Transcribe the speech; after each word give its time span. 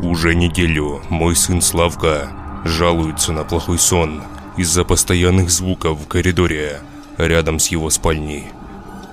Уже 0.00 0.34
неделю 0.34 1.02
мой 1.10 1.36
сын 1.36 1.60
Славка 1.60 2.30
жалуется 2.64 3.32
на 3.32 3.44
плохой 3.44 3.78
сон 3.78 4.22
из-за 4.56 4.84
постоянных 4.84 5.50
звуков 5.50 6.00
в 6.00 6.08
коридоре 6.08 6.80
рядом 7.18 7.58
с 7.58 7.68
его 7.68 7.90
спальней. 7.90 8.46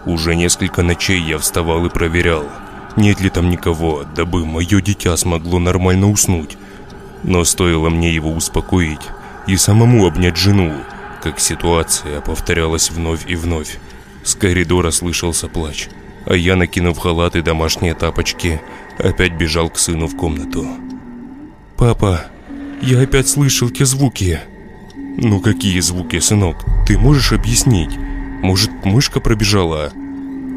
Уже 0.05 0.35
несколько 0.35 0.81
ночей 0.81 1.21
я 1.21 1.37
вставал 1.37 1.85
и 1.85 1.89
проверял, 1.89 2.45
нет 2.95 3.21
ли 3.21 3.29
там 3.29 3.49
никого, 3.49 4.03
дабы 4.15 4.45
мое 4.45 4.81
дитя 4.81 5.15
смогло 5.17 5.59
нормально 5.59 6.09
уснуть. 6.09 6.57
Но 7.23 7.43
стоило 7.43 7.89
мне 7.89 8.13
его 8.13 8.31
успокоить 8.31 9.01
и 9.47 9.57
самому 9.57 10.07
обнять 10.07 10.37
жену, 10.37 10.73
как 11.21 11.39
ситуация 11.39 12.21
повторялась 12.21 12.89
вновь 12.89 13.25
и 13.27 13.35
вновь. 13.35 13.77
С 14.23 14.35
коридора 14.35 14.91
слышался 14.91 15.47
плач, 15.47 15.89
а 16.25 16.35
я, 16.35 16.55
накинув 16.55 16.97
халат 16.97 17.35
и 17.35 17.41
домашние 17.41 17.93
тапочки, 17.93 18.61
опять 18.99 19.33
бежал 19.33 19.69
к 19.69 19.79
сыну 19.79 20.07
в 20.07 20.15
комнату. 20.15 20.67
«Папа, 21.77 22.21
я 22.81 23.01
опять 23.01 23.27
слышал 23.27 23.69
те 23.69 23.85
звуки». 23.85 24.39
«Ну 25.17 25.41
какие 25.41 25.79
звуки, 25.79 26.19
сынок? 26.19 26.57
Ты 26.85 26.97
можешь 26.97 27.33
объяснить? 27.33 27.97
Может, 28.41 28.71
мышка 28.85 29.19
пробежала?» 29.19 29.91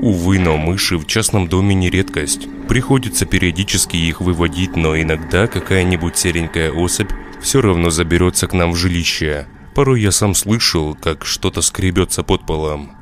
Увы, 0.00 0.40
но 0.40 0.56
мыши 0.56 0.98
в 0.98 1.06
частном 1.06 1.46
доме 1.46 1.76
не 1.76 1.88
редкость. 1.88 2.48
Приходится 2.68 3.24
периодически 3.24 3.96
их 3.96 4.20
выводить, 4.20 4.74
но 4.74 5.00
иногда 5.00 5.46
какая-нибудь 5.46 6.16
серенькая 6.16 6.72
особь 6.72 7.10
все 7.40 7.60
равно 7.60 7.90
заберется 7.90 8.48
к 8.48 8.52
нам 8.52 8.72
в 8.72 8.76
жилище. 8.76 9.46
Порой 9.74 10.02
я 10.02 10.10
сам 10.10 10.34
слышал, 10.34 10.94
как 10.94 11.24
что-то 11.24 11.62
скребется 11.62 12.24
под 12.24 12.44
полом. 12.46 12.92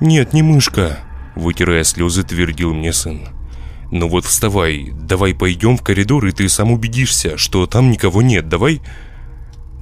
«Нет, 0.00 0.32
не 0.32 0.42
мышка»,– 0.42 1.00
вытирая 1.34 1.84
слезы, 1.84 2.22
твердил 2.22 2.72
мне 2.72 2.92
сын. 2.92 3.28
«Ну 3.92 4.08
вот 4.08 4.24
вставай, 4.24 4.90
давай 4.90 5.34
пойдем 5.34 5.76
в 5.76 5.82
коридор, 5.82 6.24
и 6.24 6.32
ты 6.32 6.48
сам 6.48 6.72
убедишься, 6.72 7.36
что 7.36 7.66
там 7.66 7.90
никого 7.90 8.22
нет, 8.22 8.48
давай...» 8.48 8.80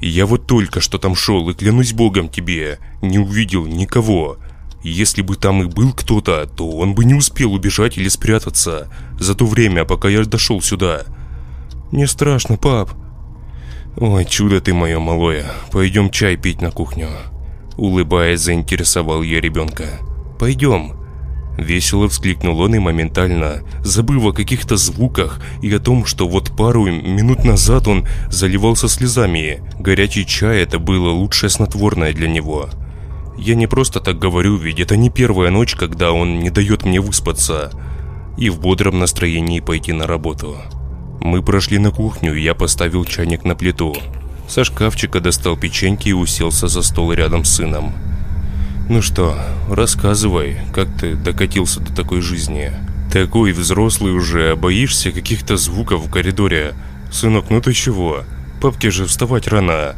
«Я 0.03 0.27
вот 0.27 0.49
только 0.49 0.81
что 0.81 0.99
там 0.99 1.15
шел, 1.15 1.49
и 1.49 1.55
клянусь 1.55 1.93
богом 1.93 2.29
тебе, 2.29 2.81
не 3.03 3.21
увидел 3.21 3.67
никого. 3.67 4.39
Если 4.83 5.23
бы 5.23 5.37
там 5.37 5.63
и 5.63 5.67
был 5.67 5.93
кто-то, 5.93 6.47
то 6.47 6.69
он 6.69 6.95
бы 6.95 7.05
не 7.05 7.15
успел 7.15 7.53
убежать 7.53 7.99
или 7.99 8.09
спрятаться 8.09 8.93
за 9.21 9.37
то 9.37 9.47
время, 9.47 9.85
пока 9.85 10.09
я 10.09 10.25
дошел 10.25 10.61
сюда». 10.61 11.05
«Не 11.93 12.09
страшно, 12.09 12.57
пап». 12.57 12.91
«Ой, 13.97 14.25
чудо 14.25 14.61
ты 14.61 14.75
мое 14.75 14.99
малое, 14.99 15.53
пойдем 15.71 16.11
чай 16.11 16.37
пить 16.37 16.61
на 16.61 16.73
кухню». 16.73 17.11
Улыбаясь, 17.77 18.41
заинтересовал 18.41 19.23
я 19.23 19.41
ребенка. 19.41 20.01
Пойдем!» 20.41 21.00
Весело 21.61 22.09
вскликнул 22.09 22.59
он 22.61 22.75
и 22.75 22.79
моментально, 22.79 23.63
забыв 23.85 24.25
о 24.25 24.33
каких-то 24.33 24.77
звуках 24.77 25.41
и 25.63 25.73
о 25.73 25.79
том, 25.79 26.07
что 26.07 26.27
вот 26.27 26.57
пару 26.57 26.87
минут 26.87 27.45
назад 27.45 27.87
он 27.87 28.07
заливался 28.31 28.89
слезами. 28.89 29.63
Горячий 29.79 30.25
чай 30.25 30.63
это 30.63 30.79
было 30.79 31.11
лучшее 31.11 31.51
снотворное 31.51 32.15
для 32.15 32.29
него. 32.29 32.71
Я 33.39 33.55
не 33.55 33.67
просто 33.67 34.01
так 34.01 34.19
говорю, 34.19 34.57
ведь 34.57 34.81
это 34.81 34.97
не 34.97 35.11
первая 35.11 35.51
ночь, 35.51 35.75
когда 35.75 36.13
он 36.13 36.41
не 36.41 36.51
дает 36.51 36.85
мне 36.85 37.01
выспаться 37.01 37.71
и 38.39 38.49
в 38.49 38.59
бодром 38.59 38.99
настроении 38.99 39.61
пойти 39.61 39.93
на 39.93 40.07
работу. 40.07 40.57
Мы 41.21 41.43
прошли 41.43 41.79
на 41.79 41.91
кухню, 41.91 42.35
и 42.35 42.43
я 42.43 42.55
поставил 42.55 43.05
чайник 43.05 43.45
на 43.45 43.55
плиту. 43.55 43.95
Со 44.49 44.65
шкафчика 44.65 45.21
достал 45.21 45.57
печеньки 45.57 46.09
и 46.09 46.15
уселся 46.15 46.69
за 46.69 46.81
стол 46.81 47.13
рядом 47.13 47.45
с 47.45 47.57
сыном. 47.57 47.93
Ну 48.91 49.03
что, 49.03 49.39
рассказывай, 49.69 50.57
как 50.75 50.89
ты 50.99 51.15
докатился 51.15 51.79
до 51.79 51.95
такой 51.95 52.21
жизни? 52.21 52.73
Такой 53.13 53.53
взрослый 53.53 54.13
уже, 54.13 54.51
а 54.51 54.57
боишься 54.57 55.13
каких-то 55.13 55.57
звуков 55.57 56.05
в 56.05 56.11
коридоре? 56.11 56.75
Сынок, 57.13 57.51
ну 57.51 57.61
ты 57.61 57.73
чего? 57.73 58.25
Папке 58.61 58.91
же 58.91 59.07
вставать 59.07 59.47
рано. 59.47 59.95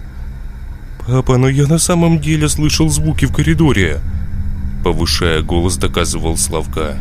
Папа, 1.07 1.39
но 1.39 1.49
я 1.49 1.67
на 1.67 1.79
самом 1.79 2.21
деле 2.21 2.51
слышал 2.51 2.91
звуки 2.91 3.25
в 3.25 3.33
коридоре. 3.33 3.99
Повышая 4.85 5.41
голос, 5.41 5.79
доказывал 5.79 6.37
Славка. 6.37 6.99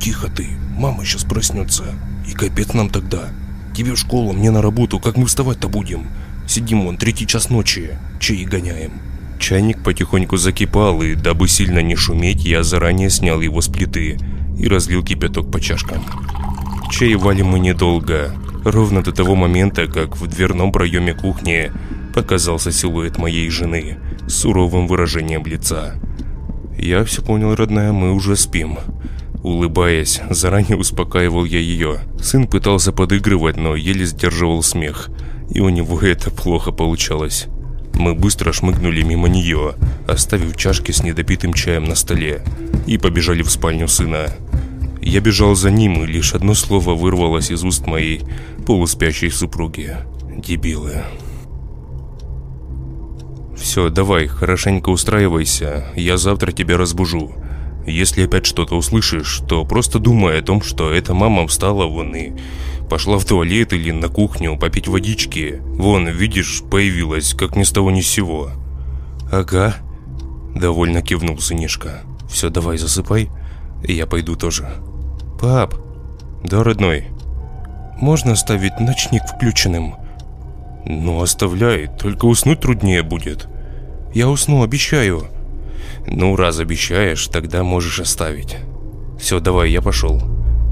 Тихо 0.00 0.30
ты, 0.30 0.48
мама 0.78 1.04
сейчас 1.04 1.24
проснется. 1.24 1.84
И 2.26 2.32
капец 2.32 2.72
нам 2.72 2.88
тогда. 2.88 3.28
Тебе 3.76 3.92
в 3.92 3.98
школу, 3.98 4.32
мне 4.32 4.50
на 4.50 4.62
работу, 4.62 4.98
как 5.00 5.18
мы 5.18 5.26
вставать-то 5.26 5.68
будем? 5.68 6.06
Сидим 6.48 6.84
вон, 6.84 6.96
третий 6.96 7.26
час 7.26 7.50
ночи, 7.50 7.98
чаи 8.20 8.44
гоняем. 8.44 9.05
Чайник 9.46 9.84
потихоньку 9.84 10.36
закипал, 10.38 11.02
и 11.02 11.14
дабы 11.14 11.46
сильно 11.46 11.78
не 11.78 11.94
шуметь, 11.94 12.44
я 12.44 12.64
заранее 12.64 13.10
снял 13.10 13.40
его 13.40 13.60
с 13.60 13.68
плиты 13.68 14.18
и 14.58 14.66
разлил 14.66 15.04
кипяток 15.04 15.52
по 15.52 15.60
чашкам. 15.60 16.04
Чаевали 16.90 17.42
мы 17.42 17.60
недолго, 17.60 18.34
ровно 18.64 19.04
до 19.04 19.12
того 19.12 19.36
момента, 19.36 19.86
как 19.86 20.16
в 20.16 20.26
дверном 20.26 20.72
проеме 20.72 21.14
кухни 21.14 21.70
показался 22.12 22.72
силуэт 22.72 23.18
моей 23.18 23.48
жены 23.48 23.98
с 24.26 24.34
суровым 24.34 24.88
выражением 24.88 25.46
лица. 25.46 25.94
«Я 26.76 27.04
все 27.04 27.22
понял, 27.22 27.54
родная, 27.54 27.92
мы 27.92 28.14
уже 28.14 28.34
спим». 28.34 28.80
Улыбаясь, 29.44 30.22
заранее 30.28 30.76
успокаивал 30.76 31.44
я 31.44 31.60
ее. 31.60 32.00
Сын 32.20 32.48
пытался 32.48 32.90
подыгрывать, 32.90 33.56
но 33.56 33.76
еле 33.76 34.06
сдерживал 34.06 34.64
смех, 34.64 35.08
и 35.50 35.60
у 35.60 35.68
него 35.68 36.00
это 36.00 36.32
плохо 36.32 36.72
получалось. 36.72 37.46
Мы 37.96 38.14
быстро 38.14 38.52
шмыгнули 38.52 39.02
мимо 39.02 39.28
нее, 39.28 39.74
оставив 40.06 40.56
чашки 40.56 40.92
с 40.92 41.02
недопитым 41.02 41.52
чаем 41.52 41.84
на 41.84 41.94
столе, 41.94 42.42
и 42.86 42.98
побежали 42.98 43.42
в 43.42 43.50
спальню 43.50 43.88
сына. 43.88 44.28
Я 45.00 45.20
бежал 45.20 45.54
за 45.54 45.70
ним, 45.70 46.02
и 46.02 46.06
лишь 46.06 46.34
одно 46.34 46.54
слово 46.54 46.94
вырвалось 46.94 47.50
из 47.50 47.64
уст 47.64 47.86
моей 47.86 48.22
полуспящей 48.66 49.30
супруги. 49.30 49.96
Дебилы. 50.36 51.04
«Все, 53.56 53.88
давай, 53.88 54.26
хорошенько 54.26 54.90
устраивайся, 54.90 55.86
я 55.96 56.18
завтра 56.18 56.52
тебя 56.52 56.76
разбужу. 56.76 57.32
Если 57.86 58.24
опять 58.24 58.46
что-то 58.46 58.76
услышишь, 58.76 59.42
то 59.48 59.64
просто 59.64 59.98
думай 59.98 60.38
о 60.38 60.42
том, 60.42 60.60
что 60.60 60.90
эта 60.90 61.14
мама 61.14 61.46
встала 61.46 61.86
вон 61.86 62.14
и 62.14 62.32
Пошла 62.88 63.18
в 63.18 63.24
туалет 63.24 63.72
или 63.72 63.90
на 63.90 64.08
кухню 64.08 64.56
попить 64.56 64.86
водички. 64.86 65.60
Вон, 65.60 66.08
видишь, 66.08 66.62
появилась, 66.70 67.34
как 67.34 67.56
ни 67.56 67.64
с 67.64 67.72
того 67.72 67.90
ни 67.90 68.00
с 68.00 68.08
сего. 68.08 68.50
Ага. 69.32 69.74
Довольно 70.54 71.02
кивнул 71.02 71.38
сынишка. 71.38 72.02
Все, 72.30 72.48
давай 72.48 72.78
засыпай. 72.78 73.28
Я 73.82 74.06
пойду 74.06 74.36
тоже. 74.36 74.68
Пап. 75.40 75.74
Да, 76.44 76.62
родной. 76.62 77.08
Можно 78.00 78.32
оставить 78.32 78.78
ночник 78.78 79.22
включенным? 79.24 79.96
Ну, 80.84 81.20
оставляй, 81.20 81.88
только 81.88 82.26
уснуть 82.26 82.60
труднее 82.60 83.02
будет. 83.02 83.48
Я 84.14 84.28
усну, 84.28 84.62
обещаю. 84.62 85.26
Ну, 86.08 86.36
раз 86.36 86.60
обещаешь, 86.60 87.26
тогда 87.26 87.64
можешь 87.64 88.00
оставить. 88.00 88.56
Все, 89.18 89.40
давай, 89.40 89.70
я 89.70 89.82
пошел. 89.82 90.22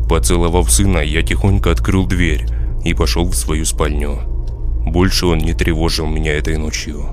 Поцеловав 0.08 0.70
сына, 0.70 0.98
я 0.98 1.22
тихонько 1.22 1.70
открыл 1.70 2.06
дверь 2.06 2.46
и 2.84 2.94
пошел 2.94 3.26
в 3.26 3.34
свою 3.34 3.64
спальню. 3.64 4.20
Больше 4.86 5.26
он 5.26 5.38
не 5.38 5.54
тревожил 5.54 6.06
меня 6.06 6.32
этой 6.32 6.56
ночью. 6.56 7.08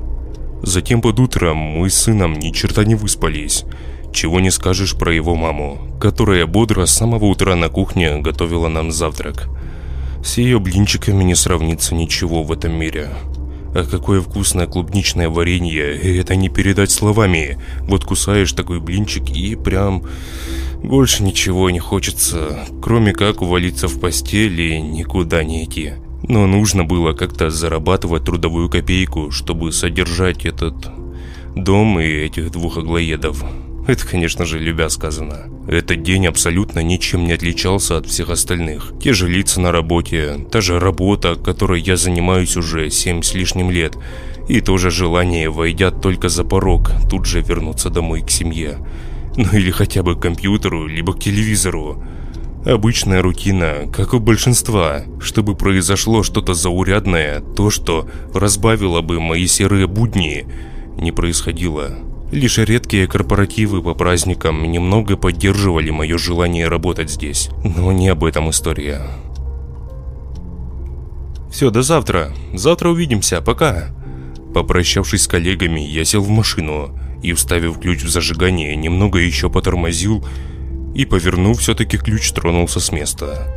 Затем 0.61 1.01
под 1.01 1.19
утром 1.19 1.57
мы 1.57 1.89
с 1.89 1.95
сыном 1.95 2.33
ни 2.33 2.51
черта 2.51 2.83
не 2.83 2.95
выспались. 2.95 3.65
Чего 4.13 4.39
не 4.39 4.51
скажешь 4.51 4.95
про 4.95 5.13
его 5.13 5.35
маму, 5.35 5.79
которая 5.99 6.45
бодро 6.45 6.85
с 6.85 6.93
самого 6.93 7.25
утра 7.25 7.55
на 7.55 7.69
кухне 7.69 8.17
готовила 8.19 8.67
нам 8.67 8.91
завтрак. 8.91 9.47
С 10.23 10.38
ее 10.38 10.59
блинчиками 10.59 11.23
не 11.23 11.33
сравнится 11.33 11.95
ничего 11.95 12.43
в 12.43 12.51
этом 12.51 12.73
мире. 12.73 13.09
А 13.73 13.85
какое 13.89 14.21
вкусное 14.21 14.67
клубничное 14.67 15.29
варенье, 15.29 15.95
это 16.19 16.35
не 16.35 16.49
передать 16.49 16.91
словами. 16.91 17.57
Вот 17.81 18.03
кусаешь 18.03 18.51
такой 18.53 18.79
блинчик 18.79 19.29
и 19.29 19.55
прям... 19.55 20.03
Больше 20.83 21.21
ничего 21.21 21.69
не 21.69 21.77
хочется, 21.77 22.65
кроме 22.81 23.13
как 23.13 23.43
увалиться 23.43 23.87
в 23.87 23.99
постель 23.99 24.59
и 24.59 24.81
никуда 24.81 25.43
не 25.43 25.63
идти. 25.63 25.94
Но 26.23 26.47
нужно 26.47 26.83
было 26.83 27.13
как-то 27.13 27.51
зарабатывать 27.51 28.25
трудовую 28.25 28.68
копейку, 28.68 29.29
чтобы 29.29 29.71
содержать 29.71 30.44
этот 30.44 30.74
дом 31.56 32.00
и 32.00 32.06
этих 32.06 32.51
двух 32.51 32.77
аглоедов. 32.77 33.44
Это, 33.91 34.07
конечно 34.07 34.45
же, 34.45 34.57
любя 34.57 34.88
сказано. 34.88 35.49
Этот 35.67 36.01
день 36.01 36.25
абсолютно 36.25 36.79
ничем 36.79 37.25
не 37.25 37.33
отличался 37.33 37.97
от 37.97 38.05
всех 38.05 38.29
остальных. 38.29 38.93
Те 39.03 39.11
же 39.11 39.27
лица 39.27 39.59
на 39.59 39.73
работе, 39.73 40.38
та 40.49 40.61
же 40.61 40.79
работа, 40.79 41.35
которой 41.35 41.81
я 41.81 41.97
занимаюсь 41.97 42.55
уже 42.55 42.89
7 42.89 43.21
с 43.21 43.33
лишним 43.33 43.69
лет, 43.69 43.97
и 44.47 44.61
то 44.61 44.77
же 44.77 44.91
желание, 44.91 45.49
войдя 45.49 45.91
только 45.91 46.29
за 46.29 46.45
порог, 46.45 46.93
тут 47.09 47.25
же 47.25 47.41
вернуться 47.41 47.89
домой 47.89 48.21
к 48.21 48.29
семье. 48.29 48.77
Ну 49.35 49.49
или 49.51 49.71
хотя 49.71 50.03
бы 50.03 50.15
к 50.15 50.21
компьютеру, 50.21 50.88
либо 50.88 51.11
к 51.11 51.19
телевизору. 51.19 52.01
Обычная 52.65 53.21
рутина, 53.21 53.89
как 53.91 54.13
у 54.13 54.19
большинства, 54.19 55.03
чтобы 55.19 55.53
произошло 55.53 56.23
что-то 56.23 56.53
заурядное, 56.53 57.41
то, 57.41 57.69
что 57.69 58.07
разбавило 58.33 59.01
бы 59.01 59.19
мои 59.19 59.47
серые 59.47 59.88
будни, 59.88 60.45
не 60.97 61.11
происходило. 61.11 62.11
Лишь 62.31 62.57
редкие 62.60 63.07
корпоративы 63.07 63.81
по 63.81 63.94
праздникам 63.94 64.63
немного 64.63 65.18
поддерживали 65.18 65.89
мое 65.89 66.18
желание 66.18 66.69
работать 66.69 67.12
здесь. 67.12 67.50
Но 67.63 67.92
не 67.92 68.07
об 68.07 68.24
этом 68.24 68.50
история. 68.50 69.01
Все, 71.51 71.69
до 71.72 71.81
завтра. 71.81 72.31
Завтра 72.54 72.89
увидимся. 72.89 73.42
Пока. 73.42 73.89
Попрощавшись 74.54 75.24
с 75.24 75.28
коллегами, 75.28 75.81
я 75.81 76.06
сел 76.06 76.22
в 76.22 76.30
машину 76.30 76.98
и, 77.22 77.33
вставив 77.33 77.80
ключ 77.80 78.04
в 78.04 78.10
зажигание, 78.10 78.77
немного 78.77 79.19
еще 79.19 79.50
потормозил 79.50 80.25
и, 80.95 81.06
повернув 81.06 81.60
все-таки 81.60 81.98
ключ, 81.98 82.31
тронулся 82.31 82.80
с 82.80 82.94
места. 82.94 83.54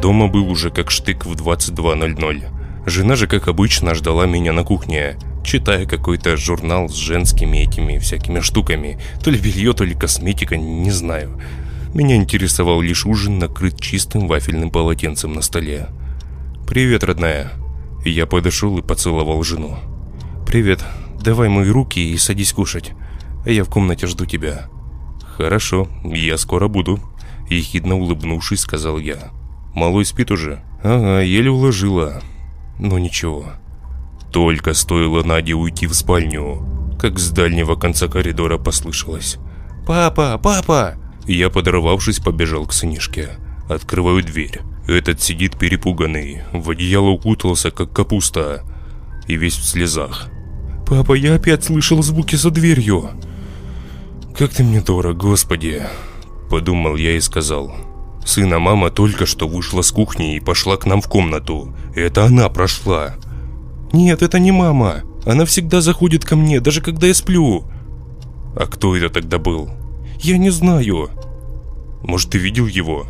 Дома 0.00 0.28
был 0.28 0.50
уже 0.50 0.70
как 0.70 0.90
штык 0.90 1.26
в 1.26 1.32
22.00. 1.32 2.55
Жена 2.86 3.16
же, 3.16 3.26
как 3.26 3.48
обычно, 3.48 3.96
ждала 3.96 4.26
меня 4.26 4.52
на 4.52 4.62
кухне, 4.62 5.16
читая 5.44 5.86
какой-то 5.86 6.36
журнал 6.36 6.88
с 6.88 6.94
женскими 6.94 7.58
этими 7.58 7.98
всякими 7.98 8.38
штуками. 8.38 9.00
То 9.24 9.32
ли 9.32 9.40
белье, 9.40 9.72
то 9.72 9.82
ли 9.82 9.92
косметика, 9.92 10.56
не 10.56 10.92
знаю. 10.92 11.36
Меня 11.94 12.14
интересовал 12.14 12.80
лишь 12.80 13.04
ужин, 13.04 13.40
накрыт 13.40 13.80
чистым 13.80 14.28
вафельным 14.28 14.70
полотенцем 14.70 15.32
на 15.32 15.42
столе. 15.42 15.88
«Привет, 16.68 17.02
родная». 17.02 17.52
Я 18.04 18.26
подошел 18.26 18.78
и 18.78 18.82
поцеловал 18.82 19.42
жену. 19.42 19.78
«Привет. 20.46 20.84
Давай 21.20 21.48
мои 21.48 21.68
руки 21.68 21.98
и 21.98 22.16
садись 22.16 22.52
кушать. 22.52 22.92
А 23.44 23.50
я 23.50 23.64
в 23.64 23.68
комнате 23.68 24.06
жду 24.06 24.26
тебя». 24.26 24.68
«Хорошо, 25.36 25.88
я 26.04 26.38
скоро 26.38 26.68
буду»,– 26.68 27.00
ехидно 27.50 27.96
улыбнувшись, 27.96 28.60
сказал 28.60 28.98
я. 28.98 29.32
«Малой 29.74 30.04
спит 30.04 30.30
уже?» 30.30 30.62
«Ага, 30.84 31.20
еле 31.20 31.50
уложила. 31.50 32.22
Ну 32.78 32.98
ничего». 32.98 33.52
Только 34.32 34.74
стоило 34.74 35.22
Наде 35.22 35.54
уйти 35.54 35.86
в 35.86 35.94
спальню, 35.94 36.62
как 36.98 37.18
с 37.18 37.30
дальнего 37.30 37.74
конца 37.76 38.08
коридора 38.08 38.58
послышалось. 38.58 39.38
«Папа! 39.86 40.38
Папа!» 40.42 40.96
Я, 41.26 41.48
подорвавшись, 41.50 42.18
побежал 42.18 42.66
к 42.66 42.72
сынишке. 42.72 43.30
Открываю 43.68 44.22
дверь. 44.22 44.60
Этот 44.86 45.20
сидит 45.20 45.58
перепуганный, 45.58 46.42
в 46.52 46.70
одеяло 46.70 47.08
укутался, 47.08 47.70
как 47.70 47.92
капуста, 47.92 48.62
и 49.26 49.36
весь 49.36 49.56
в 49.56 49.64
слезах. 49.64 50.28
«Папа, 50.86 51.14
я 51.14 51.34
опять 51.34 51.64
слышал 51.64 52.02
звуки 52.02 52.36
за 52.36 52.50
дверью!» 52.50 53.10
«Как 54.38 54.50
ты 54.50 54.62
мне 54.62 54.80
дорог, 54.80 55.16
господи!» 55.16 55.82
Подумал 56.50 56.94
я 56.96 57.16
и 57.16 57.20
сказал. 57.20 57.74
Сына 58.26 58.58
мама 58.58 58.90
только 58.90 59.24
что 59.24 59.46
вышла 59.46 59.82
с 59.82 59.92
кухни 59.92 60.34
и 60.34 60.40
пошла 60.40 60.76
к 60.76 60.84
нам 60.84 61.00
в 61.00 61.08
комнату. 61.08 61.72
Это 61.94 62.24
она 62.24 62.48
прошла. 62.48 63.14
«Нет, 63.92 64.20
это 64.20 64.40
не 64.40 64.50
мама. 64.50 65.02
Она 65.24 65.44
всегда 65.44 65.80
заходит 65.80 66.24
ко 66.24 66.34
мне, 66.34 66.60
даже 66.60 66.80
когда 66.82 67.06
я 67.06 67.14
сплю». 67.14 67.64
«А 68.56 68.66
кто 68.66 68.96
это 68.96 69.10
тогда 69.10 69.38
был?» 69.38 69.70
«Я 70.20 70.38
не 70.38 70.50
знаю». 70.50 71.08
«Может, 72.02 72.30
ты 72.30 72.38
видел 72.38 72.66
его?» 72.66 73.06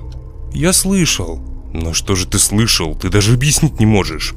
«Я 0.52 0.74
слышал». 0.74 1.40
«Но 1.72 1.94
что 1.94 2.14
же 2.14 2.26
ты 2.26 2.38
слышал? 2.38 2.94
Ты 2.94 3.08
даже 3.08 3.34
объяснить 3.34 3.80
не 3.80 3.86
можешь». 3.86 4.34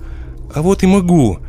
«А 0.55 0.61
вот 0.61 0.81
и 0.83 0.87
могу». 0.87 1.39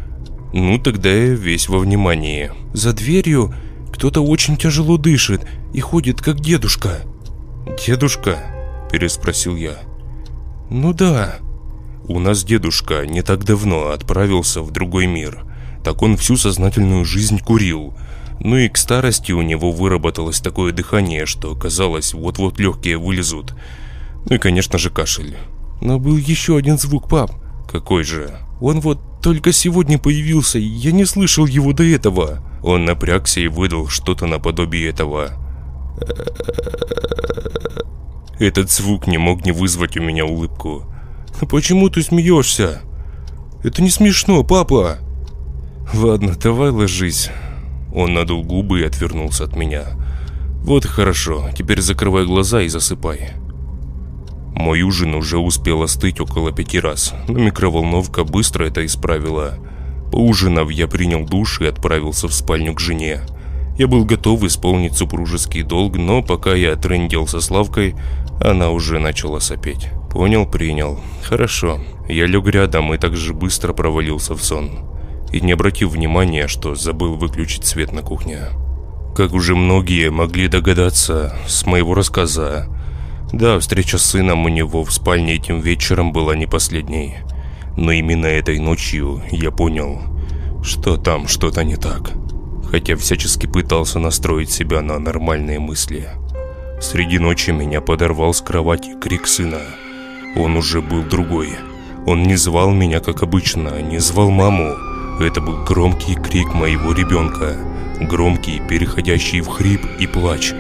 «Ну, 0.53 0.79
тогда 0.79 1.09
я 1.09 1.35
весь 1.35 1.69
во 1.69 1.79
внимании». 1.79 2.51
«За 2.75 2.93
дверью 2.93 3.55
кто-то 3.93 4.23
очень 4.23 4.57
тяжело 4.57 4.97
дышит 4.97 5.47
и 5.73 5.79
ходит, 5.79 6.21
как 6.21 6.41
дедушка». 6.41 7.03
«Дедушка?»– 7.87 8.39
переспросил 8.91 9.57
я. 9.57 9.79
«Ну 10.71 10.93
да». 10.93 11.37
«У 12.09 12.19
нас 12.19 12.45
дедушка 12.45 13.07
не 13.07 13.23
так 13.23 13.45
давно 13.45 13.91
отправился 13.91 14.63
в 14.63 14.71
другой 14.71 15.07
мир. 15.07 15.45
Так 15.85 16.03
он 16.03 16.17
всю 16.17 16.37
сознательную 16.37 17.05
жизнь 17.05 17.39
курил. 17.39 17.95
Ну 18.41 18.57
и 18.57 18.69
к 18.69 18.77
старости 18.77 19.33
у 19.33 19.43
него 19.43 19.71
выработалось 19.71 20.41
такое 20.41 20.73
дыхание, 20.73 21.27
что 21.27 21.55
казалось, 21.55 22.15
вот-вот 22.15 22.59
легкие 22.59 22.97
вылезут. 22.97 23.55
Ну 24.29 24.37
и, 24.37 24.39
конечно 24.39 24.79
же, 24.79 24.91
кашель. 24.91 25.37
Но 25.81 25.99
был 25.99 26.17
еще 26.17 26.57
один 26.57 26.79
звук, 26.79 27.09
пап. 27.09 27.33
Какой 27.71 28.03
же? 28.03 28.39
Он 28.61 28.81
вот 28.81 28.99
только 29.23 29.53
сегодня 29.53 29.99
появился, 29.99 30.59
я 30.59 30.93
не 30.93 31.05
слышал 31.05 31.47
его 31.47 31.73
до 31.73 31.85
этого. 31.85 32.43
Он 32.63 32.85
напрягся 32.85 33.41
и 33.41 33.49
выдал 33.49 33.89
что-то 33.89 34.27
наподобие 34.27 34.89
этого. 34.89 35.33
Этот 38.41 38.71
звук 38.71 39.07
не 39.07 39.19
мог 39.19 39.45
не 39.45 39.53
вызвать 39.53 39.99
у 39.99 40.03
меня 40.03 40.25
улыбку. 40.25 40.87
«Почему 41.51 41.91
ты 41.91 42.03
смеешься?» 42.03 42.81
«Это 43.63 43.83
не 43.83 43.91
смешно, 43.91 44.43
папа!» 44.43 44.97
«Ладно, 45.93 46.35
давай 46.43 46.71
ложись». 46.71 47.29
Он 47.95 48.15
надул 48.15 48.43
губы 48.43 48.81
и 48.81 48.85
отвернулся 48.85 49.45
от 49.45 49.57
меня. 49.57 49.85
«Вот 50.63 50.87
хорошо, 50.87 51.51
теперь 51.55 51.83
закрывай 51.83 52.25
глаза 52.25 52.63
и 52.63 52.69
засыпай». 52.69 53.33
Мой 54.55 54.81
ужин 54.83 55.15
уже 55.15 55.37
успел 55.37 55.83
остыть 55.83 56.19
около 56.19 56.51
пяти 56.51 56.81
раз, 56.81 57.13
но 57.29 57.39
микроволновка 57.39 58.25
быстро 58.25 58.65
это 58.65 58.87
исправила. 58.87 59.59
Поужинав, 60.11 60.71
я 60.71 60.89
принял 60.89 61.27
душ 61.27 61.61
и 61.61 61.67
отправился 61.67 62.27
в 62.27 62.33
спальню 62.33 62.73
к 62.73 62.81
жене. 62.81 63.21
Я 63.79 63.87
был 63.87 64.05
готов 64.05 64.45
исполнить 64.45 64.95
супружеский 64.95 65.63
долг, 65.63 65.97
но 65.97 66.23
пока 66.23 66.55
я 66.55 66.77
трындел 66.77 67.27
со 67.27 67.41
Славкой, 67.41 67.95
она 68.41 68.71
уже 68.71 68.99
начала 68.99 69.39
сопеть. 69.39 69.89
Понял, 70.11 70.47
принял. 70.47 70.99
Хорошо. 71.23 71.81
Я 72.09 72.27
лег 72.27 72.47
рядом 72.49 72.93
и 72.95 72.99
также 72.99 73.35
быстро 73.35 73.75
провалился 73.75 74.35
в 74.35 74.43
сон. 74.43 74.81
И 75.31 75.41
не 75.41 75.53
обратил 75.53 75.91
внимания, 75.91 76.49
что 76.49 76.75
забыл 76.75 77.17
выключить 77.17 77.67
свет 77.67 77.93
на 77.93 78.03
кухне. 78.03 78.49
Как 79.15 79.35
уже 79.35 79.55
многие 79.55 80.11
могли 80.11 80.49
догадаться 80.49 81.37
с 81.47 81.67
моего 81.67 81.95
рассказа, 81.95 82.67
да, 83.33 83.59
встреча 83.61 83.99
с 83.99 84.07
сыном 84.07 84.45
у 84.45 84.49
него 84.49 84.85
в 84.85 84.93
спальне 84.93 85.35
этим 85.35 85.61
вечером 85.61 86.13
была 86.13 86.35
не 86.35 86.47
последней. 86.47 87.19
Но 87.77 87.93
именно 87.93 88.27
этой 88.27 88.59
ночью 88.59 89.23
я 89.31 89.51
понял, 89.51 90.01
что 90.63 90.97
там 90.97 91.29
что-то 91.29 91.63
не 91.63 91.77
так. 91.77 92.13
Хотя 92.71 92.97
всячески 92.97 93.47
пытался 93.47 93.99
настроить 93.99 94.51
себя 94.51 94.81
на 94.81 94.99
нормальные 94.99 95.61
мысли. 95.61 96.09
Среди 96.81 97.19
ночи 97.19 97.51
меня 97.51 97.83
подорвал 97.83 98.33
с 98.33 98.41
кровати 98.41 98.95
крик 98.99 99.27
сына. 99.27 99.61
Он 100.35 100.57
уже 100.57 100.81
был 100.81 101.03
другой. 101.03 101.51
Он 102.07 102.23
не 102.23 102.37
звал 102.37 102.71
меня, 102.71 103.01
как 103.01 103.23
обычно, 103.23 103.83
не 103.83 103.99
звал 103.99 104.31
маму. 104.31 104.75
Это 105.21 105.43
был 105.43 105.63
громкий 105.65 106.15
крик 106.15 106.55
моего 106.55 106.93
ребенка. 106.93 107.55
Громкий, 108.01 108.63
переходящий 108.67 109.43
в 109.43 109.49
хрип 109.49 109.83
и 109.99 110.07
плач, 110.07 110.55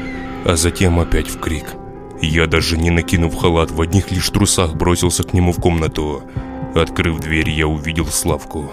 а 0.44 0.56
затем 0.56 1.00
опять 1.00 1.28
в 1.28 1.40
крик. 1.40 1.74
Я 2.20 2.46
даже 2.46 2.76
не 2.76 2.90
накинув 2.90 3.34
халат, 3.34 3.70
в 3.70 3.80
одних 3.80 4.10
лишь 4.10 4.28
трусах 4.28 4.74
бросился 4.74 5.22
к 5.22 5.32
нему 5.32 5.52
в 5.52 5.56
комнату. 5.60 6.22
Открыв 6.74 7.20
дверь, 7.20 7.50
я 7.50 7.66
увидел 7.66 8.06
Славку. 8.06 8.70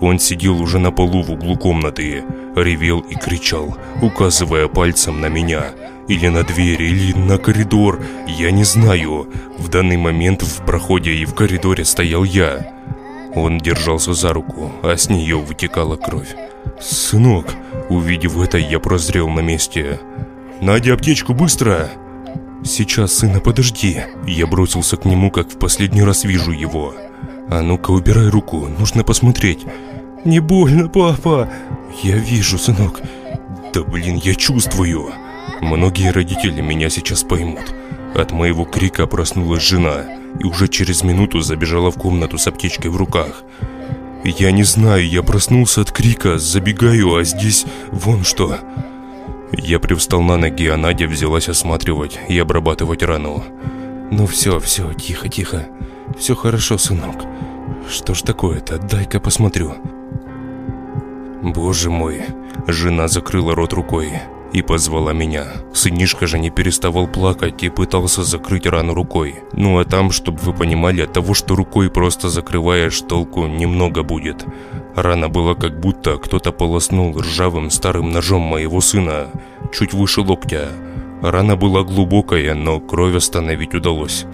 Он 0.00 0.18
сидел 0.18 0.60
уже 0.60 0.78
на 0.78 0.92
полу 0.92 1.22
в 1.22 1.30
углу 1.30 1.56
комнаты, 1.56 2.24
ревел 2.54 3.00
и 3.00 3.14
кричал, 3.14 3.76
указывая 4.00 4.68
пальцем 4.68 5.20
на 5.20 5.26
меня. 5.26 5.72
Или 6.08 6.28
на 6.28 6.42
дверь, 6.42 6.82
или 6.82 7.12
на 7.12 7.38
коридор, 7.38 8.00
я 8.26 8.50
не 8.50 8.64
знаю. 8.64 9.28
В 9.58 9.68
данный 9.68 9.96
момент 9.96 10.42
в 10.42 10.64
проходе 10.64 11.12
и 11.12 11.24
в 11.24 11.34
коридоре 11.34 11.84
стоял 11.84 12.24
я. 12.24 12.72
Он 13.34 13.58
держался 13.58 14.12
за 14.12 14.32
руку, 14.32 14.72
а 14.82 14.96
с 14.96 15.08
нее 15.08 15.38
вытекала 15.38 15.96
кровь. 15.96 16.34
«Сынок!» 16.80 17.46
Увидев 17.88 18.38
это, 18.38 18.58
я 18.58 18.78
прозрел 18.80 19.28
на 19.28 19.40
месте. 19.40 20.00
«Надя, 20.60 20.94
аптечку, 20.94 21.34
быстро!» 21.34 21.90
«Сейчас, 22.64 23.14
сына, 23.14 23.40
подожди!» 23.40 24.00
Я 24.26 24.46
бросился 24.46 24.96
к 24.96 25.04
нему, 25.04 25.30
как 25.30 25.48
в 25.50 25.58
последний 25.58 26.02
раз 26.02 26.24
вижу 26.24 26.52
его. 26.52 26.94
«А 27.50 27.62
ну-ка, 27.62 27.90
убирай 27.90 28.28
руку, 28.28 28.68
нужно 28.78 29.04
посмотреть!» 29.04 29.66
«Не 30.24 30.38
больно, 30.40 30.88
папа!» 30.88 31.48
«Я 32.02 32.16
вижу, 32.16 32.58
сынок!» 32.58 33.00
«Да 33.74 33.82
блин, 33.82 34.20
я 34.22 34.34
чувствую!» 34.34 35.12
Многие 35.60 36.10
родители 36.10 36.60
меня 36.60 36.88
сейчас 36.88 37.22
поймут. 37.22 37.74
От 38.14 38.32
моего 38.32 38.64
крика 38.64 39.06
проснулась 39.06 39.62
жена 39.62 40.04
и 40.38 40.44
уже 40.44 40.68
через 40.68 41.02
минуту 41.02 41.40
забежала 41.40 41.90
в 41.90 41.96
комнату 41.96 42.38
с 42.38 42.46
аптечкой 42.46 42.90
в 42.90 42.96
руках. 42.96 43.44
Я 44.24 44.52
не 44.52 44.62
знаю, 44.62 45.06
я 45.06 45.22
проснулся 45.22 45.82
от 45.82 45.92
крика, 45.92 46.38
забегаю, 46.38 47.14
а 47.14 47.24
здесь 47.24 47.66
вон 47.90 48.24
что. 48.24 48.58
Я 49.52 49.78
привстал 49.80 50.22
на 50.22 50.36
ноги, 50.36 50.68
а 50.68 50.76
Надя 50.76 51.06
взялась 51.06 51.48
осматривать 51.48 52.18
и 52.28 52.38
обрабатывать 52.38 53.02
рану. 53.02 53.44
«Ну 54.10 54.26
все, 54.26 54.58
все, 54.60 54.92
тихо, 54.94 55.28
тихо. 55.28 55.66
Все 56.18 56.34
хорошо, 56.34 56.78
сынок. 56.78 57.24
Что 57.88 58.14
ж 58.14 58.22
такое-то? 58.22 58.78
Дай-ка 58.78 59.20
посмотрю». 59.20 59.74
Боже 61.42 61.90
мой, 61.90 62.22
жена 62.66 63.08
закрыла 63.08 63.54
рот 63.54 63.72
рукой 63.72 64.12
и 64.52 64.62
позвала 64.62 65.12
меня. 65.12 65.46
Сынишка 65.72 66.26
же 66.26 66.38
не 66.38 66.50
переставал 66.50 67.06
плакать 67.06 67.62
и 67.62 67.70
пытался 67.70 68.24
закрыть 68.24 68.66
рану 68.66 68.94
рукой. 68.94 69.36
Ну 69.52 69.78
а 69.78 69.84
там, 69.84 70.10
чтобы 70.10 70.38
вы 70.38 70.52
понимали, 70.52 71.02
от 71.02 71.12
того, 71.12 71.34
что 71.34 71.56
рукой 71.56 71.90
просто 71.90 72.28
закрываешь, 72.28 73.00
толку 73.00 73.46
немного 73.46 74.02
будет. 74.02 74.44
Рана 74.94 75.28
была 75.28 75.54
как 75.54 75.80
будто 75.80 76.18
кто-то 76.18 76.52
полоснул 76.52 77.18
ржавым 77.18 77.70
старым 77.70 78.10
ножом 78.10 78.42
моего 78.42 78.80
сына, 78.80 79.28
чуть 79.72 79.94
выше 79.94 80.20
локтя. 80.20 80.68
Рана 81.22 81.56
была 81.56 81.84
глубокая, 81.84 82.54
но 82.54 82.80
кровь 82.80 83.14
остановить 83.14 83.74
удалось. 83.74 84.26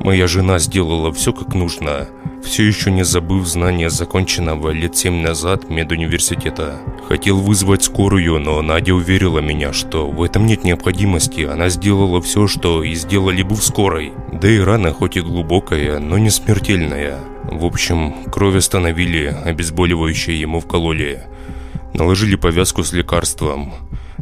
Моя 0.00 0.26
жена 0.26 0.58
сделала 0.58 1.12
все 1.12 1.32
как 1.32 1.54
нужно. 1.54 2.08
все 2.42 2.64
еще 2.66 2.90
не 2.90 3.04
забыв 3.04 3.46
знания 3.46 3.88
законченного 3.88 4.70
лет 4.70 4.96
семь 4.96 5.22
назад 5.22 5.70
медуниверситета. 5.70 6.80
Хотел 7.08 7.40
вызвать 7.40 7.84
скорую, 7.84 8.40
но 8.40 8.60
Надя 8.62 8.94
уверила 8.94 9.38
меня, 9.38 9.72
что 9.72 10.08
в 10.10 10.22
этом 10.22 10.46
нет 10.46 10.64
необходимости. 10.64 11.42
Она 11.42 11.68
сделала 11.68 12.20
все, 12.20 12.48
что 12.48 12.82
и 12.82 12.94
сделали 12.94 13.42
бы 13.42 13.54
в 13.54 13.62
скорой. 13.62 14.12
Да 14.32 14.48
и 14.48 14.58
рана 14.58 14.92
хоть 14.92 15.16
и 15.16 15.20
глубокая, 15.20 15.98
но 16.00 16.18
не 16.18 16.30
смертельная. 16.30 17.18
В 17.44 17.64
общем, 17.64 18.24
кровь 18.30 18.56
остановили, 18.56 19.34
обезболивающее 19.44 20.38
ему 20.38 20.60
вкололи. 20.60 21.22
Наложили 21.94 22.36
повязку 22.36 22.82
с 22.82 22.92
лекарством. 22.92 23.72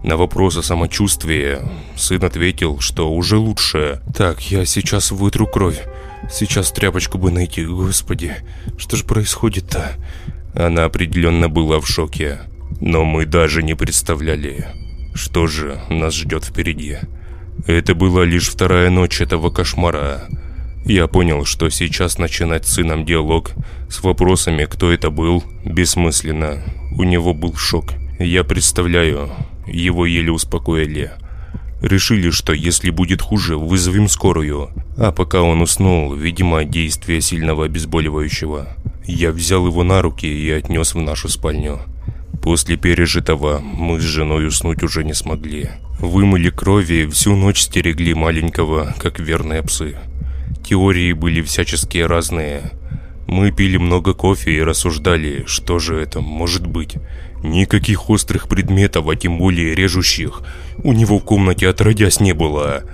На 0.02 0.16
вопрос 0.16 0.57
о 0.57 0.62
самочувствии 0.62 1.59
сын 1.97 2.25
ответил, 2.25 2.80
что 2.80 3.12
уже 3.12 3.37
лучше. 3.37 4.00
«Так, 4.14 4.40
я 4.50 4.64
сейчас 4.64 5.11
вытру 5.11 5.47
кровь. 5.47 5.83
Сейчас 6.30 6.73
тряпочку 6.73 7.19
бы 7.19 7.30
найти, 7.30 7.64
господи. 7.64 8.37
Что 8.78 8.97
же 8.97 9.04
происходит-то?» 9.04 9.92
Она 10.54 10.85
определенно 10.85 11.49
была 11.49 11.80
в 11.80 11.87
шоке. 11.87 12.40
Но 12.80 13.04
мы 13.04 13.26
даже 13.26 13.62
не 13.62 13.75
представляли, 13.75 14.69
что 15.14 15.47
же 15.47 15.80
нас 15.90 16.14
ждет 16.14 16.45
впереди. 16.45 16.99
Это 17.66 17.95
была 17.95 18.25
лишь 18.25 18.49
вторая 18.49 18.90
ночь 18.90 19.21
этого 19.21 19.50
кошмара. 19.50 20.28
Я 20.87 21.09
понял, 21.09 21.45
что 21.45 21.69
сейчас 21.69 22.19
начинать 22.19 22.66
с 22.66 22.75
сыном 22.75 23.04
диалог 23.04 23.52
с 23.88 24.02
вопросами, 24.02 24.64
кто 24.64 24.90
это 24.90 25.11
был, 25.11 25.45
бессмысленно. 25.64 26.62
У 26.97 27.02
него 27.04 27.35
был 27.35 27.54
шок. 27.54 27.92
Я 28.19 28.45
представляю, 28.45 29.30
его 29.71 30.07
еле 30.07 30.33
успокоили. 30.33 31.12
Решили, 31.83 32.31
что 32.31 32.53
если 32.53 32.91
будет 32.91 33.23
хуже, 33.23 33.57
вызовем 33.57 34.09
скорую. 34.09 34.71
А 34.99 35.12
пока 35.12 35.43
он 35.43 35.62
уснул, 35.62 36.12
видимо, 36.15 36.65
действие 36.65 37.21
сильного 37.21 37.65
обезболивающего. 37.65 38.77
Я 39.07 39.33
взял 39.33 39.67
его 39.67 39.83
на 39.83 40.03
руки 40.03 40.27
и 40.27 40.50
отнес 40.50 40.95
в 40.95 40.99
нашу 41.00 41.29
спальню. 41.29 41.81
После 42.43 42.77
пережитого 42.77 43.61
мы 43.61 44.00
с 44.00 44.03
женой 44.03 44.47
уснуть 44.47 44.83
уже 44.83 45.05
не 45.05 45.15
смогли. 45.15 45.71
Вымыли 46.00 46.50
крови, 46.50 47.07
всю 47.07 47.37
ночь 47.37 47.61
стерегли 47.61 48.15
маленького, 48.15 48.95
как 48.99 49.19
верные 49.19 49.62
псы. 49.62 49.97
Теории 50.65 51.12
были 51.12 51.43
всяческие 51.43 52.07
разные. 52.07 52.73
Мы 53.27 53.53
пили 53.53 53.77
много 53.77 54.15
кофе 54.15 54.53
и 54.53 54.62
рассуждали, 54.62 55.45
что 55.47 55.79
же 55.79 55.97
это 55.97 56.21
может 56.21 56.67
быть. 56.67 56.97
Никаких 57.42 58.11
острых 58.11 58.49
предметов, 58.49 59.09
а 59.09 59.16
тем 59.16 59.38
более 59.38 59.75
режущих, 59.75 60.42
у 60.82 60.92
него 60.92 61.18
в 61.18 61.25
комнате 61.25 61.68
отродясь 61.68 62.20
не 62.20 62.35
было. 62.35 62.85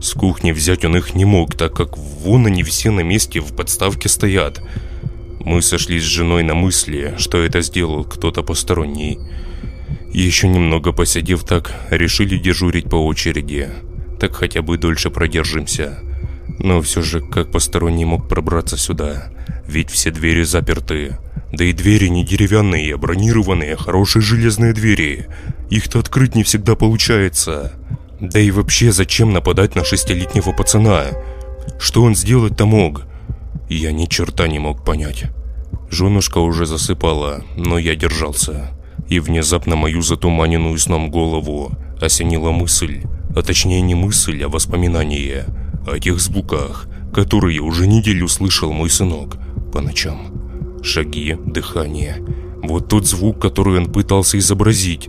С 0.00 0.14
кухни 0.14 0.52
взять 0.52 0.84
он 0.84 0.96
их 0.96 1.14
не 1.14 1.24
мог, 1.24 1.54
так 1.54 1.74
как 1.74 1.96
вон 1.96 2.46
они 2.46 2.62
все 2.62 2.90
на 2.90 3.00
месте 3.00 3.40
в 3.40 3.54
подставке 3.54 4.08
стоят. 4.08 4.62
Мы 5.40 5.62
сошлись 5.62 6.02
с 6.02 6.06
женой 6.06 6.42
на 6.42 6.54
мысли, 6.54 7.14
что 7.18 7.38
это 7.38 7.62
сделал 7.62 8.04
кто-то 8.04 8.42
посторонний. 8.42 9.18
Еще 10.12 10.48
немного 10.48 10.92
посидев 10.92 11.44
так, 11.44 11.74
решили 11.90 12.38
дежурить 12.38 12.88
по 12.88 12.96
очереди. 12.96 13.68
Так 14.20 14.34
хотя 14.34 14.62
бы 14.62 14.78
дольше 14.78 15.10
продержимся. 15.10 16.00
Но 16.58 16.80
все 16.80 17.02
же, 17.02 17.20
как 17.20 17.50
посторонний 17.50 18.04
мог 18.04 18.28
пробраться 18.28 18.76
сюда? 18.76 19.30
Ведь 19.66 19.90
все 19.90 20.10
двери 20.10 20.42
заперты. 20.42 21.18
Да 21.52 21.64
и 21.64 21.72
двери 21.72 22.08
не 22.08 22.24
деревянные, 22.24 22.94
а 22.94 22.98
бронированные, 22.98 23.76
хорошие 23.76 24.22
железные 24.22 24.72
двери. 24.72 25.26
Их-то 25.70 25.98
открыть 25.98 26.34
не 26.34 26.42
всегда 26.42 26.74
получается. 26.74 27.72
Да 28.20 28.40
и 28.40 28.50
вообще, 28.50 28.92
зачем 28.92 29.32
нападать 29.32 29.74
на 29.74 29.84
шестилетнего 29.84 30.52
пацана? 30.52 31.06
Что 31.78 32.02
он 32.02 32.14
сделать-то 32.14 32.66
мог? 32.66 33.02
Я 33.68 33.92
ни 33.92 34.06
черта 34.06 34.48
не 34.48 34.58
мог 34.58 34.84
понять. 34.84 35.24
Женушка 35.90 36.38
уже 36.38 36.66
засыпала, 36.66 37.44
но 37.56 37.78
я 37.78 37.94
держался. 37.94 38.70
И 39.08 39.20
внезапно 39.20 39.76
мою 39.76 40.02
затуманенную 40.02 40.78
сном 40.78 41.10
голову 41.10 41.72
осенила 42.00 42.50
мысль, 42.50 43.02
а 43.34 43.42
точнее 43.42 43.80
не 43.82 43.94
мысль, 43.94 44.42
а 44.42 44.48
воспоминание 44.48 45.46
о 45.86 45.98
тех 45.98 46.20
звуках, 46.20 46.86
которые 47.14 47.60
уже 47.60 47.86
неделю 47.86 48.28
слышал 48.28 48.72
мой 48.72 48.90
сынок 48.90 49.38
по 49.72 49.80
ночам. 49.80 50.32
Шаги, 50.82 51.36
дыхание. 51.46 52.24
Вот 52.62 52.88
тот 52.88 53.06
звук, 53.06 53.40
который 53.40 53.78
он 53.78 53.92
пытался 53.92 54.38
изобразить. 54.38 55.08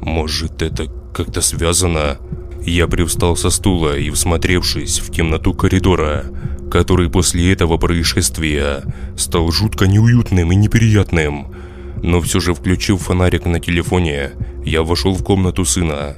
Может, 0.00 0.62
это 0.62 0.86
как-то 1.14 1.40
связано? 1.40 2.18
Я 2.64 2.88
привстал 2.88 3.36
со 3.36 3.50
стула 3.50 3.96
и, 3.96 4.10
всмотревшись 4.10 4.98
в 4.98 5.12
темноту 5.12 5.54
коридора, 5.54 6.24
который 6.70 7.08
после 7.08 7.52
этого 7.52 7.76
происшествия 7.76 8.82
стал 9.16 9.50
жутко 9.52 9.86
неуютным 9.86 10.50
и 10.50 10.56
неприятным, 10.56 11.54
но 12.02 12.20
все 12.20 12.40
же 12.40 12.54
включив 12.54 13.02
фонарик 13.02 13.46
на 13.46 13.60
телефоне, 13.60 14.32
я 14.64 14.82
вошел 14.82 15.14
в 15.14 15.22
комнату 15.22 15.64
сына. 15.64 16.16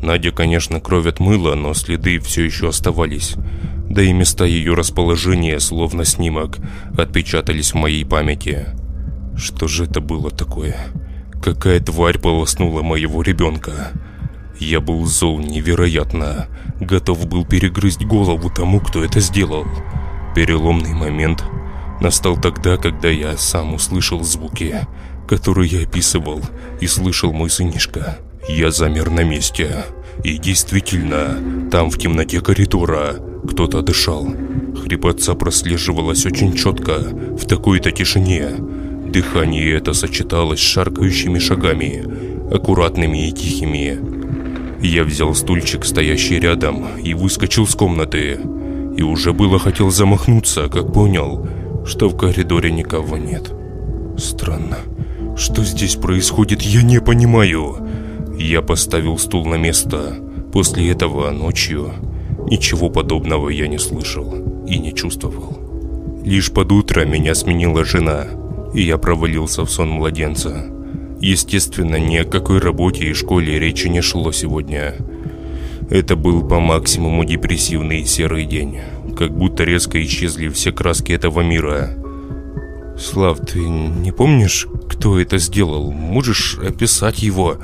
Надя, 0.00 0.30
конечно, 0.30 0.80
кровь 0.80 1.06
отмыла, 1.06 1.54
но 1.54 1.74
следы 1.74 2.18
все 2.20 2.44
еще 2.44 2.68
оставались 2.68 3.36
да 3.88 4.02
и 4.02 4.12
места 4.12 4.44
ее 4.44 4.74
расположения, 4.74 5.58
словно 5.60 6.04
снимок, 6.04 6.58
отпечатались 6.96 7.72
в 7.72 7.76
моей 7.76 8.04
памяти. 8.04 8.66
Что 9.36 9.66
же 9.66 9.84
это 9.84 10.00
было 10.00 10.30
такое? 10.30 10.76
Какая 11.42 11.80
тварь 11.80 12.18
полоснула 12.18 12.82
моего 12.82 13.22
ребенка? 13.22 13.92
Я 14.58 14.80
был 14.80 15.04
зол 15.06 15.38
невероятно, 15.38 16.48
готов 16.80 17.26
был 17.26 17.46
перегрызть 17.46 18.04
голову 18.04 18.50
тому, 18.50 18.80
кто 18.80 19.04
это 19.04 19.20
сделал. 19.20 19.64
Переломный 20.34 20.94
момент 20.94 21.44
настал 22.00 22.36
тогда, 22.36 22.76
когда 22.76 23.08
я 23.08 23.36
сам 23.36 23.74
услышал 23.74 24.22
звуки, 24.22 24.86
которые 25.28 25.70
я 25.70 25.82
описывал 25.86 26.42
и 26.80 26.86
слышал 26.86 27.32
мой 27.32 27.50
сынишка. 27.50 28.18
Я 28.48 28.70
замер 28.70 29.10
на 29.10 29.24
месте. 29.24 29.84
И 30.24 30.38
действительно, 30.38 31.68
там 31.70 31.90
в 31.90 31.98
темноте 31.98 32.40
коридора 32.40 33.16
кто-то 33.46 33.82
дышал. 33.82 34.26
Хрипотца 34.82 35.34
прослеживалась 35.34 36.24
очень 36.24 36.54
четко, 36.54 36.98
в 37.38 37.46
такой-то 37.46 37.92
тишине. 37.92 38.54
Дыхание 39.06 39.76
это 39.76 39.92
сочеталось 39.92 40.60
с 40.60 40.62
шаркающими 40.62 41.38
шагами, 41.38 42.04
аккуратными 42.52 43.28
и 43.28 43.32
тихими. 43.32 43.98
Я 44.80 45.04
взял 45.04 45.34
стульчик, 45.34 45.84
стоящий 45.84 46.40
рядом, 46.40 46.98
и 46.98 47.12
выскочил 47.12 47.66
с 47.66 47.74
комнаты. 47.74 48.40
И 48.96 49.02
уже 49.02 49.32
было 49.34 49.58
хотел 49.58 49.90
замахнуться, 49.90 50.68
как 50.68 50.92
понял, 50.92 51.46
что 51.84 52.08
в 52.08 52.16
коридоре 52.16 52.70
никого 52.70 53.18
нет. 53.18 53.52
Странно. 54.16 54.78
Что 55.36 55.62
здесь 55.64 55.96
происходит, 55.96 56.62
я 56.62 56.82
не 56.82 57.00
понимаю. 57.00 57.76
Я 58.38 58.62
поставил 58.62 59.18
стул 59.18 59.46
на 59.46 59.56
место. 59.56 60.16
После 60.52 60.90
этого 60.92 61.32
ночью 61.32 61.92
ничего 62.48 62.88
подобного 62.88 63.48
я 63.48 63.66
не 63.66 63.78
слышал 63.78 64.32
и 64.64 64.78
не 64.78 64.94
чувствовал. 64.94 65.58
Лишь 66.24 66.52
под 66.52 66.70
утро 66.70 67.04
меня 67.04 67.34
сменила 67.34 67.84
жена, 67.84 68.28
и 68.74 68.82
я 68.82 68.96
провалился 68.96 69.64
в 69.64 69.70
сон 69.70 69.90
младенца. 69.90 70.66
Естественно, 71.20 71.96
ни 71.96 72.16
о 72.16 72.24
какой 72.24 72.60
работе 72.60 73.06
и 73.10 73.12
школе 73.12 73.58
речи 73.58 73.88
не 73.88 74.02
шло 74.02 74.30
сегодня. 74.30 74.94
Это 75.90 76.14
был 76.14 76.46
по 76.46 76.60
максимуму 76.60 77.24
депрессивный 77.24 78.06
серый 78.06 78.44
день. 78.44 78.78
Как 79.16 79.36
будто 79.36 79.64
резко 79.64 80.00
исчезли 80.00 80.48
все 80.48 80.70
краски 80.70 81.10
этого 81.10 81.40
мира. 81.40 81.90
Слав, 82.96 83.40
ты 83.40 83.58
не 83.58 84.12
помнишь, 84.12 84.68
кто 84.88 85.18
это 85.18 85.38
сделал? 85.38 85.90
Можешь 85.90 86.56
описать 86.58 87.20
его? 87.20 87.58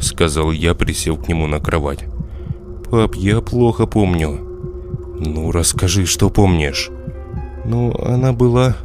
Сказал 0.00 0.50
я, 0.52 0.74
присев 0.74 1.22
к 1.22 1.28
нему 1.28 1.46
на 1.46 1.60
кровать. 1.60 2.04
Пап, 2.90 3.14
я 3.14 3.40
плохо 3.40 3.86
помню. 3.86 4.38
Ну, 5.18 5.50
расскажи, 5.52 6.06
что 6.06 6.30
помнишь. 6.30 6.90
Ну, 7.64 7.94
она 8.04 8.32
была... 8.32 8.76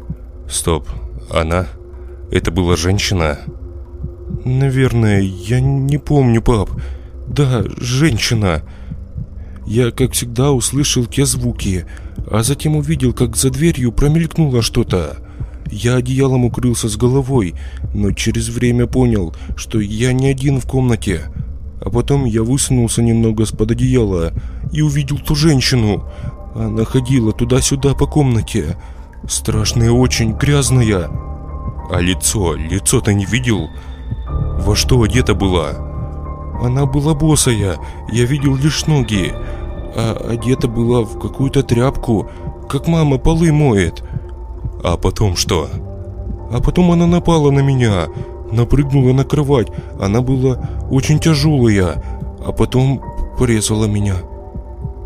Стоп, 0.49 0.87
она? 1.31 1.67
Это 2.31 2.51
была 2.51 2.75
женщина? 2.75 3.39
Наверное, 4.45 5.21
я 5.21 5.59
не 5.59 5.97
помню, 5.97 6.41
пап. 6.41 6.69
Да, 7.27 7.63
женщина. 7.77 8.63
Я, 9.65 9.91
как 9.91 10.13
всегда, 10.13 10.51
услышал 10.51 11.05
те 11.05 11.25
звуки, 11.25 11.85
а 12.29 12.41
затем 12.41 12.75
увидел, 12.75 13.13
как 13.13 13.35
за 13.35 13.49
дверью 13.49 13.91
промелькнуло 13.91 14.61
что-то. 14.61 15.17
Я 15.71 15.95
одеялом 15.95 16.45
укрылся 16.45 16.89
с 16.89 16.97
головой, 16.97 17.55
но 17.93 18.11
через 18.11 18.49
время 18.49 18.87
понял, 18.87 19.35
что 19.55 19.79
я 19.79 20.13
не 20.13 20.27
один 20.27 20.59
в 20.59 20.65
комнате. 20.65 21.21
А 21.81 21.89
потом 21.89 22.25
я 22.25 22.43
высунулся 22.43 23.01
немного 23.01 23.45
с-под 23.45 23.71
одеяла 23.71 24.33
и 24.71 24.81
увидел 24.81 25.17
ту 25.17 25.35
женщину. 25.35 26.03
Она 26.55 26.83
ходила 26.85 27.31
туда-сюда 27.31 27.93
по 27.93 28.07
комнате. 28.07 28.77
Страшная 29.27 29.91
очень, 29.91 30.33
грязная. 30.33 31.09
А 31.91 31.99
лицо, 31.99 32.55
лицо 32.55 33.01
ты 33.01 33.13
не 33.13 33.25
видел? 33.25 33.69
Во 34.59 34.75
что 34.75 35.01
одета 35.01 35.35
была? 35.35 35.89
Она 36.61 36.85
была 36.85 37.13
босая, 37.13 37.77
я 38.11 38.25
видел 38.25 38.55
лишь 38.55 38.85
ноги. 38.87 39.31
А 39.95 40.17
одета 40.31 40.67
была 40.67 41.01
в 41.01 41.19
какую-то 41.19 41.63
тряпку, 41.63 42.29
как 42.67 42.87
мама 42.87 43.17
полы 43.17 43.51
моет. 43.51 44.03
А 44.83 44.97
потом 44.97 45.35
что? 45.35 45.69
А 46.51 46.61
потом 46.61 46.91
она 46.91 47.05
напала 47.05 47.51
на 47.51 47.59
меня, 47.59 48.07
напрыгнула 48.51 49.13
на 49.13 49.23
кровать. 49.23 49.67
Она 49.99 50.21
была 50.21 50.59
очень 50.89 51.19
тяжелая, 51.19 52.03
а 52.45 52.51
потом 52.51 53.01
порезала 53.37 53.85
меня. 53.85 54.15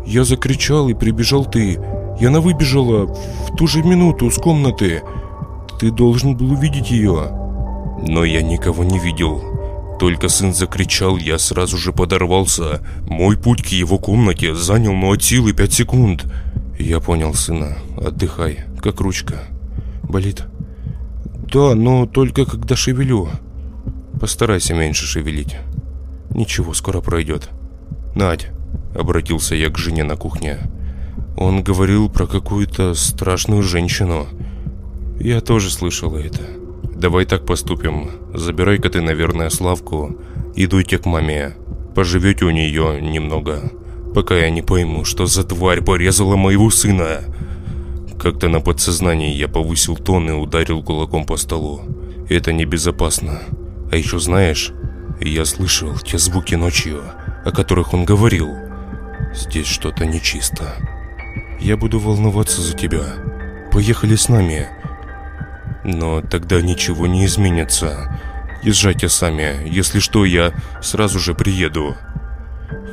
Я 0.06 0.24
закричал 0.24 0.88
и 0.88 0.94
прибежал 0.94 1.44
ты. 1.44 1.80
И 2.20 2.24
она 2.26 2.40
выбежала 2.40 3.06
в 3.06 3.56
ту 3.56 3.66
же 3.66 3.82
минуту 3.82 4.30
с 4.30 4.36
комнаты. 4.36 5.02
Ты 5.80 5.90
должен 5.90 6.36
был 6.36 6.52
увидеть 6.52 6.90
ее. 6.90 7.30
Но 8.06 8.24
я 8.24 8.42
никого 8.42 8.84
не 8.84 8.98
видел. 8.98 9.42
Только 9.98 10.28
сын 10.28 10.52
закричал, 10.52 11.16
я 11.16 11.38
сразу 11.38 11.76
же 11.76 11.92
подорвался. 11.92 12.80
Мой 13.08 13.36
путь 13.36 13.62
к 13.62 13.68
его 13.68 13.98
комнате 13.98 14.54
занял, 14.54 14.92
ну 14.92 15.12
от 15.12 15.22
силы 15.22 15.52
пять 15.52 15.72
секунд. 15.72 16.24
Я 16.78 17.00
понял 17.00 17.34
сына. 17.34 17.78
Отдыхай, 17.96 18.60
как 18.82 19.00
ручка. 19.00 19.44
Болит? 20.08 20.44
Да, 21.52 21.74
но 21.74 22.06
только 22.06 22.44
когда 22.44 22.76
шевелю. 22.76 23.28
Постарайся 24.20 24.74
меньше 24.74 25.06
шевелить. 25.06 25.56
Ничего, 26.30 26.74
скоро 26.74 27.00
пройдет. 27.00 27.50
Надь, 28.14 28.48
обратился 28.94 29.54
я 29.54 29.70
к 29.70 29.78
жене 29.78 30.04
на 30.04 30.16
кухне. 30.16 30.58
Он 31.36 31.62
говорил 31.62 32.08
про 32.08 32.26
какую-то 32.26 32.94
страшную 32.94 33.62
женщину. 33.62 34.26
Я 35.18 35.40
тоже 35.40 35.70
слышала 35.70 36.18
это. 36.18 36.42
Давай 36.94 37.24
так 37.24 37.44
поступим. 37.44 38.10
Забирай-ка 38.32 38.88
ты, 38.88 39.00
наверное, 39.00 39.50
Славку 39.50 40.16
и 40.54 40.66
дуйте 40.66 40.98
к 40.98 41.06
маме. 41.06 41.54
Поживете 41.94 42.44
у 42.44 42.50
нее 42.50 43.00
немного, 43.00 43.70
пока 44.14 44.36
я 44.36 44.50
не 44.50 44.62
пойму, 44.62 45.04
что 45.04 45.26
за 45.26 45.44
тварь 45.44 45.82
порезала 45.82 46.36
моего 46.36 46.70
сына. 46.70 47.20
Как-то 48.18 48.48
на 48.48 48.60
подсознании 48.60 49.34
я 49.34 49.48
повысил 49.48 49.96
тон 49.96 50.28
и 50.30 50.32
ударил 50.32 50.82
кулаком 50.82 51.26
по 51.26 51.36
столу. 51.36 51.82
Это 52.28 52.52
небезопасно. 52.52 53.42
А 53.90 53.96
еще 53.96 54.18
знаешь, 54.18 54.72
я 55.20 55.44
слышал 55.44 55.96
те 55.98 56.18
звуки 56.18 56.54
ночью, 56.54 57.02
о 57.44 57.50
которых 57.50 57.92
он 57.92 58.04
говорил. 58.04 58.48
Здесь 59.34 59.66
что-то 59.66 60.06
нечисто. 60.06 60.76
Я 61.60 61.76
буду 61.76 61.98
волноваться 61.98 62.62
за 62.62 62.76
тебя. 62.76 63.04
Поехали 63.72 64.16
с 64.16 64.28
нами. 64.28 64.68
Но 65.84 66.22
тогда 66.22 66.62
ничего 66.62 67.06
не 67.06 67.26
изменится. 67.26 68.20
Езжайте 68.62 69.08
сами. 69.08 69.68
Если 69.68 69.98
что, 69.98 70.24
я 70.24 70.52
сразу 70.80 71.18
же 71.18 71.34
приеду. 71.34 71.94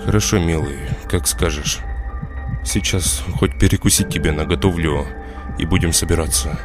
Хорошо, 0.05 0.39
милый, 0.39 0.79
как 1.09 1.27
скажешь. 1.27 1.79
Сейчас 2.63 3.23
хоть 3.39 3.57
перекусить 3.57 4.09
тебе 4.09 4.31
наготовлю 4.31 5.07
и 5.57 5.65
будем 5.65 5.93
собираться. 5.93 6.59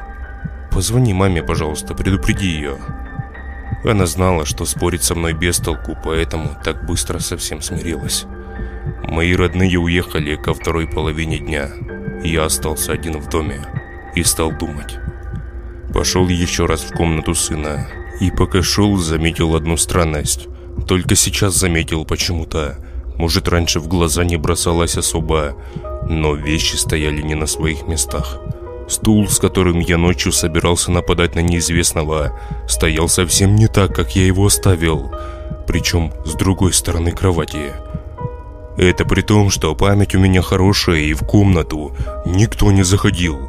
Позвони 0.70 1.14
маме, 1.14 1.42
пожалуйста, 1.42 1.94
предупреди 1.94 2.46
ее. 2.48 2.76
Она 3.84 4.06
знала, 4.06 4.44
что 4.44 4.64
спорить 4.64 5.02
со 5.02 5.14
мной 5.14 5.32
без 5.32 5.58
толку, 5.58 5.96
поэтому 6.04 6.50
так 6.62 6.84
быстро 6.86 7.18
совсем 7.18 7.62
смирилась. 7.62 8.26
Мои 9.04 9.34
родные 9.34 9.78
уехали 9.78 10.36
ко 10.36 10.52
второй 10.52 10.86
половине 10.86 11.38
дня. 11.38 11.70
Я 12.22 12.44
остался 12.44 12.92
один 12.92 13.18
в 13.18 13.28
доме 13.28 13.64
и 14.14 14.22
стал 14.22 14.52
думать. 14.52 14.98
Пошел 15.94 16.28
еще 16.28 16.66
раз 16.66 16.82
в 16.82 16.92
комнату 16.92 17.34
сына. 17.34 17.88
И 18.20 18.30
пока 18.30 18.62
шел, 18.62 18.96
заметил 18.96 19.54
одну 19.54 19.76
странность. 19.76 20.48
Только 20.86 21.14
сейчас 21.14 21.54
заметил 21.54 22.04
почему-то. 22.04 22.78
Может, 23.18 23.48
раньше 23.48 23.80
в 23.80 23.88
глаза 23.88 24.24
не 24.24 24.36
бросалась 24.36 24.96
особо, 24.96 25.56
но 26.08 26.34
вещи 26.34 26.76
стояли 26.76 27.22
не 27.22 27.34
на 27.34 27.46
своих 27.46 27.86
местах. 27.86 28.38
Стул, 28.88 29.28
с 29.28 29.38
которым 29.38 29.80
я 29.80 29.98
ночью 29.98 30.32
собирался 30.32 30.92
нападать 30.92 31.34
на 31.34 31.40
неизвестного, 31.40 32.38
стоял 32.68 33.08
совсем 33.08 33.56
не 33.56 33.66
так, 33.66 33.94
как 33.94 34.14
я 34.14 34.26
его 34.26 34.46
оставил, 34.46 35.10
причем 35.66 36.12
с 36.24 36.34
другой 36.34 36.72
стороны 36.72 37.10
кровати. 37.10 37.72
Это 38.76 39.04
при 39.06 39.22
том, 39.22 39.50
что 39.50 39.74
память 39.74 40.14
у 40.14 40.20
меня 40.20 40.42
хорошая 40.42 40.98
и 40.98 41.14
в 41.14 41.24
комнату 41.24 41.96
никто 42.26 42.70
не 42.70 42.82
заходил. 42.82 43.48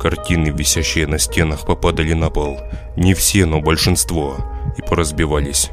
Картины, 0.00 0.48
висящие 0.48 1.06
на 1.06 1.18
стенах, 1.18 1.66
попадали 1.66 2.12
на 2.12 2.30
пол. 2.30 2.58
Не 2.96 3.14
все, 3.14 3.44
но 3.44 3.60
большинство. 3.60 4.36
И 4.78 4.82
поразбивались. 4.82 5.70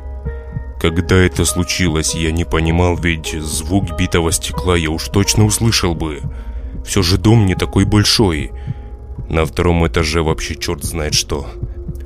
Когда 0.80 1.18
это 1.18 1.44
случилось, 1.44 2.15
я 2.15 2.32
не 2.32 2.46
понимал, 2.46 2.96
ведь 2.96 3.36
звук 3.42 3.98
битого 3.98 4.32
стекла 4.32 4.78
я 4.78 4.89
уж 4.89 5.10
точно 5.10 5.46
услышал 5.46 5.94
бы. 5.94 6.22
Все 6.86 7.02
же 7.02 7.18
дом 7.18 7.46
не 7.46 7.56
такой 7.56 7.84
большой. 7.84 8.52
На 9.30 9.46
втором 9.46 9.86
этаже 9.86 10.22
вообще 10.22 10.56
черт 10.56 10.86
знает 10.86 11.13
что. 11.13 11.48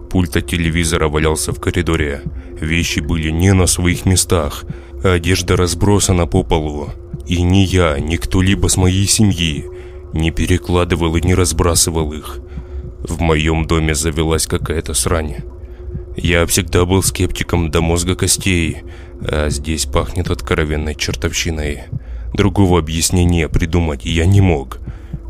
Пульт 0.10 0.36
от 0.38 0.48
телевизора 0.48 1.08
валялся 1.08 1.54
в 1.54 1.60
коридоре. 1.60 2.24
Вещи 2.60 3.00
были 3.00 3.30
не 3.30 3.54
на 3.54 3.68
своих 3.68 4.06
местах. 4.06 4.66
Одежда 5.04 5.56
разбросана 5.56 6.26
по 6.26 6.44
полу. 6.44 6.90
И 7.28 7.44
ни 7.44 7.60
я, 7.60 8.00
ни 8.00 8.16
кто-либо 8.16 8.68
с 8.70 8.78
моей 8.78 9.08
семьи 9.08 9.66
не 10.14 10.32
перекладывал 10.32 11.16
и 11.16 11.22
не 11.22 11.36
разбрасывал 11.36 12.12
их. 12.12 12.40
В 13.04 13.22
моем 13.22 13.68
доме 13.68 13.94
завелась 13.94 14.48
какая-то 14.48 14.94
срань. 14.94 15.38
Я 16.16 16.46
всегда 16.46 16.86
был 16.86 17.02
скептиком 17.02 17.72
до 17.72 17.82
мозга 17.82 18.16
костей, 18.16 18.84
а 19.22 19.50
здесь 19.50 19.86
пахнет 19.86 20.30
откровенной 20.30 20.96
чертовщиной. 20.96 21.84
Другого 22.34 22.80
объяснения 22.80 23.50
придумать 23.50 24.06
я 24.06 24.26
не 24.26 24.42
мог. 24.42 24.80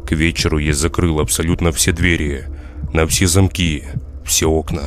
К 0.06 0.12
вечеру 0.12 0.58
я 0.58 0.74
закрыл 0.74 1.20
абсолютно 1.20 1.72
все 1.72 1.94
двери, 1.94 2.46
на 2.94 3.08
все 3.08 3.28
замки, 3.28 3.84
все 4.26 4.50
окна. 4.50 4.84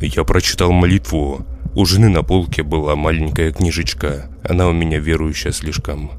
Я 0.00 0.24
прочитал 0.24 0.72
молитву. 0.72 1.44
У 1.74 1.84
жены 1.84 2.08
на 2.08 2.22
полке 2.22 2.62
была 2.62 2.94
маленькая 2.94 3.50
книжечка. 3.52 4.30
Она 4.48 4.68
у 4.68 4.72
меня 4.72 4.98
верующая 5.00 5.50
слишком. 5.50 6.12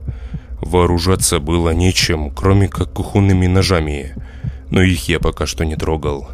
Вооружаться 0.62 1.39
было 1.39 1.69
нечем, 1.69 2.32
кроме 2.32 2.67
как 2.67 2.91
кухонными 2.91 3.47
ножами, 3.47 4.15
но 4.69 4.82
их 4.82 5.08
я 5.08 5.19
пока 5.19 5.45
что 5.45 5.63
не 5.63 5.75
трогал. 5.75 6.28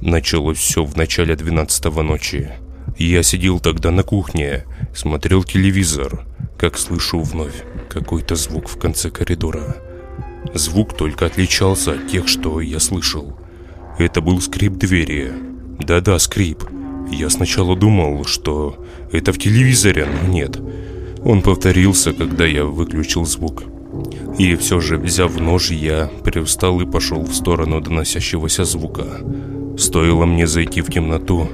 Началось 0.00 0.56
все 0.56 0.82
в 0.82 0.96
начале 0.96 1.36
12 1.36 1.84
ночи. 1.96 2.50
Я 2.96 3.22
сидел 3.22 3.60
тогда 3.60 3.90
на 3.90 4.02
кухне, 4.02 4.64
смотрел 4.94 5.44
телевизор, 5.44 6.26
как 6.58 6.78
слышу 6.78 7.20
вновь 7.20 7.64
какой-то 7.90 8.34
звук 8.34 8.68
в 8.68 8.78
конце 8.78 9.10
коридора. 9.10 9.76
Звук 10.54 10.96
только 10.96 11.26
отличался 11.26 11.92
от 11.92 12.08
тех, 12.08 12.28
что 12.28 12.62
я 12.62 12.80
слышал. 12.80 13.38
Это 13.98 14.22
был 14.22 14.40
скрип 14.40 14.72
двери. 14.72 15.32
Да-да, 15.78 16.18
скрип. 16.18 16.64
Я 17.12 17.28
сначала 17.28 17.76
думал, 17.76 18.24
что 18.24 18.82
это 19.12 19.34
в 19.34 19.38
телевизоре, 19.38 20.06
но 20.06 20.32
нет. 20.32 20.58
Он 21.22 21.42
повторился, 21.42 22.14
когда 22.14 22.46
я 22.46 22.64
выключил 22.64 23.26
звук. 23.26 23.64
И 24.38 24.56
все 24.56 24.80
же, 24.80 24.96
взяв 24.96 25.38
нож, 25.38 25.70
я 25.70 26.10
привстал 26.24 26.80
и 26.80 26.90
пошел 26.90 27.22
в 27.22 27.34
сторону 27.34 27.82
доносящегося 27.82 28.64
звука. 28.64 29.20
Стоило 29.76 30.26
мне 30.26 30.46
зайти 30.46 30.80
в 30.82 30.90
темноту, 30.90 31.48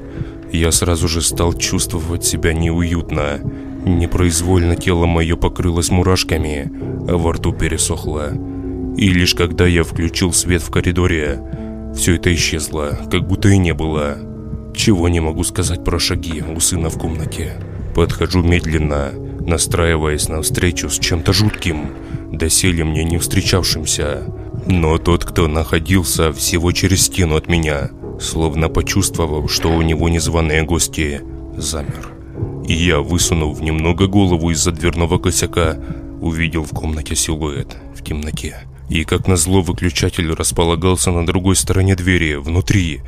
я 0.52 0.72
сразу 0.72 1.08
же 1.08 1.22
стал 1.22 1.52
чувствовать 1.54 2.24
себя 2.24 2.52
неуютно. 2.52 3.40
Непроизвольно 3.84 4.76
тело 4.76 5.06
мое 5.06 5.36
покрылось 5.36 5.90
мурашками, 5.90 6.70
а 7.08 7.16
во 7.16 7.32
рту 7.32 7.52
пересохло. 7.52 8.32
И 8.96 9.08
лишь 9.08 9.34
когда 9.34 9.66
я 9.66 9.84
включил 9.84 10.32
свет 10.32 10.62
в 10.62 10.70
коридоре, 10.70 11.40
все 11.94 12.14
это 12.16 12.34
исчезло, 12.34 12.98
как 13.10 13.26
будто 13.26 13.48
и 13.48 13.58
не 13.58 13.74
было. 13.74 14.18
Чего 14.74 15.08
не 15.08 15.20
могу 15.20 15.44
сказать 15.44 15.84
про 15.84 15.98
шаги 15.98 16.42
у 16.42 16.60
сына 16.60 16.90
в 16.90 16.98
комнате. 16.98 17.54
Подхожу 17.94 18.42
медленно, 18.42 19.12
настраиваясь 19.40 20.28
на 20.28 20.42
встречу 20.42 20.88
с 20.88 20.98
чем-то 20.98 21.32
жутким, 21.32 21.90
доселе 22.30 22.84
мне 22.84 23.04
не 23.04 23.18
встречавшимся. 23.18 24.24
Но 24.66 24.98
тот, 24.98 25.24
кто 25.24 25.48
находился 25.48 26.32
всего 26.32 26.72
через 26.72 27.04
стену 27.04 27.36
от 27.36 27.48
меня, 27.48 27.90
словно 28.20 28.68
почувствовав, 28.68 29.50
что 29.52 29.68
у 29.68 29.82
него 29.82 30.08
незваные 30.08 30.62
гости, 30.62 31.22
замер. 31.56 32.12
И 32.66 32.72
я, 32.72 33.00
высунув 33.00 33.60
немного 33.60 34.06
голову 34.06 34.50
из-за 34.50 34.72
дверного 34.72 35.18
косяка, 35.18 35.78
увидел 36.20 36.64
в 36.64 36.70
комнате 36.70 37.14
силуэт 37.14 37.76
в 37.94 38.02
темноте. 38.02 38.56
И 38.88 39.04
как 39.04 39.26
назло 39.26 39.62
выключатель 39.62 40.32
располагался 40.32 41.10
на 41.10 41.26
другой 41.26 41.56
стороне 41.56 41.96
двери, 41.96 42.34
внутри. 42.34 43.00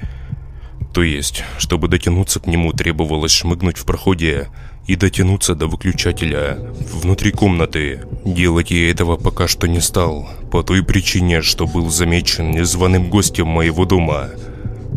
То 0.92 1.03
есть, 1.03 1.44
чтобы 1.59 1.88
дотянуться 1.88 2.40
к 2.40 2.47
нему, 2.47 2.73
требовалось 2.73 3.33
шмыгнуть 3.33 3.79
в 3.79 3.85
проходе 3.85 4.49
и 4.87 4.97
дотянуться 4.97 5.55
до 5.55 5.66
выключателя 5.66 6.59
внутри 6.92 7.31
комнаты. 7.31 8.03
Делать 8.25 8.71
я 8.71 8.90
этого 8.90 9.16
пока 9.16 9.47
что 9.47 9.68
не 9.68 9.81
стал, 9.81 10.29
по 10.51 10.62
той 10.62 10.83
причине, 10.83 11.42
что 11.42 11.66
был 11.66 11.90
замечен 11.90 12.51
незваным 12.51 13.11
гостем 13.11 13.47
моего 13.49 13.85
дома. 13.85 14.31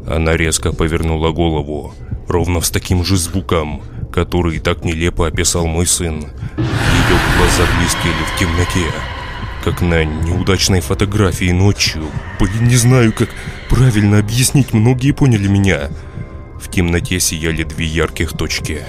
Она 0.07 0.35
резко 0.35 0.71
повернула 0.71 1.31
голову, 1.31 1.93
ровно 2.27 2.61
с 2.61 2.71
таким 2.71 3.03
же 3.03 3.17
звуком, 3.17 3.81
который 4.11 4.59
так 4.59 4.83
нелепо 4.83 5.27
описал 5.27 5.67
мой 5.67 5.85
сын. 5.85 6.15
Ее 6.57 7.17
глаза 7.37 7.63
блестели 7.77 8.23
в 8.35 8.39
темноте. 8.39 8.91
как 9.63 9.81
на 9.81 10.03
неудачной 10.03 10.81
фотографии 10.81 11.51
ночью. 11.51 12.07
Блин, 12.39 12.67
не 12.67 12.75
знаю, 12.75 13.13
как 13.13 13.29
правильно 13.69 14.17
объяснить, 14.17 14.73
многие 14.73 15.11
поняли 15.11 15.47
меня. 15.47 15.89
В 16.59 16.69
темноте 16.71 17.19
сияли 17.19 17.61
две 17.63 17.85
ярких 17.85 18.33
точки. 18.33 18.81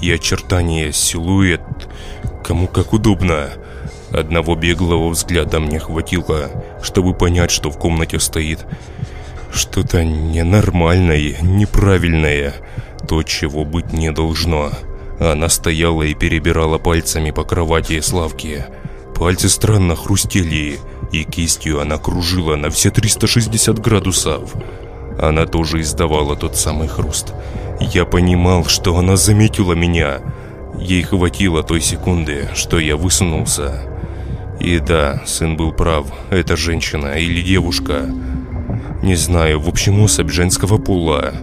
И 0.00 0.10
очертания, 0.10 0.92
силуэт, 0.92 1.60
кому 2.42 2.68
как 2.68 2.94
удобно. 2.94 3.50
Одного 4.12 4.54
беглого 4.54 5.10
взгляда 5.10 5.60
мне 5.60 5.78
хватило, 5.78 6.50
чтобы 6.82 7.12
понять, 7.12 7.50
что 7.50 7.70
в 7.70 7.78
комнате 7.78 8.18
стоит 8.18 8.64
что-то 9.54 10.04
ненормальное, 10.04 11.36
неправильное, 11.40 12.54
то, 13.08 13.22
чего 13.22 13.64
быть 13.64 13.92
не 13.92 14.10
должно. 14.12 14.70
Она 15.20 15.48
стояла 15.48 16.02
и 16.02 16.14
перебирала 16.14 16.78
пальцами 16.78 17.30
по 17.30 17.44
кровати 17.44 18.00
Славки. 18.00 18.64
Пальцы 19.14 19.48
странно 19.48 19.94
хрустели, 19.94 20.78
и 21.12 21.24
кистью 21.24 21.80
она 21.80 21.98
кружила 21.98 22.56
на 22.56 22.70
все 22.70 22.90
360 22.90 23.78
градусов. 23.78 24.54
Она 25.20 25.46
тоже 25.46 25.80
издавала 25.80 26.34
тот 26.34 26.56
самый 26.56 26.88
хруст. 26.88 27.32
Я 27.80 28.04
понимал, 28.04 28.64
что 28.64 28.96
она 28.96 29.16
заметила 29.16 29.74
меня. 29.74 30.20
Ей 30.78 31.02
хватило 31.02 31.62
той 31.62 31.80
секунды, 31.80 32.48
что 32.54 32.80
я 32.80 32.96
высунулся. 32.96 33.82
И 34.58 34.78
да, 34.78 35.22
сын 35.26 35.56
был 35.56 35.72
прав, 35.72 36.06
это 36.30 36.56
женщина 36.56 37.18
или 37.18 37.42
девушка. 37.42 38.08
Не 39.04 39.16
знаю, 39.16 39.60
в 39.60 39.68
общем 39.68 40.00
особь 40.00 40.30
женского 40.30 40.78
пола. 40.78 41.34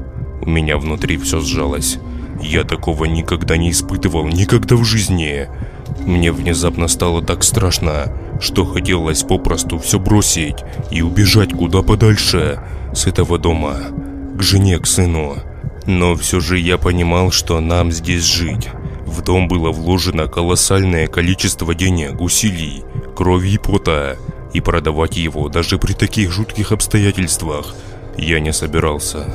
У 0.42 0.50
меня 0.50 0.80
внутри 0.80 1.18
все 1.18 1.42
сжалось. 1.42 2.00
Я 2.42 2.64
такого 2.64 3.06
никогда 3.06 3.56
не 3.56 3.70
испытывал, 3.70 4.26
никогда 4.26 4.76
в 4.76 4.84
жизни. 4.84 5.48
Мне 6.00 6.32
внезапно 6.32 6.88
стало 6.88 7.22
так 7.22 7.44
страшно, 7.44 8.18
что 8.42 8.66
хотелось 8.66 9.22
попросту 9.22 9.78
все 9.78 10.00
бросить 10.00 10.56
и 10.90 11.04
убежать 11.04 11.54
куда 11.54 11.84
подальше 11.84 12.60
с 12.96 13.06
этого 13.06 13.38
дома, 13.38 13.78
к 14.36 14.42
жене, 14.42 14.80
к 14.80 14.88
сыну. 14.88 15.36
Но 15.86 16.16
все 16.16 16.40
же 16.40 16.58
я 16.58 16.80
понимал, 16.80 17.30
что 17.30 17.60
нам 17.60 17.92
здесь 17.92 18.24
жить. 18.24 18.70
В 19.06 19.22
дом 19.22 19.48
было 19.48 19.70
вложено 19.70 20.26
колоссальное 20.26 21.06
количество 21.06 21.76
денег, 21.76 22.22
усилий, 22.22 22.84
крови 23.16 23.52
и 23.52 23.58
пота, 23.60 24.18
и 24.54 24.62
продавать 24.62 25.18
его 25.18 25.50
даже 25.50 25.78
при 25.78 25.94
таких 25.94 26.32
жутких 26.32 26.72
обстоятельствах 26.72 27.76
я 28.18 28.40
не 28.40 28.54
собирался. 28.54 29.34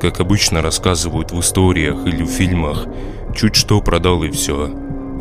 Как 0.00 0.20
обычно 0.20 0.60
рассказывают 0.60 1.32
в 1.32 1.40
историях 1.40 2.06
или 2.06 2.22
в 2.22 2.28
фильмах, 2.28 2.86
чуть 3.34 3.54
что 3.54 3.80
продал 3.80 4.22
и 4.22 4.30
все. 4.30 4.70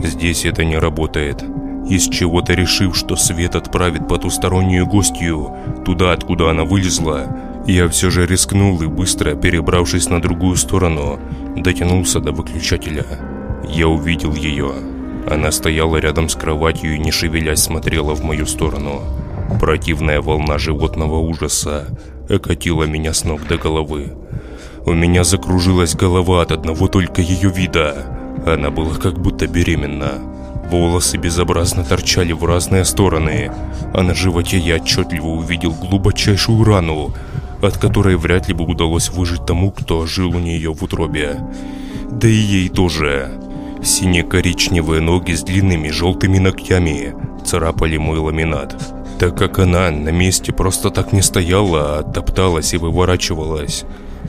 Здесь 0.04 0.46
это 0.46 0.66
не 0.66 0.78
работает. 0.78 1.44
Из 1.90 2.08
чего-то 2.08 2.54
решив, 2.54 2.96
что 2.96 3.16
свет 3.16 3.56
отправит 3.56 4.08
потустороннюю 4.08 4.86
гостью 4.86 5.54
туда, 5.86 6.14
откуда 6.14 6.50
она 6.50 6.64
вылезла, 6.64 7.28
я 7.66 7.88
все 7.88 8.10
же 8.10 8.26
рискнул 8.26 8.82
и 8.82 8.88
быстро, 8.88 9.36
перебравшись 9.36 10.10
на 10.10 10.22
другую 10.22 10.58
сторону, 10.58 11.20
дотянулся 11.56 12.20
до 12.20 12.32
выключателя. 12.32 13.06
Я 13.70 13.88
увидел 13.88 14.34
ее. 14.34 14.93
Она 15.30 15.52
стояла 15.52 15.98
рядом 15.98 16.30
с 16.30 16.36
кроватью 16.36 16.96
и 16.96 17.00
не 17.00 17.12
шевелясь 17.12 17.64
смотрела 17.64 18.14
в 18.14 18.24
мою 18.24 18.46
сторону. 18.46 19.02
Противная 19.60 20.22
волна 20.22 20.58
животного 20.58 21.18
ужаса 21.18 21.88
окатила 22.30 22.84
меня 22.84 23.14
с 23.14 23.24
ног 23.24 23.48
до 23.48 23.58
головы. 23.58 24.14
У 24.86 24.92
меня 24.92 25.24
закружилась 25.24 25.96
голова 25.96 26.42
от 26.42 26.52
одного 26.52 26.88
только 26.88 27.22
ее 27.22 27.50
вида. 27.50 28.06
Она 28.46 28.70
была 28.70 28.96
как 28.96 29.20
будто 29.20 29.48
беременна. 29.48 30.22
Волосы 30.70 31.18
безобразно 31.18 31.84
торчали 31.84 32.34
в 32.34 32.44
разные 32.44 32.84
стороны, 32.84 33.52
а 33.94 34.02
на 34.02 34.14
животе 34.14 34.58
я 34.58 34.76
отчетливо 34.76 35.28
увидел 35.28 35.72
глубочайшую 35.72 36.64
рану, 36.64 37.14
от 37.62 37.78
которой 37.78 38.18
вряд 38.18 38.48
ли 38.48 38.54
бы 38.54 38.66
удалось 38.66 39.10
выжить 39.10 39.46
тому, 39.46 39.72
кто 39.72 40.06
жил 40.06 40.32
у 40.36 40.40
нее 40.40 40.74
в 40.74 40.84
утробе. 40.84 41.40
Да 42.12 42.28
и 42.28 42.34
ей 42.34 42.70
тоже. 42.70 43.32
Сине-коричневые 43.84 45.02
ноги 45.02 45.34
с 45.34 45.44
длинными 45.44 45.90
желтыми 45.90 46.38
ногтями 46.38 47.14
царапали 47.46 47.98
мой 47.98 48.20
ламинат, 48.20 48.76
так 49.20 49.38
как 49.38 49.60
она 49.60 49.92
на 49.92 50.10
месте 50.10 50.54
просто 50.54 50.90
так 50.90 51.12
не 51.12 51.22
стояла, 51.22 52.00
а 52.00 52.04
топталась 52.04 52.74
и 52.74 52.78
выворачивалась. 52.78 53.84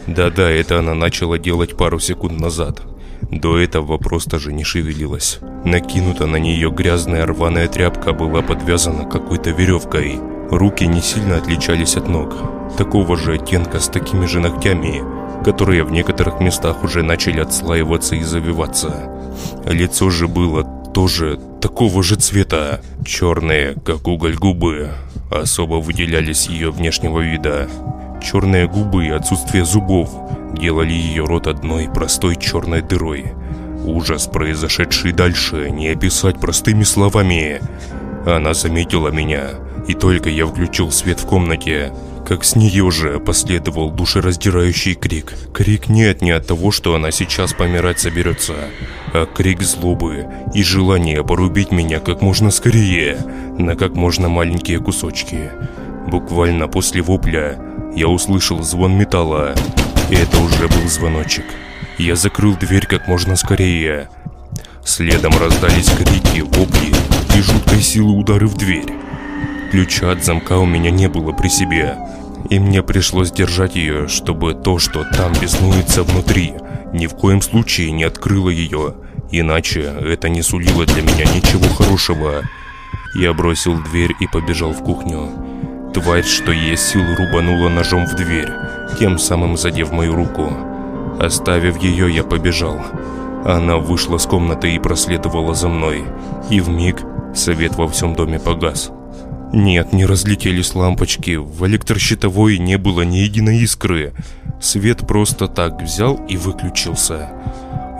Да-да, 0.08 0.50
это 0.50 0.80
она 0.80 0.94
начала 0.94 1.38
делать 1.38 1.76
пару 1.76 2.00
секунд 2.00 2.40
назад. 2.40 2.82
До 3.30 3.58
этого 3.58 3.96
просто 3.96 4.38
же 4.38 4.52
не 4.52 4.64
шевелилась. 4.64 5.38
Накинута 5.64 6.26
на 6.26 6.36
нее 6.36 6.70
грязная 6.70 7.24
рваная 7.24 7.68
тряпка 7.68 8.12
была 8.12 8.42
подвязана 8.42 9.04
какой-то 9.04 9.50
веревкой. 9.50 10.18
Руки 10.50 10.86
не 10.86 11.00
сильно 11.00 11.36
отличались 11.36 11.96
от 11.96 12.08
ног. 12.08 12.34
Такого 12.76 13.16
же 13.16 13.34
оттенка 13.34 13.80
с 13.80 13.88
такими 13.88 14.26
же 14.26 14.40
ногтями, 14.40 15.02
которые 15.44 15.84
в 15.84 15.92
некоторых 15.92 16.40
местах 16.40 16.82
уже 16.82 17.02
начали 17.02 17.40
отслаиваться 17.40 18.16
и 18.16 18.22
завиваться. 18.22 19.10
Лицо 19.66 20.10
же 20.10 20.26
было 20.26 20.64
тоже 20.94 21.38
такого 21.60 22.02
же 22.02 22.16
цвета. 22.16 22.80
Черные, 23.04 23.74
как 23.84 24.08
уголь 24.08 24.36
губы, 24.36 24.90
особо 25.30 25.74
выделялись 25.76 26.48
ее 26.48 26.70
внешнего 26.70 27.20
вида. 27.20 27.68
Черные 28.22 28.66
губы 28.66 29.06
и 29.06 29.10
отсутствие 29.10 29.64
зубов 29.64 30.10
делали 30.54 30.92
ее 30.92 31.24
рот 31.24 31.46
одной 31.46 31.88
простой 31.92 32.36
черной 32.36 32.80
дырой. 32.80 33.32
Ужас, 33.84 34.26
произошедший 34.26 35.12
дальше, 35.12 35.70
не 35.70 35.88
описать 35.88 36.40
простыми 36.40 36.84
словами. 36.84 37.60
Она 38.24 38.54
заметила 38.54 39.08
меня, 39.08 39.50
и 39.88 39.92
только 39.92 40.30
я 40.30 40.46
включил 40.46 40.90
свет 40.90 41.20
в 41.20 41.26
комнате, 41.26 41.92
как 42.26 42.44
с 42.44 42.56
нее 42.56 42.90
же 42.90 43.20
последовал 43.20 43.90
душераздирающий 43.90 44.94
крик. 44.94 45.34
Крик 45.52 45.88
нет 45.88 46.22
не 46.22 46.30
от 46.30 46.46
того, 46.46 46.70
что 46.70 46.94
она 46.94 47.10
сейчас 47.10 47.52
помирать 47.52 48.00
соберется, 48.00 48.54
а 49.12 49.26
крик 49.26 49.62
злобы 49.62 50.26
и 50.54 50.62
желание 50.62 51.22
порубить 51.22 51.70
меня 51.70 52.00
как 52.00 52.22
можно 52.22 52.50
скорее, 52.50 53.18
на 53.58 53.76
как 53.76 53.94
можно 53.94 54.28
маленькие 54.28 54.80
кусочки. 54.80 55.50
Буквально 56.08 56.68
после 56.68 57.02
вопля 57.02 57.58
я 57.94 58.08
услышал 58.08 58.62
звон 58.62 58.96
металла, 58.96 59.54
и 60.10 60.14
это 60.14 60.38
уже 60.40 60.68
был 60.68 60.88
звоночек. 60.88 61.44
Я 61.98 62.16
закрыл 62.16 62.56
дверь 62.56 62.86
как 62.86 63.06
можно 63.06 63.36
скорее. 63.36 64.08
Следом 64.84 65.32
раздались 65.38 65.90
крики, 65.90 66.40
вопли 66.40 66.92
и 67.36 67.40
жуткой 67.40 67.80
силы 67.80 68.12
удары 68.12 68.46
в 68.46 68.56
дверь. 68.56 68.92
Ключа 69.70 70.12
от 70.12 70.24
замка 70.24 70.58
у 70.58 70.66
меня 70.66 70.90
не 70.90 71.08
было 71.08 71.32
при 71.32 71.48
себе, 71.48 71.96
и 72.50 72.58
мне 72.58 72.82
пришлось 72.82 73.32
держать 73.32 73.76
ее, 73.76 74.08
чтобы 74.08 74.54
то, 74.54 74.78
что 74.78 75.04
там 75.04 75.32
беснуется 75.40 76.02
внутри, 76.02 76.54
ни 76.92 77.06
в 77.06 77.14
коем 77.14 77.40
случае 77.40 77.92
не 77.92 78.04
открыло 78.04 78.50
ее, 78.50 78.94
иначе 79.30 79.80
это 79.82 80.28
не 80.28 80.42
сулило 80.42 80.86
для 80.86 81.02
меня 81.02 81.24
ничего 81.34 81.66
хорошего. 81.74 82.42
Я 83.14 83.32
бросил 83.32 83.80
дверь 83.82 84.12
и 84.20 84.26
побежал 84.26 84.72
в 84.72 84.82
кухню. 84.82 85.30
Тварь, 85.94 86.24
что 86.24 86.50
есть 86.50 86.88
сил, 86.88 87.02
рубанула 87.16 87.68
ножом 87.68 88.06
в 88.06 88.14
дверь, 88.16 88.50
тем 88.98 89.18
самым 89.18 89.56
задев 89.56 89.92
мою 89.92 90.14
руку. 90.14 90.52
Оставив 91.20 91.80
ее, 91.80 92.12
я 92.12 92.24
побежал. 92.24 92.80
Она 93.44 93.76
вышла 93.76 94.18
с 94.18 94.26
комнаты 94.26 94.74
и 94.74 94.78
проследовала 94.78 95.54
за 95.54 95.68
мной. 95.68 96.04
И 96.50 96.60
в 96.60 96.68
миг 96.68 97.02
свет 97.34 97.76
во 97.76 97.86
всем 97.86 98.14
доме 98.14 98.40
погас. 98.40 98.90
Нет, 99.54 99.92
не 99.92 100.04
разлетелись 100.04 100.74
лампочки, 100.74 101.36
в 101.36 101.64
электрощитовой 101.64 102.58
не 102.58 102.76
было 102.76 103.02
ни 103.02 103.18
единой 103.18 103.58
искры. 103.58 104.12
Свет 104.60 105.06
просто 105.06 105.46
так 105.46 105.80
взял 105.80 106.16
и 106.26 106.36
выключился. 106.36 107.30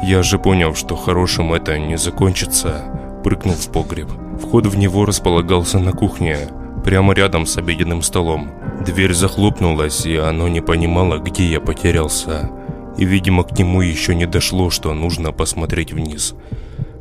Я 0.02 0.24
же 0.24 0.40
понял, 0.40 0.74
что 0.74 0.96
хорошим 0.96 1.52
это 1.52 1.78
не 1.78 1.96
закончится, 1.96 2.82
прыгнул 3.22 3.54
в 3.54 3.70
погреб. 3.70 4.08
Вход 4.42 4.66
в 4.66 4.76
него 4.76 5.04
располагался 5.04 5.78
на 5.78 5.92
кухне 5.92 6.48
прямо 6.84 7.14
рядом 7.14 7.46
с 7.46 7.56
обеденным 7.56 8.02
столом. 8.02 8.50
Дверь 8.84 9.14
захлопнулась, 9.14 10.04
и 10.06 10.16
оно 10.16 10.48
не 10.48 10.60
понимало, 10.60 11.20
где 11.20 11.46
я 11.46 11.60
потерялся. 11.60 12.50
И, 12.98 13.04
видимо, 13.04 13.44
к 13.44 13.56
нему 13.56 13.80
еще 13.80 14.16
не 14.16 14.26
дошло, 14.26 14.70
что 14.70 14.92
нужно 14.92 15.30
посмотреть 15.30 15.92
вниз. 15.92 16.34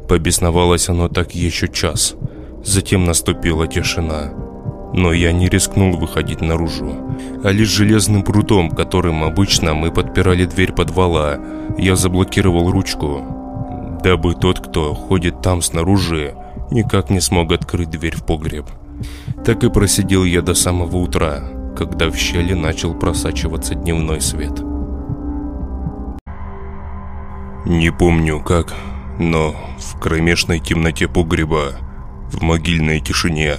Побесновалось 0.07 0.89
оно 0.89 1.09
так 1.09 1.33
еще 1.33 1.67
час. 1.67 2.15
Затем 2.63 3.04
наступила 3.06 3.67
тишина. 3.67 4.32
Но 4.93 5.12
я 5.12 5.32
не 5.32 5.49
рискнул 5.49 5.97
выходить 5.97 6.41
наружу. 6.41 6.93
А 7.43 7.52
лишь 7.52 7.69
железным 7.69 8.23
прутом, 8.23 8.69
которым 8.69 9.23
обычно 9.23 9.73
мы 9.73 9.91
подпирали 9.91 10.45
дверь 10.45 10.71
подвала, 10.71 11.39
я 11.78 11.95
заблокировал 11.95 12.71
ручку, 12.71 13.23
дабы 14.04 14.36
тот, 14.36 14.60
кто 14.60 14.93
ходит 14.93 15.41
там 15.41 15.62
снаружи, 15.62 16.36
никак 16.71 17.10
не 17.10 17.19
смог 17.19 17.52
открыть 17.52 17.89
дверь 17.89 18.15
в 18.15 18.26
погреб. 18.26 18.65
Так 19.45 19.63
и 19.63 19.69
просидел 19.69 20.23
я 20.23 20.41
до 20.41 20.54
самого 20.54 20.97
утра, 20.97 21.41
когда 21.78 22.10
в 22.10 22.15
щели 22.15 22.54
начал 22.54 22.93
просачиваться 22.93 23.76
дневной 23.76 24.21
свет. 24.21 24.62
Не 27.65 27.91
помню 27.91 28.41
как, 28.41 28.73
но 29.19 29.56
в 29.80 29.99
кромешной 29.99 30.60
темноте 30.60 31.08
погреба, 31.08 31.73
в 32.34 32.41
могильной 32.41 33.00
тишине, 33.00 33.58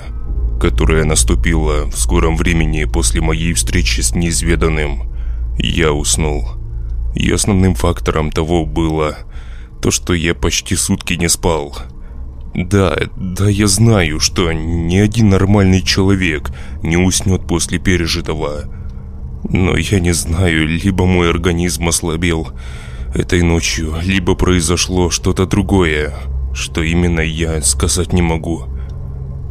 которая 0.61 1.05
наступила 1.05 1.87
в 1.87 1.97
скором 1.97 2.37
времени 2.37 2.85
после 2.85 3.21
моей 3.21 3.53
встречи 3.55 4.01
с 4.01 4.15
неизведанным, 4.15 5.11
я 5.59 5.93
уснул. 5.93 6.49
И 7.15 7.31
основным 7.31 7.75
фактором 7.75 8.31
того 8.31 8.67
было 8.67 9.19
то, 9.81 9.91
что 9.91 10.15
я 10.15 10.35
почти 10.35 10.77
сутки 10.77 11.15
не 11.15 11.29
спал. 11.29 11.77
Да, 12.55 12.97
да 13.17 13.49
я 13.49 13.67
знаю, 13.67 14.21
что 14.21 14.53
ни 14.53 14.97
один 14.97 15.31
нормальный 15.31 15.83
человек 15.83 16.51
не 16.83 16.97
уснет 16.97 17.47
после 17.47 17.79
пережитого. 17.79 18.65
Но 19.49 19.77
я 19.77 20.01
не 20.01 20.13
знаю, 20.13 20.67
либо 20.67 21.05
мой 21.05 21.31
организм 21.31 21.89
ослабел 21.89 22.49
этой 23.15 23.43
ночью, 23.43 23.95
либо 24.03 24.35
произошло 24.35 25.11
что-то 25.11 25.47
другое, 25.47 26.15
что 26.55 26.83
именно 26.83 27.21
я 27.21 27.61
сказать 27.61 28.12
не 28.12 28.23
могу. 28.23 28.64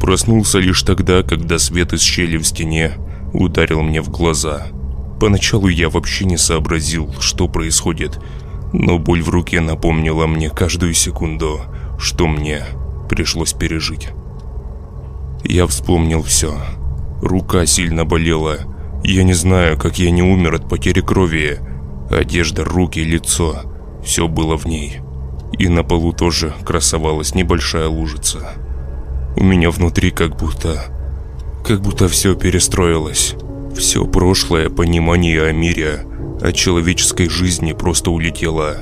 Проснулся 0.00 0.58
лишь 0.58 0.82
тогда, 0.82 1.22
когда 1.22 1.58
свет 1.58 1.92
из 1.92 2.00
щели 2.00 2.38
в 2.38 2.44
стене 2.44 2.94
ударил 3.32 3.82
мне 3.82 4.00
в 4.02 4.10
глаза. 4.10 4.66
Поначалу 5.20 5.68
я 5.68 5.88
вообще 5.88 6.24
не 6.24 6.36
сообразил, 6.36 7.14
что 7.20 7.46
происходит, 7.48 8.18
но 8.72 8.98
боль 8.98 9.22
в 9.22 9.28
руке 9.28 9.60
напомнила 9.60 10.26
мне 10.26 10.50
каждую 10.50 10.94
секунду, 10.94 11.60
что 11.98 12.26
мне 12.26 12.64
пришлось 13.08 13.52
пережить. 13.52 14.08
Я 15.44 15.66
вспомнил 15.66 16.22
все. 16.22 16.56
Рука 17.20 17.66
сильно 17.66 18.04
болела. 18.04 18.58
Я 19.04 19.22
не 19.22 19.34
знаю, 19.34 19.78
как 19.78 19.98
я 19.98 20.10
не 20.10 20.22
умер 20.22 20.54
от 20.54 20.68
потери 20.68 21.00
крови. 21.00 21.58
Одежда, 22.10 22.64
руки, 22.64 23.00
лицо. 23.00 23.62
Все 24.02 24.26
было 24.26 24.56
в 24.56 24.64
ней. 24.64 25.03
И 25.58 25.68
на 25.68 25.84
полу 25.84 26.12
тоже 26.12 26.52
красовалась 26.64 27.34
небольшая 27.34 27.88
лужица. 27.88 28.54
У 29.36 29.42
меня 29.42 29.70
внутри 29.70 30.10
как 30.10 30.36
будто... 30.36 30.84
Как 31.64 31.80
будто 31.80 32.08
все 32.08 32.34
перестроилось. 32.34 33.34
Все 33.76 34.04
прошлое 34.04 34.68
понимание 34.68 35.42
о 35.42 35.52
мире, 35.52 36.04
о 36.40 36.52
человеческой 36.52 37.28
жизни 37.28 37.72
просто 37.72 38.10
улетело. 38.10 38.76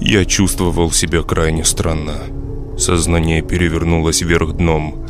Я 0.00 0.24
чувствовал 0.24 0.90
себя 0.90 1.22
крайне 1.22 1.64
странно. 1.64 2.14
Сознание 2.78 3.42
перевернулось 3.42 4.22
вверх 4.22 4.54
дном. 4.54 5.04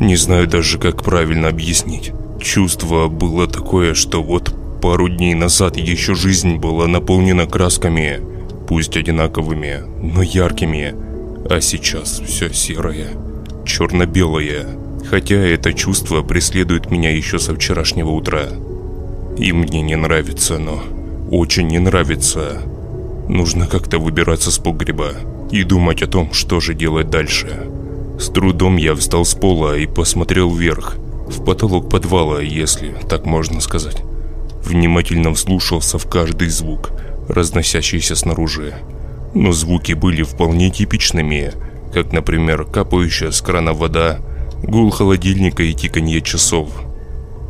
Не 0.00 0.16
знаю 0.16 0.46
даже, 0.48 0.78
как 0.78 1.02
правильно 1.02 1.48
объяснить. 1.48 2.12
Чувство 2.40 3.08
было 3.08 3.46
такое, 3.46 3.94
что 3.94 4.22
вот 4.22 4.54
пару 4.82 5.08
дней 5.08 5.34
назад 5.34 5.76
еще 5.76 6.14
жизнь 6.14 6.56
была 6.56 6.86
наполнена 6.86 7.46
красками, 7.46 8.20
пусть 8.66 8.96
одинаковыми, 8.96 9.82
но 10.00 10.22
яркими, 10.22 10.94
а 11.48 11.60
сейчас 11.60 12.20
все 12.20 12.52
серое, 12.52 13.08
черно-белое, 13.64 14.66
хотя 15.08 15.36
это 15.36 15.72
чувство 15.72 16.22
преследует 16.22 16.90
меня 16.90 17.14
еще 17.14 17.38
со 17.38 17.54
вчерашнего 17.54 18.10
утра. 18.10 18.48
И 19.36 19.52
мне 19.52 19.82
не 19.82 19.96
нравится, 19.96 20.58
но 20.58 20.82
очень 21.30 21.68
не 21.68 21.78
нравится. 21.78 22.62
Нужно 23.28 23.66
как-то 23.66 23.98
выбираться 23.98 24.50
с 24.50 24.58
погреба 24.58 25.12
и 25.50 25.64
думать 25.64 26.02
о 26.02 26.06
том, 26.06 26.32
что 26.32 26.60
же 26.60 26.74
делать 26.74 27.10
дальше. 27.10 27.68
С 28.18 28.28
трудом 28.28 28.76
я 28.76 28.94
встал 28.94 29.24
с 29.24 29.34
пола 29.34 29.76
и 29.76 29.86
посмотрел 29.86 30.54
вверх, 30.54 30.96
в 31.26 31.44
потолок 31.44 31.90
подвала, 31.90 32.40
если 32.40 32.94
так 33.08 33.26
можно 33.26 33.60
сказать. 33.60 34.02
Внимательно 34.62 35.34
вслушался 35.34 35.98
в 35.98 36.08
каждый 36.08 36.48
звук, 36.48 36.90
разносящийся 37.28 38.16
снаружи. 38.16 38.74
Но 39.34 39.52
звуки 39.52 39.92
были 39.92 40.22
вполне 40.22 40.70
типичными, 40.70 41.52
как, 41.92 42.12
например, 42.12 42.64
капающая 42.64 43.30
с 43.30 43.40
крана 43.40 43.72
вода, 43.72 44.18
гул 44.62 44.90
холодильника 44.90 45.62
и 45.62 45.74
тиканье 45.74 46.20
часов. 46.20 46.70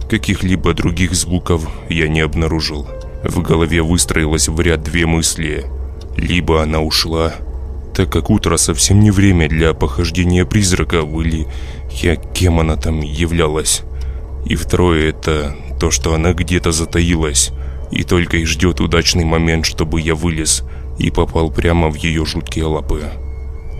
Каких-либо 0.09 0.75
других 0.75 1.15
звуков 1.15 1.69
я 1.89 2.09
не 2.09 2.21
обнаружил. 2.21 2.87
В 3.23 3.41
голове 3.41 3.83
выстроилась 3.83 4.49
в 4.49 4.61
ряд 4.61 4.83
две 4.83 5.07
мысли. 5.07 5.65
Либо 6.17 6.63
она 6.63 6.81
ушла, 6.81 7.33
так 7.95 8.11
как 8.11 8.31
утро 8.31 8.57
совсем 8.57 9.01
не 9.01 9.11
время 9.11 9.49
для 9.49 9.73
похождения 9.73 10.45
призраков 10.45 11.09
или 11.21 11.47
я 11.91 12.17
кем 12.17 12.61
она 12.61 12.77
там 12.77 13.01
являлась. 13.01 13.83
И 14.45 14.57
второе 14.57 15.09
это 15.11 15.57
то, 15.81 15.91
что 15.91 16.15
она 16.15 16.33
где-то 16.33 16.73
затаилась 16.73 17.51
и 17.95 18.03
только 18.03 18.39
и 18.39 18.45
ждет 18.45 18.81
удачный 18.81 19.25
момент, 19.25 19.65
чтобы 19.65 20.01
я 20.01 20.17
вылез 20.17 20.65
и 20.99 21.11
попал 21.11 21.51
прямо 21.51 21.89
в 21.89 21.95
ее 21.95 22.27
жуткие 22.27 22.67
лапы. 22.67 23.05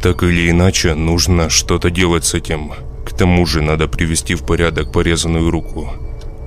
Так 0.03 0.23
или 0.23 0.51
иначе, 0.51 0.95
нужно 0.95 1.51
что-то 1.51 1.91
делать 1.91 2.25
с 2.25 2.35
этим. 2.35 2.73
К 3.05 3.13
тому 3.13 3.45
же 3.45 3.61
надо 3.61 3.89
привести 3.89 4.35
в 4.37 4.45
порядок 4.45 4.93
порезанную 4.93 5.51
руку. 5.51 5.91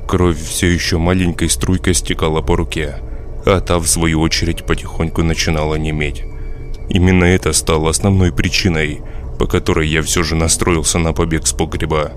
Кровь 0.07 0.39
все 0.39 0.67
еще 0.67 0.97
маленькой 0.97 1.49
струйкой 1.49 1.93
стекала 1.93 2.41
по 2.41 2.55
руке, 2.55 2.95
а 3.45 3.59
та 3.59 3.79
в 3.79 3.87
свою 3.87 4.21
очередь 4.21 4.65
потихоньку 4.65 5.21
начинала 5.21 5.75
неметь. 5.75 6.23
Именно 6.89 7.25
это 7.25 7.51
стало 7.51 7.89
основной 7.89 8.31
причиной, 8.31 9.01
по 9.37 9.45
которой 9.45 9.89
я 9.89 10.01
все 10.01 10.23
же 10.23 10.35
настроился 10.35 10.99
на 10.99 11.11
побег 11.11 11.45
с 11.45 11.51
погреба, 11.51 12.13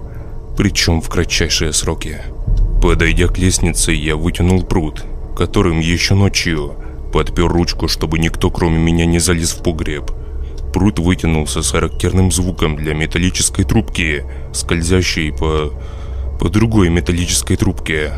причем 0.57 1.01
в 1.01 1.09
кратчайшие 1.09 1.73
сроки. 1.73 2.19
Подойдя 2.81 3.27
к 3.27 3.37
лестнице, 3.37 3.93
я 3.93 4.15
вытянул 4.15 4.63
пруд, 4.63 5.05
которым 5.37 5.81
еще 5.81 6.15
ночью 6.15 6.75
подпер 7.13 7.49
ручку, 7.49 7.89
чтобы 7.89 8.19
никто 8.19 8.51
кроме 8.51 8.79
меня 8.79 9.07
не 9.07 9.19
залез 9.19 9.53
в 9.53 9.63
погреб. 9.63 10.11
Пруд 10.73 10.99
вытянулся 10.99 11.63
с 11.63 11.71
характерным 11.73 12.31
звуком 12.31 12.77
для 12.77 12.95
металлической 12.95 13.65
трубки, 13.65 14.25
скользящей 14.53 15.33
по... 15.33 15.73
по 16.39 16.49
другой 16.49 16.91
металлической 16.91 17.57
трубке, 17.57 18.13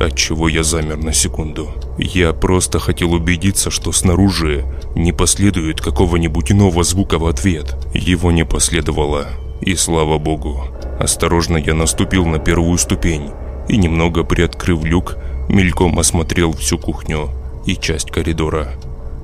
отчего 0.00 0.48
я 0.48 0.62
замер 0.64 0.96
на 0.98 1.12
секунду. 1.12 1.70
Я 1.98 2.32
просто 2.32 2.78
хотел 2.78 3.12
убедиться, 3.12 3.70
что 3.70 3.92
снаружи 3.92 4.64
не 4.96 5.12
последует 5.12 5.80
какого-нибудь 5.80 6.50
иного 6.50 6.82
звука 6.82 7.18
в 7.18 7.26
ответ. 7.26 7.76
Его 7.94 8.32
не 8.32 8.44
последовало. 8.44 9.28
И 9.60 9.76
слава 9.76 10.18
богу. 10.18 10.64
Осторожно 10.98 11.56
я 11.56 11.74
наступил 11.74 12.26
на 12.26 12.38
первую 12.38 12.76
ступень 12.78 13.30
и, 13.68 13.76
немного 13.76 14.24
приоткрыв 14.24 14.84
люк, 14.84 15.16
мельком 15.48 15.98
осмотрел 15.98 16.52
всю 16.52 16.78
кухню 16.78 17.30
и 17.66 17.76
часть 17.76 18.10
коридора. 18.10 18.74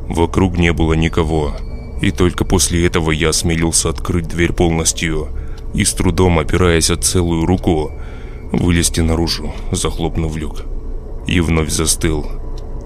Вокруг 0.09 0.59
не 0.59 0.72
было 0.72 0.94
никого, 0.94 1.54
и 2.00 2.11
только 2.11 2.44
после 2.44 2.87
этого 2.87 3.11
я 3.11 3.30
осмелился 3.30 3.90
открыть 3.90 4.28
дверь 4.28 4.52
полностью 4.52 5.28
и 5.74 5.85
с 5.85 5.92
трудом, 5.92 6.38
опираясь 6.38 6.90
от 6.90 7.04
целую 7.04 7.46
руку, 7.46 7.92
вылезти 8.52 9.00
наружу, 9.00 9.52
захлопнув 9.70 10.37
люк. 10.37 10.62
И 11.26 11.40
вновь 11.40 11.70
застыл. 11.70 12.26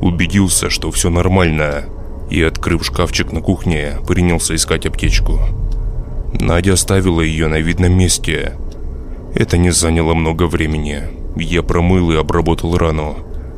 Убедился, 0.00 0.68
что 0.68 0.90
все 0.90 1.08
нормально, 1.08 1.86
и, 2.30 2.42
открыв 2.42 2.84
шкафчик 2.84 3.32
на 3.32 3.40
кухне, 3.40 3.98
принялся 4.06 4.54
искать 4.54 4.86
аптечку. 4.86 5.40
Надя 6.40 6.74
оставила 6.74 7.20
ее 7.20 7.48
на 7.48 7.60
видном 7.60 7.96
месте. 7.96 8.58
Это 9.34 9.56
не 9.56 9.70
заняло 9.70 10.14
много 10.14 10.46
времени. 10.46 11.04
Я 11.36 11.62
промыл 11.62 12.12
и 12.12 12.16
обработал 12.16 12.76
рану. 12.76 13.16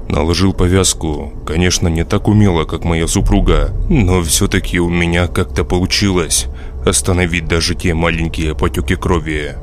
Наложил 0.09 0.53
повязку, 0.53 1.33
конечно, 1.45 1.89
не 1.89 2.05
так 2.05 2.29
умело, 2.29 2.65
как 2.65 2.85
моя 2.85 3.09
супруга, 3.09 3.73
но 3.89 4.23
все-таки 4.23 4.79
у 4.79 4.89
меня 4.89 5.27
как-то 5.27 5.65
получилось 5.65 6.47
остановить 6.85 7.49
даже 7.49 7.75
те 7.75 7.93
маленькие 7.93 8.55
потеки 8.55 8.95
крови. 8.95 9.57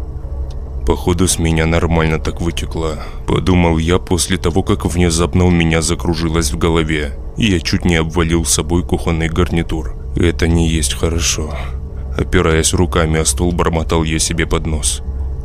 Походу 0.86 1.30
с 1.30 1.40
меня 1.40 1.66
нормально 1.66 2.20
так 2.20 2.42
вытекло, 2.42 3.00
подумал 3.26 3.78
я 3.78 4.00
после 4.00 4.38
того, 4.38 4.64
как 4.64 4.86
внезапно 4.86 5.46
у 5.46 5.50
меня 5.50 5.82
закружилось 5.82 6.52
в 6.52 6.58
голове, 6.58 7.18
я 7.38 7.60
чуть 7.62 7.86
не 7.86 7.96
обвалил 7.96 8.44
с 8.44 8.54
собой 8.54 8.84
кухонный 8.84 9.30
гарнитур. 9.30 9.96
Это 10.18 10.48
не 10.48 10.68
есть 10.68 10.94
хорошо. 10.94 11.54
Опираясь 12.18 12.74
руками 12.74 13.20
о 13.20 13.26
стол, 13.26 13.54
бормотал 13.54 14.04
я 14.04 14.20
себе 14.20 14.46
под 14.46 14.68
нос. 14.68 15.02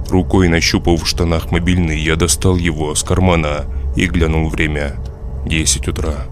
Рукой 0.08 0.48
нащупав 0.48 1.02
в 1.02 1.06
штанах 1.06 1.50
мобильный, 1.50 1.98
я 1.98 2.16
достал 2.16 2.56
его 2.56 2.94
с 2.94 3.02
кармана 3.02 3.66
и 3.96 4.06
глянул 4.06 4.48
время. 4.48 4.96
10 5.46 5.88
утра. 5.88 6.26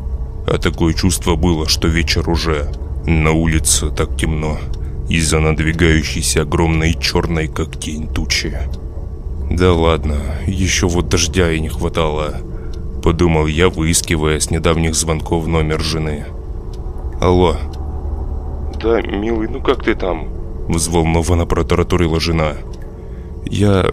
А 0.47 0.59
такое 0.59 0.95
чувство 0.95 1.37
было, 1.37 1.69
что 1.69 1.89
вечер 1.89 2.29
уже. 2.29 2.71
На 3.07 3.33
улице 3.33 3.91
так 3.91 4.17
темно 4.17 4.59
из-за 5.09 5.39
надвигающейся 5.39 6.43
огромной 6.43 6.95
черной 6.95 7.47
как 7.49 7.79
тень 7.79 8.09
тучи. 8.09 8.59
Да 9.51 9.73
ладно, 9.73 10.17
еще 10.47 10.89
вот 10.89 11.09
дождя 11.09 11.53
и 11.53 11.61
не 11.61 11.69
хватало. 11.69 12.35
Подумал 13.03 13.47
я, 13.47 13.69
выискивая 13.69 14.41
с 14.41 14.51
недавних 14.51 14.97
звонков 14.97 15.47
номер 15.47 15.81
жены. 15.81 16.25
Алло. 17.21 17.57
Да, 18.83 19.01
милый, 19.03 19.49
ну 19.49 19.61
как 19.61 19.85
ты 19.85 19.95
там? 19.95 20.29
Взволнованно 20.69 21.47
протараторила 21.47 22.19
жена. 22.19 22.55
Я... 23.47 23.87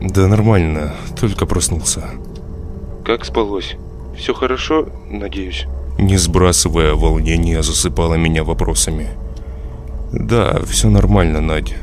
Да 0.00 0.28
нормально, 0.28 0.94
только 1.18 1.44
проснулся. 1.46 2.04
Как 3.04 3.24
спалось? 3.24 3.76
Все 4.16 4.32
хорошо, 4.32 4.88
надеюсь? 5.10 5.66
Не 5.98 6.16
сбрасывая 6.16 6.94
волнения, 6.94 7.62
засыпала 7.62 8.14
меня 8.14 8.44
вопросами. 8.44 9.08
Да, 10.12 10.60
все 10.66 10.88
нормально, 10.88 11.40
Надя. 11.40 11.74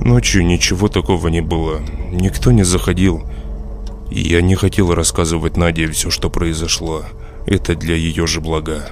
Ночью 0.00 0.44
ничего 0.44 0.88
такого 0.88 1.28
не 1.28 1.40
было. 1.40 1.80
Никто 2.10 2.52
не 2.52 2.62
заходил. 2.64 3.22
Я 4.10 4.42
не 4.42 4.54
хотел 4.54 4.94
рассказывать 4.94 5.56
Наде 5.56 5.88
все, 5.88 6.10
что 6.10 6.30
произошло. 6.30 7.02
Это 7.46 7.74
для 7.74 7.94
ее 7.94 8.26
же 8.26 8.40
блага. 8.40 8.90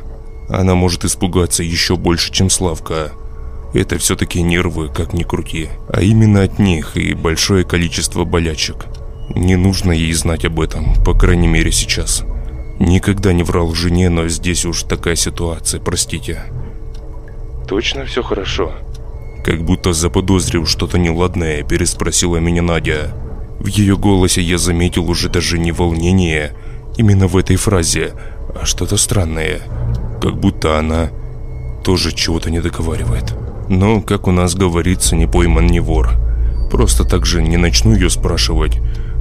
Она 0.49 0.75
может 0.75 1.05
испугаться 1.05 1.63
еще 1.63 1.97
больше, 1.97 2.33
чем 2.33 2.51
Славка. 2.51 3.13
Это 3.75 3.99
все-таки 3.99 4.43
нервы, 4.43 4.89
как 4.89 5.13
ни 5.13 5.23
крути. 5.23 5.69
А 5.89 6.01
именно 6.01 6.43
от 6.43 6.59
них 6.59 6.97
и 6.97 7.15
большое 7.15 7.65
количество 7.65 8.25
болячек. 8.25 8.87
Не 9.35 9.57
нужно 9.57 9.93
ей 9.93 10.13
знать 10.13 10.45
об 10.45 10.61
этом, 10.61 10.95
по 11.05 11.13
крайней 11.13 11.49
мере 11.49 11.73
сейчас. 11.73 12.25
Никогда 12.79 13.33
не 13.33 13.43
врал 13.43 13.75
жене, 13.75 14.09
но 14.09 14.29
здесь 14.29 14.65
уж 14.65 14.83
такая 14.83 15.17
ситуация, 15.17 15.81
простите. 15.81 16.43
Точно 17.67 18.05
все 18.05 18.23
хорошо? 18.23 18.73
Как 19.45 19.63
будто 19.63 19.93
заподозрив 19.93 20.69
что-то 20.69 20.99
неладное, 20.99 21.63
переспросила 21.63 22.37
меня 22.37 22.63
Надя. 22.63 23.15
В 23.59 23.67
ее 23.67 23.97
голосе 23.97 24.43
я 24.43 24.59
заметил 24.59 25.09
уже 25.11 25.29
даже 25.29 25.59
не 25.59 25.73
волнение, 25.73 26.55
именно 26.97 27.27
в 27.27 27.37
этой 27.37 27.57
фразе, 27.57 28.13
а 28.55 28.65
что-то 28.65 28.97
странное. 28.97 29.61
Как 30.21 30.39
будто 30.39 30.79
она 30.79 31.11
тоже 31.83 32.13
чего-то 32.13 32.51
не 32.51 32.61
договаривает. 32.61 33.35
Но, 33.69 34.01
как 34.01 34.29
у 34.29 34.33
нас 34.33 34.55
говорится, 34.55 35.17
не 35.17 35.27
пойман 35.27 35.67
не 35.67 35.81
вор. 35.81 36.11
Просто 36.71 37.05
так 37.05 37.27
же 37.27 37.43
не 37.43 37.57
начну 37.57 37.95
ее 37.95 38.11
спрашивать. 38.11 38.79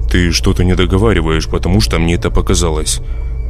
Ты 0.10 0.32
что-то 0.32 0.64
не 0.64 0.76
договариваешь, 0.76 1.48
потому 1.48 1.82
что 1.82 2.00
мне 2.00 2.16
это 2.16 2.30
показалось. 2.30 3.02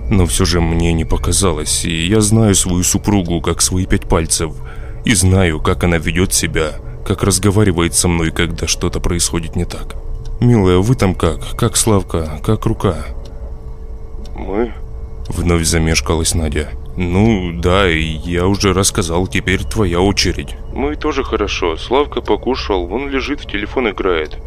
Но 0.10 0.25
все 0.25 0.45
же 0.45 0.62
мне 0.62 0.93
не 0.93 1.03
показалось, 1.03 1.84
и 1.86 2.08
я 2.08 2.21
знаю 2.21 2.55
свою 2.55 2.84
супругу 2.84 3.41
как 3.41 3.62
свои 3.62 3.86
пять 3.86 4.08
пальцев. 4.08 4.53
И 5.03 5.13
знаю, 5.15 5.60
как 5.60 5.84
она 5.84 5.97
ведет 5.97 6.34
себя, 6.34 6.73
как 7.05 7.23
разговаривает 7.23 7.93
со 7.93 8.08
мной, 8.08 8.31
когда 8.31 8.67
что-то 8.67 8.99
происходит 8.99 9.55
не 9.55 9.65
так. 9.65 9.95
Милая, 10.39 10.77
вы 10.77 10.95
там 10.95 11.15
как? 11.15 11.55
Как 11.55 11.75
Славка? 11.77 12.39
Как 12.43 12.65
рука? 12.65 12.97
Мы? 14.36 14.73
Вновь 15.29 15.65
замешкалась 15.65 16.36
Надя. 16.36 16.69
Ну, 16.97 17.51
да, 17.53 17.88
я 17.88 18.47
уже 18.47 18.73
рассказал, 18.73 19.27
теперь 19.27 19.63
твоя 19.63 19.99
очередь. 19.99 20.55
Мы 20.73 20.95
тоже 20.95 21.23
хорошо. 21.23 21.75
Славка 21.75 22.21
покушал, 22.21 22.91
он 22.91 23.10
лежит, 23.10 23.41
в 23.41 23.51
телефон 23.51 23.89
играет. 23.89 24.38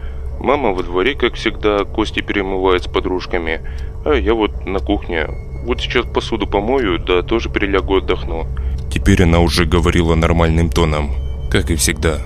Мама 0.41 0.73
во 0.73 0.83
дворе, 0.83 1.15
как 1.15 1.35
всегда, 1.35 1.85
кости 1.85 2.21
перемывает 2.21 2.85
с 2.85 2.87
подружками. 2.87 3.61
А 4.05 4.15
я 4.15 4.33
вот 4.35 4.65
на 4.65 4.79
кухне. 4.79 5.27
Вот 5.65 5.81
сейчас 5.81 6.07
посуду 6.07 6.47
помою, 6.47 6.99
да 6.99 7.23
тоже 7.23 7.51
прилягу 7.51 7.99
отдохну. 7.99 8.47
Теперь 8.91 9.25
она 9.25 9.41
уже 9.41 9.67
говорила 9.67 10.15
нормальным 10.15 10.71
тоном, 10.71 11.11
как 11.51 11.71
и 11.71 11.77
всегда. 11.77 12.21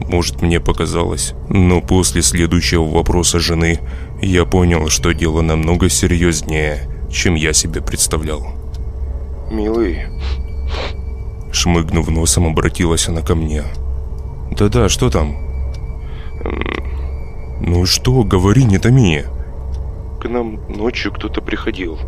Может, 0.00 0.40
мне 0.40 0.60
показалось, 0.60 1.34
но 1.48 1.80
после 1.82 2.22
следующего 2.22 2.84
вопроса 2.84 3.40
жены 3.40 3.80
я 4.22 4.44
понял, 4.44 4.88
что 4.88 5.12
дело 5.12 5.42
намного 5.42 5.88
серьезнее, 5.88 6.88
чем 7.10 7.34
я 7.34 7.52
себе 7.52 7.82
представлял. 7.82 8.63
«Милый...» 9.54 10.06
Шмыгнув 11.52 12.08
носом, 12.08 12.48
обратилась 12.48 13.08
она 13.08 13.22
ко 13.22 13.36
мне. 13.36 13.62
«Да-да, 14.50 14.88
что 14.88 15.10
там?» 15.10 15.36
«Ну 17.60 17.86
что, 17.86 18.24
говори, 18.24 18.64
не 18.64 18.78
томи!» 18.78 19.22
«К 20.20 20.28
нам 20.28 20.58
ночью 20.68 21.12
кто-то 21.12 21.40
приходил». 21.40 21.98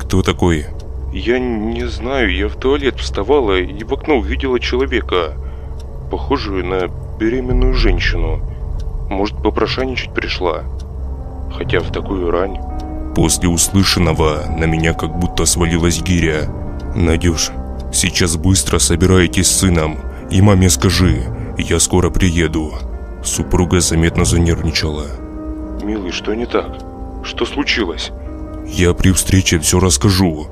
«Кто 0.00 0.22
такой?» 0.22 0.66
«Я 1.12 1.38
не 1.38 1.86
знаю, 1.86 2.34
я 2.34 2.48
в 2.48 2.56
туалет 2.56 2.98
вставала 2.98 3.56
и 3.56 3.84
в 3.84 3.94
окно 3.94 4.16
увидела 4.16 4.58
человека, 4.58 5.34
похожую 6.10 6.66
на 6.66 6.88
беременную 7.18 7.74
женщину. 7.74 8.40
Может, 9.08 9.40
попрошайничать 9.42 10.12
пришла? 10.12 10.64
Хотя 11.56 11.78
в 11.78 11.92
такую 11.92 12.32
рань...» 12.32 12.58
После 13.18 13.48
услышанного 13.48 14.44
на 14.48 14.66
меня 14.66 14.94
как 14.94 15.18
будто 15.18 15.44
свалилась 15.44 16.00
гиря. 16.00 16.48
«Надюш, 16.94 17.50
сейчас 17.92 18.36
быстро 18.36 18.78
собирайтесь 18.78 19.48
с 19.48 19.58
сыном 19.58 19.98
и 20.30 20.40
маме 20.40 20.70
скажи, 20.70 21.24
я 21.58 21.80
скоро 21.80 22.10
приеду». 22.10 22.74
Супруга 23.24 23.80
заметно 23.80 24.24
занервничала. 24.24 25.06
«Милый, 25.82 26.12
что 26.12 26.32
не 26.32 26.46
так? 26.46 26.78
Что 27.24 27.44
случилось?» 27.44 28.12
«Я 28.64 28.94
при 28.94 29.10
встрече 29.10 29.58
все 29.58 29.80
расскажу». 29.80 30.46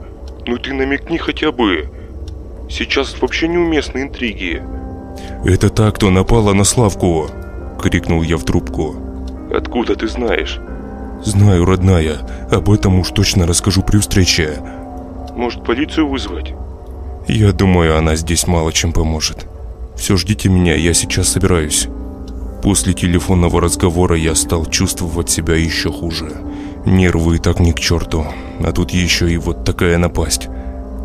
«Ну 0.45 0.59
ты 0.59 0.75
намекни 0.75 1.19
хотя 1.19 1.53
бы. 1.53 1.89
Сейчас 2.69 3.15
вообще 3.21 3.47
неуместны 3.47 4.03
интриги». 4.03 4.61
«Это 5.45 5.71
та, 5.71 5.93
кто 5.93 6.11
напала 6.11 6.53
на 6.53 6.65
Славку!»— 6.65 7.31
крикнул 7.81 8.23
я 8.23 8.37
в 8.37 8.43
трубку. 8.43 8.97
«Откуда 9.55 9.95
ты 9.95 10.09
знаешь?» 10.09 10.59
«Знаю, 11.27 11.65
родная. 11.65 12.19
Об 12.53 12.71
этом 12.71 13.01
уж 13.01 13.11
точно 13.11 13.49
расскажу 13.49 13.83
при 13.83 13.99
встрече». 13.99 14.61
«Может, 15.35 15.65
полицию 15.65 16.09
вызвать?» 16.09 16.55
«Я 17.27 17.53
думаю, 17.53 17.99
она 17.99 18.15
здесь 18.15 18.47
мало 18.47 18.73
чем 18.73 18.93
поможет. 18.93 19.49
Все, 19.97 20.17
ждите 20.17 20.49
меня, 20.49 20.77
я 20.77 20.95
сейчас 20.95 21.29
собираюсь». 21.29 21.89
После 22.63 22.95
телефонного 22.95 23.61
разговора 23.61 24.17
я 24.17 24.37
стал 24.37 24.67
чувствовать 24.67 25.29
себя 25.29 25.57
еще 25.57 25.91
хуже. 25.91 26.33
Нервы 26.85 27.37
и 27.37 27.39
так 27.39 27.59
не 27.59 27.73
к 27.73 27.81
черту, 27.81 28.25
а 28.61 28.71
тут 28.71 28.93
еще 28.93 29.29
и 29.29 29.37
вот 29.37 29.65
такая 29.65 29.99
напасть. 29.99 30.49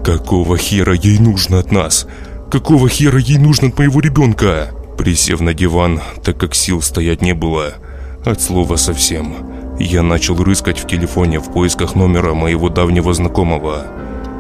Какого 0.03 0.55
хера 0.55 0.93
ей 0.93 1.17
нужно 1.17 1.57
от 1.57 1.71
нас? 1.71 2.07
Какого 2.51 2.89
хера 2.89 3.19
ей 3.19 3.39
нужно 3.39 3.69
от 3.69 3.77
моего 3.79 3.99
ребенка? 3.99 4.69
Присев 4.99 5.41
на 5.41 5.55
диван, 5.55 5.99
так 6.23 6.37
как 6.37 6.53
сил 6.53 6.83
стоять 6.83 7.23
не 7.23 7.33
было, 7.33 7.73
от 8.23 8.39
слова 8.39 8.75
совсем, 8.75 9.35
я 9.83 10.03
начал 10.03 10.41
рыскать 10.43 10.79
в 10.79 10.87
телефоне 10.87 11.39
в 11.39 11.51
поисках 11.51 11.95
номера 11.95 12.33
моего 12.33 12.69
давнего 12.69 13.13
знакомого. 13.13 13.87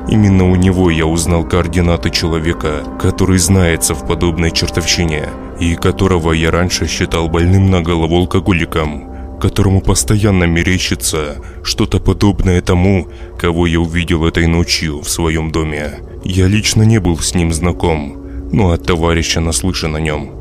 Именно 0.09 0.49
у 0.49 0.55
него 0.55 0.89
я 0.89 1.05
узнал 1.05 1.43
координаты 1.43 2.09
человека, 2.09 2.83
который 2.99 3.37
знается 3.37 3.93
в 3.93 4.05
подобной 4.07 4.51
чертовщине, 4.51 5.29
и 5.59 5.75
которого 5.75 6.33
я 6.33 6.51
раньше 6.51 6.87
считал 6.87 7.29
больным 7.29 7.69
на 7.69 7.81
голову 7.81 8.17
алкоголиком, 8.17 9.39
которому 9.39 9.81
постоянно 9.81 10.45
мерещится 10.45 11.37
что-то 11.63 11.99
подобное 11.99 12.61
тому, 12.61 13.07
кого 13.39 13.67
я 13.67 13.79
увидел 13.79 14.25
этой 14.25 14.47
ночью 14.47 15.01
в 15.01 15.09
своем 15.09 15.51
доме. 15.51 15.99
Я 16.23 16.47
лично 16.47 16.83
не 16.83 16.99
был 16.99 17.17
с 17.19 17.35
ним 17.35 17.53
знаком, 17.53 18.17
но 18.51 18.71
от 18.71 18.85
товарища 18.85 19.39
наслышан 19.39 19.95
о 19.95 19.99
нем. 19.99 20.31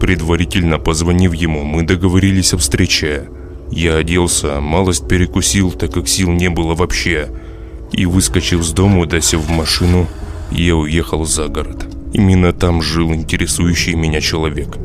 Предварительно 0.00 0.78
позвонив 0.78 1.34
ему, 1.34 1.64
мы 1.64 1.82
договорились 1.82 2.54
о 2.54 2.58
встрече. 2.58 3.28
Я 3.70 3.96
оделся, 3.96 4.60
малость 4.60 5.06
перекусил, 5.08 5.72
так 5.72 5.92
как 5.92 6.08
сил 6.08 6.30
не 6.30 6.48
было 6.48 6.74
вообще– 6.74 7.28
и 7.92 8.06
выскочив 8.06 8.62
с 8.62 8.72
дому, 8.72 9.06
досев 9.06 9.40
в 9.40 9.50
машину, 9.50 10.06
я 10.50 10.76
уехал 10.76 11.24
за 11.24 11.48
город. 11.48 11.86
Именно 12.12 12.52
там 12.52 12.82
жил 12.82 13.12
интересующий 13.12 13.94
меня 13.94 14.20
человек. 14.20 14.76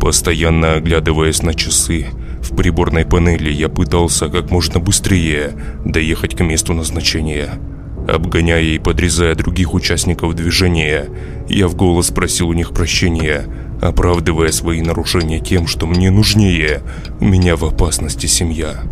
Постоянно 0.00 0.74
оглядываясь 0.74 1.42
на 1.42 1.54
часы, 1.54 2.06
в 2.40 2.54
приборной 2.54 3.04
панели 3.04 3.50
я 3.50 3.68
пытался 3.68 4.28
как 4.28 4.50
можно 4.50 4.78
быстрее 4.80 5.54
доехать 5.84 6.36
к 6.36 6.40
месту 6.40 6.74
назначения. 6.74 7.58
Обгоняя 8.06 8.60
и 8.60 8.78
подрезая 8.78 9.34
других 9.34 9.72
участников 9.72 10.34
движения, 10.34 11.08
я 11.48 11.68
в 11.68 11.74
голос 11.74 12.10
просил 12.10 12.48
у 12.48 12.52
них 12.52 12.72
прощения, 12.72 13.44
оправдывая 13.80 14.52
свои 14.52 14.82
нарушения 14.82 15.40
тем, 15.40 15.66
что 15.66 15.86
мне 15.86 16.10
нужнее, 16.10 16.82
у 17.20 17.24
меня 17.24 17.56
в 17.56 17.64
опасности 17.64 18.26
семья. 18.26 18.82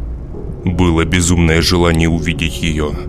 Было 0.64 1.04
безумное 1.04 1.62
желание 1.62 2.08
увидеть 2.08 2.62
ее– 2.62 2.92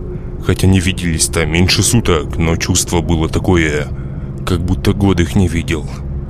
Хотя 0.46 0.66
не 0.66 0.78
виделись-то 0.78 1.46
меньше 1.46 1.82
суток, 1.82 2.36
но 2.36 2.56
чувство 2.56 3.00
было 3.00 3.28
такое, 3.28 3.88
как 4.46 4.60
будто 4.60 4.92
год 4.92 5.20
их 5.20 5.34
не 5.34 5.48
видел. 5.48 5.88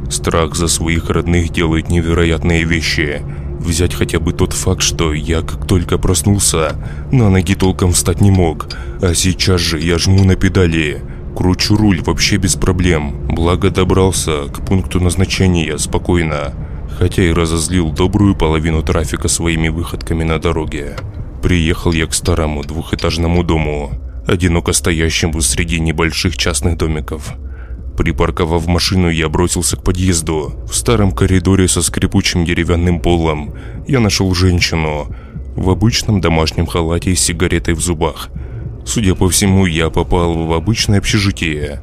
Страх 0.08 0.54
за 0.54 0.68
своих 0.68 1.10
родных 1.10 1.50
делает 1.50 1.88
невероятные 1.88 2.62
вещи. 2.62 3.22
Взять 3.58 3.94
хотя 3.94 4.20
бы 4.20 4.32
тот 4.32 4.52
факт, 4.52 4.82
что 4.82 5.12
я 5.12 5.40
как 5.40 5.66
только 5.66 5.98
проснулся, 5.98 6.76
на 7.10 7.28
ноги 7.28 7.54
толком 7.56 7.92
встать 7.92 8.20
не 8.20 8.30
мог, 8.30 8.68
а 9.02 9.14
сейчас 9.14 9.60
же 9.60 9.80
я 9.80 9.98
жму 9.98 10.22
на 10.22 10.36
педали, 10.36 11.02
кручу 11.34 11.76
руль 11.76 12.00
вообще 12.02 12.36
без 12.36 12.54
проблем, 12.54 13.26
благо 13.28 13.70
добрался 13.70 14.44
к 14.48 14.64
пункту 14.64 15.00
назначения 15.00 15.76
спокойно, 15.78 16.54
хотя 16.98 17.22
и 17.22 17.32
разозлил 17.32 17.90
добрую 17.90 18.34
половину 18.34 18.82
трафика 18.82 19.28
своими 19.28 19.68
выходками 19.68 20.24
на 20.24 20.38
дороге. 20.38 20.96
Приехал 21.42 21.92
я 21.92 22.06
к 22.06 22.14
старому 22.14 22.62
двухэтажному 22.62 23.42
дому, 23.42 23.90
одиноко 24.26 24.72
стоящему 24.72 25.40
среди 25.42 25.80
небольших 25.80 26.36
частных 26.36 26.78
домиков. 26.78 27.34
Припарковав 27.98 28.66
машину, 28.66 29.08
я 29.08 29.28
бросился 29.28 29.76
к 29.76 29.84
подъезду. 29.84 30.54
В 30.68 30.74
старом 30.74 31.12
коридоре 31.12 31.68
со 31.68 31.82
скрипучим 31.82 32.44
деревянным 32.44 33.00
полом 33.00 33.54
я 33.86 34.00
нашел 34.00 34.34
женщину 34.34 35.06
в 35.54 35.70
обычном 35.70 36.20
домашнем 36.20 36.66
халате 36.66 37.12
и 37.12 37.14
сигаретой 37.14 37.74
в 37.74 37.80
зубах. 37.80 38.30
Судя 38.84 39.14
по 39.14 39.28
всему, 39.28 39.66
я 39.66 39.90
попал 39.90 40.46
в 40.46 40.52
обычное 40.52 40.98
общежитие. 40.98 41.80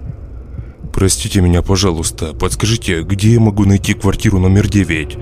«Простите 0.94 1.42
меня, 1.42 1.62
пожалуйста, 1.62 2.34
подскажите, 2.34 3.02
где 3.02 3.34
я 3.34 3.40
могу 3.40 3.66
найти 3.66 3.94
квартиру 3.94 4.40
номер 4.40 4.68
9?» 4.68 5.18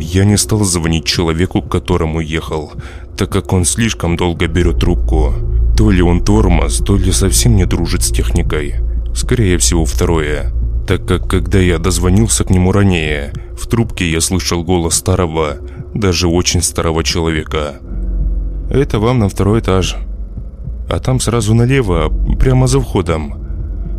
Я 0.00 0.24
не 0.24 0.36
стал 0.36 0.62
звонить 0.64 1.06
человеку, 1.06 1.62
к 1.62 1.70
которому 1.70 2.20
ехал, 2.20 2.72
так 3.16 3.30
как 3.30 3.52
он 3.52 3.64
слишком 3.64 4.16
долго 4.16 4.46
берет 4.46 4.78
трубку. 4.78 5.34
То 5.76 5.90
ли 5.90 6.02
он 6.02 6.22
тормоз, 6.22 6.78
то 6.78 6.96
ли 6.96 7.10
совсем 7.10 7.56
не 7.56 7.64
дружит 7.64 8.02
с 8.02 8.10
техникой. 8.10 8.74
Скорее 9.14 9.58
всего, 9.58 9.84
второе. 9.84 10.52
Так 10.86 11.06
как, 11.06 11.28
когда 11.28 11.58
я 11.58 11.78
дозвонился 11.78 12.44
к 12.44 12.50
нему 12.50 12.72
ранее, 12.72 13.32
в 13.58 13.66
трубке 13.66 14.08
я 14.10 14.20
слышал 14.20 14.62
голос 14.62 14.94
старого, 14.94 15.56
даже 15.94 16.28
очень 16.28 16.62
старого 16.62 17.02
человека. 17.02 17.80
«Это 18.70 19.00
вам 19.00 19.18
на 19.18 19.28
второй 19.28 19.60
этаж. 19.60 19.96
А 20.88 21.00
там 21.00 21.20
сразу 21.20 21.54
налево, 21.54 22.12
прямо 22.38 22.66
за 22.66 22.80
входом». 22.80 23.44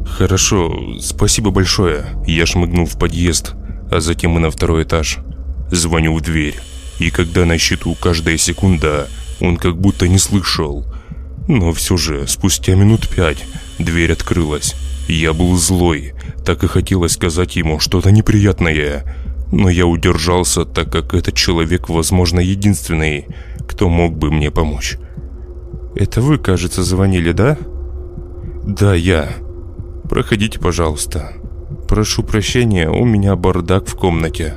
«Хорошо, 0.06 0.98
спасибо 1.00 1.52
большое». 1.52 2.06
Я 2.26 2.46
шмыгнул 2.46 2.86
в 2.86 2.98
подъезд, 2.98 3.54
а 3.92 4.00
затем 4.00 4.38
и 4.38 4.40
на 4.40 4.50
второй 4.52 4.84
этаж. 4.84 5.20
Звоню 5.72 6.16
в 6.16 6.22
дверь. 6.22 6.56
И 7.00 7.12
когда 7.12 7.46
на 7.46 7.58
счету 7.58 7.96
каждая 8.00 8.38
секунда, 8.38 9.08
он 9.40 9.58
как 9.58 9.80
будто 9.80 10.08
не 10.08 10.18
слышал. 10.18 10.86
Но 11.48 11.72
все 11.74 11.96
же, 11.98 12.28
спустя 12.28 12.76
минут 12.76 13.08
пять, 13.08 13.46
дверь 13.78 14.12
открылась. 14.12 14.76
Я 15.08 15.34
был 15.34 15.56
злой, 15.58 16.14
так 16.46 16.64
и 16.64 16.68
хотелось 16.68 17.14
сказать 17.14 17.56
ему 17.56 17.80
что-то 17.80 18.12
неприятное. 18.12 19.04
Но 19.52 19.70
я 19.70 19.88
удержался, 19.88 20.66
так 20.66 20.92
как 20.92 21.14
этот 21.14 21.36
человек, 21.36 21.90
возможно, 21.90 22.40
единственный, 22.40 23.26
кто 23.68 23.90
мог 23.90 24.16
бы 24.16 24.30
мне 24.30 24.52
помочь. 24.52 24.98
«Это 26.00 26.22
вы, 26.22 26.38
кажется, 26.38 26.82
звонили, 26.82 27.34
да?» 27.34 27.58
«Да, 28.66 28.96
я. 28.96 29.28
Проходите, 30.10 30.58
пожалуйста. 30.58 31.34
Прошу 31.90 32.24
прощения, 32.24 32.90
у 32.90 33.04
меня 33.04 33.36
бардак 33.36 33.86
в 33.86 33.96
комнате». 33.96 34.54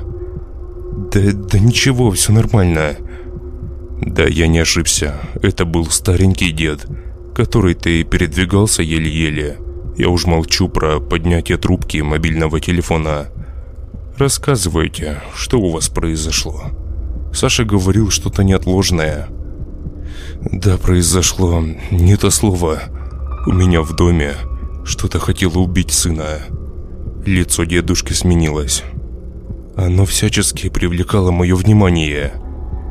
«Да, 1.11 1.19
да 1.33 1.59
ничего, 1.59 2.11
все 2.11 2.31
нормально». 2.31 2.95
Да, 3.99 4.23
я 4.23 4.47
не 4.47 4.59
ошибся. 4.59 5.19
Это 5.41 5.65
был 5.65 5.87
старенький 5.87 6.51
дед, 6.51 6.87
который-то 7.35 7.89
и 7.89 8.03
передвигался 8.03 8.81
еле-еле. 8.81 9.57
Я 9.97 10.09
уж 10.09 10.25
молчу 10.25 10.69
про 10.69 11.01
поднятие 11.01 11.57
трубки 11.57 11.97
мобильного 11.97 12.61
телефона. 12.61 13.27
Рассказывайте, 14.17 15.21
что 15.35 15.59
у 15.59 15.71
вас 15.71 15.89
произошло. 15.89 16.63
Саша 17.33 17.65
говорил 17.65 18.11
что-то 18.11 18.45
неотложное. 18.45 19.27
Да, 20.51 20.77
произошло 20.77 21.63
не 21.91 22.17
то 22.17 22.29
слово. 22.29 22.81
У 23.47 23.53
меня 23.53 23.81
в 23.81 23.95
доме 23.95 24.35
что-то 24.83 25.19
хотело 25.19 25.59
убить 25.59 25.91
сына. 25.91 26.39
Лицо 27.25 27.63
дедушки 27.63 28.11
сменилось. 28.11 28.83
Оно 29.77 30.05
всячески 30.05 30.69
привлекало 30.69 31.31
мое 31.31 31.55
внимание, 31.55 32.33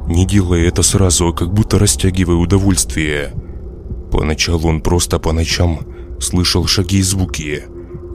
не 0.06 0.26
делая 0.26 0.66
это 0.66 0.82
сразу, 0.82 1.28
а 1.28 1.32
как 1.32 1.52
будто 1.52 1.78
растягивая 1.78 2.36
удовольствие. 2.36 3.34
Поначалу 4.10 4.68
он 4.68 4.80
просто 4.80 5.18
по 5.18 5.32
ночам 5.32 5.80
слышал 6.20 6.66
шаги 6.66 6.98
и 6.98 7.02
звуки, 7.02 7.64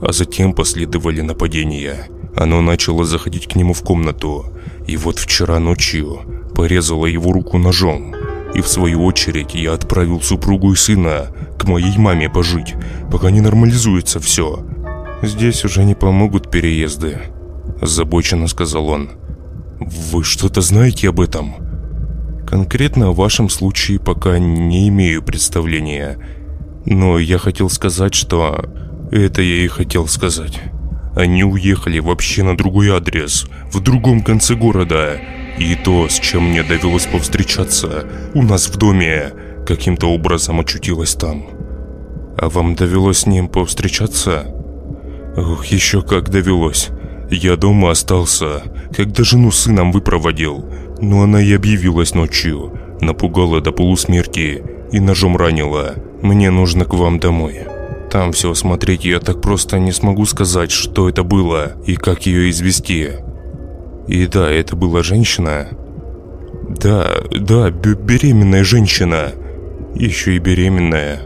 а 0.01 0.13
затем 0.13 0.53
последовали 0.53 1.21
нападения. 1.21 2.09
Оно 2.35 2.61
начало 2.61 3.05
заходить 3.05 3.47
к 3.47 3.55
нему 3.55 3.73
в 3.73 3.83
комнату, 3.83 4.45
и 4.87 4.97
вот 4.97 5.19
вчера 5.19 5.59
ночью 5.59 6.21
порезало 6.55 7.05
его 7.05 7.31
руку 7.31 7.57
ножом. 7.57 8.16
И 8.57 8.61
в 8.61 8.67
свою 8.67 9.05
очередь 9.05 9.53
я 9.53 9.73
отправил 9.73 10.19
супругу 10.19 10.73
и 10.73 10.75
сына 10.75 11.27
к 11.59 11.65
моей 11.65 11.95
маме 11.97 12.27
пожить, 12.27 12.73
пока 13.11 13.29
не 13.29 13.39
нормализуется 13.39 14.19
все. 14.19 14.65
Здесь 15.21 15.63
уже 15.63 15.83
не 15.83 15.93
помогут 15.93 16.49
переезды, 16.49 17.19
озабоченно 17.79 18.47
сказал 18.47 18.89
он. 18.89 19.11
«Вы 19.79 20.23
что-то 20.23 20.61
знаете 20.61 21.09
об 21.09 21.19
этом?» 21.19 21.53
«Конкретно 22.47 23.09
о 23.09 23.13
вашем 23.13 23.47
случае 23.47 23.99
пока 23.99 24.39
не 24.39 24.87
имею 24.87 25.21
представления. 25.21 26.17
Но 26.85 27.19
я 27.19 27.37
хотел 27.37 27.69
сказать, 27.69 28.15
что... 28.15 28.65
Это 29.11 29.41
я 29.41 29.63
и 29.63 29.67
хотел 29.67 30.07
сказать. 30.07 30.59
Они 31.15 31.43
уехали 31.43 31.99
вообще 31.99 32.43
на 32.43 32.57
другой 32.57 32.89
адрес, 32.89 33.47
в 33.71 33.79
другом 33.81 34.21
конце 34.21 34.55
города. 34.55 35.19
И 35.57 35.75
то, 35.75 36.07
с 36.07 36.19
чем 36.19 36.49
мне 36.49 36.63
довелось 36.63 37.07
повстречаться, 37.07 38.05
у 38.33 38.43
нас 38.43 38.67
в 38.69 38.77
доме, 38.77 39.33
каким-то 39.65 40.07
образом 40.07 40.59
очутилось 40.59 41.15
там. 41.15 41.47
А 42.37 42.49
вам 42.49 42.75
довелось 42.75 43.19
с 43.19 43.25
ним 43.25 43.47
повстречаться? 43.47 44.53
Ох, 45.35 45.65
еще 45.65 46.01
как 46.01 46.29
довелось. 46.29 46.89
Я 47.29 47.57
дома 47.57 47.91
остался, 47.91 48.61
когда 48.95 49.23
жену 49.23 49.51
сыном 49.51 49.91
выпроводил, 49.91 50.65
но 51.01 51.23
она 51.23 51.41
и 51.41 51.51
объявилась 51.53 52.13
ночью, 52.13 52.71
напугала 53.01 53.59
до 53.59 53.71
полусмерти 53.71 54.63
и 54.91 54.99
ножом 54.99 55.35
ранила. 55.35 55.95
Мне 56.21 56.51
нужно 56.51 56.85
к 56.85 56.93
вам 56.93 57.19
домой. 57.19 57.61
Там 58.11 58.31
все 58.31 58.51
осмотреть 58.51 59.03
я 59.03 59.19
так 59.19 59.41
просто 59.41 59.79
не 59.79 59.91
смогу 59.91 60.25
сказать, 60.25 60.71
что 60.71 61.09
это 61.09 61.23
было 61.23 61.73
и 61.85 61.95
как 61.95 62.25
ее 62.25 62.49
извести. 62.49 63.26
И 64.07 64.25
да, 64.27 64.49
это 64.49 64.75
была 64.75 65.03
женщина. 65.03 65.67
Да, 66.69 67.09
да, 67.31 67.69
беременная 67.69 68.63
женщина. 68.63 69.31
Еще 69.95 70.35
и 70.35 70.39
беременная. 70.39 71.21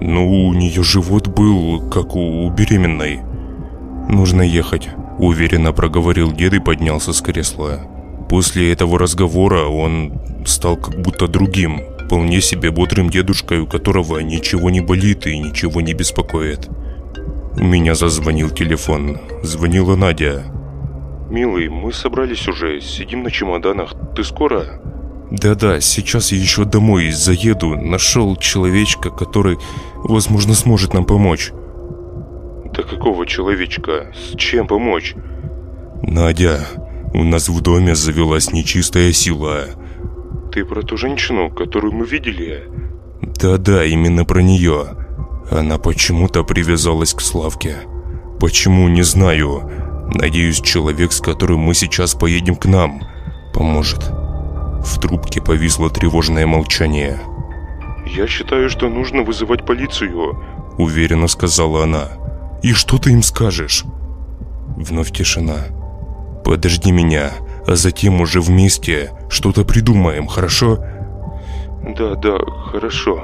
Ну, 0.00 0.48
у 0.48 0.54
нее 0.54 0.82
живот 0.82 1.28
был, 1.28 1.88
как 1.90 2.16
у 2.16 2.50
беременной. 2.50 3.20
Нужно 4.08 4.42
ехать. 4.42 4.88
Уверенно 5.18 5.72
проговорил 5.72 6.32
дед 6.32 6.54
и 6.54 6.58
поднялся 6.58 7.12
с 7.12 7.20
кресла. 7.20 7.80
После 8.28 8.72
этого 8.72 8.98
разговора 8.98 9.66
он 9.66 10.20
стал 10.46 10.76
как 10.76 11.00
будто 11.00 11.28
другим, 11.28 11.80
вполне 12.04 12.40
себе 12.40 12.70
бодрым 12.70 13.10
дедушкой, 13.10 13.60
у 13.60 13.66
которого 13.66 14.18
ничего 14.18 14.70
не 14.70 14.80
болит 14.80 15.26
и 15.26 15.38
ничего 15.38 15.80
не 15.80 15.94
беспокоит. 15.94 16.68
У 17.56 17.62
меня 17.62 17.94
зазвонил 17.94 18.50
телефон. 18.50 19.18
Звонила 19.42 19.94
Надя. 19.94 20.53
«Милый, 21.34 21.68
мы 21.68 21.92
собрались 21.92 22.46
уже, 22.46 22.80
сидим 22.80 23.24
на 23.24 23.30
чемоданах. 23.32 23.92
Ты 24.14 24.22
скоро?» 24.22 24.80
«Да-да, 25.32 25.80
сейчас 25.80 26.30
я 26.30 26.38
еще 26.38 26.64
домой 26.64 27.10
заеду. 27.10 27.74
Нашел 27.74 28.36
человечка, 28.36 29.10
который, 29.10 29.58
возможно, 29.96 30.54
сможет 30.54 30.94
нам 30.94 31.04
помочь». 31.04 31.50
«Да 32.72 32.84
какого 32.84 33.26
человечка? 33.26 34.12
С 34.14 34.36
чем 34.36 34.68
помочь?» 34.68 35.16
«Надя, 36.02 36.68
у 37.12 37.24
нас 37.24 37.48
в 37.48 37.60
доме 37.60 37.96
завелась 37.96 38.52
нечистая 38.52 39.10
сила». 39.10 39.64
«Ты 40.52 40.64
про 40.64 40.82
ту 40.82 40.96
женщину, 40.96 41.50
которую 41.50 41.94
мы 41.94 42.06
видели?» 42.06 42.62
«Да-да, 43.22 43.84
именно 43.84 44.24
про 44.24 44.38
нее. 44.38 44.86
Она 45.50 45.78
почему-то 45.78 46.44
привязалась 46.44 47.12
к 47.12 47.20
Славке. 47.20 47.78
Почему, 48.38 48.86
не 48.86 49.02
знаю. 49.02 49.83
Надеюсь, 50.14 50.60
человек, 50.60 51.12
с 51.12 51.20
которым 51.20 51.60
мы 51.60 51.74
сейчас 51.74 52.14
поедем 52.14 52.56
к 52.56 52.66
нам, 52.66 53.02
поможет». 53.52 54.10
В 54.84 55.00
трубке 55.00 55.40
повисло 55.40 55.90
тревожное 55.90 56.46
молчание. 56.46 57.20
«Я 58.06 58.26
считаю, 58.26 58.68
что 58.68 58.88
нужно 58.88 59.22
вызывать 59.22 59.64
полицию»,— 59.64 60.38
уверенно 60.78 61.28
сказала 61.28 61.84
она. 61.84 62.08
И 62.64 62.72
что 62.72 62.96
ты 62.96 63.12
им 63.12 63.22
скажешь?» 63.22 63.84
Вновь 64.78 65.12
тишина. 65.12 65.66
«Подожди 66.46 66.92
меня, 66.92 67.32
а 67.66 67.76
затем 67.76 68.22
уже 68.22 68.40
вместе 68.40 69.12
что-то 69.28 69.66
придумаем, 69.66 70.26
хорошо?» 70.26 70.78
«Да, 71.82 72.14
да, 72.14 72.38
хорошо», 72.72 73.22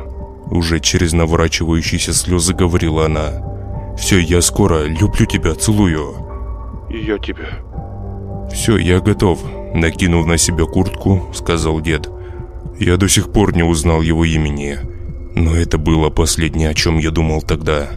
уже 0.51 0.79
через 0.79 1.15
наворачивающиеся 1.15 2.13
слезы 2.13 2.53
говорила 2.53 3.07
она. 3.07 3.97
«Все, 3.97 4.19
я 4.19 4.43
скоро, 4.43 4.85
люблю 4.85 5.25
тебя, 5.25 5.55
целую». 5.55 6.30
«И 6.91 6.99
я 6.99 7.19
тебя». 7.19 7.49
«Все, 8.53 8.77
я 8.77 9.01
готов», 9.01 9.41
накинув 9.75 10.27
на 10.27 10.39
себя 10.39 10.65
куртку, 10.65 11.29
сказал 11.33 11.81
дед. 11.81 12.09
Я 12.79 12.97
до 12.97 13.09
сих 13.09 13.33
пор 13.33 13.55
не 13.55 13.63
узнал 13.63 14.01
его 14.01 14.25
имени, 14.25 14.79
но 15.35 15.55
это 15.55 15.79
было 15.79 16.11
последнее, 16.11 16.71
о 16.71 16.75
чем 16.75 16.99
я 16.99 17.11
думал 17.11 17.43
тогда. 17.43 17.89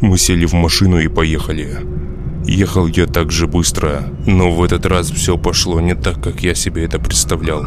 Мы 0.00 0.18
сели 0.18 0.46
в 0.46 0.54
машину 0.54 0.98
и 0.98 1.08
поехали. 1.08 1.78
Ехал 2.46 2.86
я 2.86 3.06
так 3.06 3.30
же 3.30 3.46
быстро, 3.46 4.04
но 4.26 4.50
в 4.50 4.62
этот 4.62 4.84
раз 4.86 5.10
все 5.10 5.38
пошло 5.38 5.80
не 5.80 5.94
так, 5.94 6.22
как 6.22 6.42
я 6.42 6.54
себе 6.54 6.84
это 6.84 6.98
представлял. 6.98 7.64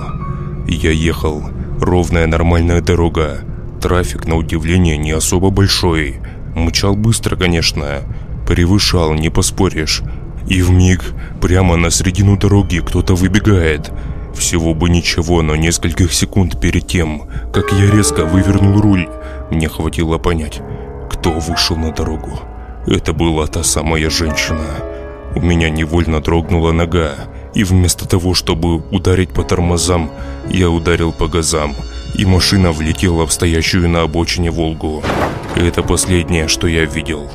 Я 0.67 0.91
ехал, 0.91 1.43
ровная 1.79 2.27
нормальная 2.27 2.81
дорога, 2.81 3.39
трафик, 3.81 4.27
на 4.27 4.35
удивление, 4.35 4.97
не 4.97 5.11
особо 5.11 5.49
большой. 5.49 6.17
Мчал 6.55 6.95
быстро, 6.95 7.35
конечно, 7.35 8.01
превышал, 8.47 9.13
не 9.13 9.29
поспоришь. 9.29 10.03
И 10.47 10.61
в 10.61 10.71
миг 10.71 11.03
прямо 11.41 11.75
на 11.75 11.91
середину 11.91 12.37
дороги 12.37 12.79
кто-то 12.79 13.15
выбегает. 13.15 13.91
Всего 14.35 14.73
бы 14.73 14.89
ничего, 14.89 15.41
но 15.41 15.55
нескольких 15.55 16.13
секунд 16.13 16.59
перед 16.61 16.87
тем, 16.87 17.23
как 17.51 17.71
я 17.73 17.89
резко 17.91 18.25
вывернул 18.25 18.79
руль, 18.79 19.09
мне 19.51 19.67
хватило 19.67 20.17
понять, 20.17 20.61
кто 21.09 21.31
вышел 21.31 21.75
на 21.75 21.91
дорогу. 21.91 22.39
Это 22.85 23.13
была 23.13 23.47
та 23.47 23.63
самая 23.63 24.09
женщина. 24.09 24.67
У 25.35 25.41
меня 25.41 25.69
невольно 25.69 26.21
дрогнула 26.21 26.71
нога, 26.71 27.15
И 27.53 27.63
вместо 27.63 28.07
того, 28.07 28.33
чтобы 28.35 28.77
ударить 28.91 29.31
по 29.31 29.43
тормозам, 29.43 30.11
я 30.49 30.69
ударил 30.69 31.11
по 31.11 31.27
газам, 31.27 31.75
и 32.15 32.25
машина 32.25 32.71
влетела 32.71 33.25
в 33.25 33.33
стоящую 33.33 33.89
на 33.89 34.03
обочине 34.03 34.51
«Волгу». 34.51 35.03
Это 35.55 35.81
последнее, 35.81 36.47
что 36.47 36.67
я 36.67 36.85
видел. 36.85 37.29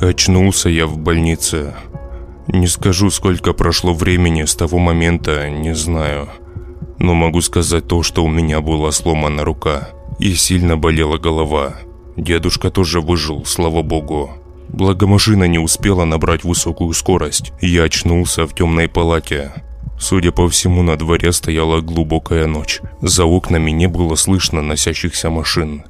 Очнулся 0.00 0.70
я 0.70 0.86
в 0.86 0.96
больнице. 0.96 1.74
Не 2.48 2.68
скажу, 2.68 3.10
сколько 3.10 3.52
прошло 3.52 3.92
времени 3.92 4.46
с 4.46 4.54
того 4.54 4.78
момента, 4.78 5.50
не 5.50 5.74
знаю. 5.74 6.30
Но 6.98 7.12
могу 7.12 7.42
сказать 7.42 7.86
то, 7.86 8.02
что 8.02 8.24
у 8.24 8.28
меня 8.28 8.62
была 8.62 8.92
сломана 8.92 9.44
рука 9.44 9.90
и 10.18 10.32
сильно 10.34 10.78
болела 10.78 11.18
голова. 11.18 11.74
Дедушка 12.16 12.70
тоже 12.70 13.02
выжил, 13.02 13.44
слава 13.44 13.82
богу. 13.82 14.30
Благо 14.70 15.06
машина 15.06 15.44
не 15.44 15.58
успела 15.58 16.06
набрать 16.06 16.44
высокую 16.44 16.94
скорость. 16.94 17.52
Я 17.60 17.82
очнулся 17.82 18.46
в 18.46 18.54
темной 18.54 18.88
палате. 18.88 19.52
Судя 19.98 20.32
по 20.32 20.48
всему, 20.48 20.82
на 20.82 20.96
дворе 20.96 21.30
стояла 21.30 21.82
глубокая 21.82 22.46
ночь. 22.46 22.80
За 23.02 23.26
окнами 23.26 23.70
не 23.70 23.86
было 23.86 24.14
слышно 24.14 24.62
носящихся 24.62 25.28
машин. 25.28 25.84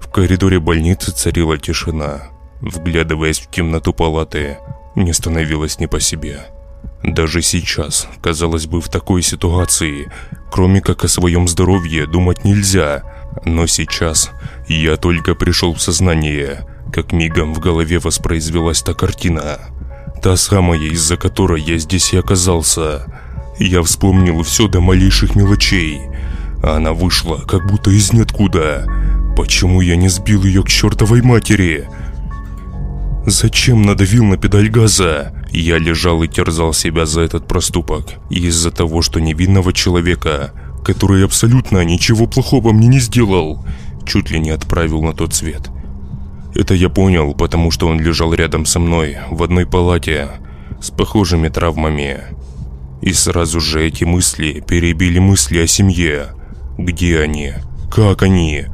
В 0.00 0.10
коридоре 0.10 0.60
больницы 0.60 1.12
царила 1.12 1.56
тишина. 1.56 2.28
Вглядываясь 2.62 3.40
в 3.40 3.50
темноту 3.50 3.92
палаты, 3.92 4.58
мне 4.94 5.12
становилось 5.12 5.80
не 5.80 5.88
по 5.88 5.98
себе. 5.98 6.46
Даже 7.02 7.42
сейчас, 7.42 8.06
казалось 8.22 8.66
бы, 8.66 8.80
в 8.80 8.88
такой 8.88 9.22
ситуации, 9.22 10.10
кроме 10.52 10.80
как 10.80 11.04
о 11.04 11.08
своем 11.08 11.48
здоровье, 11.48 12.06
думать 12.06 12.44
нельзя. 12.44 13.02
Но 13.44 13.66
сейчас 13.66 14.30
я 14.68 14.96
только 14.96 15.34
пришел 15.34 15.74
в 15.74 15.82
сознание, 15.82 16.64
как 16.92 17.12
мигом 17.12 17.52
в 17.52 17.58
голове 17.58 17.98
воспроизвелась 17.98 18.82
та 18.82 18.94
картина. 18.94 19.58
Та 20.22 20.36
самая, 20.36 20.78
из-за 20.78 21.16
которой 21.16 21.60
я 21.60 21.78
здесь 21.78 22.12
и 22.12 22.16
оказался. 22.16 23.06
Я 23.58 23.82
вспомнил 23.82 24.40
все 24.44 24.68
до 24.68 24.80
малейших 24.80 25.34
мелочей. 25.34 26.00
Она 26.62 26.92
вышла, 26.92 27.38
как 27.38 27.66
будто 27.66 27.90
из 27.90 28.12
ниоткуда. 28.12 28.86
Почему 29.36 29.80
я 29.80 29.96
не 29.96 30.08
сбил 30.08 30.44
ее 30.44 30.62
к 30.62 30.68
чертовой 30.68 31.22
матери? 31.22 31.88
Зачем 33.26 33.82
надавил 33.82 34.24
на 34.24 34.36
педаль 34.36 34.68
газа? 34.68 35.32
Я 35.52 35.78
лежал 35.78 36.24
и 36.24 36.28
терзал 36.28 36.72
себя 36.72 37.06
за 37.06 37.20
этот 37.20 37.46
проступок. 37.46 38.14
Из-за 38.30 38.72
того, 38.72 39.00
что 39.00 39.20
невинного 39.20 39.72
человека, 39.72 40.52
который 40.84 41.24
абсолютно 41.24 41.84
ничего 41.84 42.26
плохого 42.26 42.72
мне 42.72 42.88
не 42.88 42.98
сделал, 42.98 43.64
чуть 44.04 44.30
ли 44.30 44.40
не 44.40 44.50
отправил 44.50 45.02
на 45.02 45.12
тот 45.12 45.34
свет. 45.34 45.70
Это 46.56 46.74
я 46.74 46.88
понял, 46.88 47.32
потому 47.34 47.70
что 47.70 47.86
он 47.86 48.00
лежал 48.00 48.34
рядом 48.34 48.66
со 48.66 48.80
мной, 48.80 49.18
в 49.30 49.42
одной 49.44 49.66
палате, 49.66 50.28
с 50.80 50.90
похожими 50.90 51.48
травмами. 51.48 52.22
И 53.02 53.12
сразу 53.12 53.60
же 53.60 53.86
эти 53.86 54.02
мысли 54.02 54.62
перебили 54.66 55.20
мысли 55.20 55.58
о 55.58 55.66
семье. 55.68 56.34
Где 56.76 57.20
они? 57.20 57.52
Как 57.88 58.22
они? 58.22 58.66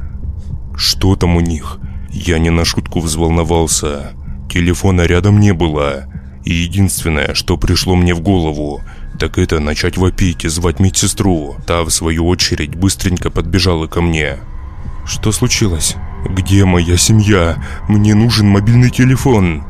Что 0.75 1.15
там 1.15 1.35
у 1.35 1.39
них? 1.39 1.77
Я 2.11 2.39
не 2.39 2.49
на 2.49 2.65
шутку 2.65 2.99
взволновался. 2.99 4.13
Телефона 4.49 5.01
рядом 5.01 5.39
не 5.39 5.53
было. 5.53 6.05
И 6.43 6.53
единственное, 6.53 7.33
что 7.35 7.57
пришло 7.57 7.95
мне 7.95 8.13
в 8.13 8.21
голову, 8.21 8.81
так 9.19 9.37
это 9.37 9.59
начать 9.59 9.97
вопить 9.97 10.45
и 10.45 10.47
звать 10.47 10.79
медсестру. 10.79 11.55
Та, 11.67 11.83
в 11.83 11.89
свою 11.89 12.27
очередь, 12.27 12.75
быстренько 12.75 13.29
подбежала 13.29 13.87
ко 13.87 14.01
мне. 14.01 14.37
«Что 15.05 15.31
случилось? 15.31 15.95
Где 16.27 16.65
моя 16.65 16.97
семья? 16.97 17.63
Мне 17.87 18.15
нужен 18.15 18.47
мобильный 18.47 18.89
телефон!» 18.89 19.63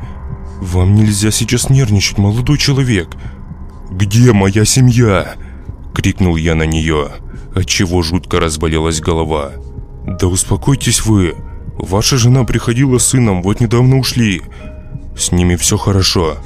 «Вам 0.62 0.96
нельзя 0.96 1.32
сейчас 1.32 1.70
нервничать, 1.70 2.18
молодой 2.18 2.58
человек!» 2.58 3.10
«Где 3.90 4.34
моя 4.34 4.66
семья?» 4.66 5.36
Крикнул 5.96 6.36
я 6.36 6.56
на 6.56 6.64
нее, 6.64 7.10
отчего 7.56 8.02
жутко 8.02 8.40
разболелась 8.40 9.02
голова. 9.02 9.52
«Да 10.06 10.28
успокойтесь 10.28 11.06
вы! 11.06 11.36
Ваша 11.78 12.18
жена 12.18 12.44
приходила 12.44 12.98
с 12.98 13.08
сыном, 13.08 13.42
вот 13.42 13.62
недавно 13.62 13.98
ушли. 13.98 14.42
С 15.20 15.34
ними 15.34 15.56
все 15.58 15.76
хорошо. 15.76 16.38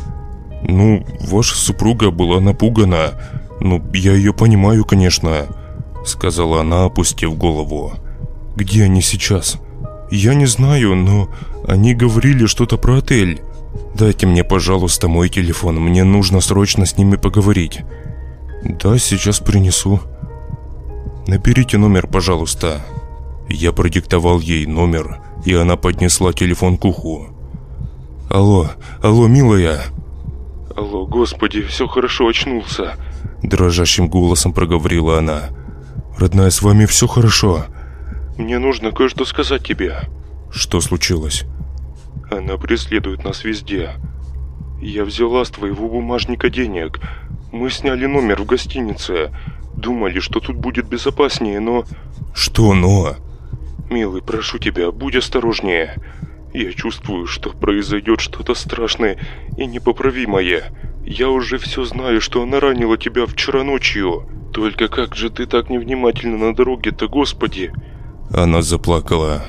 Ну, 0.64 1.06
ваша 1.22 1.56
супруга 1.56 2.10
была 2.10 2.40
напугана. 2.40 3.14
Ну, 3.60 3.82
я 3.94 4.14
ее 4.14 4.34
понимаю, 4.34 4.84
конечно», 4.84 5.46
сказала 6.04 6.62
она, 6.62 6.86
опустив 6.86 7.38
голову. 7.38 7.94
«Где 8.56 8.84
они 8.84 9.02
сейчас?» 9.02 9.58
«Я 10.10 10.34
не 10.34 10.48
знаю, 10.48 10.96
но 10.96 11.30
они 11.68 11.94
говорили 11.94 12.48
что-то 12.48 12.78
про 12.78 12.98
отель. 12.98 13.42
Дайте 13.96 14.26
мне, 14.26 14.44
пожалуйста, 14.44 15.08
мой 15.08 15.30
телефон. 15.30 15.80
Мне 15.80 16.04
нужно 16.04 16.42
срочно 16.42 16.88
с 16.88 16.98
ними 16.98 17.16
поговорить». 17.16 17.82
«Да, 18.64 18.98
сейчас 18.98 19.40
принесу». 19.40 20.00
«Наберите 21.28 21.78
номер, 21.78 22.08
пожалуйста». 22.08 22.82
Я 23.50 23.72
продиктовал 23.72 24.40
ей 24.40 24.66
номер, 24.66 25.20
и 25.46 25.54
она 25.54 25.78
поднесла 25.78 26.34
телефон 26.34 26.78
к 26.78 26.86
уху. 26.86 27.33
«Алло, 28.34 28.72
алло, 29.04 29.28
милая!» 29.28 29.84
«Алло, 30.76 31.06
господи, 31.06 31.62
все 31.62 31.86
хорошо, 31.86 32.28
очнулся!» 32.28 32.96
Дрожащим 33.44 34.08
голосом 34.08 34.54
проговорила 34.54 35.20
она. 35.20 35.50
«Родная, 36.18 36.50
с 36.50 36.64
вами 36.64 36.88
все 36.88 37.06
хорошо?» 37.06 37.66
«Мне 38.36 38.58
нужно 38.58 38.92
кое-что 38.92 39.26
сказать 39.26 39.64
тебе». 39.64 40.00
«Что 40.52 40.82
случилось?» 40.82 41.46
«Она 42.32 42.58
преследует 42.58 43.24
нас 43.24 43.44
везде. 43.44 43.92
Я 44.82 45.06
взяла 45.06 45.46
с 45.46 45.52
твоего 45.52 45.88
бумажника 45.88 46.50
денег. 46.50 47.02
Мы 47.52 47.70
сняли 47.70 48.08
номер 48.08 48.42
в 48.42 48.48
гостинице. 48.48 49.32
Думали, 49.76 50.20
что 50.20 50.40
тут 50.40 50.56
будет 50.56 50.88
безопаснее, 50.88 51.60
но...» 51.60 51.86
«Что 52.34 52.74
«но»?» 52.74 53.16
«Милый, 53.92 54.24
прошу 54.24 54.58
тебя, 54.58 54.92
будь 54.92 55.16
осторожнее. 55.16 56.02
Я 56.54 56.72
чувствую, 56.72 57.26
что 57.26 57.50
произойдет 57.50 58.22
что-то 58.22 58.54
страшное 58.54 59.18
и 59.58 59.66
непоправимое. 59.66 60.72
Я 61.06 61.30
уже 61.30 61.58
все 61.58 61.84
знаю, 61.84 62.22
что 62.22 62.44
она 62.44 62.60
ранила 62.60 62.98
тебя 62.98 63.26
вчера 63.26 63.64
ночью. 63.64 64.30
Только 64.54 64.88
как 64.88 65.16
же 65.16 65.32
ты 65.32 65.48
так 65.48 65.72
невнимательно 65.72 66.38
на 66.38 66.56
дороге-то, 66.56 67.08
господи!» 67.08 67.72
Она 68.32 68.62
заплакала. 68.62 69.44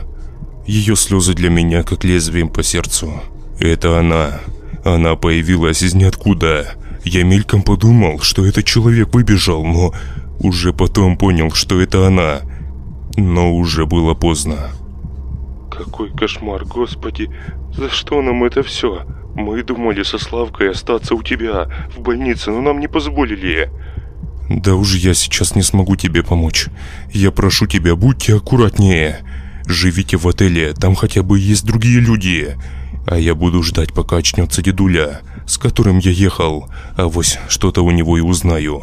Ее 0.66 0.96
слезы 0.96 1.34
для 1.34 1.50
меня 1.50 1.82
как 1.82 2.04
лезвием 2.04 2.48
по 2.48 2.62
сердцу. 2.62 3.12
Это 3.60 3.98
она. 3.98 4.40
Она 4.82 5.14
появилась 5.14 5.82
из 5.82 5.94
ниоткуда. 5.94 6.74
Я 7.04 7.22
мельком 7.22 7.62
подумал, 7.62 8.20
что 8.20 8.46
этот 8.46 8.64
человек 8.64 9.14
выбежал, 9.14 9.62
но 9.64 9.92
уже 10.40 10.72
потом 10.72 11.18
понял, 11.18 11.50
что 11.52 11.80
это 11.80 12.06
она. 12.06 12.40
Но 13.16 13.54
уже 13.54 13.84
было 13.84 14.14
поздно. 14.14 14.70
Какой 15.76 16.10
кошмар, 16.10 16.64
господи! 16.64 17.30
За 17.76 17.90
что 17.90 18.22
нам 18.22 18.44
это 18.44 18.62
все? 18.62 19.04
Мы 19.34 19.62
думали 19.64 20.04
со 20.04 20.18
Славкой 20.18 20.70
остаться 20.70 21.14
у 21.14 21.22
тебя 21.22 21.68
в 21.94 22.00
больнице, 22.00 22.50
но 22.50 22.60
нам 22.60 22.78
не 22.78 22.86
позволили. 22.86 23.70
Да 24.48 24.76
уж 24.76 24.94
я 24.94 25.14
сейчас 25.14 25.56
не 25.56 25.62
смогу 25.62 25.96
тебе 25.96 26.22
помочь. 26.22 26.66
Я 27.12 27.32
прошу 27.32 27.66
тебя, 27.66 27.96
будьте 27.96 28.36
аккуратнее. 28.36 29.24
Живите 29.66 30.16
в 30.16 30.28
отеле, 30.28 30.74
там 30.74 30.94
хотя 30.94 31.22
бы 31.22 31.38
есть 31.38 31.64
другие 31.64 32.00
люди. 32.00 32.56
А 33.06 33.18
я 33.18 33.34
буду 33.34 33.62
ждать, 33.62 33.92
пока 33.92 34.18
очнется 34.18 34.62
дедуля, 34.62 35.22
с 35.46 35.58
которым 35.58 35.98
я 35.98 36.10
ехал. 36.10 36.68
А 36.96 37.06
вось 37.06 37.38
что-то 37.48 37.82
у 37.84 37.90
него 37.90 38.16
и 38.16 38.20
узнаю. 38.20 38.82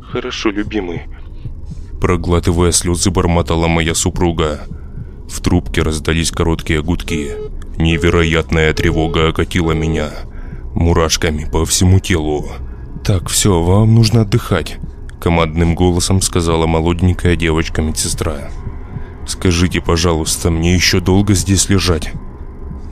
Хорошо, 0.00 0.50
любимый. 0.50 1.02
Проглатывая 2.00 2.72
слезы, 2.72 3.10
бормотала 3.10 3.68
моя 3.68 3.94
супруга. 3.94 4.66
В 5.28 5.40
трубке 5.40 5.82
раздались 5.82 6.30
короткие 6.30 6.82
гудки. 6.82 7.32
Невероятная 7.78 8.72
тревога 8.72 9.28
окатила 9.28 9.72
меня. 9.72 10.10
Мурашками 10.74 11.44
по 11.50 11.64
всему 11.64 12.00
телу. 12.00 12.46
«Так, 13.04 13.28
все, 13.28 13.62
вам 13.62 13.94
нужно 13.94 14.22
отдыхать»,– 14.22 14.78
командным 15.20 15.74
голосом 15.74 16.20
сказала 16.20 16.66
молоденькая 16.66 17.36
девочка-медсестра. 17.36 18.50
«Скажите, 19.26 19.80
пожалуйста, 19.80 20.50
мне 20.50 20.74
еще 20.74 21.00
долго 21.00 21.34
здесь 21.34 21.68
лежать?» 21.68 22.12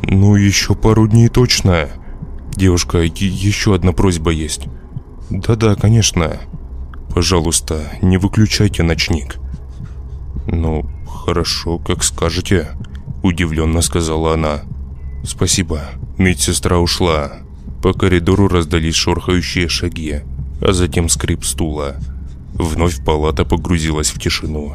«Ну, 0.02 0.36
еще 0.36 0.74
пару 0.74 1.08
дней 1.08 1.28
точно. 1.28 1.88
Девушка, 2.54 2.98
еще 2.98 3.74
одна 3.74 3.92
просьба 3.92 4.30
есть». 4.30 4.66
«Да-да, 5.30 5.74
конечно. 5.74 6.40
Пожалуйста, 7.12 7.80
не 8.02 8.16
выключайте 8.16 8.82
ночник». 8.82 9.36
«Ну, 10.46 10.86
«Хорошо, 11.14 11.78
как 11.78 12.02
скажете»,– 12.02 12.68
удивленно 13.22 13.80
сказала 13.80 14.34
она. 14.34 14.62
«Спасибо». 15.24 15.80
Медсестра 16.18 16.78
ушла. 16.78 17.32
По 17.82 17.92
коридору 17.92 18.48
раздались 18.48 18.94
шорхающие 18.94 19.68
шаги, 19.68 20.20
а 20.60 20.72
затем 20.72 21.08
скрип 21.08 21.44
стула. 21.44 21.96
Вновь 22.54 23.04
палата 23.04 23.44
погрузилась 23.44 24.10
в 24.10 24.20
тишину. 24.20 24.74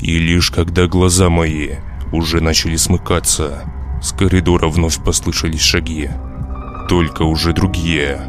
И 0.00 0.18
лишь 0.18 0.50
когда 0.50 0.86
глаза 0.86 1.30
мои 1.30 1.70
уже 2.12 2.40
начали 2.40 2.76
смыкаться, 2.76 3.62
с 4.02 4.12
коридора 4.12 4.68
вновь 4.68 5.02
послышались 5.02 5.62
шаги. 5.62 6.10
Только 6.88 7.22
уже 7.22 7.52
другие, 7.52 8.20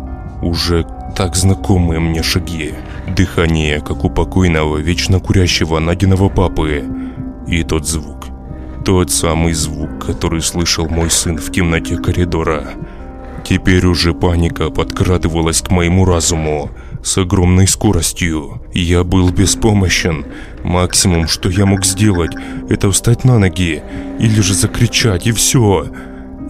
уже 0.42 0.86
так 1.16 1.36
знакомые 1.36 2.00
мне 2.00 2.24
шаги, 2.24 2.74
дыхание, 3.16 3.82
как 3.82 4.04
у 4.04 4.10
покойного, 4.10 4.78
вечно 4.78 5.20
курящего 5.20 5.80
Надиного 5.80 6.30
папы. 6.30 6.84
И 7.50 7.64
тот 7.64 7.88
звук, 7.88 8.28
тот 8.86 9.12
самый 9.12 9.54
звук, 9.54 10.06
который 10.06 10.42
слышал 10.42 10.88
мой 10.88 11.10
сын 11.10 11.38
в 11.38 11.52
темноте 11.52 11.98
коридора. 11.98 12.68
Теперь 13.44 13.88
уже 13.88 14.14
паника 14.14 14.70
подкрадывалась 14.70 15.62
к 15.62 15.72
моему 15.72 16.06
разуму 16.06 16.70
с 17.04 17.18
огромной 17.18 17.68
скоростью. 17.68 18.62
Я 18.74 19.04
был 19.04 19.32
беспомощен. 19.32 20.26
Максимум, 20.64 21.28
что 21.28 21.50
я 21.50 21.66
мог 21.66 21.86
сделать, 21.86 22.32
это 22.70 22.92
встать 22.92 23.24
на 23.24 23.40
ноги 23.40 23.82
или 24.20 24.42
же 24.42 24.54
закричать, 24.54 25.26
и 25.26 25.32
все. 25.32 25.88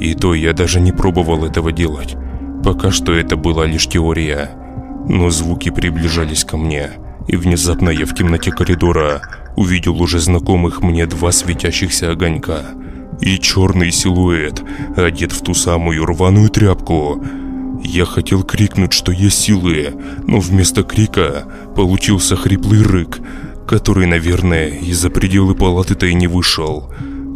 И 0.02 0.16
то 0.16 0.34
я 0.34 0.52
даже 0.52 0.82
не 0.82 0.92
пробовал 0.92 1.46
этого 1.46 1.72
делать. 1.72 2.18
Пока 2.64 2.92
что 2.92 3.14
это 3.14 3.38
была 3.38 3.66
лишь 3.66 3.88
теория. 3.88 4.52
Но 5.08 5.30
звуки 5.30 5.70
приближались 5.70 6.44
ко 6.44 6.58
мне, 6.58 6.92
и 7.30 7.36
внезапно 7.36 7.92
я 7.92 8.08
в 8.08 8.16
темноте 8.16 8.52
коридора 8.52 9.22
увидел 9.56 10.02
уже 10.02 10.20
знакомых 10.20 10.82
мне 10.82 11.06
два 11.06 11.32
светящихся 11.32 12.12
огонька 12.12 12.62
и 13.22 13.38
черный 13.38 13.92
силуэт, 13.92 14.64
одет 14.96 15.32
в 15.32 15.44
ту 15.44 15.54
самую 15.54 16.06
рваную 16.06 16.50
тряпку. 16.50 17.24
Я 17.84 18.06
хотел 18.06 18.42
крикнуть, 18.44 18.94
что 18.94 19.12
есть 19.12 19.38
силы, 19.38 19.94
но 20.26 20.40
вместо 20.40 20.84
крика 20.84 21.46
получился 21.76 22.36
хриплый 22.36 22.82
рык, 22.82 23.20
который, 23.68 24.08
наверное, 24.08 24.70
из-за 24.70 25.12
пределы 25.12 25.54
палаты-то 25.54 26.08
и 26.08 26.16
не 26.16 26.26
вышел. 26.26 26.92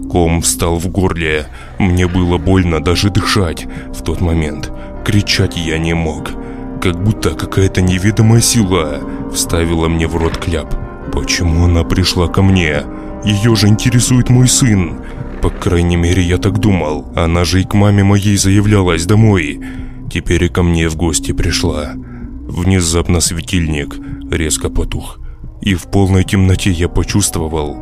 Ком 0.09 0.41
встал 0.41 0.79
в 0.79 0.87
горле, 0.87 1.47
мне 1.77 2.07
было 2.07 2.39
больно 2.39 2.83
даже 2.83 3.11
дышать 3.11 3.67
в 3.93 4.03
тот 4.03 4.21
момент. 4.21 4.71
Кричать 5.05 5.55
я 5.55 5.77
не 5.77 5.93
мог, 5.93 6.31
как 6.83 7.01
будто 7.01 7.29
какая-то 7.29 7.81
неведомая 7.81 8.41
сила 8.41 8.99
вставила 9.31 9.87
мне 9.87 10.05
в 10.05 10.17
рот 10.17 10.35
кляп. 10.35 10.75
Почему 11.13 11.63
она 11.63 11.85
пришла 11.85 12.27
ко 12.27 12.41
мне? 12.41 12.83
Ее 13.23 13.55
же 13.55 13.69
интересует 13.69 14.29
мой 14.29 14.49
сын. 14.49 14.97
По 15.41 15.49
крайней 15.49 15.95
мере, 15.95 16.21
я 16.21 16.37
так 16.37 16.59
думал. 16.59 17.07
Она 17.15 17.45
же 17.45 17.61
и 17.61 17.63
к 17.63 17.73
маме 17.73 18.03
моей 18.03 18.35
заявлялась 18.35 19.05
домой. 19.05 19.61
Теперь 20.11 20.43
и 20.43 20.49
ко 20.49 20.61
мне 20.61 20.89
в 20.89 20.97
гости 20.97 21.31
пришла. 21.31 21.93
Внезапно 21.95 23.21
светильник 23.21 23.95
резко 24.29 24.69
потух. 24.69 25.19
И 25.61 25.75
в 25.75 25.83
полной 25.83 26.25
темноте 26.25 26.69
я 26.69 26.89
почувствовал, 26.89 27.77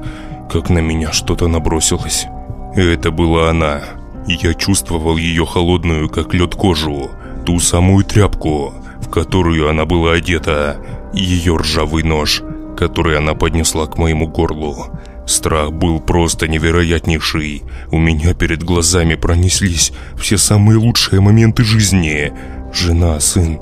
как 0.48 0.70
на 0.70 0.78
меня 0.78 1.12
что-то 1.12 1.48
набросилось. 1.48 2.28
Это 2.76 3.10
была 3.10 3.50
она. 3.50 3.82
Я 4.28 4.54
чувствовал 4.54 5.18
ее 5.18 5.48
холодную, 5.48 6.08
как 6.08 6.36
лед 6.36 6.54
кожу, 6.54 7.10
ту 7.48 7.60
самую 7.60 8.06
тряпку, 8.06 8.76
в 9.02 9.10
которую 9.10 9.70
она 9.70 9.86
была 9.86 10.14
одета, 10.14 10.78
ее 11.14 11.58
ржавый 11.58 12.04
нож, 12.04 12.42
который 12.78 13.18
она 13.18 13.34
поднесла 13.34 13.88
к 13.88 13.98
моему 13.98 14.28
горлу. 14.28 14.88
Страх 15.26 15.72
был 15.72 16.00
просто 16.00 16.48
невероятнейший. 16.48 17.64
У 17.92 18.00
меня 18.00 18.34
перед 18.34 18.64
глазами 18.64 19.16
пронеслись 19.16 19.94
все 20.18 20.38
самые 20.38 20.78
лучшие 20.78 21.22
моменты 21.22 21.64
жизни. 21.64 22.34
Жена, 22.74 23.20
сын. 23.20 23.60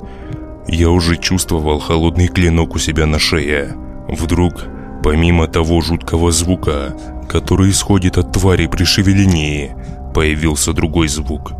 Я 0.66 0.90
уже 0.90 1.16
чувствовал 1.16 1.78
холодный 1.78 2.28
клинок 2.28 2.74
у 2.74 2.78
себя 2.78 3.06
на 3.06 3.18
шее. 3.18 3.76
Вдруг, 4.08 4.64
помимо 5.02 5.46
того 5.46 5.80
жуткого 5.80 6.32
звука, 6.32 6.96
который 7.28 7.70
исходит 7.70 8.18
от 8.18 8.32
твари 8.32 8.66
при 8.66 8.84
шевелении, 8.84 9.72
появился 10.14 10.72
другой 10.72 11.08
звук. 11.08 11.52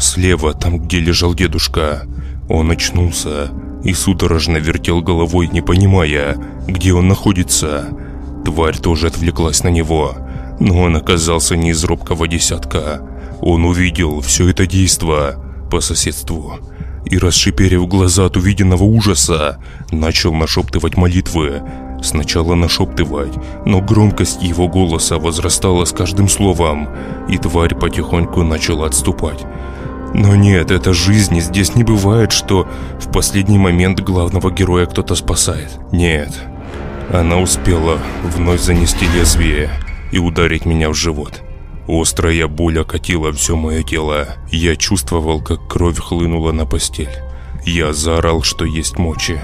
Слева, 0.00 0.54
там, 0.54 0.78
где 0.78 1.00
лежал 1.00 1.34
дедушка. 1.34 2.02
Он 2.48 2.70
очнулся 2.70 3.50
и 3.84 3.92
судорожно 3.92 4.56
вертел 4.56 5.02
головой, 5.02 5.48
не 5.48 5.60
понимая, 5.60 6.36
где 6.66 6.92
он 6.92 7.08
находится. 7.08 7.88
Тварь 8.44 8.78
тоже 8.78 9.08
отвлеклась 9.08 9.62
на 9.62 9.68
него, 9.68 10.16
но 10.58 10.80
он 10.82 10.96
оказался 10.96 11.56
не 11.56 11.70
из 11.70 11.84
робкого 11.84 12.26
десятка. 12.26 13.02
Он 13.40 13.64
увидел 13.64 14.20
все 14.20 14.48
это 14.48 14.66
действо 14.66 15.44
по 15.70 15.80
соседству 15.80 16.58
и, 17.04 17.18
расшиперив 17.18 17.86
глаза 17.86 18.26
от 18.26 18.36
увиденного 18.36 18.82
ужаса, 18.84 19.62
начал 19.90 20.34
нашептывать 20.34 20.96
молитвы. 20.96 21.62
Сначала 22.02 22.54
нашептывать, 22.54 23.32
но 23.66 23.80
громкость 23.80 24.42
его 24.42 24.68
голоса 24.68 25.18
возрастала 25.18 25.84
с 25.84 25.92
каждым 25.92 26.28
словом, 26.28 26.88
и 27.28 27.38
тварь 27.38 27.74
потихоньку 27.74 28.44
начала 28.44 28.86
отступать. 28.86 29.44
Но 30.14 30.34
нет, 30.34 30.70
это 30.70 30.94
жизни, 30.94 31.40
здесь 31.40 31.74
не 31.74 31.84
бывает, 31.84 32.32
что 32.32 32.68
в 33.00 33.12
последний 33.12 33.58
момент 33.58 34.00
главного 34.00 34.50
героя 34.50 34.86
кто-то 34.86 35.14
спасает. 35.14 35.78
Нет, 35.92 36.30
она 37.12 37.38
успела 37.38 37.98
вновь 38.22 38.60
занести 38.60 39.06
лезвие 39.06 39.70
и 40.10 40.18
ударить 40.18 40.64
меня 40.64 40.90
в 40.90 40.94
живот. 40.94 41.42
Острая 41.88 42.48
боль 42.48 42.80
окатила 42.80 43.32
все 43.32 43.56
мое 43.56 43.82
тело. 43.82 44.28
Я 44.50 44.76
чувствовал, 44.76 45.40
как 45.40 45.66
кровь 45.68 45.98
хлынула 45.98 46.52
на 46.52 46.66
постель. 46.66 47.08
Я 47.64 47.94
заорал, 47.94 48.42
что 48.42 48.66
есть 48.66 48.98
мочи. 48.98 49.40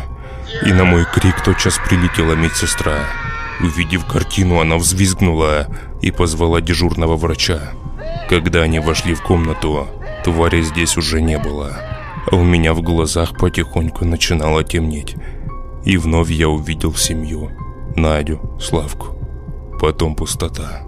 И 0.67 0.73
на 0.73 0.85
мой 0.85 1.07
крик 1.07 1.43
тотчас 1.43 1.81
прилетела 1.89 2.35
медсестра. 2.35 3.07
Увидев 3.61 4.05
картину, 4.05 4.61
она 4.61 4.77
взвизгнула 4.77 5.69
и 6.03 6.11
позвала 6.11 6.61
дежурного 6.61 7.17
врача. 7.17 7.73
Когда 8.29 8.61
они 8.63 8.79
вошли 8.79 9.15
в 9.15 9.23
комнату, 9.23 9.89
твари 10.25 10.63
здесь 10.63 10.97
уже 10.97 11.21
не 11.21 11.39
было. 11.39 11.77
У 12.33 12.43
меня 12.43 12.73
в 12.73 12.81
глазах 12.81 13.37
потихоньку 13.37 14.05
начинало 14.07 14.65
темнеть. 14.65 15.15
И 15.85 15.99
вновь 15.99 16.31
я 16.31 16.49
увидел 16.49 16.95
семью. 16.95 17.51
Надю, 17.95 18.41
Славку. 18.59 19.19
Потом 19.79 20.17
пустота. 20.17 20.83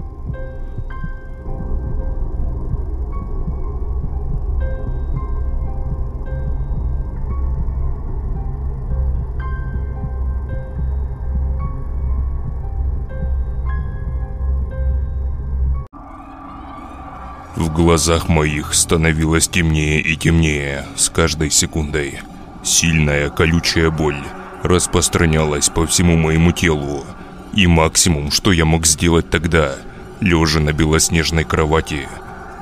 В 17.56 17.72
глазах 17.72 18.28
моих 18.28 18.74
становилось 18.74 19.48
темнее 19.48 20.02
и 20.02 20.14
темнее 20.14 20.84
с 20.94 21.08
каждой 21.08 21.50
секундой. 21.50 22.20
Сильная 22.62 23.30
колючая 23.30 23.90
боль 23.90 24.22
распространялась 24.62 25.70
по 25.70 25.86
всему 25.86 26.18
моему 26.18 26.52
телу. 26.52 27.06
И 27.54 27.66
максимум, 27.66 28.30
что 28.30 28.52
я 28.52 28.66
мог 28.66 28.86
сделать 28.86 29.30
тогда, 29.30 29.76
лежа 30.20 30.60
на 30.60 30.74
белоснежной 30.74 31.44
кровати, 31.44 32.08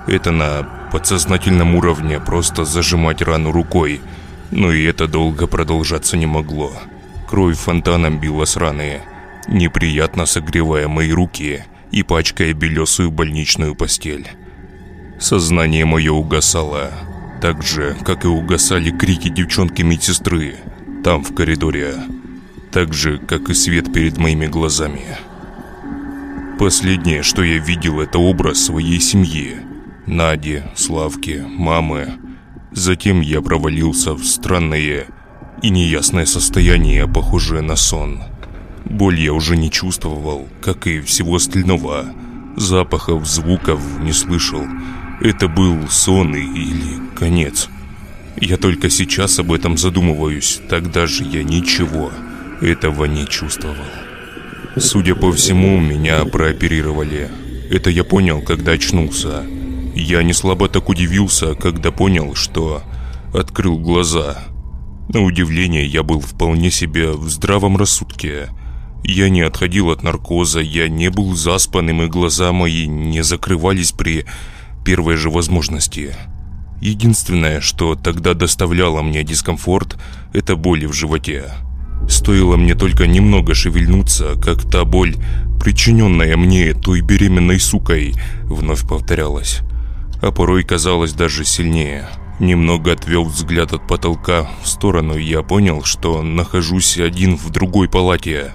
это 0.06 0.30
на 0.30 0.62
подсознательном 0.92 1.74
уровне 1.74 2.20
просто 2.20 2.64
зажимать 2.64 3.20
рану 3.20 3.50
рукой. 3.50 4.00
Но 4.52 4.70
и 4.70 4.84
это 4.84 5.08
долго 5.08 5.48
продолжаться 5.48 6.16
не 6.16 6.26
могло. 6.26 6.72
Кровь 7.28 7.58
фонтаном 7.58 8.20
била 8.20 8.44
с 8.44 8.56
раны, 8.56 9.00
неприятно 9.48 10.24
согревая 10.24 10.86
мои 10.86 11.10
руки 11.10 11.64
и 11.90 12.04
пачкая 12.04 12.52
белесую 12.52 13.10
больничную 13.10 13.74
постель. 13.74 14.28
Сознание 15.24 15.86
мое 15.86 16.12
угасало, 16.12 16.90
так 17.40 17.62
же, 17.62 17.96
как 18.04 18.26
и 18.26 18.28
угасали 18.28 18.90
крики 18.90 19.30
девчонки-медсестры, 19.30 20.56
там, 21.02 21.24
в 21.24 21.34
коридоре. 21.34 21.94
Так 22.70 22.92
же, 22.92 23.16
как 23.16 23.48
и 23.48 23.54
свет 23.54 23.90
перед 23.90 24.18
моими 24.18 24.46
глазами. 24.46 25.16
Последнее, 26.58 27.22
что 27.22 27.42
я 27.42 27.56
видел, 27.56 28.02
это 28.02 28.18
образ 28.18 28.66
своей 28.66 29.00
семьи. 29.00 29.56
Нади, 30.04 30.60
Славки, 30.74 31.42
мамы. 31.48 32.18
Затем 32.72 33.22
я 33.22 33.40
провалился 33.40 34.12
в 34.12 34.26
странное 34.26 35.06
и 35.62 35.70
неясное 35.70 36.26
состояние, 36.26 37.08
похожее 37.08 37.62
на 37.62 37.76
сон. 37.76 38.20
Боль 38.84 39.18
я 39.18 39.32
уже 39.32 39.56
не 39.56 39.70
чувствовал, 39.70 40.46
как 40.60 40.86
и 40.86 41.00
всего 41.00 41.36
остального. 41.36 42.04
Запахов, 42.58 43.26
звуков 43.26 43.80
не 44.02 44.12
слышал. 44.12 44.66
Это 45.20 45.48
был 45.48 45.88
сон 45.88 46.34
или 46.34 47.00
конец. 47.14 47.68
Я 48.40 48.56
только 48.56 48.90
сейчас 48.90 49.38
об 49.38 49.52
этом 49.52 49.78
задумываюсь, 49.78 50.60
тогда 50.68 51.06
же 51.06 51.24
я 51.24 51.42
ничего 51.42 52.10
этого 52.60 53.04
не 53.04 53.26
чувствовал. 53.26 53.76
Судя 54.76 55.14
по 55.14 55.32
всему, 55.32 55.78
меня 55.78 56.24
прооперировали. 56.24 57.30
Это 57.70 57.90
я 57.90 58.02
понял, 58.04 58.42
когда 58.42 58.72
очнулся. 58.72 59.44
Я 59.94 60.22
не 60.24 60.32
слабо 60.32 60.68
так 60.68 60.88
удивился, 60.88 61.54
когда 61.54 61.92
понял, 61.92 62.34
что 62.34 62.82
открыл 63.32 63.78
глаза. 63.78 64.38
На 65.08 65.22
удивление, 65.22 65.86
я 65.86 66.02
был 66.02 66.20
вполне 66.20 66.70
себе 66.70 67.12
в 67.12 67.28
здравом 67.28 67.76
рассудке. 67.76 68.48
Я 69.04 69.28
не 69.28 69.42
отходил 69.42 69.90
от 69.90 70.02
наркоза, 70.02 70.60
я 70.60 70.88
не 70.88 71.10
был 71.10 71.34
заспанным, 71.34 72.02
и 72.02 72.08
глаза 72.08 72.52
мои 72.52 72.86
не 72.86 73.22
закрывались 73.22 73.92
при 73.92 74.24
первой 74.84 75.16
же 75.16 75.30
возможности. 75.30 76.14
Единственное, 76.80 77.60
что 77.60 77.94
тогда 77.94 78.34
доставляло 78.34 79.02
мне 79.02 79.24
дискомфорт, 79.24 79.96
это 80.32 80.54
боли 80.54 80.86
в 80.86 80.92
животе. 80.92 81.50
Стоило 82.08 82.56
мне 82.56 82.74
только 82.74 83.06
немного 83.06 83.54
шевельнуться, 83.54 84.34
как 84.40 84.62
та 84.70 84.84
боль, 84.84 85.16
причиненная 85.58 86.36
мне 86.36 86.74
той 86.74 87.00
беременной 87.00 87.58
сукой, 87.58 88.14
вновь 88.42 88.86
повторялась. 88.86 89.60
А 90.20 90.30
порой 90.30 90.64
казалось 90.64 91.14
даже 91.14 91.44
сильнее. 91.44 92.08
Немного 92.40 92.92
отвел 92.92 93.24
взгляд 93.24 93.72
от 93.72 93.86
потолка 93.86 94.50
в 94.62 94.68
сторону, 94.68 95.16
и 95.16 95.24
я 95.24 95.42
понял, 95.42 95.84
что 95.84 96.22
нахожусь 96.22 96.98
один 96.98 97.36
в 97.36 97.50
другой 97.50 97.88
палате. 97.88 98.52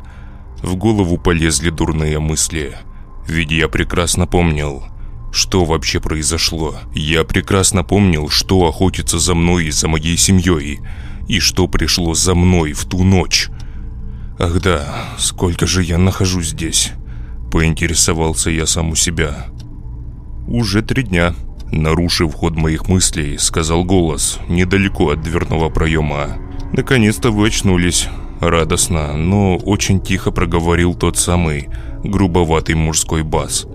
В 0.61 0.75
голову 0.75 1.17
полезли 1.17 1.69
дурные 1.69 2.19
мысли. 2.19 2.77
Ведь 3.25 3.51
я 3.51 3.69
прекрасно 3.69 4.27
помнил, 4.27 4.83
что 5.31 5.65
вообще 5.65 5.99
произошло. 5.99 6.75
Я 6.93 7.23
прекрасно 7.23 7.83
помнил, 7.83 8.29
что 8.29 8.67
охотится 8.67 9.19
за 9.19 9.35
мной 9.35 9.65
и 9.65 9.71
за 9.71 9.87
моей 9.87 10.17
семьей– 10.17 10.79
и 11.29 11.39
что 11.39 11.67
пришло 11.67 12.15
за 12.15 12.35
мной 12.35 12.73
в 12.73 12.83
ту 12.85 13.03
ночь. 13.03 13.49
Ах 14.39 14.59
да, 14.61 15.05
сколько 15.17 15.67
же 15.67 15.83
я 15.83 15.97
нахожусь 15.97 16.49
здесь? 16.49 16.91
Поинтересовался 17.51 18.49
я 18.49 18.65
сам 18.65 18.89
у 18.89 18.95
себя. 18.95 19.45
Уже 20.47 20.81
три 20.81 21.03
дня. 21.03 21.35
Нарушив 21.71 22.33
ход 22.33 22.55
моих 22.55 22.89
мыслей, 22.89 23.37
сказал 23.37 23.83
голос 23.83 24.39
недалеко 24.49 25.11
от 25.11 25.21
дверного 25.21 25.69
проема. 25.69 26.37
Наконец-то 26.73 27.29
вы 27.31 27.47
очнулись. 27.47 28.09
Радостно, 28.41 29.15
но 29.15 29.57
очень 29.57 30.01
тихо 30.01 30.31
проговорил 30.31 30.95
тот 30.95 31.17
самый 31.17 31.69
грубоватый 32.03 32.73
мужской 32.73 33.21
бас. 33.21 33.67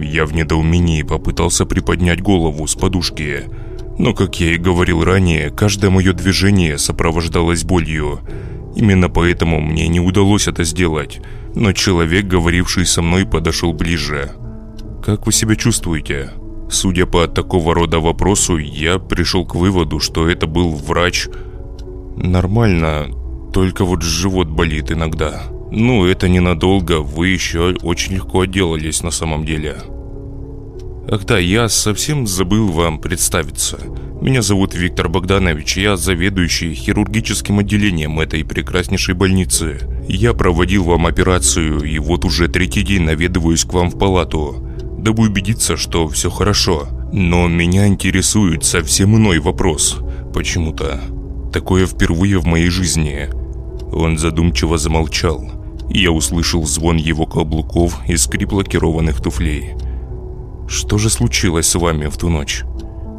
Я 0.00 0.26
в 0.26 0.32
недоумении 0.32 1.02
попытался 1.02 1.66
приподнять 1.66 2.22
голову 2.22 2.66
с 2.66 2.74
подушки, 2.74 3.44
но, 3.98 4.14
как 4.14 4.38
я 4.38 4.54
и 4.54 4.58
говорил 4.58 5.02
ранее, 5.02 5.50
каждое 5.50 5.90
мое 5.90 6.12
движение 6.12 6.78
сопровождалось 6.78 7.64
болью. 7.64 8.20
Именно 8.76 9.08
поэтому 9.08 9.60
мне 9.60 9.88
не 9.88 9.98
удалось 9.98 10.46
это 10.46 10.62
сделать. 10.62 11.20
Но 11.54 11.72
человек, 11.72 12.26
говоривший 12.26 12.86
со 12.86 13.02
мной, 13.02 13.26
подошел 13.26 13.72
ближе. 13.72 14.30
«Как 15.04 15.26
вы 15.26 15.32
себя 15.32 15.56
чувствуете?» 15.56 16.30
Судя 16.70 17.06
по 17.06 17.26
такого 17.26 17.74
рода 17.74 17.98
вопросу, 17.98 18.58
я 18.58 18.98
пришел 18.98 19.46
к 19.46 19.54
выводу, 19.54 20.00
что 20.00 20.28
это 20.28 20.46
был 20.46 20.70
врач. 20.74 21.26
Нормально, 22.16 23.06
только 23.54 23.86
вот 23.86 24.02
живот 24.02 24.48
болит 24.48 24.92
иногда. 24.92 25.44
Ну, 25.70 26.06
это 26.06 26.28
ненадолго, 26.28 27.00
вы 27.00 27.28
еще 27.28 27.74
очень 27.82 28.14
легко 28.14 28.40
отделались 28.40 29.02
на 29.02 29.10
самом 29.10 29.44
деле. 29.44 29.76
Ах 31.10 31.24
да, 31.24 31.38
я 31.38 31.68
совсем 31.68 32.26
забыл 32.26 32.68
вам 32.68 33.00
представиться. 33.00 33.78
Меня 34.20 34.42
зовут 34.42 34.74
Виктор 34.74 35.08
Богданович, 35.08 35.76
я 35.76 35.96
заведующий 35.96 36.74
хирургическим 36.74 37.60
отделением 37.60 38.18
этой 38.18 38.44
прекраснейшей 38.44 39.14
больницы. 39.14 39.78
Я 40.08 40.34
проводил 40.34 40.84
вам 40.84 41.06
операцию, 41.06 41.82
и 41.82 41.98
вот 41.98 42.24
уже 42.24 42.48
третий 42.48 42.82
день 42.82 43.02
наведываюсь 43.02 43.64
к 43.64 43.72
вам 43.72 43.90
в 43.90 43.98
палату, 43.98 44.56
дабы 44.98 45.24
убедиться, 45.24 45.76
что 45.76 46.08
все 46.08 46.30
хорошо. 46.30 46.88
Но 47.12 47.48
меня 47.48 47.86
интересует 47.86 48.64
совсем 48.64 49.16
иной 49.16 49.38
вопрос. 49.38 49.98
Почему-то. 50.34 51.00
Такое 51.52 51.86
впервые 51.86 52.38
в 52.38 52.46
моей 52.46 52.68
жизни. 52.68 53.28
Он 53.92 54.18
задумчиво 54.18 54.76
замолчал. 54.76 55.57
И 55.90 56.00
я 56.00 56.10
услышал 56.10 56.64
звон 56.66 56.96
его 56.96 57.26
каблуков 57.26 58.00
и 58.08 58.16
скрип 58.16 58.52
лакированных 58.52 59.20
туфлей. 59.22 59.74
Что 60.68 60.98
же 60.98 61.08
случилось 61.08 61.66
с 61.66 61.74
вами 61.74 62.06
в 62.06 62.16
ту 62.16 62.28
ночь? 62.28 62.64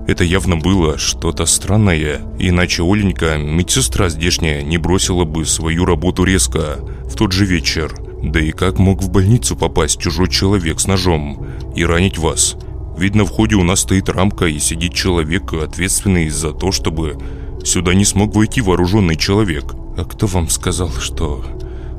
Это 0.07 0.23
явно 0.23 0.57
было 0.57 0.97
что-то 0.97 1.45
странное, 1.45 2.21
иначе 2.39 2.83
Оленька, 2.83 3.37
медсестра 3.37 4.09
здешняя, 4.09 4.63
не 4.63 4.79
бросила 4.79 5.23
бы 5.23 5.45
свою 5.45 5.85
работу 5.85 6.23
резко 6.23 6.79
в 7.05 7.15
тот 7.15 7.31
же 7.31 7.45
вечер. 7.45 7.95
Да 8.23 8.39
и 8.39 8.51
как 8.51 8.79
мог 8.79 9.03
в 9.03 9.11
больницу 9.11 9.55
попасть 9.55 9.99
чужой 9.99 10.27
человек 10.29 10.79
с 10.79 10.87
ножом 10.87 11.45
и 11.75 11.85
ранить 11.85 12.17
вас? 12.17 12.55
Видно, 12.97 13.23
в 13.23 13.29
ходе 13.29 13.55
у 13.55 13.63
нас 13.63 13.81
стоит 13.81 14.09
рамка 14.09 14.45
и 14.45 14.59
сидит 14.59 14.93
человек, 14.93 15.53
ответственный 15.53 16.29
за 16.29 16.53
то, 16.53 16.71
чтобы 16.71 17.17
сюда 17.63 17.93
не 17.93 18.03
смог 18.03 18.35
войти 18.35 18.61
вооруженный 18.61 19.15
человек. 19.15 19.75
А 19.95 20.05
кто 20.05 20.27
вам 20.27 20.49
сказал, 20.49 20.91
что 20.91 21.45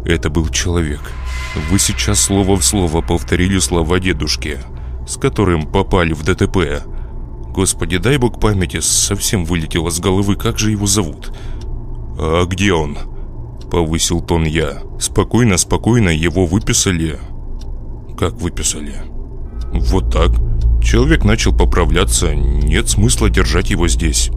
это 0.05 0.31
был 0.31 0.49
человек? 0.49 1.01
Вы 1.71 1.79
сейчас 1.79 2.21
слово 2.21 2.57
в 2.57 2.65
слово 2.65 3.01
повторили 3.01 3.59
слова 3.59 3.99
дедушки– 4.01 4.59
с 5.11 5.17
которым 5.17 5.67
попали 5.67 6.13
в 6.13 6.23
ДТП. 6.23 6.85
Господи, 7.53 7.99
дай 7.99 8.17
бог 8.17 8.41
памяти, 8.41 8.81
совсем 8.81 9.45
вылетело 9.45 9.91
с 9.91 9.99
головы, 9.99 10.37
как 10.37 10.59
же 10.59 10.71
его 10.71 10.87
зовут. 10.87 11.33
«А 12.19 12.45
где 12.47 12.73
он?» 12.73 12.97
Повысил 13.71 14.21
тон 14.21 14.45
я. 14.45 14.83
«Спокойно, 15.01 15.57
спокойно, 15.57 16.11
его 16.11 16.47
выписали». 16.47 17.19
«Как 18.19 18.35
выписали?» 18.35 18.95
«Вот 19.73 20.13
так. 20.13 20.31
Человек 20.83 21.25
начал 21.25 21.57
поправляться, 21.57 22.35
нет 22.35 22.89
смысла 22.89 23.31
держать 23.31 23.71
его 23.71 23.89
здесь. 23.89 24.31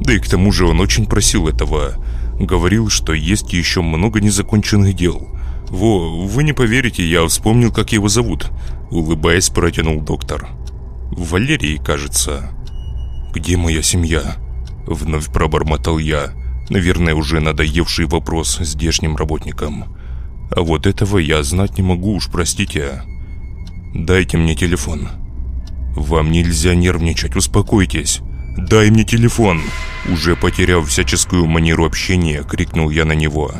Да 0.00 0.12
и 0.12 0.18
к 0.18 0.28
тому 0.28 0.52
же 0.52 0.66
он 0.66 0.80
очень 0.80 1.06
просил 1.06 1.48
этого. 1.48 1.94
Говорил, 2.38 2.90
что 2.90 3.12
есть 3.12 3.52
еще 3.52 3.80
много 3.82 4.20
незаконченных 4.20 4.94
дел. 4.94 5.28
Во, 5.68 6.26
вы 6.26 6.44
не 6.44 6.52
поверите, 6.52 7.06
я 7.08 7.26
вспомнил, 7.26 7.72
как 7.72 7.92
его 7.92 8.08
зовут. 8.08 8.50
Улыбаясь, 8.90 9.50
протянул 9.50 10.00
доктор. 10.00 10.48
Валерий, 11.10 11.78
кажется. 11.78 12.50
Где 13.32 13.56
моя 13.56 13.82
семья? 13.82 14.36
Вновь 14.86 15.32
пробормотал 15.32 15.98
я. 15.98 16.32
Наверное, 16.68 17.14
уже 17.14 17.40
надоевший 17.40 18.06
вопрос 18.06 18.58
здешним 18.58 19.16
работникам. 19.16 19.96
А 20.50 20.60
вот 20.60 20.86
этого 20.86 21.18
я 21.18 21.42
знать 21.42 21.78
не 21.78 21.82
могу 21.82 22.14
уж, 22.14 22.28
простите. 22.30 23.02
Дайте 23.94 24.36
мне 24.36 24.54
телефон. 24.54 25.08
Вам 25.96 26.30
нельзя 26.30 26.74
нервничать, 26.74 27.34
успокойтесь. 27.34 28.20
«Дай 28.56 28.90
мне 28.90 29.04
телефон!» 29.04 29.62
Уже 30.08 30.36
потеряв 30.36 30.88
всяческую 30.88 31.46
манеру 31.46 31.84
общения, 31.84 32.42
крикнул 32.42 32.90
я 32.90 33.04
на 33.04 33.12
него. 33.12 33.52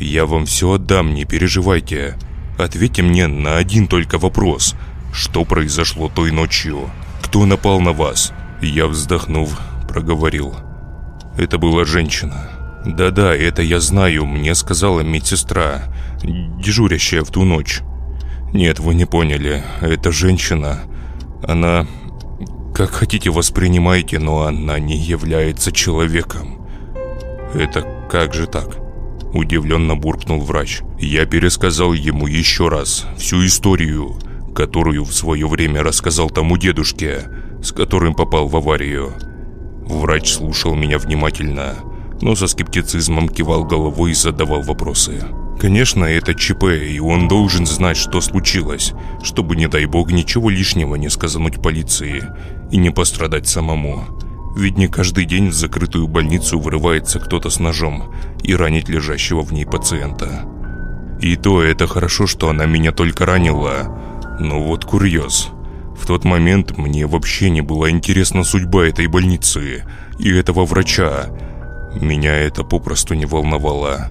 «Я 0.00 0.24
вам 0.24 0.46
все 0.46 0.72
отдам, 0.72 1.14
не 1.14 1.24
переживайте. 1.24 2.16
Ответьте 2.58 3.02
мне 3.02 3.26
на 3.26 3.56
один 3.56 3.86
только 3.86 4.18
вопрос. 4.18 4.74
Что 5.12 5.44
произошло 5.44 6.08
той 6.08 6.30
ночью? 6.30 6.90
Кто 7.22 7.44
напал 7.44 7.80
на 7.80 7.92
вас?» 7.92 8.32
Я, 8.62 8.86
вздохнув, 8.86 9.58
проговорил. 9.88 10.54
«Это 11.36 11.58
была 11.58 11.84
женщина. 11.84 12.50
Да-да, 12.86 13.34
это 13.34 13.62
я 13.62 13.80
знаю, 13.80 14.24
мне 14.24 14.54
сказала 14.54 15.00
медсестра, 15.00 15.92
дежурящая 16.22 17.22
в 17.22 17.30
ту 17.30 17.44
ночь. 17.44 17.80
Нет, 18.52 18.78
вы 18.78 18.94
не 18.94 19.04
поняли, 19.04 19.62
эта 19.80 20.10
женщина, 20.10 20.80
она... 21.46 21.86
Как 22.78 22.90
хотите 22.90 23.30
воспринимайте, 23.30 24.20
но 24.20 24.42
она 24.42 24.78
не 24.78 24.96
является 24.96 25.72
человеком. 25.72 26.64
Это 27.52 27.82
как 28.08 28.32
же 28.32 28.46
так?» 28.46 28.78
Удивленно 29.34 29.96
буркнул 29.96 30.38
врач. 30.42 30.82
Я 30.96 31.26
пересказал 31.26 31.92
ему 31.92 32.28
еще 32.28 32.68
раз 32.68 33.04
всю 33.16 33.44
историю, 33.44 34.14
которую 34.54 35.04
в 35.04 35.12
свое 35.12 35.48
время 35.48 35.82
рассказал 35.82 36.30
тому 36.30 36.56
дедушке, 36.56 37.24
с 37.64 37.72
которым 37.72 38.14
попал 38.14 38.46
в 38.46 38.56
аварию. 38.56 39.12
Врач 39.82 40.34
слушал 40.34 40.76
меня 40.76 40.98
внимательно, 40.98 41.74
но 42.20 42.36
со 42.36 42.46
скептицизмом 42.46 43.28
кивал 43.28 43.64
головой 43.64 44.12
и 44.12 44.14
задавал 44.14 44.62
вопросы. 44.62 45.24
Конечно, 45.60 46.04
это 46.04 46.32
ЧП, 46.32 46.66
и 46.66 47.00
он 47.00 47.26
должен 47.26 47.66
знать, 47.66 47.96
что 47.96 48.20
случилось, 48.20 48.92
чтобы, 49.24 49.56
не 49.56 49.66
дай 49.66 49.86
бог, 49.86 50.12
ничего 50.12 50.50
лишнего 50.50 50.94
не 50.94 51.08
сказануть 51.08 51.60
полиции 51.60 52.24
и 52.70 52.76
не 52.76 52.90
пострадать 52.90 53.48
самому. 53.48 54.04
Ведь 54.56 54.76
не 54.76 54.88
каждый 54.88 55.24
день 55.24 55.48
в 55.48 55.54
закрытую 55.54 56.08
больницу 56.08 56.58
вырывается 56.58 57.20
кто-то 57.20 57.50
с 57.50 57.60
ножом 57.60 58.12
и 58.42 58.54
ранит 58.54 58.88
лежащего 58.88 59.42
в 59.42 59.52
ней 59.52 59.64
пациента. 59.64 60.46
И 61.20 61.36
то 61.36 61.62
это 61.62 61.86
хорошо, 61.86 62.26
что 62.26 62.48
она 62.48 62.66
меня 62.66 62.92
только 62.92 63.26
ранила. 63.26 64.36
Но 64.40 64.62
вот 64.62 64.84
курьез. 64.84 65.48
В 65.96 66.06
тот 66.06 66.24
момент 66.24 66.76
мне 66.76 67.06
вообще 67.06 67.50
не 67.50 67.60
была 67.60 67.90
интересна 67.90 68.44
судьба 68.44 68.86
этой 68.86 69.06
больницы 69.08 69.84
и 70.18 70.30
этого 70.30 70.64
врача. 70.64 71.26
Меня 72.00 72.34
это 72.34 72.62
попросту 72.62 73.14
не 73.14 73.26
волновало. 73.26 74.08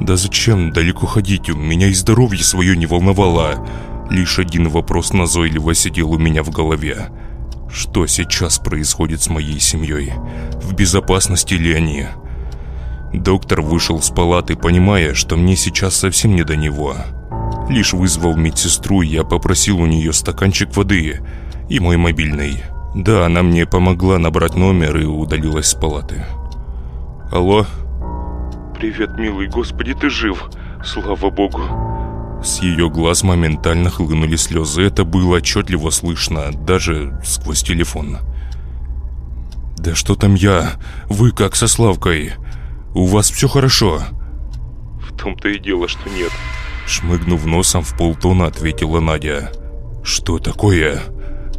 Да 0.00 0.16
зачем 0.16 0.72
далеко 0.72 1.06
ходить, 1.06 1.50
у 1.50 1.56
меня 1.56 1.88
и 1.88 1.92
здоровье 1.92 2.44
свое 2.44 2.76
не 2.76 2.86
волновало. 2.86 3.66
Лишь 4.10 4.38
один 4.38 4.68
вопрос 4.68 5.12
назойливо 5.12 5.74
сидел 5.74 6.12
у 6.12 6.18
меня 6.18 6.42
в 6.42 6.50
голове– 6.50 7.08
что 7.70 8.06
сейчас 8.06 8.58
происходит 8.58 9.22
с 9.22 9.28
моей 9.28 9.60
семьей? 9.60 10.12
В 10.62 10.74
безопасности 10.74 11.54
ли 11.54 11.72
они? 11.74 12.06
Доктор 13.12 13.62
вышел 13.62 14.00
с 14.00 14.10
палаты, 14.10 14.56
понимая, 14.56 15.14
что 15.14 15.36
мне 15.36 15.56
сейчас 15.56 15.96
совсем 15.96 16.34
не 16.34 16.44
до 16.44 16.56
него. 16.56 16.94
Лишь 17.68 17.92
вызвал 17.92 18.36
медсестру, 18.36 19.02
я 19.02 19.24
попросил 19.24 19.80
у 19.80 19.86
нее 19.86 20.12
стаканчик 20.12 20.74
воды 20.76 21.20
и 21.68 21.80
мой 21.80 21.96
мобильный. 21.96 22.62
Да, 22.94 23.26
она 23.26 23.42
мне 23.42 23.66
помогла 23.66 24.18
набрать 24.18 24.56
номер 24.56 24.96
и 24.98 25.04
удалилась 25.04 25.68
с 25.68 25.74
палаты. 25.74 26.24
Алло? 27.30 27.66
Привет, 28.78 29.18
милый, 29.18 29.48
господи, 29.48 29.94
ты 29.94 30.08
жив. 30.08 30.50
Слава 30.84 31.30
богу. 31.30 31.87
С 32.42 32.60
ее 32.62 32.88
глаз 32.88 33.24
моментально 33.24 33.90
хлынули 33.90 34.36
слезы. 34.36 34.82
Это 34.82 35.04
было 35.04 35.36
отчетливо 35.36 35.90
слышно, 35.90 36.52
даже 36.52 37.20
сквозь 37.24 37.62
телефон. 37.62 38.18
«Да 39.78 39.94
что 39.94 40.14
там 40.14 40.34
я? 40.34 40.72
Вы 41.08 41.30
как 41.32 41.56
со 41.56 41.68
Славкой? 41.68 42.32
У 42.94 43.06
вас 43.06 43.30
все 43.30 43.48
хорошо?» 43.48 44.02
«В 45.00 45.16
том-то 45.16 45.48
и 45.48 45.58
дело, 45.58 45.88
что 45.88 46.08
нет». 46.10 46.32
Шмыгнув 46.86 47.44
носом 47.44 47.82
в 47.82 47.96
полтона, 47.96 48.46
ответила 48.46 49.00
Надя. 49.00 49.52
«Что 50.02 50.38
такое?» 50.38 51.02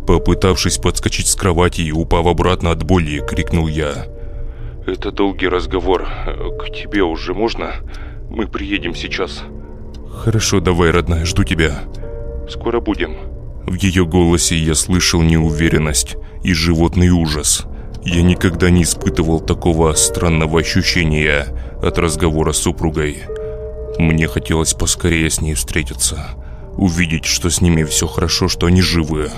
Попытавшись 0.07 0.79
подскочить 0.79 1.27
с 1.27 1.35
кровати 1.35 1.81
и 1.81 1.91
упав 1.91 2.25
обратно 2.25 2.71
от 2.71 2.83
боли, 2.83 3.23
крикнул 3.25 3.67
я. 3.67 4.07
«Это 4.87 5.11
долгий 5.11 5.47
разговор. 5.47 6.07
К 6.59 6.73
тебе 6.73 7.03
уже 7.03 7.33
можно? 7.33 7.73
Мы 8.29 8.47
приедем 8.47 8.95
сейчас». 8.95 9.43
«Хорошо, 10.23 10.59
давай, 10.59 10.91
родная, 10.91 11.23
жду 11.23 11.45
тебя». 11.45 11.83
«Скоро 12.49 12.81
будем». 12.81 13.15
В 13.65 13.75
ее 13.75 14.05
голосе 14.05 14.57
я 14.57 14.75
слышал 14.75 15.21
неуверенность 15.21 16.17
и 16.43 16.53
животный 16.53 17.09
ужас. 17.09 17.65
Я 18.03 18.21
никогда 18.21 18.69
не 18.69 18.83
испытывал 18.83 19.39
такого 19.39 19.93
странного 19.93 20.59
ощущения 20.59 21.45
от 21.81 21.97
разговора 21.97 22.51
с 22.51 22.57
супругой. 22.57 23.23
Мне 23.97 24.27
хотелось 24.27 24.73
поскорее 24.73 25.29
с 25.29 25.39
ней 25.39 25.53
встретиться, 25.53 26.27
увидеть, 26.75 27.25
что 27.25 27.49
с 27.49 27.61
ними 27.61 27.85
все 27.85 28.05
хорошо, 28.05 28.49
что 28.49 28.65
они 28.65 28.81
живы. 28.81 29.31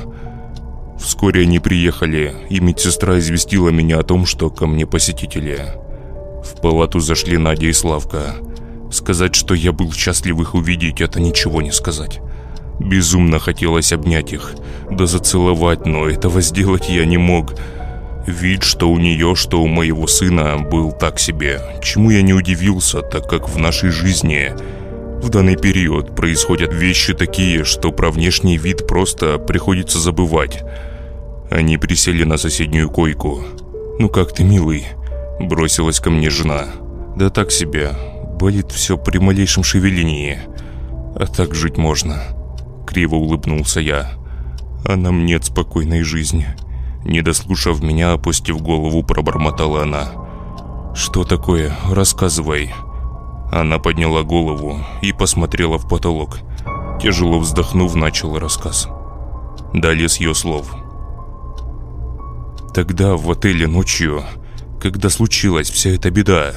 Вскоре 0.99 1.43
они 1.43 1.59
приехали, 1.59 2.33
и 2.49 2.59
медсестра 2.59 3.19
известила 3.19 3.69
меня 3.69 3.99
о 3.99 4.03
том, 4.03 4.25
что 4.25 4.49
ко 4.49 4.65
мне 4.65 4.87
посетители. 4.87 5.59
В 6.43 6.59
палату 6.59 6.99
зашли 6.99 7.37
Надя 7.37 7.67
и 7.67 7.73
Славка. 7.73 8.35
Сказать, 8.91 9.35
что 9.35 9.53
я 9.53 9.71
был 9.71 9.91
счастлив 9.93 10.39
их 10.39 10.53
увидеть, 10.53 11.01
это 11.01 11.19
ничего 11.19 11.61
не 11.61 11.71
сказать. 11.71 12.19
Безумно 12.79 13.39
хотелось 13.39 13.93
обнять 13.93 14.33
их, 14.33 14.53
да 14.89 15.05
зацеловать, 15.05 15.85
но 15.85 16.07
этого 16.07 16.41
сделать 16.41 16.89
я 16.89 17.05
не 17.05 17.17
мог– 17.17 17.53
Вид, 18.25 18.61
что 18.61 18.91
у 18.91 18.99
нее, 18.99 19.33
что 19.35 19.61
у 19.63 19.67
моего 19.67 20.05
сына, 20.05 20.59
был 20.59 20.91
так 20.91 21.19
себе, 21.19 21.59
чему 21.81 22.11
я 22.11 22.21
не 22.21 22.33
удивился, 22.33 23.01
так 23.01 23.27
как 23.27 23.49
в 23.49 23.57
нашей 23.57 23.89
жизни 23.89 24.53
в 25.21 25.29
данный 25.29 25.55
период 25.55 26.15
происходят 26.15 26.71
вещи 26.71 27.13
такие, 27.13 27.63
что 27.63 27.91
про 27.91 28.11
внешний 28.11 28.57
вид 28.57 28.85
просто 28.87 29.39
приходится 29.39 29.99
забывать. 29.99 30.63
Они 31.49 31.77
присели 31.77 32.23
на 32.23 32.37
соседнюю 32.37 32.89
койку. 32.89 33.43
«Ну 33.99 34.07
как 34.07 34.33
ты, 34.33 34.43
милый?» 34.43 34.85
Бросилась 35.39 35.99
ко 35.99 36.11
мне 36.11 36.29
жена. 36.29 36.67
«Да 37.15 37.29
так 37.29 37.51
себе. 37.51 37.91
Болит 38.41 38.71
все 38.71 38.97
при 38.97 39.19
малейшем 39.19 39.63
шевелении. 39.63 40.39
А 41.15 41.27
так 41.27 41.53
жить 41.53 41.77
можно». 41.77 42.23
Криво 42.87 43.13
улыбнулся 43.13 43.79
я. 43.79 44.13
«А 44.83 44.95
нам 44.95 45.27
нет 45.27 45.45
спокойной 45.45 46.01
жизни». 46.01 46.47
Не 47.05 47.21
дослушав 47.21 47.83
меня, 47.83 48.13
опустив 48.13 48.59
голову, 48.59 49.03
пробормотала 49.03 49.83
она. 49.83 50.11
«Что 50.95 51.23
такое? 51.23 51.71
Рассказывай». 51.91 52.73
Она 53.51 53.77
подняла 53.77 54.23
голову 54.23 54.79
и 55.03 55.13
посмотрела 55.13 55.77
в 55.77 55.87
потолок. 55.87 56.39
Тяжело 56.99 57.37
вздохнув, 57.37 57.93
начал 57.93 58.39
рассказ. 58.39 58.87
Далее 59.71 60.09
с 60.09 60.17
ее 60.17 60.33
слов. 60.33 60.73
Тогда 62.73 63.15
в 63.17 63.29
отеле 63.29 63.67
ночью, 63.67 64.23
когда 64.81 65.11
случилась 65.11 65.69
вся 65.69 65.91
эта 65.91 66.09
беда, 66.09 66.53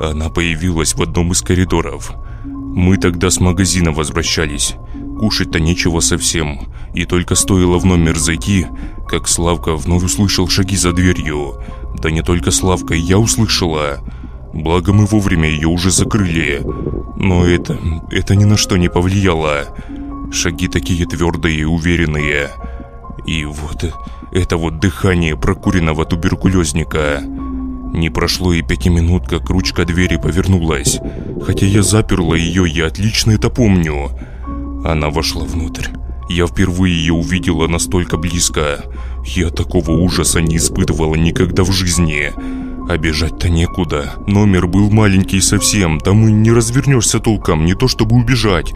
она 0.00 0.28
появилась 0.28 0.94
в 0.94 1.02
одном 1.02 1.32
из 1.32 1.42
коридоров. 1.42 2.12
Мы 2.44 2.98
тогда 2.98 3.30
с 3.30 3.40
магазина 3.40 3.92
возвращались. 3.92 4.74
Кушать-то 5.18 5.60
нечего 5.60 6.00
совсем. 6.00 6.68
И 6.94 7.06
только 7.06 7.34
стоило 7.34 7.78
в 7.78 7.86
номер 7.86 8.16
зайти, 8.16 8.66
как 9.08 9.28
Славка 9.28 9.76
вновь 9.76 10.04
услышал 10.04 10.46
шаги 10.48 10.76
за 10.76 10.92
дверью. 10.92 11.62
Да 11.98 12.10
не 12.10 12.22
только 12.22 12.50
Славка, 12.50 12.94
я 12.94 13.18
услышала. 13.18 14.00
Благо 14.52 14.92
мы 14.92 15.06
вовремя 15.06 15.48
ее 15.48 15.68
уже 15.68 15.90
закрыли. 15.90 16.62
Но 17.16 17.46
это... 17.46 17.78
это 18.10 18.36
ни 18.36 18.44
на 18.44 18.58
что 18.58 18.76
не 18.76 18.88
повлияло. 18.88 19.74
Шаги 20.30 20.68
такие 20.68 21.06
твердые 21.06 21.60
и 21.60 21.64
уверенные. 21.64 22.50
И 23.26 23.46
вот... 23.46 23.84
это 24.32 24.56
вот 24.58 24.80
дыхание 24.80 25.36
прокуренного 25.36 26.04
туберкулезника. 26.04 27.22
Не 27.96 28.10
прошло 28.10 28.52
и 28.52 28.60
пяти 28.60 28.90
минут, 28.90 29.26
как 29.26 29.48
ручка 29.48 29.86
двери 29.86 30.18
повернулась. 30.18 31.00
Хотя 31.42 31.64
я 31.64 31.82
заперла 31.82 32.36
ее, 32.36 32.68
я 32.68 32.88
отлично 32.88 33.30
это 33.30 33.48
помню. 33.48 34.10
Она 34.84 35.08
вошла 35.08 35.46
внутрь. 35.46 35.86
Я 36.28 36.46
впервые 36.46 36.94
ее 36.94 37.14
увидела 37.14 37.68
настолько 37.68 38.18
близко. 38.18 38.84
Я 39.24 39.48
такого 39.48 39.92
ужаса 39.92 40.42
не 40.42 40.58
испытывала 40.58 41.14
никогда 41.14 41.64
в 41.64 41.72
жизни. 41.72 42.32
А 42.86 42.98
бежать-то 42.98 43.48
некуда. 43.48 44.12
Номер 44.26 44.66
был 44.66 44.90
маленький 44.90 45.40
совсем, 45.40 45.98
там 45.98 46.28
и 46.28 46.32
не 46.32 46.52
развернешься 46.52 47.18
толком, 47.18 47.64
не 47.64 47.74
то 47.74 47.88
чтобы 47.88 48.16
убежать. 48.16 48.74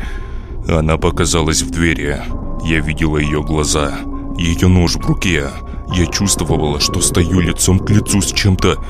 Она 0.67 0.97
показалась 0.97 1.61
в 1.61 1.71
двери. 1.71 2.23
Я 2.65 2.81
видела 2.81 3.19
ее 3.19 3.43
глаза, 3.43 3.99
ее 4.39 4.69
нож 4.69 4.95
в 4.95 5.07
руке. 5.07 5.49
Я 5.93 6.07
чувствовала, 6.07 6.81
что 6.81 7.03
стою 7.03 7.41
лицом 7.41 7.81
к 7.81 7.91
лицу 7.91 8.23
с 8.23 8.33
чем-то 8.33 8.83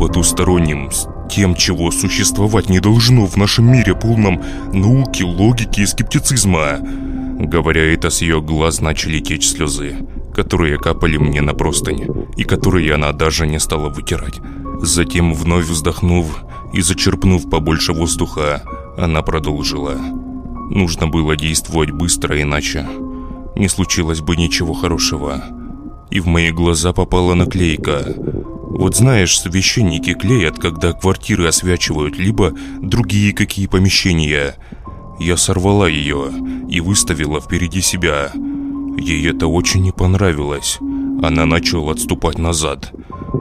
потусторонним, 0.00 0.90
с 0.90 1.06
тем, 1.28 1.54
чего 1.54 1.90
существовать 1.90 2.70
не 2.70 2.80
должно 2.80 3.26
в 3.26 3.36
нашем 3.36 3.70
мире, 3.70 3.94
полном 3.94 4.42
науки, 4.72 5.22
логики 5.22 5.82
и 5.82 5.86
скептицизма. 5.86 6.78
Говоря 7.38 7.92
это, 7.92 8.08
с 8.08 8.22
ее 8.22 8.40
глаз 8.40 8.80
начали 8.80 9.20
течь 9.20 9.46
слезы, 9.46 9.98
которые 10.34 10.78
капали 10.78 11.18
мне 11.18 11.42
на 11.42 11.52
простынь, 11.52 12.06
и 12.38 12.44
которые 12.44 12.94
она 12.94 13.12
даже 13.12 13.46
не 13.46 13.60
стала 13.60 13.90
вытирать. 13.90 14.40
Затем, 14.80 15.34
вновь 15.34 15.66
вздохнув 15.66 16.44
и 16.72 16.80
зачерпнув 16.80 17.50
побольше 17.50 17.92
воздуха, 17.92 18.62
она 18.96 19.20
продолжила. 19.20 19.96
Нужно 20.70 21.08
было 21.08 21.36
действовать 21.36 21.90
быстро, 21.90 22.40
иначе 22.40 22.88
не 23.54 23.68
случилось 23.68 24.22
бы 24.22 24.34
ничего 24.36 24.72
хорошего. 24.72 25.44
И 26.10 26.20
в 26.20 26.26
мои 26.26 26.52
глаза 26.52 26.94
попала 26.94 27.34
наклейка. 27.34 28.14
Вот 28.70 28.96
знаешь, 28.96 29.38
священники 29.38 30.14
клеят, 30.14 30.58
когда 30.58 30.92
квартиры 30.92 31.46
освячивают, 31.46 32.16
либо 32.16 32.54
другие 32.80 33.32
какие 33.32 33.66
помещения– 33.66 34.56
я 35.20 35.36
сорвала 35.36 35.86
ее 35.86 36.30
и 36.70 36.80
выставила 36.80 37.42
впереди 37.42 37.82
себя. 37.82 38.32
Ей 38.96 39.28
это 39.28 39.48
очень 39.48 39.82
не 39.82 39.92
понравилось. 39.92 40.78
Она 41.22 41.44
начала 41.44 41.92
отступать 41.92 42.38
назад. 42.38 42.90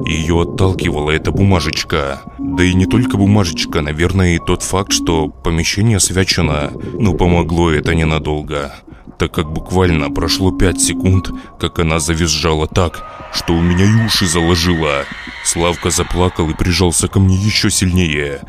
Ее 0.05 0.41
отталкивала 0.41 1.11
эта 1.11 1.31
бумажечка. 1.31 2.21
Да 2.37 2.65
и 2.65 2.73
не 2.73 2.85
только 2.85 3.15
бумажечка, 3.15 3.81
наверное, 3.81 4.35
и 4.35 4.39
тот 4.45 4.61
факт, 4.61 4.91
что 4.91 5.29
помещение 5.29 6.01
свячено. 6.01 6.73
Но 6.99 7.13
помогло 7.13 7.71
это 7.71 7.95
ненадолго. 7.95 8.75
Так 9.19 9.33
как 9.33 9.51
буквально 9.51 10.09
прошло 10.09 10.51
пять 10.51 10.81
секунд, 10.81 11.29
как 11.59 11.79
она 11.79 11.99
завизжала 11.99 12.67
так, 12.67 13.05
что 13.33 13.53
у 13.53 13.61
меня 13.61 13.85
и 13.85 14.05
уши 14.05 14.25
заложило. 14.25 15.03
Славка 15.43 15.89
заплакал 15.89 16.49
и 16.49 16.53
прижался 16.53 17.09
ко 17.09 17.19
мне 17.19 17.35
еще 17.35 17.69
сильнее. 17.69 18.41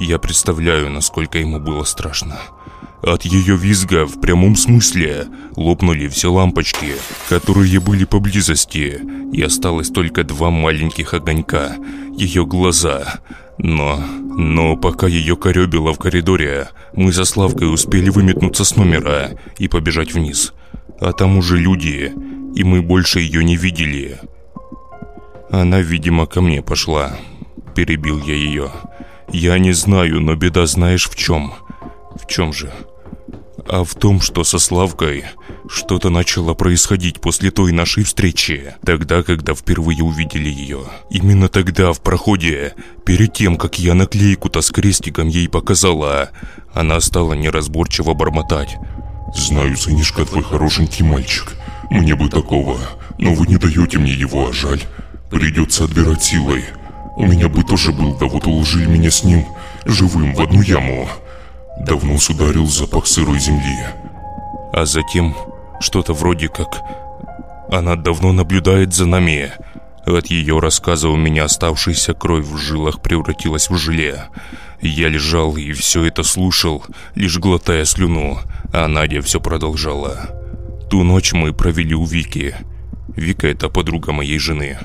Я 0.00 0.18
представляю, 0.18 0.90
насколько 0.90 1.38
ему 1.38 1.60
было 1.60 1.84
страшно. 1.84 2.38
От 3.02 3.26
ее 3.26 3.54
визга 3.54 4.06
в 4.06 4.18
прямом 4.18 4.56
смысле 4.56 5.26
лопнули 5.56 6.08
все 6.08 6.32
лампочки, 6.32 6.94
которые 7.28 7.78
были 7.78 8.04
поблизости, 8.04 9.02
и 9.30 9.42
осталось 9.42 9.90
только 9.90 10.24
два 10.24 10.48
маленьких 10.50 11.12
огонька, 11.12 11.76
ее 12.16 12.46
глаза. 12.46 13.20
Но, 13.58 14.02
но 14.36 14.76
пока 14.76 15.06
ее 15.06 15.36
коребило 15.36 15.92
в 15.92 15.98
коридоре, 15.98 16.68
мы 16.94 17.12
за 17.12 17.24
Славкой 17.24 17.72
успели 17.72 18.10
выметнуться 18.10 18.64
с 18.64 18.76
номера 18.76 19.38
и 19.58 19.68
побежать 19.68 20.12
вниз. 20.12 20.52
А 21.00 21.12
там 21.12 21.38
уже 21.38 21.56
люди, 21.56 22.12
и 22.54 22.64
мы 22.64 22.82
больше 22.82 23.20
ее 23.20 23.44
не 23.44 23.56
видели. 23.56 24.18
Она, 25.50 25.80
видимо, 25.80 26.26
ко 26.26 26.40
мне 26.40 26.62
пошла. 26.62 27.16
Перебил 27.74 28.18
я 28.24 28.34
ее. 28.34 28.70
Я 29.32 29.58
не 29.58 29.72
знаю, 29.72 30.20
но 30.20 30.34
беда 30.34 30.66
знаешь 30.66 31.08
в 31.08 31.16
чем. 31.16 31.54
В 32.20 32.26
чем 32.26 32.52
же? 32.52 32.72
А 33.68 33.84
в 33.84 33.94
том, 33.94 34.20
что 34.20 34.44
со 34.44 34.58
Славкой 34.58 35.24
что-то 35.68 36.10
начало 36.10 36.54
происходить 36.54 37.20
после 37.20 37.50
той 37.50 37.72
нашей 37.72 38.04
встречи, 38.04 38.74
тогда, 38.84 39.22
когда 39.22 39.54
впервые 39.54 40.02
увидели 40.02 40.48
ее. 40.48 40.80
Именно 41.10 41.48
тогда, 41.48 41.92
в 41.92 42.00
проходе, 42.00 42.74
перед 43.04 43.32
тем, 43.32 43.56
как 43.56 43.78
я 43.78 43.94
наклейку-то 43.94 44.60
с 44.60 44.70
крестиком 44.70 45.28
ей 45.28 45.48
показала, 45.48 46.30
она 46.72 47.00
стала 47.00 47.34
неразборчиво 47.34 48.14
бормотать. 48.14 48.76
«Знаю, 49.34 49.76
сынишка, 49.76 50.24
твой 50.24 50.44
хорошенький 50.44 51.02
мальчик. 51.02 51.54
Мне 51.90 52.14
бы 52.14 52.28
такого, 52.28 52.78
но 53.18 53.34
вы 53.34 53.46
не 53.46 53.56
даете 53.56 53.98
мне 53.98 54.12
его, 54.12 54.48
а 54.48 54.52
жаль. 54.52 54.82
Придется 55.30 55.84
отбирать 55.84 56.22
силой. 56.22 56.64
У 57.16 57.26
меня 57.26 57.48
бы 57.48 57.62
тоже 57.64 57.92
был, 57.92 58.16
да 58.16 58.26
вот 58.26 58.46
уложили 58.46 58.86
меня 58.86 59.10
с 59.10 59.24
ним 59.24 59.44
живым 59.84 60.34
в 60.34 60.40
одну 60.40 60.62
яму. 60.62 61.08
Давно 61.78 62.14
ударил 62.14 62.66
запах 62.66 63.06
сырой 63.06 63.38
земли. 63.38 63.86
А 64.72 64.84
затем 64.86 65.36
что-то 65.80 66.12
вроде 66.12 66.48
как... 66.48 66.82
Она 67.70 67.96
давно 67.96 68.32
наблюдает 68.32 68.94
за 68.94 69.06
нами. 69.06 69.52
От 70.06 70.26
ее 70.26 70.60
рассказа 70.60 71.08
у 71.08 71.16
меня 71.16 71.44
оставшаяся 71.44 72.12
кровь 72.12 72.44
в 72.44 72.56
жилах 72.56 73.00
превратилась 73.00 73.70
в 73.70 73.76
желе. 73.76 74.24
Я 74.80 75.08
лежал 75.08 75.56
и 75.56 75.72
все 75.72 76.04
это 76.04 76.22
слушал, 76.22 76.84
лишь 77.14 77.38
глотая 77.38 77.84
слюну, 77.86 78.38
а 78.72 78.86
Надя 78.86 79.22
все 79.22 79.40
продолжала. 79.40 80.28
Ту 80.90 81.02
ночь 81.02 81.32
мы 81.32 81.54
провели 81.54 81.94
у 81.94 82.04
Вики. 82.04 82.54
Вика– 83.16 83.46
это 83.48 83.68
подруга 83.70 84.12
моей 84.12 84.38
жены. 84.38 84.78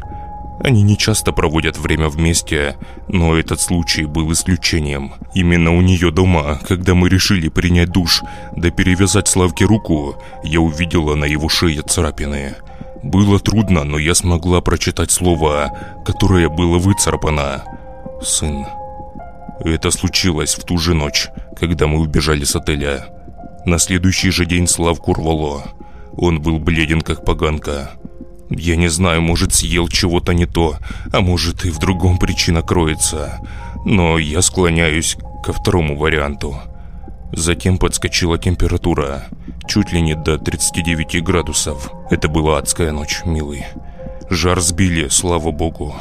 Они 0.62 0.82
не 0.82 0.98
часто 0.98 1.32
проводят 1.32 1.78
время 1.78 2.10
вместе, 2.10 2.76
но 3.08 3.36
этот 3.36 3.62
случай 3.62 4.06
был 4.06 4.32
исключением. 4.34 5.14
Именно 5.34 5.76
у 5.76 5.82
нее 5.82 6.12
дома, 6.12 6.60
когда 6.68 6.96
мы 6.96 7.08
решили 7.08 7.48
принять 7.48 7.90
душ, 7.90 8.24
да 8.56 8.70
перевязать 8.70 9.28
Славке 9.28 9.66
руку, 9.66 10.16
я 10.44 10.60
увидела 10.60 11.16
на 11.16 11.26
его 11.26 11.48
шее 11.48 11.82
царапины. 11.82 12.56
Было 13.04 13.40
трудно, 13.40 13.86
но 13.86 13.98
я 13.98 14.14
смогла 14.14 14.60
прочитать 14.60 15.12
слово, 15.12 15.72
которое 16.06 16.50
было 16.50 16.78
выцарапано. 16.78 17.64
«Сын». 18.22 18.66
Это 19.64 19.92
случилось 19.92 20.56
в 20.56 20.64
ту 20.66 20.78
же 20.78 20.94
ночь, 20.94 21.28
когда 21.58 21.88
мы 21.88 22.00
убежали 22.00 22.44
с 22.44 22.56
отеля. 22.56 23.08
На 23.66 23.78
следующий 23.78 24.32
же 24.32 24.46
день 24.46 24.68
Славку 24.68 25.14
рвало. 25.14 25.64
Он 26.18 26.42
был 26.42 26.60
бледен, 26.60 27.02
как 27.02 27.24
поганка. 27.26 27.92
Я 28.50 28.76
не 28.76 28.88
знаю, 28.88 29.22
может, 29.22 29.54
съел 29.54 29.88
чего-то 29.88 30.34
не 30.34 30.46
то, 30.46 30.78
а 31.12 31.22
может, 31.22 31.66
и 31.66 31.70
в 31.70 31.78
другом 31.78 32.18
причина 32.18 32.62
кроется. 32.62 33.40
Но 33.86 34.18
я 34.18 34.42
склоняюсь 34.42 35.18
ко 35.44 35.54
второму 35.54 35.96
варианту. 35.96 36.58
Затем 37.32 37.78
подскочила 37.78 38.40
температура, 38.40 39.26
чуть 39.68 39.94
ли 39.94 40.02
не 40.02 40.16
до 40.16 40.40
39 40.40 41.24
градусов. 41.24 41.92
Это 42.10 42.28
была 42.28 42.58
адская 42.58 42.92
ночь, 42.92 43.22
милый. 43.24 43.66
Жар 44.30 44.60
сбили, 44.62 45.10
слава 45.10 45.52
богу. 45.52 45.96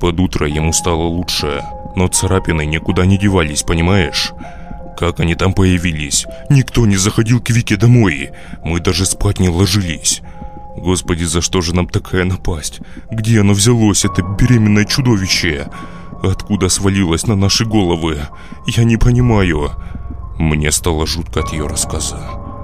Под 0.00 0.18
утро 0.18 0.48
ему 0.48 0.72
стало 0.72 1.02
лучше, 1.02 1.62
но 1.96 2.08
царапины 2.08 2.64
никуда 2.64 3.04
не 3.04 3.18
девались, 3.18 3.62
понимаешь? 3.62 4.32
Как 4.96 5.20
они 5.20 5.34
там 5.34 5.52
появились? 5.52 6.26
Никто 6.48 6.86
не 6.86 6.96
заходил 6.96 7.40
к 7.40 7.50
Вике 7.50 7.76
домой. 7.76 8.30
Мы 8.64 8.80
даже 8.80 9.04
спать 9.04 9.38
не 9.38 9.48
ложились. 9.48 10.22
Господи, 10.80 11.24
за 11.24 11.42
что 11.42 11.60
же 11.60 11.74
нам 11.74 11.86
такая 11.86 12.24
напасть? 12.24 12.80
Где 13.10 13.40
оно 13.40 13.52
взялось, 13.52 14.06
это 14.06 14.22
беременное 14.22 14.86
чудовище? 14.86 15.68
Откуда 16.22 16.70
свалилось 16.70 17.26
на 17.26 17.36
наши 17.36 17.66
головы? 17.66 18.20
Я 18.66 18.84
не 18.84 18.96
понимаю. 18.96 19.72
Мне 20.38 20.72
стало 20.72 21.06
жутко 21.06 21.40
от 21.40 21.52
ее 21.52 21.66
рассказа. 21.66 22.18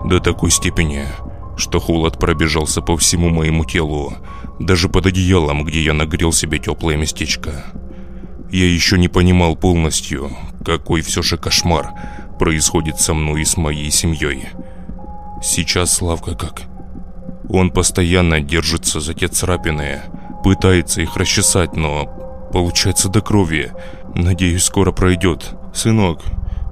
До 0.06 0.18
такой 0.18 0.50
степени, 0.50 1.04
что 1.58 1.78
холод 1.78 2.18
пробежался 2.18 2.80
по 2.80 2.96
всему 2.96 3.28
моему 3.28 3.66
телу. 3.66 4.14
Даже 4.58 4.88
под 4.88 5.06
одеялом, 5.06 5.64
где 5.64 5.82
я 5.82 5.92
нагрел 5.92 6.32
себе 6.32 6.58
теплое 6.58 6.96
местечко. 6.96 7.66
Я 8.50 8.66
еще 8.66 8.96
не 8.96 9.08
понимал 9.08 9.56
полностью, 9.56 10.30
какой 10.64 11.02
все 11.02 11.20
же 11.20 11.36
кошмар 11.36 11.90
происходит 12.38 12.98
со 12.98 13.12
мной 13.12 13.42
и 13.42 13.44
с 13.44 13.58
моей 13.58 13.90
семьей. 13.90 14.48
Сейчас 15.42 15.94
Славка 15.94 16.34
как? 16.34 16.62
Он 17.48 17.70
постоянно 17.70 18.40
держится 18.40 19.00
за 19.00 19.14
те 19.14 19.28
царапины, 19.28 20.02
пытается 20.42 21.02
их 21.02 21.16
расчесать, 21.16 21.76
но 21.76 22.48
получается 22.52 23.08
до 23.08 23.20
крови. 23.20 23.72
Надеюсь, 24.14 24.64
скоро 24.64 24.92
пройдет. 24.92 25.54
Сынок, 25.74 26.22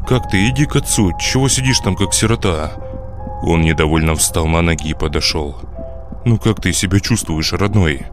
как 0.08 0.30
ты? 0.30 0.48
Иди 0.48 0.66
к 0.66 0.76
отцу. 0.76 1.12
Чего 1.18 1.48
сидишь 1.48 1.78
там, 1.80 1.96
как 1.96 2.12
сирота? 2.12 2.72
Он 3.42 3.62
недовольно 3.62 4.14
встал 4.14 4.46
на 4.46 4.62
ноги 4.62 4.90
и 4.90 4.94
подошел. 4.94 5.56
Ну 6.24 6.38
как 6.38 6.60
ты 6.60 6.72
себя 6.72 7.00
чувствуешь, 7.00 7.52
родной? 7.52 8.06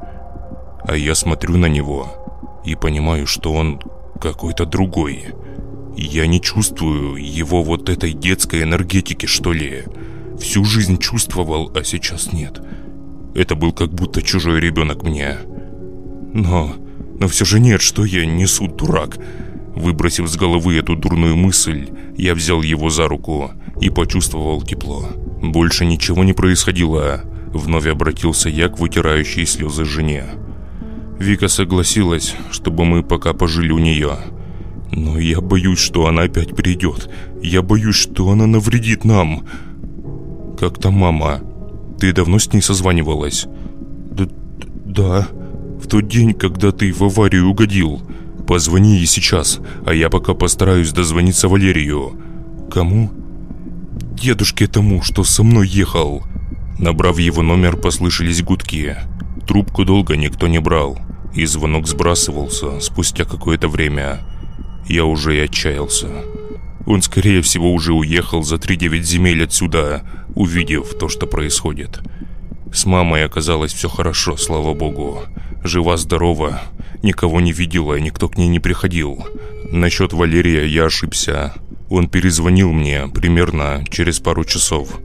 А 0.84 0.96
я 0.96 1.16
смотрю 1.16 1.58
на 1.58 1.68
него 1.68 2.62
и 2.66 2.76
понимаю, 2.76 3.26
что 3.28 3.54
он 3.54 3.82
какой-то 4.20 4.66
другой. 4.66 5.28
Я 5.96 6.28
не 6.28 6.42
чувствую 6.42 7.16
его 7.16 7.64
вот 7.64 7.90
этой 7.90 8.14
детской 8.14 8.64
энергетики, 8.64 9.26
что 9.26 9.52
ли. 9.54 9.84
Всю 10.42 10.66
жизнь 10.66 10.98
чувствовал, 10.98 11.72
а 11.76 11.84
сейчас 11.84 12.34
нет. 12.34 12.60
Это 13.36 13.56
был 13.56 13.74
как 13.74 13.94
будто 13.94 14.24
чужой 14.24 14.60
ребенок 14.60 15.04
мне. 15.04 15.38
Но, 16.34 16.76
но 17.20 17.28
все 17.28 17.46
же 17.46 17.60
нет, 17.60 17.82
что 17.82 18.04
я 18.04 18.26
несу, 18.26 18.68
дурак. 18.68 19.20
Выбросив 19.76 20.28
с 20.28 20.36
головы 20.36 20.78
эту 20.78 20.96
дурную 20.96 21.38
мысль, 21.38 21.90
я 22.18 22.34
взял 22.34 22.64
его 22.64 22.90
за 22.90 23.08
руку 23.08 23.52
и 23.80 23.92
почувствовал 23.92 24.64
тепло. 24.64 25.10
Больше 25.44 25.86
ничего 25.86 26.24
не 26.24 26.34
происходило. 26.34 27.22
Вновь 27.54 27.86
обратился 27.86 28.50
я 28.50 28.68
к 28.68 28.80
вытирающей 28.80 29.46
слезы 29.46 29.86
жене. 29.86 30.26
Вика 31.20 31.50
согласилась, 31.50 32.36
чтобы 32.50 32.84
мы 32.86 33.04
пока 33.04 33.34
пожили 33.34 33.72
у 33.72 33.78
нее. 33.78 34.18
Но 34.92 35.20
я 35.20 35.40
боюсь, 35.40 35.80
что 35.80 36.08
она 36.08 36.24
опять 36.24 36.56
придет. 36.56 37.10
Я 37.44 37.62
боюсь, 37.62 37.96
что 37.96 38.30
она 38.32 38.48
навредит 38.48 39.06
нам. 39.06 39.46
Как 40.62 40.78
там 40.78 40.94
мама? 40.94 41.42
Ты 42.00 42.14
давно 42.14 42.38
с 42.38 42.54
ней 42.54 42.62
созванивалась? 42.62 43.48
Д 44.12 44.28
да. 44.86 45.28
В 45.82 45.88
тот 45.88 46.08
день, 46.08 46.36
когда 46.36 46.72
ты 46.72 46.94
в 46.94 47.02
аварию 47.02 47.50
угодил. 47.50 48.00
Позвони 48.48 48.98
ей 48.98 49.08
сейчас, 49.08 49.60
а 49.88 49.92
я 49.96 50.12
пока 50.12 50.36
постараюсь 50.36 50.94
дозвониться 50.94 51.48
Валерию. 51.48 52.12
Кому? 52.72 53.10
Дедушке 54.14 54.68
тому, 54.68 55.02
что 55.02 55.24
со 55.24 55.42
мной 55.42 55.68
ехал. 55.68 56.22
Набрав 56.78 57.18
его 57.18 57.42
номер, 57.42 57.76
послышались 57.76 58.44
гудки. 58.44 58.96
Трубку 59.48 59.84
долго 59.84 60.16
никто 60.16 60.48
не 60.48 60.60
брал, 60.60 61.00
и 61.34 61.44
звонок 61.46 61.88
сбрасывался 61.88 62.80
спустя 62.82 63.26
какое-то 63.26 63.68
время. 63.68 64.20
Я 64.88 65.06
уже 65.06 65.38
и 65.38 65.40
отчаялся. 65.40 66.10
Он, 66.86 67.02
скорее 67.02 67.42
всего, 67.42 67.74
уже 67.74 67.94
уехал 67.94 68.44
за 68.44 68.56
3-9 68.56 69.02
земель 69.02 69.44
отсюда, 69.44 70.04
увидев 70.36 70.94
то, 71.00 71.10
что 71.10 71.28
происходит. 71.28 72.00
С 72.74 72.86
мамой 72.86 73.26
оказалось 73.26 73.74
все 73.74 73.90
хорошо, 73.90 74.38
слава 74.38 74.74
богу. 74.74 75.24
Жива-здорова, 75.64 76.62
никого 77.04 77.42
не 77.42 77.52
видела 77.52 77.96
и 77.96 78.02
никто 78.02 78.30
к 78.30 78.38
ней 78.38 78.48
не 78.48 78.60
приходил. 78.60 79.26
Насчет 79.72 80.14
Валерия 80.14 80.66
я 80.66 80.86
ошибся. 80.86 81.54
Он 81.90 82.08
перезвонил 82.08 82.72
мне 82.72 83.08
примерно 83.08 83.84
через 83.90 84.20
пару 84.20 84.46
часов. 84.46 85.00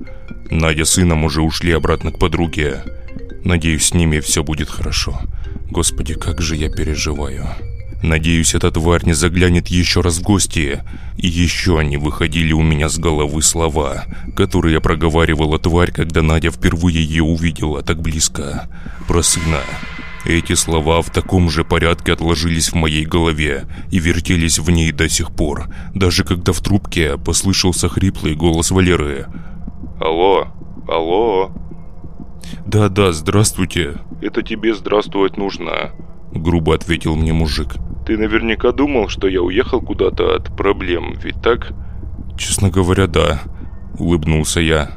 Надя 0.51 0.85
с 0.85 0.91
сыном 0.91 1.25
уже 1.25 1.43
ушли 1.43 1.73
обратно 1.73 2.13
к 2.13 2.19
подруге. 2.19 2.85
Надеюсь, 3.45 3.87
с 3.87 3.95
ними 3.95 4.21
все 4.21 4.43
будет 4.45 4.71
хорошо. 4.71 5.21
Господи, 5.71 6.15
как 6.15 6.41
же 6.41 6.57
я 6.57 6.71
переживаю. 6.71 7.49
Надеюсь, 8.03 8.55
эта 8.55 8.71
тварь 8.71 9.05
не 9.05 9.15
заглянет 9.15 9.69
еще 9.69 10.01
раз 10.01 10.19
в 10.19 10.23
гости. 10.23 10.83
И 11.17 11.27
еще 11.27 11.79
они 11.79 11.97
выходили 11.97 12.53
у 12.53 12.63
меня 12.63 12.89
с 12.89 12.99
головы 12.99 13.43
слова, 13.43 14.05
которые 14.37 14.81
проговаривала 14.81 15.59
тварь, 15.59 15.93
когда 15.93 16.23
Надя 16.23 16.51
впервые 16.51 17.03
ее 17.03 17.23
увидела 17.23 17.83
так 17.83 18.01
близко. 18.01 18.69
Про 19.09 19.23
сына. 19.23 19.61
Эти 20.27 20.55
слова 20.55 21.03
в 21.03 21.11
таком 21.11 21.49
же 21.49 21.65
порядке 21.65 22.13
отложились 22.13 22.73
в 22.73 22.75
моей 22.75 23.05
голове 23.05 23.67
и 23.93 24.01
вертелись 24.01 24.59
в 24.59 24.69
ней 24.71 24.91
до 24.91 25.09
сих 25.09 25.31
пор, 25.31 25.69
даже 25.95 26.25
когда 26.25 26.53
в 26.53 26.61
трубке 26.61 27.17
послышался 27.17 27.89
хриплый 27.89 28.35
голос 28.35 28.73
Валеры. 28.73 29.27
Алло, 30.01 30.49
алло. 30.89 31.53
Да-да, 32.67 33.13
здравствуйте. 33.13 34.01
Это 34.21 34.43
тебе 34.43 34.75
здравствовать 34.75 35.37
нужно. 35.37 35.93
Грубо 36.33 36.75
ответил 36.75 37.15
мне 37.15 37.33
мужик. 37.33 37.77
Ты 38.07 38.17
наверняка 38.17 38.71
думал, 38.71 39.09
что 39.09 39.27
я 39.27 39.43
уехал 39.43 39.81
куда-то 39.81 40.37
от 40.37 40.57
проблем, 40.57 41.15
ведь 41.21 41.43
так? 41.43 41.73
Честно 42.39 42.71
говоря, 42.71 43.09
да. 43.09 43.41
Улыбнулся 43.99 44.61
я. 44.61 44.93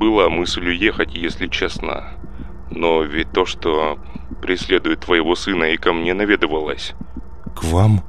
Была 0.00 0.30
мысль 0.30 0.66
уехать, 0.66 1.14
если 1.14 1.48
честно. 1.48 2.14
Но 2.70 3.02
ведь 3.02 3.30
то, 3.32 3.44
что 3.44 3.98
преследует 4.40 5.00
твоего 5.00 5.34
сына 5.34 5.64
и 5.64 5.76
ко 5.76 5.92
мне 5.92 6.14
наведывалась. 6.14 6.94
К 7.54 7.62
вам? 7.64 8.02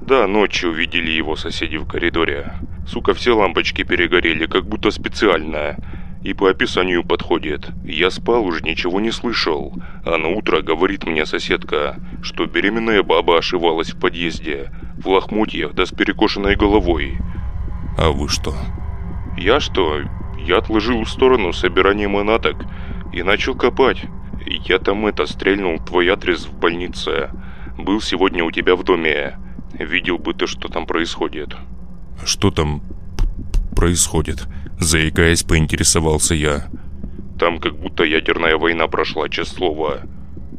Да, 0.00 0.28
ночью 0.28 0.70
увидели 0.70 1.10
его 1.10 1.34
соседи 1.34 1.76
в 1.76 1.86
коридоре. 1.86 2.52
Сука, 2.86 3.12
все 3.12 3.36
лампочки 3.36 3.82
перегорели, 3.82 4.46
как 4.46 4.66
будто 4.66 4.92
специально. 4.92 5.76
И 6.24 6.32
по 6.32 6.48
описанию 6.48 7.04
подходит. 7.04 7.70
Я 7.84 8.10
спал, 8.10 8.46
уже 8.46 8.62
ничего 8.62 8.98
не 8.98 9.10
слышал. 9.10 9.74
А 10.06 10.16
на 10.16 10.28
утро 10.28 10.62
говорит 10.62 11.04
мне 11.04 11.26
соседка, 11.26 11.96
что 12.22 12.46
беременная 12.46 13.02
баба 13.02 13.38
ошивалась 13.38 13.92
в 13.92 14.00
подъезде. 14.00 14.70
В 14.96 15.08
лохмотьях 15.08 15.74
да 15.74 15.84
с 15.84 15.90
перекошенной 15.90 16.56
головой. 16.56 17.18
А 17.98 18.10
вы 18.10 18.30
что? 18.30 18.54
Я 19.36 19.60
что? 19.60 20.00
Я 20.38 20.58
отложил 20.58 21.04
в 21.04 21.10
сторону 21.10 21.52
собирание 21.52 22.08
манаток 22.08 22.56
и 23.12 23.22
начал 23.22 23.54
копать. 23.54 24.02
Я 24.46 24.78
там 24.78 25.06
это, 25.06 25.26
стрельнул 25.26 25.78
твой 25.78 26.08
адрес 26.08 26.46
в 26.46 26.58
больнице. 26.58 27.30
Был 27.76 28.00
сегодня 28.00 28.44
у 28.44 28.50
тебя 28.50 28.76
в 28.76 28.82
доме. 28.82 29.38
Видел 29.74 30.16
бы 30.16 30.32
ты, 30.32 30.46
что 30.46 30.68
там 30.68 30.86
происходит. 30.86 31.54
Что 32.24 32.50
там 32.50 32.82
происходит? 33.76 34.46
Заикаясь, 34.78 35.42
поинтересовался 35.42 36.34
я. 36.34 36.68
Там 37.38 37.58
как 37.58 37.76
будто 37.78 38.04
ядерная 38.04 38.56
война 38.56 38.86
прошла, 38.86 39.28
честное 39.28 39.56
слово. 39.56 40.00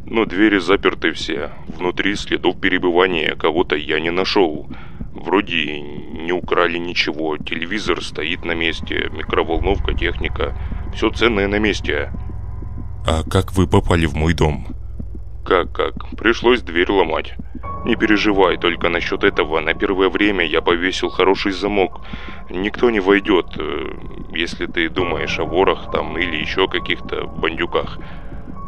Но 0.06 0.26
двери 0.26 0.60
заперты 0.60 1.12
все. 1.12 1.52
Внутри 1.68 2.16
следов 2.16 2.60
перебывания 2.60 3.36
кого-то 3.36 3.76
я 3.76 4.00
не 4.00 4.12
нашел. 4.12 4.70
Вроде 5.14 5.80
не 5.82 6.32
украли 6.32 6.78
ничего. 6.78 7.38
Телевизор 7.38 8.04
стоит 8.04 8.46
на 8.46 8.52
месте, 8.54 9.10
микроволновка, 9.12 9.94
техника. 9.94 10.56
Все 10.94 11.10
ценное 11.10 11.48
на 11.48 11.58
месте. 11.60 12.12
А 13.08 13.24
как 13.24 13.54
вы 13.54 13.68
попали 13.68 14.06
в 14.06 14.16
мой 14.16 14.34
дом? 14.34 14.68
Как-как? 15.46 15.94
Пришлось 16.18 16.62
дверь 16.62 16.90
ломать. 16.90 17.36
Не 17.86 17.96
переживай, 17.96 18.58
только 18.58 18.90
насчет 18.90 19.24
этого. 19.24 19.60
На 19.60 19.76
первое 19.76 20.10
время 20.10 20.44
я 20.44 20.62
повесил 20.62 21.10
хороший 21.10 21.52
замок. 21.52 22.02
Никто 22.50 22.90
не 22.90 23.00
войдет, 23.00 23.46
э, 23.58 23.92
если 24.34 24.66
ты 24.66 24.90
думаешь 24.90 25.38
о 25.38 25.46
ворах 25.46 25.92
там 25.92 26.18
или 26.18 26.36
еще 26.36 26.68
каких-то 26.68 27.28
бандюках. 27.28 28.00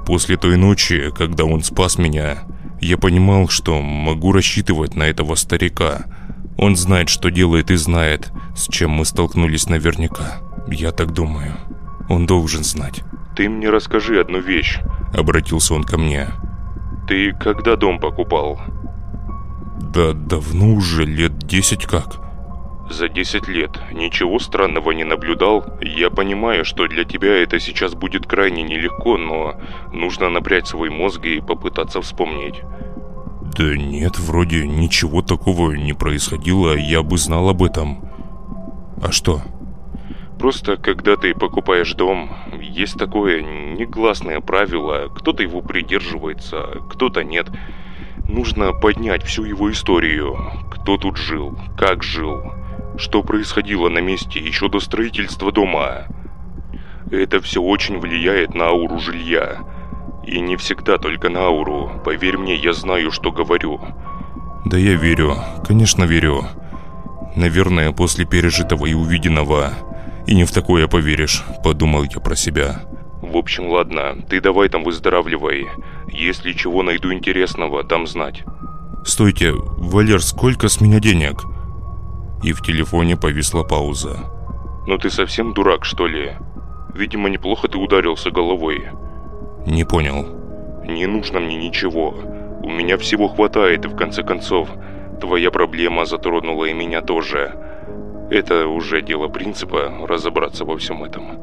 После 0.06 0.38
той 0.38 0.56
ночи, 0.56 1.12
когда 1.18 1.46
он 1.46 1.64
спас 1.64 1.98
меня, 1.98 2.44
я 2.80 2.98
понимал, 3.00 3.50
что 3.50 3.82
могу 3.82 4.32
рассчитывать 4.32 4.96
на 4.96 5.04
этого 5.04 5.34
старика. 5.34 6.06
Он 6.60 6.76
знает, 6.76 7.10
что 7.10 7.32
делает 7.32 7.72
и 7.72 7.76
знает, 7.76 8.32
с 8.56 8.68
чем 8.68 8.92
мы 8.92 9.06
столкнулись 9.06 9.68
наверняка. 9.68 10.42
Я 10.68 10.92
так 10.92 11.12
думаю. 11.12 11.56
Он 12.08 12.28
должен 12.28 12.64
знать. 12.64 13.02
Ты 13.36 13.50
мне 13.50 13.70
расскажи 13.72 14.22
одну 14.22 14.40
вещь. 14.40 14.78
Обратился 15.14 15.74
он 15.74 15.84
ко 15.84 15.98
мне. 15.98 16.28
Ты 17.08 17.34
когда 17.34 17.76
дом 17.76 18.00
покупал? 18.00 18.60
Да 19.94 20.14
давно 20.14 20.74
уже, 20.74 21.06
лет 21.06 21.38
десять 21.38 21.86
как. 21.86 22.28
За 22.90 23.10
10 23.10 23.50
лет 23.50 23.72
ничего 23.92 24.40
странного 24.40 24.92
не 24.92 25.04
наблюдал. 25.04 25.66
Я 25.82 26.10
понимаю, 26.10 26.64
что 26.64 26.88
для 26.88 27.04
тебя 27.04 27.36
это 27.44 27.60
сейчас 27.60 27.96
будет 27.96 28.26
крайне 28.26 28.64
нелегко, 28.64 29.18
но 29.18 29.56
нужно 29.92 30.30
напрячь 30.30 30.68
свой 30.68 30.90
мозг 30.90 31.26
и 31.26 31.42
попытаться 31.42 32.02
вспомнить. 32.02 32.62
Да 33.58 33.76
нет, 33.76 34.18
вроде 34.20 34.66
ничего 34.66 35.22
такого 35.22 35.74
не 35.74 35.94
происходило, 35.94 36.78
я 36.78 37.04
бы 37.04 37.18
знал 37.18 37.50
об 37.50 37.62
этом. 37.62 38.10
А 39.04 39.12
что? 39.12 39.42
Просто 40.40 40.78
когда 40.78 41.16
ты 41.16 41.34
покупаешь 41.34 41.94
дом, 41.94 42.30
есть 42.62 42.98
такое 42.98 43.42
негласное 43.42 44.40
правило, 44.40 45.10
кто-то 45.16 45.42
его 45.42 45.62
придерживается, 45.62 46.82
кто-то 46.90 47.24
нет. 47.24 47.48
Нужно 48.28 48.74
поднять 48.74 49.24
всю 49.24 49.46
его 49.46 49.72
историю, 49.72 50.38
кто 50.70 50.98
тут 50.98 51.18
жил, 51.18 51.58
как 51.78 52.04
жил, 52.04 52.52
что 52.98 53.24
происходило 53.24 53.90
на 53.90 54.00
месте 54.00 54.40
еще 54.40 54.70
до 54.70 54.80
строительства 54.80 55.52
дома. 55.52 56.06
Это 57.10 57.40
все 57.42 57.62
очень 57.62 58.00
влияет 58.00 58.54
на 58.54 58.66
ауру 58.66 59.00
жилья. 59.00 59.60
И 60.26 60.42
не 60.42 60.58
всегда 60.58 60.98
только 60.98 61.30
на 61.30 61.46
ауру. 61.46 61.90
Поверь 62.04 62.38
мне, 62.38 62.56
я 62.56 62.74
знаю, 62.74 63.12
что 63.12 63.32
говорю. 63.32 63.80
Да 64.66 64.78
я 64.78 64.96
верю, 64.96 65.38
конечно 65.66 66.04
верю. 66.04 66.44
Наверное, 67.38 67.94
после 67.94 68.26
пережитого 68.26 68.88
и 68.88 68.94
увиденного. 68.94 69.72
И 70.28 70.36
не 70.36 70.44
в 70.44 70.52
такое 70.52 70.88
поверишь, 70.88 71.44
подумал 71.64 72.04
я 72.04 72.20
про 72.20 72.36
себя. 72.36 72.82
В 73.22 73.38
общем, 73.38 73.70
ладно, 73.70 74.18
ты 74.30 74.42
давай 74.42 74.70
там 74.70 74.84
выздоравливай. 74.84 75.68
Если 76.10 76.52
чего 76.52 76.84
найду 76.84 77.12
интересного, 77.14 77.84
дам 77.84 78.06
знать. 78.06 78.44
Стойте, 79.06 79.54
Валер, 79.54 80.22
сколько 80.22 80.68
с 80.68 80.82
меня 80.82 81.00
денег? 81.00 81.44
И 82.44 82.52
в 82.52 82.62
телефоне 82.62 83.16
повисла 83.16 83.64
пауза. 83.64 84.20
Ну 84.86 84.98
ты 84.98 85.10
совсем 85.10 85.54
дурак, 85.54 85.86
что 85.86 86.08
ли? 86.08 86.34
Видимо, 86.94 87.30
неплохо 87.30 87.68
ты 87.68 87.78
ударился 87.78 88.30
головой. 88.30 88.90
Не 89.66 89.86
понял. 89.86 90.28
Не 90.86 91.06
нужно 91.06 91.40
мне 91.40 91.56
ничего. 91.56 92.14
У 92.64 92.70
меня 92.70 92.98
всего 92.98 93.28
хватает, 93.28 93.86
и 93.86 93.88
в 93.88 93.96
конце 93.96 94.24
концов, 94.24 94.70
твоя 95.22 95.52
проблема 95.52 96.06
затронула 96.06 96.66
и 96.66 96.74
меня 96.74 97.02
тоже. 97.02 97.67
Это 98.30 98.68
уже 98.68 99.02
дело 99.02 99.28
принципа, 99.30 99.92
разобраться 100.08 100.66
во 100.66 100.78
всем 100.78 101.04
этом. 101.04 101.40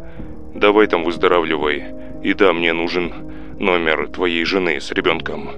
Давай 0.55 0.87
там 0.87 1.05
выздоравливай. 1.05 1.85
И 2.22 2.35
да, 2.35 2.53
мне 2.53 2.72
нужен 2.72 3.12
номер 3.59 4.09
твоей 4.09 4.45
жены 4.45 4.80
с 4.80 4.91
ребенком. 4.93 5.51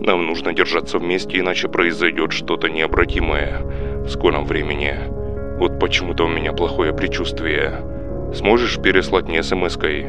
Нам 0.00 0.26
нужно 0.26 0.54
держаться 0.54 0.98
вместе, 0.98 1.38
иначе 1.38 1.68
произойдет 1.68 2.32
что-то 2.32 2.68
необратимое 2.68 3.60
в 4.04 4.08
скором 4.08 4.46
времени. 4.46 4.94
Вот 5.58 5.78
почему-то 5.78 6.24
у 6.24 6.28
меня 6.28 6.52
плохое 6.52 6.94
предчувствие. 6.94 7.82
Сможешь 8.34 8.80
переслать 8.80 9.26
мне 9.28 9.42
смс-кой? 9.42 10.06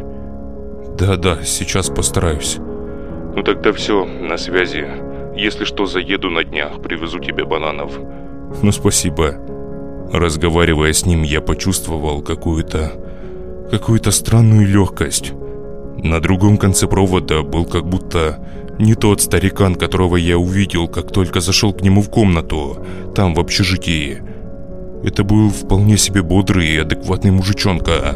Да-да, 0.97 1.43
сейчас 1.43 1.89
постараюсь. 1.89 2.57
Ну 3.35 3.43
тогда 3.43 3.73
все, 3.73 4.05
на 4.05 4.37
связи. 4.37 4.87
Если 5.35 5.65
что, 5.65 5.85
заеду 5.85 6.29
на 6.29 6.43
днях, 6.43 6.81
привезу 6.81 7.19
тебе 7.19 7.43
бананов. 7.43 7.97
Ну 8.61 8.71
спасибо. 8.71 9.50
Разговаривая 10.11 10.91
с 10.91 11.05
ним, 11.05 11.23
я 11.23 11.39
почувствовал 11.39 12.21
какую-то... 12.21 12.91
какую-то 13.71 14.11
странную 14.11 14.67
легкость. 14.67 15.31
На 16.03 16.19
другом 16.19 16.57
конце 16.57 16.87
провода 16.87 17.43
был 17.43 17.65
как 17.65 17.85
будто 17.85 18.45
не 18.77 18.95
тот 18.95 19.21
старикан, 19.21 19.75
которого 19.75 20.17
я 20.17 20.37
увидел, 20.37 20.89
как 20.89 21.11
только 21.11 21.39
зашел 21.39 21.71
к 21.73 21.81
нему 21.81 22.01
в 22.01 22.09
комнату, 22.09 22.85
там, 23.15 23.33
в 23.33 23.39
общежитии. 23.39 24.21
Это 25.03 25.23
был 25.23 25.49
вполне 25.49 25.97
себе 25.97 26.21
бодрый 26.23 26.67
и 26.67 26.77
адекватный 26.77 27.31
мужичонка, 27.31 28.15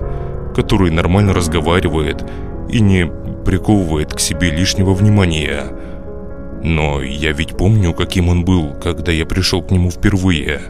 который 0.53 0.91
нормально 0.91 1.33
разговаривает 1.33 2.25
и 2.69 2.81
не 2.81 3.09
приковывает 3.45 4.13
к 4.13 4.19
себе 4.19 4.49
лишнего 4.49 4.93
внимания. 4.93 5.63
Но 6.61 7.01
я 7.01 7.31
ведь 7.31 7.55
помню, 7.55 7.93
каким 7.93 8.27
он 8.27 8.43
был, 8.43 8.73
когда 8.83 9.13
я 9.13 9.25
пришел 9.25 9.61
к 9.61 9.71
нему 9.71 9.91
впервые. 9.91 10.61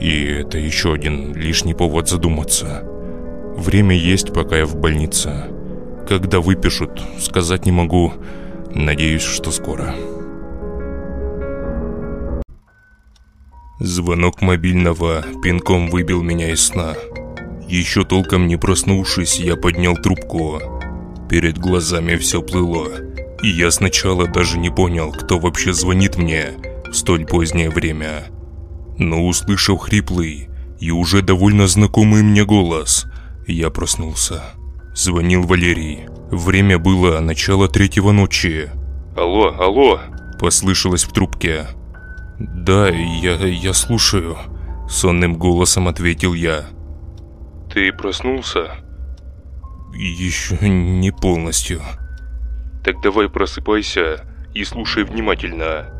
И 0.00 0.24
это 0.24 0.58
еще 0.58 0.92
один 0.92 1.34
лишний 1.34 1.74
повод 1.74 2.08
задуматься. 2.08 2.82
Время 3.56 3.96
есть, 3.96 4.32
пока 4.32 4.58
я 4.58 4.66
в 4.66 4.76
больнице. 4.76 5.46
Когда 6.06 6.40
выпишут, 6.40 7.02
сказать 7.18 7.64
не 7.64 7.72
могу. 7.72 8.12
Надеюсь, 8.74 9.22
что 9.22 9.50
скоро. 9.50 9.94
Звонок 13.80 14.42
мобильного 14.42 15.24
пинком 15.42 15.88
выбил 15.88 16.22
меня 16.22 16.52
из 16.52 16.66
сна. 16.66 16.94
Еще 17.68 18.04
толком 18.04 18.46
не 18.46 18.56
проснувшись, 18.56 19.38
я 19.38 19.56
поднял 19.56 19.96
трубку. 19.96 20.60
Перед 21.28 21.58
глазами 21.58 22.16
все 22.16 22.42
плыло. 22.42 22.88
И 23.42 23.48
я 23.48 23.70
сначала 23.70 24.26
даже 24.26 24.58
не 24.58 24.70
понял, 24.70 25.12
кто 25.12 25.38
вообще 25.38 25.72
звонит 25.72 26.16
мне 26.16 26.52
в 26.86 26.94
столь 26.94 27.26
позднее 27.26 27.70
время. 27.70 28.24
Но 28.98 29.26
услышав 29.26 29.80
хриплый 29.80 30.48
и 30.80 30.90
уже 30.90 31.22
довольно 31.22 31.66
знакомый 31.66 32.22
мне 32.22 32.44
голос, 32.44 33.06
я 33.46 33.70
проснулся. 33.70 34.42
Звонил 34.94 35.42
Валерий. 35.42 36.06
Время 36.30 36.78
было 36.78 37.20
начало 37.20 37.68
третьего 37.68 38.12
ночи. 38.12 38.70
Алло, 39.16 39.54
алло. 39.58 40.00
Послышалось 40.40 41.04
в 41.04 41.12
трубке. 41.12 41.66
Да, 42.38 42.88
я, 42.88 43.34
я 43.46 43.72
слушаю. 43.72 44.36
Сонным 44.88 45.36
голосом 45.36 45.88
ответил 45.88 46.34
я. 46.34 46.64
Ты 47.72 47.92
проснулся? 47.92 48.76
Еще 49.94 50.56
не 50.68 51.10
полностью. 51.10 51.80
Так 52.84 53.00
давай 53.02 53.28
просыпайся 53.28 54.24
и 54.54 54.64
слушай 54.64 55.04
внимательно. 55.04 55.92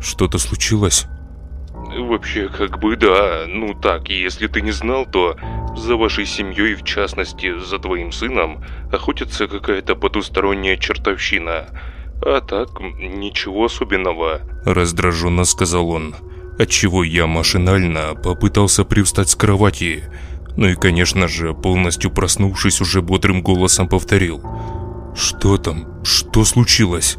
Что-то 0.00 0.38
случилось? 0.38 1.06
Вообще, 1.94 2.48
как 2.48 2.78
бы 2.78 2.96
да. 2.96 3.44
Ну 3.48 3.74
так, 3.74 4.08
если 4.08 4.46
ты 4.46 4.60
не 4.60 4.72
знал, 4.72 5.06
то 5.06 5.36
за 5.76 5.96
вашей 5.96 6.26
семьей, 6.26 6.74
в 6.74 6.84
частности, 6.84 7.58
за 7.58 7.78
твоим 7.78 8.12
сыном, 8.12 8.64
охотится 8.92 9.46
какая-то 9.46 9.94
потусторонняя 9.94 10.76
чертовщина. 10.76 11.68
А 12.22 12.40
так, 12.40 12.80
ничего 12.80 13.66
особенного. 13.66 14.40
Раздраженно 14.64 15.44
сказал 15.44 15.90
он, 15.90 16.14
отчего 16.58 17.04
я 17.04 17.26
машинально 17.26 18.14
попытался 18.14 18.84
привстать 18.84 19.28
с 19.28 19.36
кровати. 19.36 20.04
Ну 20.56 20.68
и, 20.68 20.74
конечно 20.74 21.28
же, 21.28 21.52
полностью 21.52 22.10
проснувшись, 22.10 22.80
уже 22.80 23.02
бодрым 23.02 23.42
голосом 23.42 23.88
повторил. 23.88 24.42
«Что 25.14 25.56
там? 25.58 26.02
Что 26.04 26.44
случилось? 26.44 27.16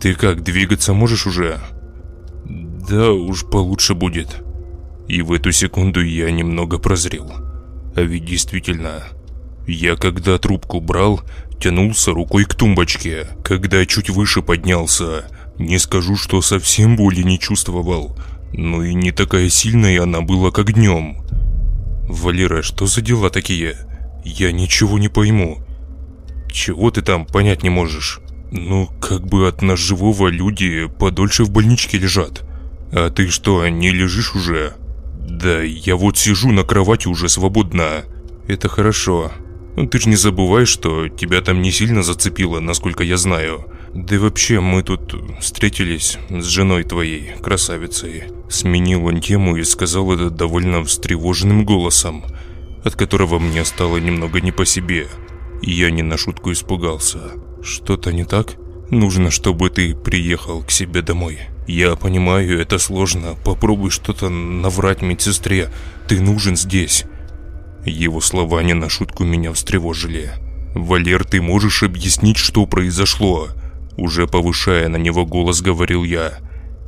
Ты 0.00 0.14
как, 0.14 0.42
двигаться 0.42 0.92
можешь 0.92 1.26
уже?» 1.26 1.58
«Да 2.88 3.12
уж 3.12 3.44
получше 3.44 3.94
будет». 3.94 4.42
И 5.08 5.22
в 5.22 5.32
эту 5.32 5.52
секунду 5.52 6.04
я 6.04 6.30
немного 6.30 6.78
прозрел. 6.78 7.30
А 7.94 8.02
ведь 8.02 8.24
действительно, 8.24 9.04
Я 9.66 9.96
когда 9.96 10.38
трубку 10.38 10.80
брал, 10.80 11.22
тянулся 11.58 12.12
рукой 12.12 12.44
к 12.44 12.54
тумбочке. 12.54 13.26
Когда 13.42 13.84
чуть 13.84 14.10
выше 14.10 14.40
поднялся, 14.40 15.24
не 15.58 15.78
скажу, 15.78 16.16
что 16.16 16.40
совсем 16.40 16.96
боли 16.96 17.22
не 17.22 17.40
чувствовал. 17.40 18.16
Но 18.52 18.84
и 18.84 18.94
не 18.94 19.10
такая 19.10 19.48
сильная 19.48 20.02
она 20.02 20.20
была, 20.20 20.52
как 20.52 20.72
днем. 20.72 21.18
Валера, 22.08 22.62
что 22.62 22.86
за 22.86 23.00
дела 23.00 23.30
такие? 23.30 23.76
Я 24.24 24.52
ничего 24.52 24.98
не 24.98 25.08
пойму. 25.08 25.64
Чего 26.48 26.92
ты 26.92 27.02
там 27.02 27.26
понять 27.26 27.64
не 27.64 27.70
можешь? 27.70 28.20
Ну, 28.52 28.88
как 29.00 29.26
бы 29.26 29.48
от 29.48 29.62
нас 29.62 29.80
живого 29.80 30.28
люди 30.28 30.86
подольше 30.86 31.42
в 31.42 31.50
больничке 31.50 31.98
лежат. 31.98 32.45
А 32.92 33.10
ты 33.10 33.28
что, 33.28 33.66
не 33.68 33.90
лежишь 33.90 34.34
уже? 34.34 34.74
Да, 35.28 35.62
я 35.62 35.96
вот 35.96 36.16
сижу 36.18 36.52
на 36.52 36.62
кровати 36.62 37.08
уже 37.08 37.28
свободно. 37.28 38.04
Это 38.46 38.68
хорошо. 38.68 39.32
Ну, 39.76 39.86
ты 39.86 39.98
же 39.98 40.08
не 40.08 40.16
забывай, 40.16 40.64
что 40.64 41.08
тебя 41.08 41.42
там 41.42 41.60
не 41.60 41.70
сильно 41.70 42.02
зацепило, 42.02 42.60
насколько 42.60 43.04
я 43.04 43.16
знаю. 43.16 43.66
Да 43.92 44.14
и 44.14 44.18
вообще, 44.18 44.60
мы 44.60 44.82
тут 44.82 45.14
встретились 45.40 46.18
с 46.30 46.44
женой 46.44 46.84
твоей, 46.84 47.32
красавицей. 47.42 48.24
Сменил 48.48 49.04
он 49.06 49.20
тему 49.20 49.56
и 49.56 49.64
сказал 49.64 50.12
это 50.12 50.30
довольно 50.30 50.82
встревоженным 50.84 51.64
голосом, 51.64 52.24
от 52.84 52.94
которого 52.94 53.38
мне 53.38 53.64
стало 53.64 53.98
немного 53.98 54.40
не 54.40 54.52
по 54.52 54.64
себе. 54.64 55.08
И 55.60 55.72
я 55.72 55.90
не 55.90 56.02
на 56.02 56.16
шутку 56.16 56.52
испугался. 56.52 57.32
Что-то 57.62 58.12
не 58.12 58.24
так? 58.24 58.54
Нужно, 58.90 59.30
чтобы 59.30 59.68
ты 59.70 59.94
приехал 59.94 60.62
к 60.62 60.70
себе 60.70 61.02
домой. 61.02 61.40
Я 61.66 61.96
понимаю, 61.96 62.60
это 62.60 62.78
сложно. 62.78 63.34
Попробуй 63.44 63.90
что-то 63.90 64.28
наврать 64.28 65.02
медсестре. 65.02 65.70
Ты 66.06 66.20
нужен 66.20 66.56
здесь. 66.56 67.04
Его 67.84 68.20
слова 68.20 68.62
не 68.62 68.74
на 68.74 68.88
шутку 68.88 69.24
меня 69.24 69.52
встревожили. 69.52 70.32
«Валер, 70.74 71.24
ты 71.24 71.40
можешь 71.40 71.82
объяснить, 71.82 72.36
что 72.36 72.66
произошло?» 72.66 73.48
Уже 73.96 74.26
повышая 74.26 74.88
на 74.88 74.96
него 74.96 75.24
голос, 75.24 75.62
говорил 75.62 76.04
я. 76.04 76.34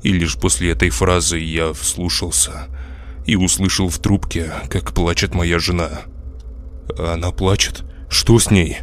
И 0.02 0.12
лишь 0.12 0.36
после 0.36 0.72
этой 0.72 0.90
фразы 0.90 1.38
я 1.38 1.72
вслушался 1.72 2.68
и 3.26 3.34
услышал 3.36 3.88
в 3.88 3.98
трубке, 3.98 4.52
как 4.68 4.92
плачет 4.92 5.34
моя 5.34 5.58
жена. 5.58 6.02
«Она 6.98 7.30
плачет? 7.30 7.84
Что 8.10 8.38
с 8.38 8.50
ней?» 8.50 8.78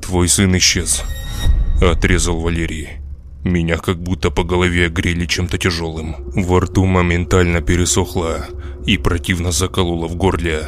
«Твой 0.00 0.28
сын 0.28 0.56
исчез»,— 0.58 1.02
отрезал 1.82 2.40
Валерий. 2.40 2.98
Меня 3.44 3.78
как 3.78 4.02
будто 4.02 4.30
по 4.30 4.42
голове 4.42 4.88
грели 4.88 5.24
чем-то 5.24 5.58
тяжелым. 5.58 6.16
Во 6.34 6.60
рту 6.60 6.84
моментально 6.84 7.60
пересохло 7.60 8.46
и 8.84 8.98
противно 8.98 9.52
закололо 9.52 10.08
в 10.08 10.16
горле. 10.16 10.62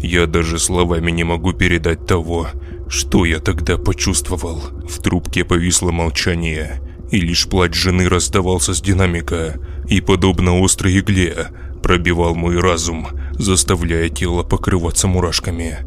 Я 0.00 0.26
даже 0.26 0.58
словами 0.58 1.10
не 1.10 1.24
могу 1.24 1.52
передать 1.52 2.06
того, 2.06 2.48
что 2.88 3.24
я 3.24 3.38
тогда 3.38 3.76
почувствовал. 3.76 4.60
В 4.88 5.00
трубке 5.00 5.44
повисло 5.44 5.90
молчание, 5.90 6.80
и 7.10 7.20
лишь 7.20 7.48
плач 7.48 7.74
жены 7.74 8.08
раздавался 8.08 8.74
с 8.74 8.80
динамика, 8.80 9.60
и, 9.88 10.00
подобно 10.00 10.64
острой 10.64 10.98
игле, 10.98 11.48
пробивал 11.82 12.34
мой 12.34 12.58
разум, 12.58 13.08
заставляя 13.32 14.08
тело 14.08 14.42
покрываться 14.42 15.08
мурашками. 15.08 15.78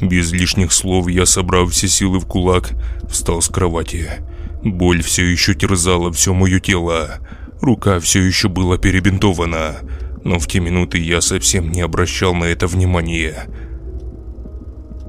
Без 0.00 0.32
лишних 0.32 0.72
слов 0.72 1.08
я, 1.08 1.26
собрав 1.26 1.72
все 1.72 1.88
силы 1.88 2.20
в 2.20 2.26
кулак, 2.26 2.72
встал 3.08 3.42
с 3.42 3.48
кровати. 3.48 4.22
Боль 4.62 5.02
все 5.02 5.24
еще 5.24 5.54
терзала 5.54 6.12
все 6.12 6.34
мое 6.34 6.60
тело. 6.60 7.18
Рука 7.60 8.00
все 8.00 8.22
еще 8.22 8.48
была 8.48 8.78
перебинтована, 8.78 9.76
но 10.24 10.38
в 10.38 10.46
те 10.46 10.60
минуты 10.60 10.98
я 10.98 11.20
совсем 11.20 11.70
не 11.70 11.80
обращал 11.80 12.34
на 12.34 12.44
это 12.44 12.66
внимания. 12.66 13.46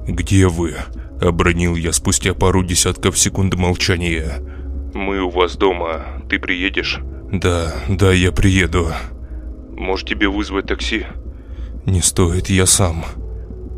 «Где 0.06 0.48
вы?»– 0.48 0.74
обронил 1.20 1.76
я 1.76 1.92
спустя 1.92 2.34
пару 2.34 2.64
десятков 2.64 3.18
секунд 3.18 3.54
молчания. 3.54 4.40
«Мы 4.94 5.20
у 5.20 5.30
вас 5.30 5.56
дома. 5.56 6.22
Ты 6.28 6.38
приедешь?» 6.38 7.00
«Да, 7.30 7.74
да, 7.88 8.12
я 8.12 8.32
приеду». 8.32 8.88
«Может 9.76 10.08
тебе 10.08 10.28
вызвать 10.28 10.66
такси?» 10.66 11.06
«Не 11.86 12.02
стоит, 12.02 12.48
я 12.48 12.66
сам». 12.66 13.04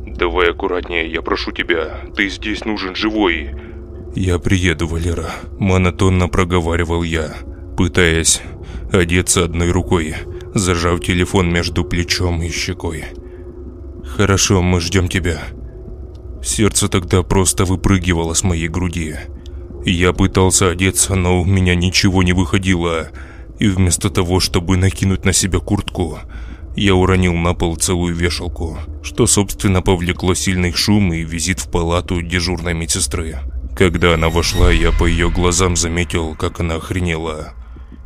«Давай 0.06 0.50
аккуратнее, 0.50 1.10
я 1.10 1.22
прошу 1.22 1.52
тебя. 1.52 2.00
Ты 2.16 2.28
здесь 2.28 2.64
нужен 2.64 2.94
живой». 2.94 3.50
«Я 4.14 4.39
приеду, 4.39 4.86
Валера»,– 4.86 5.30
монотонно 5.59 6.28
проговаривал 6.28 7.02
я, 7.02 7.34
пытаясь 7.78 8.43
одеться 8.93 9.44
одной 9.44 9.70
рукой, 9.70 10.14
зажав 10.55 11.01
телефон 11.01 11.51
между 11.51 11.82
плечом 11.82 12.43
и 12.43 12.51
щекой. 12.51 13.05
«Хорошо, 14.05 14.60
мы 14.60 14.80
ждем 14.80 15.09
тебя». 15.09 15.40
Сердце 16.44 16.89
тогда 16.89 17.22
просто 17.22 17.64
выпрыгивало 17.64 18.34
с 18.34 18.43
моей 18.43 18.68
груди. 18.68 19.14
Я 19.86 20.12
пытался 20.12 20.68
одеться, 20.68 21.14
но 21.14 21.40
у 21.40 21.44
меня 21.47 21.74
ничего 21.74 22.22
не 22.22 22.34
выходило, 22.34 23.09
и 23.59 23.68
вместо 23.68 24.10
того, 24.10 24.40
чтобы 24.40 24.76
накинуть 24.76 25.24
на 25.24 25.32
себя 25.32 25.60
куртку, 25.60 26.18
я 26.76 26.94
уронил 26.94 27.34
на 27.34 27.55
пол 27.55 27.76
целую 27.76 28.14
вешалку, 28.14 28.78
что 29.02 29.26
собственно 29.26 29.80
повлекло 29.80 30.34
сильный 30.34 30.72
шум 30.72 31.14
и 31.14 31.22
визит 31.22 31.60
в 31.60 31.70
палату 31.70 32.20
дежурной 32.20 32.74
медсестры. 32.74 33.39
Когда 33.76 34.14
она 34.14 34.28
вошла, 34.28 34.70
я 34.70 34.92
по 34.92 35.06
ее 35.06 35.30
глазам 35.30 35.76
заметил, 35.76 36.34
как 36.34 36.60
она 36.60 36.76
охренела. 36.76 37.54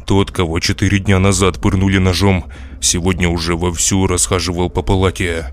Тот, 0.07 0.31
кого 0.31 0.61
четыре 0.61 1.01
дня 1.01 1.19
назад 1.19 1.61
пырнули 1.61 1.99
ножом, 1.99 2.45
сегодня 2.81 3.29
уже 3.29 3.57
вовсю 3.57 4.07
расхаживал 4.07 4.71
по 4.71 4.83
палате. 4.83 5.51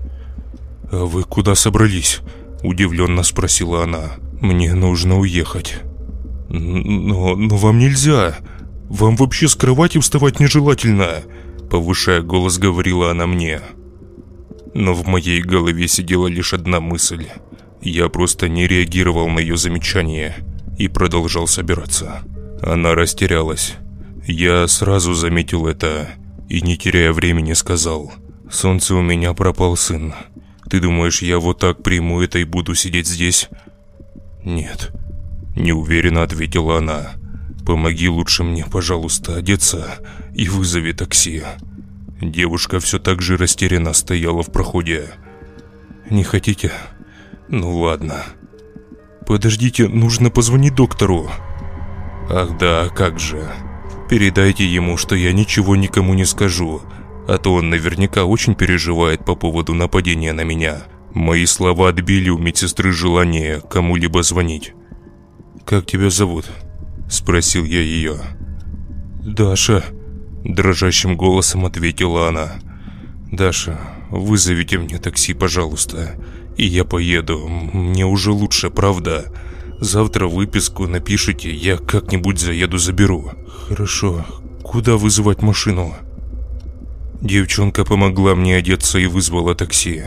«А 0.92 1.04
вы 1.04 1.24
куда 1.24 1.54
собрались?»– 1.54 2.20
удивленно 2.62 3.22
спросила 3.22 3.82
она. 3.82 4.12
«Мне 4.40 4.74
нужно 4.74 5.18
уехать». 5.18 5.76
«Но, 6.48 7.34
но 7.34 7.56
вам 7.56 7.78
нельзя. 7.78 8.36
Вам 8.88 9.16
вообще 9.16 9.48
с 9.48 9.56
кровати 9.56 9.98
вставать 9.98 10.38
нежелательно 10.38 11.24
повышая 11.74 12.22
голос, 12.22 12.58
говорила 12.58 13.10
она 13.10 13.26
мне. 13.26 13.60
Но 14.74 14.94
в 14.94 15.08
моей 15.08 15.42
голове 15.42 15.88
сидела 15.88 16.28
лишь 16.28 16.54
одна 16.54 16.78
мысль. 16.78 17.26
Я 17.84 18.08
просто 18.08 18.48
не 18.48 18.66
реагировал 18.66 19.28
на 19.28 19.38
ее 19.38 19.56
замечание 19.56 20.34
и 20.78 20.88
продолжал 20.88 21.46
собираться. 21.46 22.22
Она 22.62 22.94
растерялась. 22.94 23.74
Я 24.26 24.66
сразу 24.66 25.14
заметил 25.14 25.66
это 25.66 26.08
и, 26.48 26.62
не 26.62 26.76
теряя 26.76 27.12
времени, 27.12 27.52
сказал. 27.52 28.12
«Солнце 28.50 28.94
у 28.94 29.02
меня 29.02 29.34
пропал, 29.34 29.76
сын. 29.76 30.14
Ты 30.68 30.80
думаешь, 30.80 31.22
я 31.22 31.38
вот 31.38 31.60
так 31.60 31.82
приму 31.82 32.20
это 32.22 32.38
и 32.38 32.44
буду 32.44 32.74
сидеть 32.74 33.06
здесь?» 33.06 33.48
«Нет»,– 34.44 34.92
неуверенно 35.56 36.22
ответила 36.22 36.78
она. 36.78 37.12
Помоги 37.64 38.08
лучше 38.08 38.44
мне, 38.44 38.66
пожалуйста, 38.66 39.36
одеться 39.36 39.98
и 40.34 40.48
вызови 40.48 40.92
такси. 40.92 41.42
Девушка 42.20 42.78
все 42.78 42.98
так 42.98 43.22
же 43.22 43.36
растерянно 43.36 43.94
стояла 43.94 44.42
в 44.42 44.52
проходе. 44.52 45.10
Не 46.10 46.24
хотите? 46.24 46.72
Ну 47.48 47.78
ладно. 47.78 48.24
Подождите, 49.26 49.88
нужно 49.88 50.30
позвонить 50.30 50.74
доктору. 50.74 51.30
Ах 52.30 52.56
да, 52.58 52.88
как 52.88 53.18
же. 53.18 53.50
Передайте 54.08 54.66
ему, 54.66 54.96
что 54.96 55.14
я 55.14 55.32
ничего 55.32 55.76
никому 55.76 56.14
не 56.14 56.24
скажу, 56.24 56.82
а 57.26 57.38
то 57.38 57.54
он 57.54 57.70
наверняка 57.70 58.24
очень 58.24 58.54
переживает 58.54 59.24
по 59.24 59.34
поводу 59.34 59.74
нападения 59.74 60.32
на 60.32 60.42
меня. 60.42 60.82
Мои 61.12 61.46
слова 61.46 61.88
отбили 61.88 62.28
у 62.28 62.38
медсестры 62.38 62.92
желание 62.92 63.60
кому-либо 63.60 64.22
звонить. 64.22 64.74
«Как 65.64 65.86
тебя 65.86 66.10
зовут?» 66.10 66.46
Спросил 67.08 67.64
я 67.64 67.80
ее. 67.80 68.16
«Даша»,– 69.22 69.84
дрожащим 70.44 71.16
голосом 71.16 71.64
ответила 71.64 72.28
она. 72.28 72.54
«Даша, 73.30 73.78
вызовите 74.10 74.78
мне 74.78 74.98
такси, 74.98 75.34
пожалуйста, 75.34 76.16
и 76.56 76.66
я 76.66 76.84
поеду. 76.84 77.46
Мне 77.48 78.06
уже 78.06 78.32
лучше, 78.32 78.70
правда? 78.70 79.32
Завтра 79.80 80.26
выписку 80.26 80.86
напишите, 80.86 81.52
я 81.52 81.76
как-нибудь 81.76 82.40
заеду 82.40 82.78
заберу». 82.78 83.32
«Хорошо. 83.68 84.24
Куда 84.62 84.96
вызывать 84.96 85.42
машину?» 85.42 85.94
Девчонка 87.20 87.84
помогла 87.84 88.34
мне 88.34 88.56
одеться 88.56 88.98
и 88.98 89.06
вызвала 89.06 89.54
такси. 89.54 90.04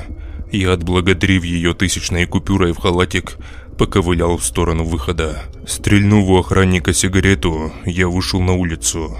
Я, 0.51 0.73
отблагодарив 0.73 1.43
ее 1.43 1.73
тысячной 1.73 2.25
купюрой 2.25 2.73
в 2.73 2.77
халатик, 2.77 3.37
поковылял 3.77 4.37
в 4.37 4.45
сторону 4.45 4.83
выхода. 4.83 5.43
Стрельнув 5.65 6.29
у 6.29 6.37
охранника 6.37 6.93
сигарету, 6.93 7.71
я 7.85 8.07
вышел 8.07 8.39
на 8.41 8.53
улицу. 8.53 9.17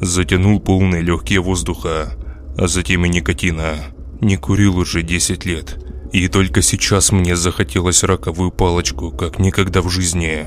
Затянул 0.00 0.60
полные 0.60 1.02
легкие 1.02 1.40
воздуха, 1.40 2.14
а 2.56 2.66
затем 2.66 3.04
и 3.04 3.08
никотина. 3.08 3.76
Не 4.20 4.36
курил 4.36 4.78
уже 4.78 5.02
10 5.02 5.44
лет. 5.44 5.78
И 6.14 6.28
только 6.28 6.62
сейчас 6.62 7.10
мне 7.10 7.34
захотелось 7.34 8.04
раковую 8.04 8.52
палочку, 8.52 9.10
как 9.10 9.40
никогда 9.40 9.82
в 9.82 9.90
жизни. 9.90 10.46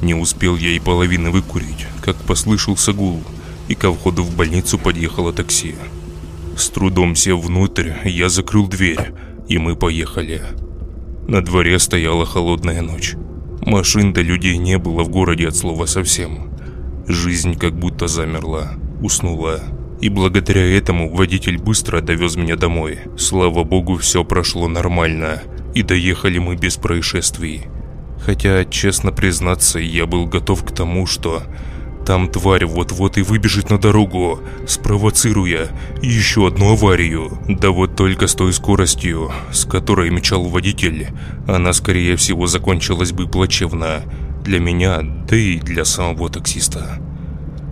Не 0.00 0.14
успел 0.14 0.56
я 0.56 0.70
и 0.70 0.80
половины 0.80 1.30
выкурить, 1.30 1.86
как 2.02 2.16
послышался 2.16 2.92
гул, 2.92 3.22
и 3.68 3.76
ко 3.76 3.92
входу 3.92 4.24
в 4.24 4.34
больницу 4.34 4.80
подъехало 4.80 5.32
такси. 5.32 5.76
С 6.56 6.70
трудом 6.70 7.14
сев 7.14 7.38
внутрь, 7.38 7.92
я 8.04 8.28
закрыл 8.28 8.66
дверь, 8.66 9.12
и 9.46 9.58
мы 9.58 9.76
поехали. 9.76 10.42
На 11.28 11.40
дворе 11.40 11.78
стояла 11.78 12.26
холодная 12.26 12.82
ночь. 12.82 13.14
Машин 13.60 14.12
до 14.12 14.22
людей 14.22 14.58
не 14.58 14.76
было 14.76 15.04
в 15.04 15.08
городе 15.08 15.46
от 15.46 15.54
слова 15.54 15.86
совсем. 15.86 16.50
Жизнь 17.06 17.54
как 17.54 17.78
будто 17.78 18.08
замерла, 18.08 18.72
уснула. 19.00 19.60
И 20.00 20.08
благодаря 20.08 20.64
этому 20.76 21.14
водитель 21.14 21.58
быстро 21.58 22.00
довез 22.00 22.36
меня 22.36 22.56
домой. 22.56 23.00
Слава 23.18 23.64
богу, 23.64 23.96
все 23.96 24.24
прошло 24.24 24.66
нормально. 24.66 25.42
И 25.74 25.82
доехали 25.82 26.38
мы 26.38 26.56
без 26.56 26.76
происшествий. 26.76 27.64
Хотя, 28.24 28.64
честно 28.64 29.12
признаться, 29.12 29.78
я 29.78 30.06
был 30.06 30.26
готов 30.26 30.64
к 30.64 30.72
тому, 30.72 31.06
что 31.06 31.42
там 32.06 32.28
тварь 32.28 32.64
вот-вот 32.64 33.18
и 33.18 33.22
выбежит 33.22 33.70
на 33.70 33.78
дорогу, 33.78 34.40
спровоцируя 34.66 35.68
еще 36.02 36.46
одну 36.46 36.72
аварию. 36.72 37.38
Да 37.46 37.70
вот 37.70 37.94
только 37.94 38.26
с 38.26 38.34
той 38.34 38.52
скоростью, 38.52 39.30
с 39.52 39.64
которой 39.64 40.10
мчал 40.10 40.44
водитель, 40.44 41.08
она 41.46 41.72
скорее 41.72 42.16
всего 42.16 42.46
закончилась 42.46 43.12
бы 43.12 43.26
плачевно. 43.26 44.02
Для 44.44 44.58
меня, 44.60 45.02
да 45.02 45.36
и 45.36 45.58
для 45.58 45.84
самого 45.84 46.30
таксиста. 46.30 46.98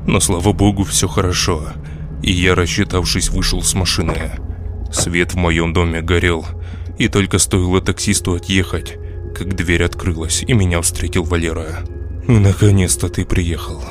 Но 0.07 0.21
слава 0.21 0.53
богу, 0.53 0.85
все 0.85 1.09
хорошо. 1.09 1.65
И 2.23 2.33
я, 2.33 2.55
рассчитавшись, 2.55 3.31
вышел 3.31 3.63
с 3.63 3.75
машины. 3.75 4.33
Свет 4.93 5.35
в 5.35 5.37
моем 5.37 5.73
доме 5.73 6.01
горел, 6.01 6.45
и 6.99 7.09
только 7.09 7.39
стоило 7.39 7.81
таксисту 7.81 8.35
отъехать, 8.35 8.97
как 9.37 9.55
дверь 9.55 9.85
открылась, 9.85 10.43
и 10.47 10.53
меня 10.53 10.81
встретил 10.81 11.25
Валера. 11.25 11.81
«Наконец-то 12.27 13.09
ты 13.09 13.25
приехал. 13.25 13.83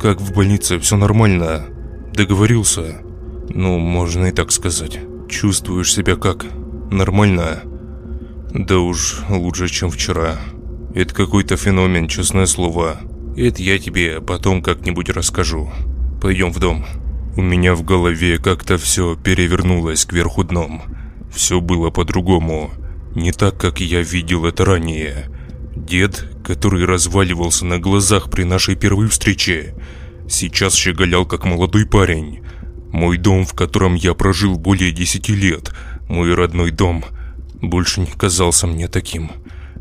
Как 0.00 0.20
в 0.20 0.34
больнице, 0.34 0.78
все 0.78 0.96
нормально. 0.96 1.66
Договорился?» 2.12 3.02
«Ну, 3.48 3.78
можно 3.78 4.26
и 4.26 4.32
так 4.32 4.52
сказать. 4.52 5.00
Чувствуешь 5.28 5.92
себя 5.92 6.16
как? 6.16 6.44
Нормально?» 6.90 7.62
«Да 8.52 8.78
уж, 8.78 9.20
лучше, 9.28 9.68
чем 9.68 9.90
вчера. 9.90 10.36
Это 10.94 11.14
какой-то 11.14 11.56
феномен, 11.56 12.08
честное 12.08 12.46
слово. 12.46 12.98
Это 13.36 13.62
я 13.62 13.78
тебе 13.78 14.20
потом 14.20 14.62
как-нибудь 14.62 15.10
расскажу. 15.10 15.70
Пойдем 16.20 16.52
в 16.52 16.58
дом». 16.58 16.84
У 17.40 17.42
меня 17.42 17.74
в 17.74 17.82
голове 17.84 18.36
как-то 18.36 18.76
все 18.76 19.16
перевернулось 19.16 20.04
кверху 20.04 20.44
дном. 20.44 20.82
Все 21.32 21.62
было 21.62 21.88
по-другому. 21.88 22.70
Не 23.14 23.32
так, 23.32 23.56
как 23.56 23.80
я 23.80 24.02
видел 24.02 24.44
это 24.44 24.66
ранее. 24.66 25.30
Дед, 25.74 26.30
который 26.44 26.84
разваливался 26.84 27.64
на 27.64 27.78
глазах 27.78 28.30
при 28.30 28.42
нашей 28.42 28.76
первой 28.76 29.08
встрече, 29.08 29.74
сейчас 30.28 30.74
щеголял 30.74 31.24
как 31.24 31.46
молодой 31.46 31.86
парень. 31.86 32.42
Мой 32.92 33.16
дом, 33.16 33.46
в 33.46 33.54
котором 33.54 33.94
я 33.94 34.12
прожил 34.12 34.58
более 34.58 34.92
десяти 34.92 35.34
лет, 35.34 35.72
мой 36.10 36.34
родной 36.34 36.70
дом, 36.70 37.06
больше 37.54 38.02
не 38.02 38.06
казался 38.08 38.66
мне 38.66 38.86
таким. 38.86 39.30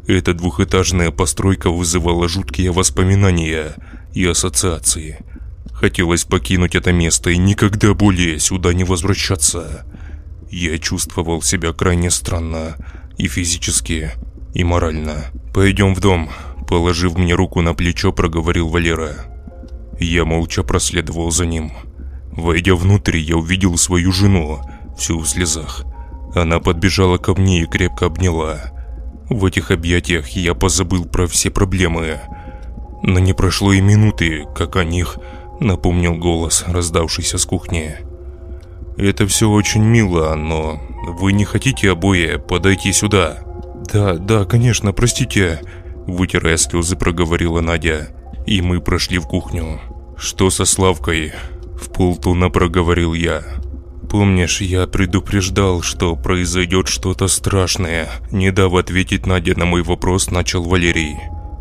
Эта 0.07 0.33
двухэтажная 0.33 1.11
постройка 1.11 1.69
вызывала 1.69 2.29
жуткие 2.29 2.71
воспоминания 2.71 3.75
и 4.13 4.25
ассоциации. 4.25 5.19
Хотелось 5.79 6.25
покинуть 6.25 6.75
это 6.75 6.91
место 6.91 7.29
и 7.29 7.37
никогда 7.37 7.93
более 7.93 8.37
сюда 8.39 8.73
не 8.73 8.83
возвращаться. 8.83 9.85
Я 10.51 10.77
чувствовал 10.77 11.41
себя 11.41 11.71
крайне 11.71 12.11
странно 12.11 12.75
и 13.17 13.29
физически, 13.29 14.11
и 14.53 14.65
морально. 14.65 15.27
«Пойдем 15.53 15.95
в 15.95 16.01
дом»,– 16.01 16.29
положив 16.67 17.17
мне 17.17 17.33
руку 17.33 17.61
на 17.61 17.73
плечо, 17.73 18.11
проговорил 18.11 18.67
Валера. 18.67 19.13
Я 20.01 20.25
молча 20.25 20.63
проследовал 20.63 21.31
за 21.31 21.45
ним. 21.45 21.71
Войдя 22.31 22.75
внутрь, 22.75 23.17
я 23.17 23.37
увидел 23.37 23.77
свою 23.77 24.11
жену, 24.11 24.59
всю 24.97 25.19
в 25.19 25.27
слезах. 25.27 25.85
Она 26.35 26.59
подбежала 26.59 27.17
ко 27.17 27.33
мне 27.33 27.61
и 27.61 27.65
крепко 27.65 28.07
обняла. 28.07 28.71
В 29.29 29.45
этих 29.45 29.71
объятиях 29.71 30.27
я 30.29 30.55
позабыл 30.55 31.05
про 31.05 31.25
все 31.25 31.49
проблемы. 31.49 32.19
Но 33.01 33.19
не 33.19 33.31
прошло 33.31 33.71
и 33.71 33.79
минуты, 33.79 34.45
как 34.55 34.75
о 34.75 34.83
них 34.83 35.17
напомнил 35.59 36.15
голос, 36.15 36.63
раздавшийся 36.67 37.37
с 37.37 37.45
кухни. 37.45 37.95
«Это 38.97 39.25
все 39.27 39.49
очень 39.49 39.83
мило, 39.83 40.35
но 40.35 40.81
вы 41.07 41.31
не 41.31 41.45
хотите 41.45 41.91
обои 41.91 42.37
подойти 42.37 42.91
сюда?» 42.93 43.39
«Да, 43.91 44.13
да, 44.15 44.45
конечно, 44.45 44.93
простите»,– 44.93 45.61
вытирая 46.07 46.57
слезы, 46.57 46.95
проговорила 46.95 47.61
Надя. 47.61 48.09
И 48.45 48.61
мы 48.61 48.81
прошли 48.81 49.19
в 49.19 49.27
кухню. 49.27 49.79
«Что 50.17 50.49
со 50.49 50.65
Славкой?»– 50.65 51.33
в 51.81 51.91
полтона 51.91 52.49
проговорил 52.49 53.13
я. 53.13 53.43
«Помнишь, 54.09 54.61
я 54.61 54.87
предупреждал, 54.87 55.81
что 55.81 56.15
произойдет 56.15 56.87
что-то 56.87 57.27
страшное?» 57.27 58.09
Не 58.31 58.51
дав 58.51 58.73
ответить 58.73 59.25
Надя 59.27 59.57
на 59.57 59.65
мой 59.65 59.83
вопрос, 59.83 60.31
начал 60.31 60.63
Валерий. 60.63 61.15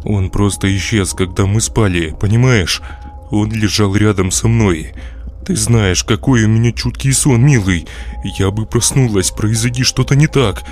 «Он 0.04 0.30
просто 0.30 0.74
исчез, 0.74 1.12
когда 1.12 1.44
мы 1.44 1.60
спали, 1.60 2.16
понимаешь? 2.18 2.80
Он 3.30 3.52
лежал 3.52 3.94
рядом 3.94 4.30
со 4.30 4.48
мной. 4.48 4.92
Ты 5.44 5.56
знаешь, 5.56 6.04
какой 6.04 6.44
у 6.44 6.48
меня 6.48 6.72
чуткий 6.72 7.12
сон, 7.12 7.42
милый. 7.42 7.86
Я 8.22 8.50
бы 8.50 8.66
проснулась, 8.66 9.30
произойди 9.30 9.82
что-то 9.82 10.14
не 10.14 10.26
так. 10.26 10.62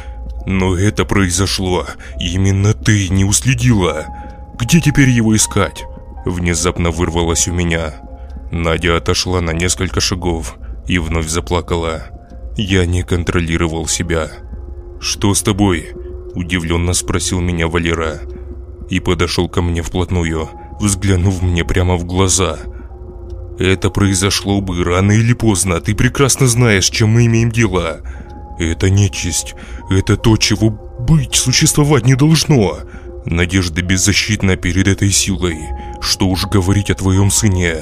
Но 0.46 0.76
это 0.76 1.04
произошло. 1.04 1.86
Именно 2.20 2.74
ты 2.74 3.08
не 3.08 3.24
уследила. 3.24 4.06
Где 4.58 4.80
теперь 4.80 5.08
его 5.08 5.34
искать? 5.34 5.84
Внезапно 6.24 6.90
вырвалось 6.90 7.48
у 7.48 7.52
меня. 7.52 7.94
Надя 8.50 8.96
отошла 8.96 9.40
на 9.40 9.50
несколько 9.50 10.00
шагов 10.00 10.56
и 10.86 10.98
вновь 10.98 11.28
заплакала. 11.28 12.04
Я 12.56 12.86
не 12.86 13.02
контролировал 13.02 13.86
себя. 13.86 14.30
«Что 15.00 15.34
с 15.34 15.42
тобой?»– 15.42 15.88
удивленно 16.34 16.94
спросил 16.94 17.40
меня 17.40 17.68
Валера. 17.68 18.20
И 18.88 19.00
подошел 19.00 19.48
ко 19.48 19.62
мне 19.62 19.82
вплотную, 19.82 20.48
взглянув 20.80 21.42
мне 21.42 21.64
прямо 21.64 21.96
в 21.96 22.04
глаза. 22.04 22.58
«Это 23.58 23.90
произошло 23.90 24.60
бы 24.60 24.84
рано 24.84 25.12
или 25.12 25.32
поздно, 25.32 25.80
ты 25.80 25.94
прекрасно 25.94 26.46
знаешь, 26.46 26.90
чем 26.90 27.10
мы 27.10 27.26
имеем 27.26 27.50
дело. 27.50 28.00
Это 28.58 28.90
нечисть, 28.90 29.54
это 29.90 30.16
то, 30.16 30.36
чего 30.36 30.70
быть, 30.70 31.34
существовать 31.34 32.04
не 32.06 32.14
должно. 32.14 32.78
Надежда 33.24 33.82
беззащитна 33.82 34.56
перед 34.56 34.86
этой 34.88 35.10
силой, 35.10 35.58
что 36.00 36.28
уж 36.28 36.46
говорить 36.46 36.90
о 36.90 36.94
твоем 36.94 37.30
сыне. 37.30 37.76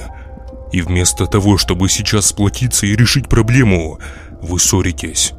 И 0.73 0.81
вместо 0.81 1.27
того, 1.27 1.59
чтобы 1.59 1.89
сейчас 1.89 2.27
сплотиться 2.27 2.87
и 2.87 2.97
решить 2.97 3.29
проблему, 3.29 3.99
вы 4.43 4.59
ссоритесь. 4.59 5.33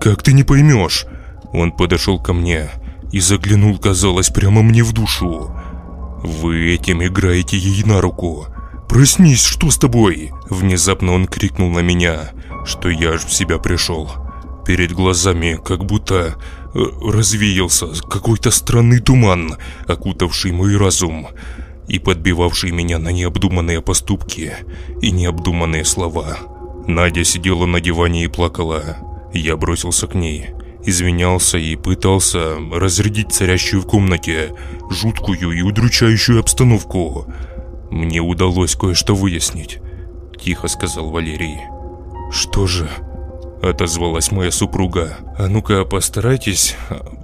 Как 0.00 0.22
ты 0.22 0.32
не 0.32 0.44
поймешь?» 0.44 1.06
Он 1.52 1.72
подошел 1.72 2.20
ко 2.20 2.32
мне 2.32 2.68
и 3.12 3.20
заглянул, 3.20 3.78
казалось, 3.78 4.28
прямо 4.28 4.62
мне 4.62 4.82
в 4.82 4.92
душу. 4.92 5.57
«Вы 6.22 6.74
этим 6.74 7.04
играете 7.04 7.56
ей 7.56 7.84
на 7.84 8.00
руку. 8.00 8.46
Проснись, 8.88 9.44
что 9.44 9.70
с 9.70 9.78
тобой?» 9.78 10.32
Внезапно 10.50 11.12
он 11.12 11.26
крикнул 11.26 11.70
на 11.70 11.80
меня, 11.80 12.30
что 12.64 12.88
я 12.88 13.12
аж 13.12 13.24
в 13.24 13.32
себя 13.32 13.58
пришел. 13.58 14.10
Перед 14.66 14.92
глазами 14.92 15.58
как 15.64 15.84
будто 15.84 16.36
э, 16.74 16.78
развеялся 17.02 17.86
какой-то 18.08 18.50
странный 18.50 19.00
туман, 19.00 19.56
окутавший 19.86 20.52
мой 20.52 20.76
разум 20.76 21.28
и 21.86 21.98
подбивавший 21.98 22.70
меня 22.72 22.98
на 22.98 23.10
необдуманные 23.10 23.80
поступки 23.80 24.52
и 25.00 25.10
необдуманные 25.10 25.84
слова. 25.84 26.36
Надя 26.86 27.24
сидела 27.24 27.66
на 27.66 27.80
диване 27.80 28.24
и 28.24 28.28
плакала. 28.28 28.98
Я 29.32 29.56
бросился 29.56 30.06
к 30.06 30.14
ней 30.14 30.50
извинялся 30.88 31.58
и 31.58 31.76
пытался 31.76 32.56
разрядить 32.72 33.32
царящую 33.32 33.82
в 33.82 33.86
комнате 33.86 34.54
жуткую 34.90 35.52
и 35.52 35.62
удручающую 35.62 36.40
обстановку. 36.40 37.26
Мне 37.90 38.20
удалось 38.20 38.74
кое-что 38.74 39.14
выяснить, 39.14 39.78
тихо 40.40 40.68
сказал 40.68 41.10
Валерий. 41.10 41.58
Что 42.30 42.66
же? 42.66 42.88
Отозвалась 43.62 44.30
моя 44.30 44.50
супруга. 44.50 45.16
А 45.36 45.48
ну-ка 45.48 45.84
постарайтесь 45.84 46.76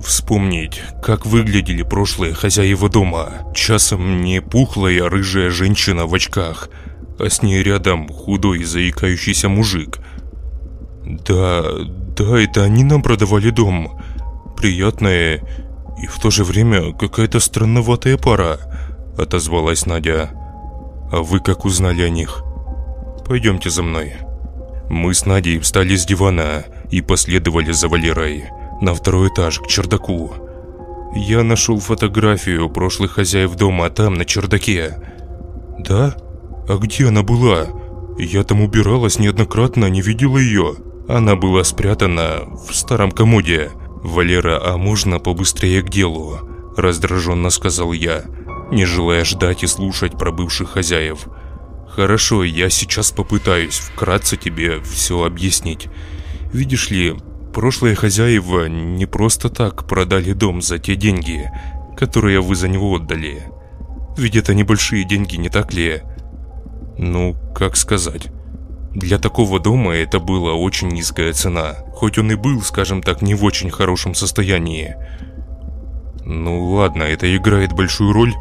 вспомнить, 0.03 0.83
как 1.03 1.27
выглядели 1.27 1.83
прошлые 1.83 2.35
хозяева 2.35 2.89
дома. 2.89 3.53
Часом 3.55 4.23
не 4.23 4.41
пухлая 4.41 5.09
рыжая 5.09 5.51
женщина 5.51 6.07
в 6.07 6.15
очках, 6.15 6.71
а 7.19 7.31
с 7.31 7.43
ней 7.43 7.63
рядом 7.63 8.09
худой 8.09 8.65
заикающийся 8.65 9.49
мужик. 9.49 10.01
Да, 11.05 11.65
да, 12.17 12.41
это 12.41 12.63
они 12.63 12.85
нам 12.85 13.03
продавали 13.03 13.51
дом. 13.51 14.01
Приятная 14.57 15.43
и 16.01 16.07
в 16.07 16.19
то 16.19 16.31
же 16.31 16.45
время 16.45 16.93
какая-то 16.93 17.41
странноватая 17.41 18.17
пара, 18.17 18.59
отозвалась 19.19 19.87
Надя. 19.87 20.31
А 21.13 21.23
вы 21.23 21.41
как 21.41 21.65
узнали 21.65 22.03
о 22.03 22.09
них? 22.09 22.43
Пойдемте 23.27 23.71
за 23.71 23.83
мной. 23.83 24.15
Мы 24.91 25.15
с 25.15 25.27
Надей 25.27 25.59
встали 25.59 25.97
с 25.97 26.05
дивана 26.05 26.65
и 26.91 27.01
последовали 27.01 27.73
за 27.73 27.89
Валерой 27.89 28.45
на 28.81 28.95
второй 28.95 29.29
этаж 29.29 29.61
к 29.61 29.67
чердаку. 29.67 30.33
Я 31.15 31.43
нашел 31.43 31.79
фотографию 31.79 32.69
прошлых 32.69 33.13
хозяев 33.13 33.55
дома 33.55 33.89
там, 33.91 34.15
на 34.15 34.25
чердаке. 34.25 34.99
Да? 35.79 36.17
А 36.69 36.77
где 36.77 37.09
она 37.09 37.23
была? 37.23 37.69
Я 38.19 38.43
там 38.43 38.61
убиралась 38.63 39.19
неоднократно, 39.19 39.89
не 39.89 40.03
видела 40.03 40.39
ее. 40.39 40.75
Она 41.09 41.37
была 41.37 41.65
спрятана 41.65 42.45
в 42.69 42.75
старом 42.75 43.11
комоде. 43.11 43.71
«Валера, 44.03 44.61
а 44.63 44.77
можно 44.77 45.19
побыстрее 45.19 45.83
к 45.83 45.89
делу?»– 45.89 46.39
раздраженно 46.77 47.49
сказал 47.49 47.93
я, 47.93 48.25
не 48.71 48.85
желая 48.85 49.25
ждать 49.25 49.63
и 49.63 49.67
слушать 49.67 50.19
про 50.19 50.31
бывших 50.31 50.71
хозяев. 50.71 51.27
«Хорошо, 51.89 52.45
я 52.45 52.69
сейчас 52.69 53.13
попытаюсь 53.13 53.79
вкратце 53.79 54.37
тебе 54.37 54.81
все 54.83 55.25
объяснить. 55.25 55.89
Видишь 56.53 56.91
ли, 56.91 57.15
прошлые 57.55 57.95
хозяева 57.95 58.67
не 58.69 59.07
просто 59.07 59.49
так 59.49 59.87
продали 59.87 60.33
дом 60.33 60.61
за 60.61 60.79
те 60.79 60.97
деньги, 60.97 61.51
которые 61.97 62.41
вы 62.41 62.57
за 62.57 62.69
него 62.69 62.97
отдали. 62.97 63.45
Ведь 64.17 64.37
это 64.37 64.55
небольшие 64.55 65.05
деньги, 65.05 65.37
не 65.37 65.49
так 65.49 65.73
ли? 65.73 66.03
Ну, 66.99 67.37
как 67.55 67.77
сказать. 67.77 68.29
Для 68.95 69.19
такого 69.19 69.59
дома 69.59 69.93
это 69.93 70.21
была 70.21 70.53
очень 70.53 70.89
низкая 70.89 71.33
цена, 71.33 71.75
хоть 71.93 72.17
он 72.17 72.31
и 72.31 72.37
был, 72.37 72.63
скажем 72.63 73.03
так, 73.03 73.23
не 73.23 73.35
в 73.35 73.43
очень 73.43 73.71
хорошем 73.71 74.15
состоянии. 74.15 74.95
Ну 76.25 76.71
ладно, 76.71 77.03
это 77.03 77.35
играет 77.37 77.73
большую 77.73 78.13
роль. 78.13 78.33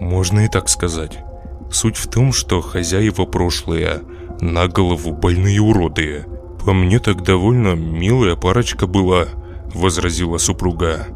Можно 0.00 0.46
и 0.46 0.48
так 0.48 0.68
сказать. 0.68 1.18
Суть 1.70 1.96
в 1.96 2.08
том, 2.08 2.32
что 2.32 2.60
хозяева 2.60 3.24
прошлые, 3.24 4.02
на 4.40 4.66
голову 4.66 5.12
больные 5.12 5.60
уроды. 5.60 6.24
По 6.64 6.72
мне 6.72 6.98
так 6.98 7.22
довольно 7.22 7.74
милая 7.74 8.34
парочка 8.34 8.88
была, 8.88 9.26
возразила 9.72 10.38
супруга. 10.38 11.06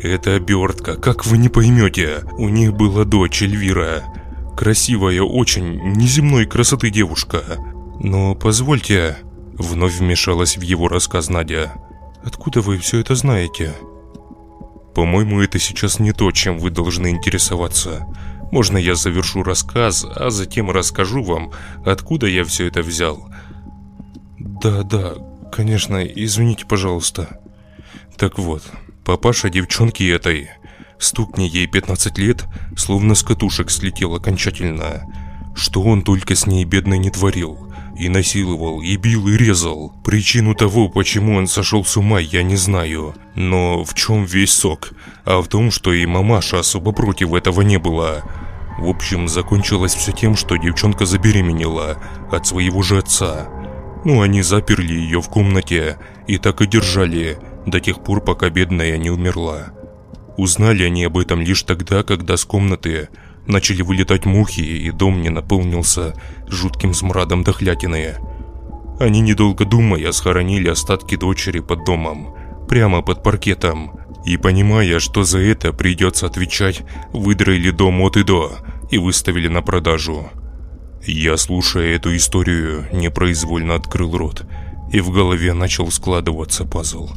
Это 0.00 0.36
обертка, 0.36 0.94
как 0.94 1.26
вы 1.26 1.38
не 1.38 1.48
поймете. 1.48 2.20
У 2.38 2.48
них 2.48 2.72
была 2.72 3.04
дочь 3.04 3.42
Эльвира. 3.42 4.04
Красивая, 4.56 5.22
очень 5.22 5.80
неземной 5.96 6.46
красоты 6.46 6.90
девушка. 6.90 7.42
«Но 8.00 8.34
позвольте...» 8.34 9.18
Вновь 9.58 9.98
вмешалась 9.98 10.56
в 10.56 10.62
его 10.62 10.88
рассказ 10.88 11.28
Надя. 11.28 11.74
«Откуда 12.24 12.62
вы 12.62 12.78
все 12.78 13.00
это 13.00 13.14
знаете?» 13.14 13.74
«По-моему, 14.94 15.42
это 15.42 15.58
сейчас 15.58 15.98
не 15.98 16.12
то, 16.12 16.32
чем 16.32 16.58
вы 16.58 16.70
должны 16.70 17.10
интересоваться. 17.10 18.06
Можно 18.52 18.78
я 18.78 18.94
завершу 18.94 19.42
рассказ, 19.42 20.06
а 20.08 20.30
затем 20.30 20.70
расскажу 20.70 21.22
вам, 21.22 21.52
откуда 21.84 22.26
я 22.26 22.44
все 22.44 22.68
это 22.68 22.80
взял?» 22.80 23.28
«Да, 24.38 24.82
да, 24.82 25.16
конечно, 25.52 26.02
извините, 26.02 26.64
пожалуйста». 26.64 27.38
«Так 28.16 28.38
вот, 28.38 28.62
папаша 29.04 29.50
девчонки 29.50 30.10
этой, 30.10 30.48
стукни 30.98 31.46
ей 31.46 31.66
15 31.66 32.16
лет, 32.16 32.46
словно 32.78 33.14
с 33.14 33.22
катушек 33.22 33.70
слетел 33.70 34.14
окончательно. 34.14 35.02
Что 35.54 35.82
он 35.82 36.00
только 36.00 36.34
с 36.34 36.46
ней 36.46 36.64
бедной 36.64 36.96
не 36.96 37.10
творил» 37.10 37.69
и 38.00 38.08
насиловал, 38.08 38.80
и 38.80 38.96
бил, 38.96 39.28
и 39.28 39.36
резал. 39.36 39.92
Причину 40.02 40.54
того, 40.54 40.88
почему 40.88 41.36
он 41.36 41.46
сошел 41.46 41.84
с 41.84 41.98
ума, 41.98 42.18
я 42.18 42.42
не 42.42 42.56
знаю. 42.56 43.14
Но 43.34 43.84
в 43.84 43.92
чем 43.92 44.24
весь 44.24 44.52
сок? 44.52 44.92
А 45.26 45.42
в 45.42 45.48
том, 45.48 45.70
что 45.70 45.92
и 45.92 46.06
мамаша 46.06 46.60
особо 46.60 46.92
против 46.92 47.34
этого 47.34 47.60
не 47.60 47.76
была. 47.76 48.22
В 48.78 48.88
общем, 48.88 49.28
закончилось 49.28 49.94
все 49.94 50.12
тем, 50.12 50.34
что 50.34 50.56
девчонка 50.56 51.04
забеременела 51.04 51.98
от 52.32 52.46
своего 52.46 52.80
же 52.80 52.98
отца. 52.98 53.48
Ну, 54.06 54.22
они 54.22 54.40
заперли 54.40 54.94
ее 54.94 55.20
в 55.20 55.28
комнате 55.28 55.98
и 56.26 56.38
так 56.38 56.62
и 56.62 56.66
держали 56.66 57.38
до 57.66 57.80
тех 57.80 58.02
пор, 58.02 58.22
пока 58.22 58.48
бедная 58.48 58.96
не 58.96 59.10
умерла. 59.10 59.74
Узнали 60.38 60.84
они 60.84 61.04
об 61.04 61.18
этом 61.18 61.42
лишь 61.42 61.64
тогда, 61.64 62.02
когда 62.02 62.38
с 62.38 62.46
комнаты 62.46 63.10
Начали 63.46 63.82
вылетать 63.82 64.26
мухи, 64.26 64.60
и 64.60 64.90
дом 64.90 65.22
не 65.22 65.30
наполнился 65.30 66.14
жутким 66.46 66.94
смрадом 66.94 67.42
дохлятины. 67.42 68.16
Они, 68.98 69.20
недолго 69.20 69.64
думая, 69.64 70.12
схоронили 70.12 70.68
остатки 70.68 71.16
дочери 71.16 71.60
под 71.60 71.84
домом, 71.84 72.34
прямо 72.68 73.02
под 73.02 73.22
паркетом, 73.22 73.98
и, 74.26 74.36
понимая, 74.36 75.00
что 75.00 75.24
за 75.24 75.38
это 75.38 75.72
придется 75.72 76.26
отвечать, 76.26 76.82
выдроили 77.12 77.70
дом 77.70 78.02
от 78.02 78.18
и 78.18 78.22
до 78.22 78.52
и 78.90 78.98
выставили 78.98 79.48
на 79.48 79.62
продажу. 79.62 80.28
Я, 81.06 81.38
слушая 81.38 81.96
эту 81.96 82.14
историю, 82.14 82.86
непроизвольно 82.92 83.74
открыл 83.74 84.16
рот, 84.16 84.46
и 84.92 85.00
в 85.00 85.10
голове 85.10 85.54
начал 85.54 85.90
складываться 85.90 86.66
пазл. 86.66 87.08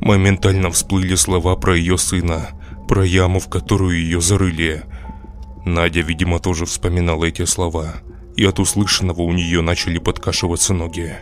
Моментально 0.00 0.70
всплыли 0.70 1.14
слова 1.16 1.56
про 1.56 1.76
ее 1.76 1.98
сына, 1.98 2.48
про 2.88 3.04
яму, 3.04 3.38
в 3.38 3.50
которую 3.50 4.00
ее 4.00 4.22
зарыли– 4.22 4.84
Надя, 5.74 6.00
видимо, 6.00 6.38
тоже 6.38 6.66
вспоминала 6.66 7.24
эти 7.24 7.44
слова, 7.44 7.96
и 8.36 8.44
от 8.44 8.58
услышанного 8.58 9.22
у 9.22 9.32
нее 9.32 9.60
начали 9.60 9.98
подкашиваться 9.98 10.74
ноги. 10.74 11.16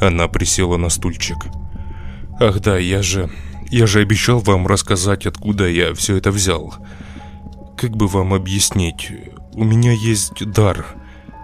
Она 0.00 0.28
присела 0.28 0.76
на 0.76 0.88
стульчик. 0.88 1.38
«Ах 2.40 2.60
да, 2.60 2.78
я 2.78 3.02
же... 3.02 3.30
я 3.70 3.86
же 3.86 4.00
обещал 4.00 4.40
вам 4.40 4.66
рассказать, 4.66 5.26
откуда 5.26 5.68
я 5.68 5.94
все 5.94 6.16
это 6.16 6.30
взял. 6.30 6.74
Как 7.76 7.96
бы 7.96 8.06
вам 8.06 8.34
объяснить? 8.34 9.10
У 9.54 9.64
меня 9.64 9.92
есть 9.92 10.44
дар. 10.44 10.86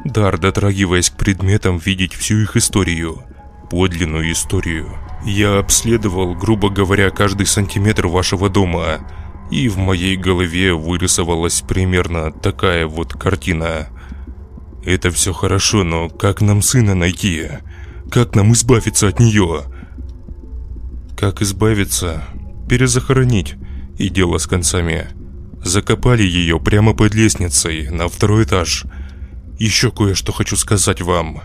Дар, 0.05 0.39
дотрагиваясь 0.39 1.11
к 1.11 1.16
предметам, 1.16 1.78
видеть 1.78 2.12
всю 2.12 2.43
их 2.43 2.56
историю. 2.56 3.23
Подлинную 3.70 4.31
историю. 4.32 4.98
Я 5.24 5.59
обследовал, 5.59 6.35
грубо 6.35 6.69
говоря, 6.69 7.11
каждый 7.11 7.47
сантиметр 7.47 8.06
вашего 8.06 8.48
дома» 8.48 9.01
и 9.55 9.68
в 9.68 9.78
моей 9.78 10.16
голове 10.16 10.74
вырисовалась 10.74 11.60
примерно 11.60 12.32
такая 12.32 12.89
вот 12.89 13.12
картина. 13.12 13.86
Это 14.85 15.12
все 15.12 15.32
хорошо, 15.32 15.85
но 15.85 16.09
как 16.09 16.40
нам 16.40 16.60
сына 16.60 16.97
найти? 16.97 17.47
Как 18.10 18.35
нам 18.35 18.52
избавиться 18.52 19.06
от 19.06 19.20
нее? 19.20 19.62
Как 21.16 21.40
избавиться? 21.40 22.24
Перезахоронить. 22.68 23.55
И 23.97 24.09
дело 24.09 24.39
с 24.39 24.48
концами. 24.48 25.06
Закопали 25.62 26.24
ее 26.24 26.59
прямо 26.59 26.93
под 26.93 27.14
лестницей, 27.14 27.90
на 27.90 28.09
второй 28.09 28.43
этаж. 28.43 28.85
Еще 29.60 29.93
кое-что 29.93 30.32
хочу 30.32 30.56
сказать 30.56 31.01
вам. 31.01 31.43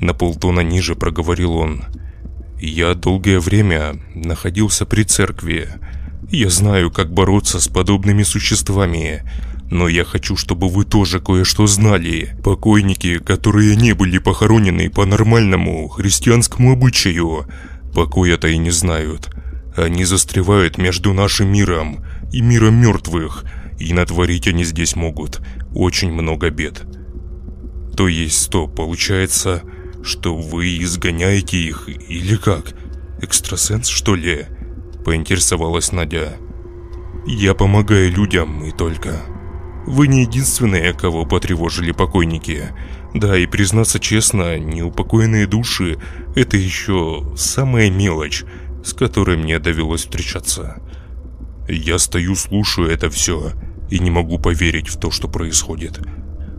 На 0.00 0.12
полтона 0.12 0.60
ниже 0.60 0.96
проговорил 0.96 1.52
он. 1.52 1.84
Я 2.60 2.96
долгое 2.96 3.38
время 3.38 3.94
находился 4.12 4.86
при 4.86 5.04
церкви. 5.04 5.68
Я 6.30 6.50
знаю, 6.50 6.90
как 6.90 7.10
бороться 7.10 7.58
с 7.58 7.68
подобными 7.68 8.22
существами, 8.22 9.22
но 9.70 9.88
я 9.88 10.04
хочу, 10.04 10.36
чтобы 10.36 10.68
вы 10.68 10.84
тоже 10.84 11.20
кое-что 11.20 11.66
знали. 11.66 12.36
Покойники, 12.44 13.18
которые 13.18 13.76
не 13.76 13.94
были 13.94 14.18
похоронены 14.18 14.90
по 14.90 15.06
нормальному 15.06 15.88
христианскому 15.88 16.72
обычаю, 16.72 17.46
покоя-то 17.94 18.46
и 18.48 18.58
не 18.58 18.70
знают. 18.70 19.30
Они 19.74 20.04
застревают 20.04 20.76
между 20.76 21.14
нашим 21.14 21.48
миром 21.50 22.04
и 22.30 22.42
миром 22.42 22.74
мертвых, 22.74 23.44
и 23.78 23.94
натворить 23.94 24.48
они 24.48 24.64
здесь 24.64 24.96
могут 24.96 25.40
очень 25.74 26.12
много 26.12 26.50
бед. 26.50 26.84
То 27.96 28.06
есть, 28.06 28.42
стоп, 28.42 28.76
получается, 28.76 29.62
что 30.02 30.36
вы 30.36 30.76
изгоняете 30.82 31.56
их 31.56 31.88
или 31.88 32.36
как? 32.36 32.74
Экстрасенс, 33.22 33.88
что 33.88 34.14
ли? 34.14 34.46
Поинтересовалась 35.08 35.90
Надя. 35.90 36.36
«Я 37.26 37.54
помогаю 37.54 38.12
людям 38.12 38.62
и 38.64 38.72
только. 38.72 39.22
Вы 39.86 40.06
не 40.06 40.20
единственные, 40.20 40.92
кого 40.92 41.24
потревожили 41.24 41.92
покойники. 41.92 42.64
Да, 43.14 43.38
и 43.38 43.46
признаться 43.46 44.00
честно, 44.00 44.58
неупокоенные 44.58 45.46
души– 45.46 45.96
это 46.36 46.58
еще 46.58 47.24
самая 47.38 47.88
мелочь, 47.90 48.44
с 48.84 48.92
которой 48.92 49.38
мне 49.38 49.58
довелось 49.58 50.02
встречаться. 50.02 50.82
Я 51.70 51.98
стою, 51.98 52.34
слушаю 52.34 52.90
это 52.90 53.08
все 53.08 53.52
и 53.90 54.00
не 54.00 54.10
могу 54.10 54.38
поверить 54.38 54.88
в 54.88 55.00
то, 55.00 55.10
что 55.10 55.26
происходит. 55.26 56.00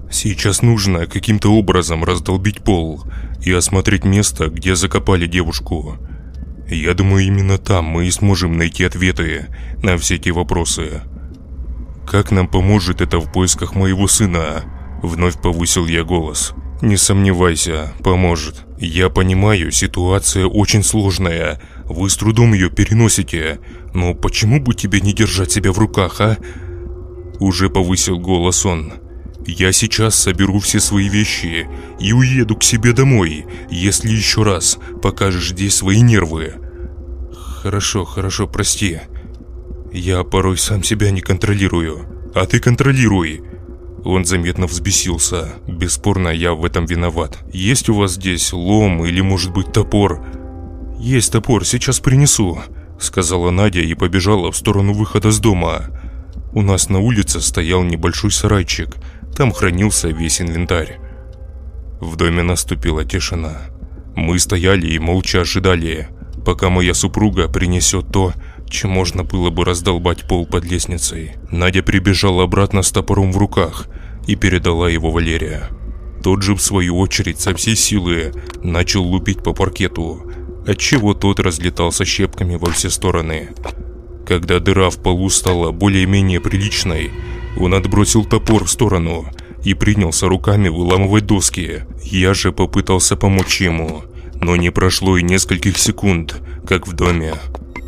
Сейчас 0.10 0.64
нужно 0.64 1.06
каким-то 1.06 1.54
образом 1.54 2.04
раздолбить 2.04 2.64
пол 2.64 3.04
и 3.46 3.52
осмотреть 3.52 4.06
место, 4.06 4.48
где 4.48 4.76
закопали 4.76 5.28
девушку. 5.28 6.00
Я 6.70 6.94
думаю, 6.94 7.26
именно 7.26 7.58
там 7.58 7.86
мы 7.86 8.06
и 8.06 8.12
сможем 8.12 8.58
найти 8.58 8.84
ответы 8.84 9.48
на 9.82 9.98
все 9.98 10.16
эти 10.16 10.30
вопросы. 10.30 11.02
Как 12.06 12.32
нам 12.32 12.48
поможет 12.48 13.02
это 13.02 13.20
в 13.20 13.32
поисках 13.32 13.76
моего 13.76 14.08
сына? 14.08 14.64
Вновь 15.02 15.42
повысил 15.42 15.88
я 15.88 16.04
голос. 16.04 16.54
Не 16.82 16.96
сомневайся, 16.96 17.94
поможет. 18.04 18.66
Я 18.78 19.10
понимаю, 19.10 19.72
ситуация 19.72 20.46
очень 20.46 20.84
сложная. 20.84 21.60
Вы 21.86 22.10
с 22.10 22.18
трудом 22.18 22.54
ее 22.54 22.70
переносите. 22.70 23.60
Но 23.94 24.14
почему 24.14 24.62
бы 24.62 24.74
тебе 24.76 25.02
не 25.02 25.14
держать 25.14 25.52
себя 25.52 25.72
в 25.72 25.80
руках, 25.80 26.22
а? 26.22 26.38
Уже 27.40 27.70
повысил 27.70 28.20
голос 28.20 28.66
он. 28.66 28.94
Я 29.52 29.72
сейчас 29.72 30.14
соберу 30.14 30.60
все 30.60 30.80
свои 30.80 31.10
вещи 31.10 31.68
и 32.00 32.14
уеду 32.14 32.56
к 32.56 32.64
себе 32.64 32.94
домой, 32.94 33.48
если 33.72 34.10
еще 34.10 34.44
раз 34.44 34.78
покажешь 35.02 35.50
здесь 35.50 35.76
свои 35.76 36.02
нервы. 36.02 36.54
Хорошо, 37.34 38.06
хорошо, 38.06 38.48
прости. 38.48 39.00
Я 39.92 40.24
порой 40.24 40.60
сам 40.60 40.84
себя 40.84 41.10
не 41.10 41.22
контролирую, 41.22 42.32
а 42.36 42.46
ты 42.46 42.60
контролируй. 42.60 43.42
Он 44.06 44.24
заметно 44.24 44.68
взбесился. 44.68 45.56
Бесспорно, 45.68 46.30
я 46.30 46.54
в 46.54 46.64
этом 46.64 46.86
виноват. 46.86 47.40
Есть 47.52 47.90
у 47.90 47.96
вас 47.96 48.14
здесь 48.14 48.54
лом 48.54 49.04
или, 49.04 49.22
может 49.22 49.52
быть, 49.52 49.74
топор? 49.74 50.24
Есть 51.00 51.32
топор, 51.32 51.66
сейчас 51.66 52.00
принесу. 52.00 52.60
сказала 53.00 53.50
Надя 53.50 53.82
и 53.82 53.96
побежала 53.96 54.52
в 54.52 54.58
сторону 54.58 54.94
выхода 54.94 55.32
с 55.32 55.40
дома. 55.40 55.88
У 56.54 56.62
нас 56.62 56.90
на 56.90 57.00
улице 57.00 57.42
стоял 57.42 57.84
небольшой 57.84 58.32
сарайчик, 58.32 58.96
там 59.40 59.54
хранился 59.54 60.10
весь 60.10 60.42
инвентарь. 60.42 61.00
В 62.02 62.18
доме 62.18 62.44
наступила 62.44 63.06
тишина. 63.06 63.62
Мы 64.14 64.38
стояли 64.38 64.88
и 64.88 65.00
молча 65.00 65.40
ожидали, 65.40 66.10
пока 66.44 66.70
моя 66.70 66.94
супруга 66.94 67.48
принесет 67.48 68.12
то, 68.12 68.34
чем 68.70 68.92
можно 68.92 69.24
было 69.24 69.50
бы 69.50 69.64
раздолбать 69.64 70.28
пол 70.28 70.46
под 70.46 70.66
лестницей. 70.66 71.38
Надя 71.52 71.82
прибежала 71.84 72.44
обратно 72.44 72.82
с 72.82 72.92
топором 72.92 73.32
в 73.32 73.38
руках 73.38 73.88
и 74.28 74.36
передала 74.36 74.90
его 74.90 75.10
Валерия. 75.10 75.70
Тот 76.22 76.44
же, 76.44 76.54
в 76.54 76.62
свою 76.62 76.98
очередь, 76.98 77.40
со 77.40 77.56
всей 77.56 77.78
силы 77.78 78.34
начал 78.62 79.06
лупить 79.06 79.42
по 79.42 79.54
паркету, 79.54 80.30
отчего 80.68 81.14
тот 81.14 81.40
разлетался 81.40 82.04
щепками 82.04 82.56
во 82.56 82.72
все 82.72 82.90
стороны. 82.90 83.52
Когда 84.28 84.60
дыра 84.60 84.90
в 84.90 85.02
полу 85.02 85.30
стала 85.30 85.72
более-менее 85.72 86.42
приличной, 86.42 87.12
он 87.58 87.74
отбросил 87.74 88.26
топор 88.26 88.66
в 88.66 88.72
сторону 88.72 89.26
и 89.64 89.74
принялся 89.74 90.28
руками 90.28 90.70
выламывать 90.70 91.26
доски. 91.26 91.84
Я 92.04 92.34
же 92.34 92.52
попытался 92.52 93.16
помочь 93.16 93.62
ему, 93.62 94.04
но 94.36 94.56
не 94.56 94.70
прошло 94.70 95.18
и 95.18 95.24
нескольких 95.24 95.78
секунд, 95.78 96.36
как 96.68 96.88
в 96.88 96.94
доме 96.94 97.36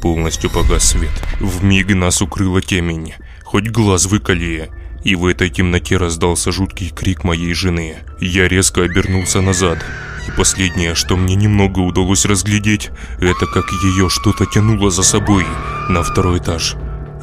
полностью 0.02 0.50
погас 0.50 0.90
свет. 0.90 1.12
В 1.40 1.64
миг 1.64 1.94
нас 1.94 2.22
укрыла 2.22 2.62
темень, 2.62 3.14
хоть 3.44 3.70
глаз 3.70 4.06
выколи, 4.06 4.70
и 5.04 5.16
в 5.16 5.26
этой 5.26 5.50
темноте 5.50 5.98
раздался 5.98 6.52
жуткий 6.52 6.90
крик 6.90 7.24
моей 7.24 7.54
жены. 7.54 7.98
Я 8.20 8.48
резко 8.48 8.84
обернулся 8.84 9.42
назад, 9.42 9.84
и 10.28 10.32
последнее, 10.38 10.96
что 10.96 11.18
мне 11.18 11.36
немного 11.36 11.80
удалось 11.80 12.26
разглядеть, 12.26 12.92
это 13.20 13.46
как 13.46 13.66
ее 13.84 14.10
что-то 14.10 14.46
тянуло 14.46 14.92
за 14.92 15.04
собой 15.04 15.46
на 15.90 16.04
второй 16.04 16.40
этаж. 16.40 16.76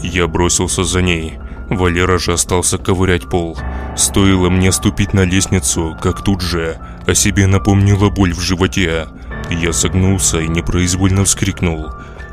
Я 0.02 0.26
бросился 0.26 0.84
за 0.84 1.02
ней. 1.02 1.34
Валера 1.70 2.18
же 2.18 2.32
остался 2.32 2.78
ковырять 2.78 3.28
пол. 3.28 3.58
Стоило 3.96 4.48
мне 4.48 4.72
ступить 4.72 5.12
на 5.12 5.24
лестницу, 5.24 5.96
как 6.00 6.22
тут 6.22 6.40
же 6.40 6.78
о 7.06 7.14
себе 7.14 7.46
напомнила 7.46 8.08
боль 8.10 8.32
в 8.32 8.40
животе. 8.40 9.06
Я 9.50 9.72
согнулся 9.72 10.40
и 10.40 10.48
непроизвольно 10.48 11.24
вскрикнул. 11.24 11.90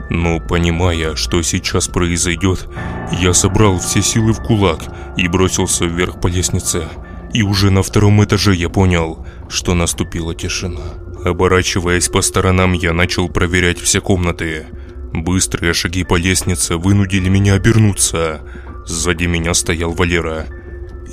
Но 0.10 0.40
понимая, 0.40 1.16
что 1.16 1.42
сейчас 1.42 1.88
произойдет, 1.88 2.68
я 3.12 3.34
собрал 3.34 3.80
все 3.80 4.02
силы 4.02 4.34
в 4.34 4.42
кулак 4.42 4.84
и 5.18 5.28
бросился 5.28 5.86
вверх 5.86 6.22
по 6.22 6.28
лестнице. 6.28 6.88
И 7.34 7.42
уже 7.42 7.72
на 7.72 7.84
втором 7.84 8.24
этаже 8.24 8.54
я 8.54 8.70
понял, 8.70 9.26
что 9.50 9.74
наступила 9.74 10.36
тишина. 10.36 10.82
Оборачиваясь 11.26 12.08
по 12.08 12.22
сторонам, 12.22 12.74
я 12.74 12.94
начал 12.94 13.28
проверять 13.30 13.80
все 13.80 14.00
комнаты. 14.00 14.68
Быстрые 15.12 15.74
шаги 15.74 16.04
по 16.04 16.16
лестнице 16.16 16.78
вынудили 16.78 17.30
меня 17.30 17.56
обернуться. 17.56 18.42
Сзади 18.86 19.26
меня 19.26 19.54
стоял 19.54 19.92
Валера. 19.92 20.48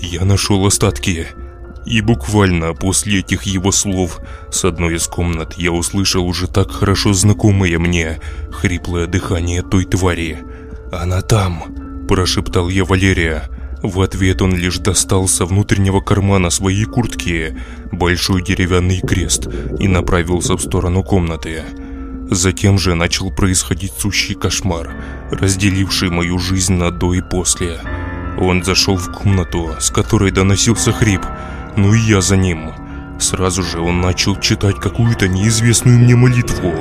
Я 0.01 0.25
нашел 0.25 0.67
остатки 0.67 1.29
и 1.85 2.01
буквально 2.01 2.75
после 2.75 3.21
этих 3.21 3.43
его 3.43 3.73
слов 3.73 4.21
с 4.51 4.65
одной 4.65 4.97
из 4.97 5.07
комнат 5.07 5.55
я 5.55 5.73
услышал 5.73 6.27
уже 6.27 6.47
так 6.47 6.71
хорошо 6.71 7.13
знакомое 7.13 7.79
мне 7.79 8.21
хриплое 8.53 9.07
дыхание 9.07 9.63
той 9.63 9.85
твари. 9.85 10.39
«Она 10.93 11.23
там!»– 11.23 12.05
прошептал 12.09 12.69
я 12.69 12.85
Валерия. 12.85 13.49
В 13.83 14.01
ответ 14.01 14.43
он 14.43 14.55
лишь 14.55 14.79
достал 14.79 15.27
со 15.27 15.45
внутреннего 15.45 16.01
кармана 16.01 16.51
своей 16.51 16.85
куртки 16.85 17.57
большой 17.91 18.43
деревянный 18.43 19.01
крест 19.01 19.49
и 19.81 19.89
направился 19.89 20.57
в 20.57 20.61
сторону 20.61 21.03
комнаты. 21.03 21.65
Затем 22.35 22.79
же 22.79 22.95
начал 22.95 23.31
происходить 23.31 23.93
сущий 23.99 24.35
кошмар, 24.35 24.91
разделивший 25.31 26.09
мою 26.09 26.39
жизнь 26.39 26.73
на 26.73 26.91
до 26.91 27.13
и 27.13 27.21
после. 27.21 27.79
Он 28.39 28.65
зашел 28.65 28.97
в 28.97 29.13
комнату, 29.13 29.77
с 29.79 29.91
которой 29.91 30.31
доносился 30.31 30.93
хрип, 30.93 31.21
ну 31.77 31.93
и 31.93 32.01
я 32.01 32.23
за 32.23 32.39
ним. 32.39 32.73
Сразу 33.21 33.63
же 33.63 33.81
он 33.81 34.01
начал 34.01 34.41
читать 34.41 34.81
какую-то 34.81 35.29
неизвестную 35.29 35.99
мне 35.99 36.17
молитву, 36.17 36.73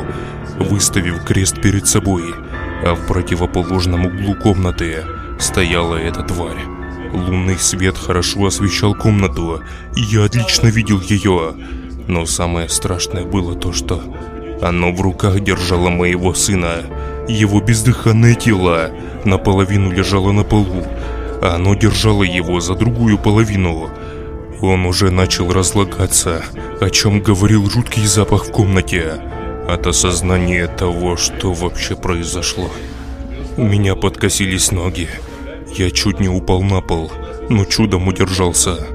выставив 0.58 1.26
крест 1.26 1.62
перед 1.62 1.86
собой, 1.86 2.34
а 2.86 2.96
в 2.96 3.06
противоположном 3.08 4.06
углу 4.06 4.36
комнаты 4.36 5.04
стояла 5.38 5.98
эта 5.98 6.24
тварь. 6.24 6.64
Лунный 7.12 7.60
свет 7.60 7.98
хорошо 7.98 8.46
освещал 8.46 8.96
комнату, 8.96 9.62
и 9.98 10.02
я 10.02 10.24
отлично 10.24 10.68
видел 10.68 11.02
ее. 11.02 11.56
Но 12.08 12.26
самое 12.26 12.70
страшное 12.70 13.26
было 13.26 13.54
то, 13.54 13.74
что 13.74 14.02
оно 14.62 14.92
в 14.92 15.02
руках 15.02 15.40
держало 15.42 15.90
моего 15.90 16.34
сына. 16.34 16.84
Его 17.28 17.62
бездыханное 17.62 18.36
тело 18.36 18.92
наполовину 19.26 19.92
лежало 19.92 20.32
на 20.32 20.44
полу, 20.44 20.86
а 21.42 21.56
оно 21.56 21.76
держало 21.76 22.24
его 22.24 22.60
за 22.60 22.76
другую 22.76 23.18
половину– 23.18 23.90
он 24.62 24.86
уже 24.86 25.10
начал 25.10 25.52
разлагаться, 25.52 26.46
о 26.80 26.90
чем 26.92 27.20
говорил 27.20 27.68
жуткий 27.68 28.06
запах 28.06 28.46
в 28.46 28.52
комнате. 28.52 29.20
От 29.68 29.88
осознания 29.88 30.68
того, 30.68 31.18
что 31.18 31.52
вообще 31.54 31.96
произошло. 31.96 32.70
У 33.58 33.64
меня 33.64 33.96
подкосились 33.96 34.72
ноги. 34.72 35.10
Я 35.76 35.90
чуть 35.90 36.20
не 36.20 36.30
упал 36.30 36.62
на 36.62 36.80
пол, 36.82 37.12
но 37.50 37.66
чудом 37.66 38.08
удержался. 38.08 38.88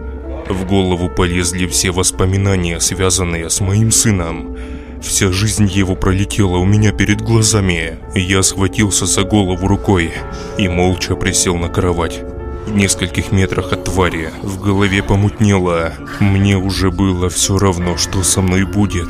В 0.49 0.67
голову 0.67 1.09
полезли 1.09 1.67
все 1.67 1.91
воспоминания, 1.91 2.79
связанные 2.79 3.51
с 3.51 3.61
моим 3.61 3.91
сыном. 3.91 4.57
Вся 5.03 5.31
жизнь 5.33 5.67
его 5.67 5.95
пролетела 5.95 6.57
у 6.57 6.65
меня 6.65 6.93
перед 6.93 7.21
глазами. 7.21 7.99
Я 8.15 8.43
схватился 8.43 9.07
за 9.07 9.23
голову 9.23 9.67
рукой 9.67 10.13
и 10.59 10.69
молча 10.69 11.17
присел 11.17 11.57
на 11.57 11.69
кровать 11.69 12.23
в 12.67 12.75
нескольких 12.75 13.33
метрах 13.33 13.73
от 13.73 13.85
твари. 13.85 14.31
В 14.43 14.61
голове 14.61 15.03
помутнело. 15.03 15.93
Мне 16.21 16.57
уже 16.57 16.91
было 16.91 17.29
все 17.29 17.59
равно, 17.59 17.97
что 17.97 18.23
со 18.23 18.43
мной 18.43 18.65
будет. 18.65 19.09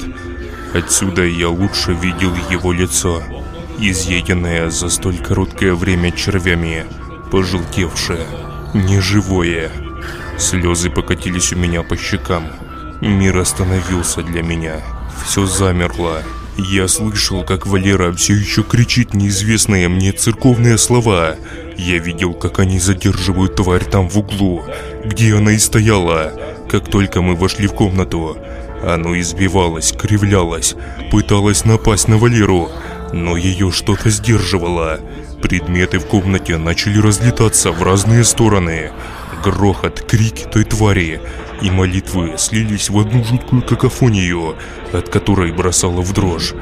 Отсюда 0.75 1.25
я 1.25 1.49
лучше 1.49 1.93
видел 1.95 2.33
его 2.51 2.73
лицо, 2.73 3.23
изъеденное 3.79 4.69
за 4.69 4.91
столь 4.91 5.19
короткое 5.19 5.75
время 5.75 6.13
червями, 6.13 6.85
пожелтевшее, 7.31 8.27
неживое. 8.75 9.71
Слезы 10.39 10.91
покатились 10.91 11.53
у 11.53 11.57
меня 11.57 11.83
по 11.83 11.97
щекам. 11.97 12.45
Мир 13.01 13.39
остановился 13.39 14.23
для 14.23 14.43
меня. 14.43 14.83
Все 15.25 15.47
замерло. 15.47 16.23
Я 16.59 16.89
слышал, 16.89 17.45
как 17.45 17.67
Валера 17.67 18.13
все 18.13 18.35
еще 18.35 18.63
кричит 18.63 19.13
неизвестные 19.13 19.89
мне 19.89 20.13
церковные 20.13 20.79
слова. 20.79 21.37
Я 21.77 21.99
видел, 21.99 22.33
как 22.33 22.61
они 22.61 22.79
задерживают 22.79 23.57
тварь 23.57 23.85
там 23.85 24.09
в 24.09 24.19
углу, 24.19 24.65
где 25.05 25.37
она 25.37 25.53
и 25.53 25.59
стояла. 25.59 26.33
Как 26.71 26.89
только 26.91 27.21
мы 27.21 27.37
вошли 27.37 27.67
в 27.67 27.75
комнату, 27.75 28.39
оно 28.83 29.19
избивалось, 29.19 29.93
кривлялось, 29.93 30.75
пыталось 31.11 31.65
напасть 31.65 32.09
на 32.09 32.17
Валеру, 32.17 32.71
но 33.13 33.37
ее 33.37 33.71
что-то 33.71 34.09
сдерживало. 34.09 35.01
Предметы 35.43 35.99
в 35.99 36.07
комнате 36.07 36.57
начали 36.57 36.99
разлетаться 36.99 37.71
в 37.71 37.83
разные 37.83 38.25
стороны. 38.25 38.93
Грохот, 39.45 40.01
крики 40.01 40.47
той 40.51 40.65
твари 40.65 41.21
и 41.63 41.71
молитвы 41.71 42.35
слились 42.37 42.91
в 42.91 42.99
одну 42.99 43.25
жуткую 43.25 43.63
какофонию, 43.63 44.57
от 44.93 45.09
которой 45.09 45.53
бросала 45.53 46.01
в 46.01 46.13
дрожь. 46.13 46.55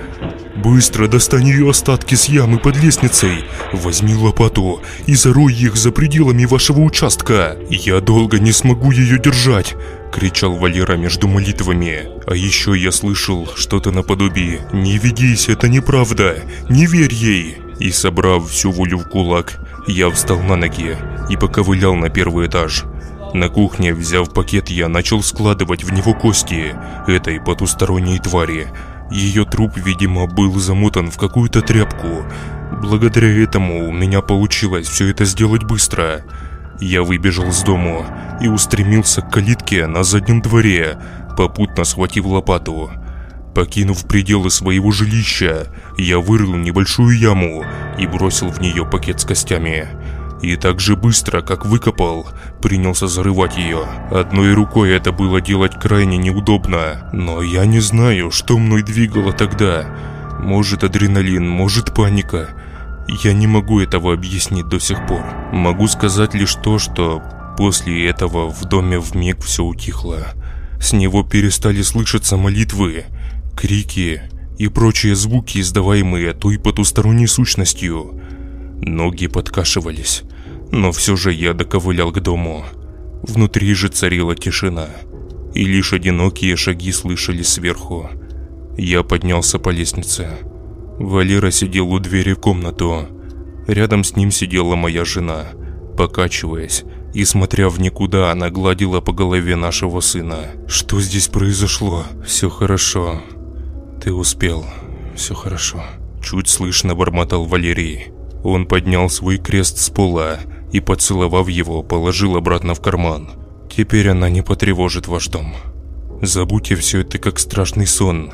«Быстро 0.57 1.09
достань 1.09 1.49
ее 1.49 1.71
остатки 1.71 2.15
с 2.15 2.27
ямы 2.27 2.59
под 2.59 2.77
лестницей! 2.77 3.45
Возьми 3.73 4.15
лопату 4.15 4.81
и 5.07 5.15
зарой 5.15 5.53
их 5.53 5.77
за 5.77 5.91
пределами 5.91 6.45
вашего 6.45 6.81
участка! 6.81 7.57
Я 7.69 8.01
долго 8.01 8.39
не 8.39 8.53
смогу 8.53 8.93
ее 8.93 9.19
держать!» 9.19 9.75
кричал 10.15 10.55
Валера 10.55 10.97
между 10.97 11.27
молитвами. 11.27 12.07
А 12.27 12.37
еще 12.37 12.79
я 12.79 12.93
слышал 12.93 13.49
что-то 13.57 13.91
наподобие 13.91 14.61
«Не 14.73 14.97
ведись, 14.97 15.49
это 15.49 15.69
неправда! 15.69 16.37
Не 16.71 16.87
верь 16.87 17.12
ей!» 17.12 17.59
И 17.81 17.91
собрав 17.91 18.49
всю 18.49 18.71
волю 18.71 18.99
в 18.99 19.09
кулак, 19.09 19.61
я 19.89 20.09
встал 20.11 20.41
на 20.41 20.55
ноги 20.55 20.97
и 21.29 21.37
поковылял 21.37 21.97
на 21.97 22.11
первый 22.11 22.47
этаж. 22.47 22.85
На 23.35 23.48
кухне, 23.48 23.93
взяв 23.93 24.32
пакет, 24.32 24.70
я 24.70 24.89
начал 24.89 25.20
складывать 25.20 25.82
в 25.82 25.93
него 25.93 26.15
кости 26.15 26.77
этой 27.09 27.40
потусторонней 27.40 28.20
твари. 28.20 28.69
Ее 29.11 29.44
труп, 29.44 29.73
видимо, 29.74 30.28
был 30.28 30.55
замотан 30.61 31.11
в 31.11 31.19
какую-то 31.19 31.61
тряпку. 31.61 32.24
Благодаря 32.81 33.43
этому 33.43 33.89
у 33.89 33.93
меня 33.93 34.20
получилось 34.20 34.86
все 34.86 35.11
это 35.11 35.24
сделать 35.24 35.65
быстро. 35.65 36.23
Я 36.81 37.02
выбежал 37.02 37.51
с 37.51 37.65
дому 37.65 38.06
и 38.40 38.47
устремился 38.47 39.20
к 39.20 39.32
калитке 39.32 39.89
на 39.89 40.05
заднем 40.05 40.40
дворе, 40.40 40.97
попутно 41.36 41.82
схватив 41.82 42.27
лопату. 42.27 42.93
Покинув 43.52 44.06
пределы 44.06 44.48
своего 44.51 44.93
жилища, 44.93 45.66
я 45.98 46.20
вырыл 46.20 46.55
небольшую 46.55 47.19
яму 47.19 47.65
и 47.98 48.06
бросил 48.06 48.51
в 48.51 48.61
нее 48.61 48.86
пакет 48.86 49.20
с 49.20 49.24
костями 49.24 49.89
и 50.45 50.57
так 50.57 50.81
же 50.81 50.97
быстро, 50.97 51.41
как 51.43 51.66
выкопал, 51.66 52.29
принялся 52.61 53.07
зарывать 53.07 53.57
ее. 53.57 53.85
Одной 54.11 54.53
рукой 54.55 54.91
это 54.91 55.12
было 55.12 55.41
делать 55.41 55.75
крайне 55.81 56.16
неудобно, 56.16 57.09
но 57.12 57.43
я 57.43 57.66
не 57.66 57.81
знаю, 57.81 58.31
что 58.31 58.59
мной 58.59 58.83
двигало 58.83 59.33
тогда. 59.33 59.87
Может 60.41 60.85
адреналин, 60.85 61.49
может 61.49 61.95
паника. 61.95 62.51
Я 63.23 63.33
не 63.33 63.47
могу 63.47 63.81
этого 63.81 64.12
объяснить 64.12 64.69
до 64.69 64.79
сих 64.79 65.07
пор. 65.07 65.25
Могу 65.53 65.89
сказать 65.89 66.35
лишь 66.35 66.55
то, 66.55 66.79
что 66.79 67.23
после 67.57 68.09
этого 68.09 68.49
в 68.49 68.65
доме 68.65 68.99
вмиг 68.99 69.43
все 69.43 69.65
утихло. 69.65 70.35
С 70.81 70.93
него 70.93 71.23
перестали 71.23 71.83
слышаться 71.83 72.37
молитвы, 72.37 73.05
крики 73.57 74.23
и 74.59 74.69
прочие 74.69 75.15
звуки, 75.15 75.61
издаваемые 75.61 76.35
той 76.35 76.59
потусторонней 76.59 77.27
сущностью. 77.27 78.21
Ноги 78.81 79.29
подкашивались, 79.29 80.25
но 80.70 80.93
все 80.93 81.16
же 81.16 81.32
я 81.32 81.53
доковылял 81.53 82.12
к 82.12 82.20
дому. 82.20 82.65
Внутри 83.23 83.74
же 83.74 83.89
царила 83.89 84.35
тишина, 84.35 84.89
и 85.55 85.65
лишь 85.65 85.93
одинокие 85.93 86.57
шаги 86.57 86.93
слышались 86.93 87.49
сверху. 87.49 88.11
Я 88.77 89.03
поднялся 89.03 89.59
по 89.59 89.70
лестнице. 89.70 90.28
Валера 90.99 91.51
сидел 91.51 91.91
у 91.93 91.99
двери 92.01 92.35
в 92.35 92.41
комнату. 92.41 93.09
Рядом 93.66 94.05
с 94.05 94.16
ним 94.16 94.31
сидела 94.31 94.77
моя 94.77 95.05
жена. 95.05 95.47
Покачиваясь 95.97 96.85
и 97.15 97.24
смотря 97.24 97.69
в 97.69 97.81
никуда, 97.81 98.32
она 98.32 98.51
гладила 98.51 99.01
по 99.01 99.12
голове 99.12 99.55
нашего 99.55 100.01
сына. 100.01 100.51
«Что 100.66 101.01
здесь 101.01 101.28
произошло? 101.28 102.05
Все 102.27 102.51
хорошо. 102.51 103.23
Ты 104.03 104.12
успел. 104.12 104.66
Все 105.15 105.35
хорошо». 105.35 105.82
Чуть 106.23 106.49
слышно 106.49 106.95
бормотал 106.95 107.45
Валерий. 107.45 108.09
Он 108.43 108.66
поднял 108.66 109.09
свой 109.09 109.39
крест 109.39 109.78
с 109.78 109.91
пола 109.91 110.41
и, 110.75 110.81
поцеловав 110.81 111.49
его, 111.49 111.85
положил 111.85 112.37
обратно 112.37 112.75
в 112.75 112.81
карман. 112.81 113.31
«Теперь 113.71 114.09
она 114.09 114.29
не 114.29 114.43
потревожит 114.43 115.07
ваш 115.07 115.29
дом. 115.29 115.55
Забудьте 116.21 116.75
все 116.75 117.03
это 117.03 117.19
как 117.19 117.39
страшный 117.39 117.87
сон». 117.87 118.33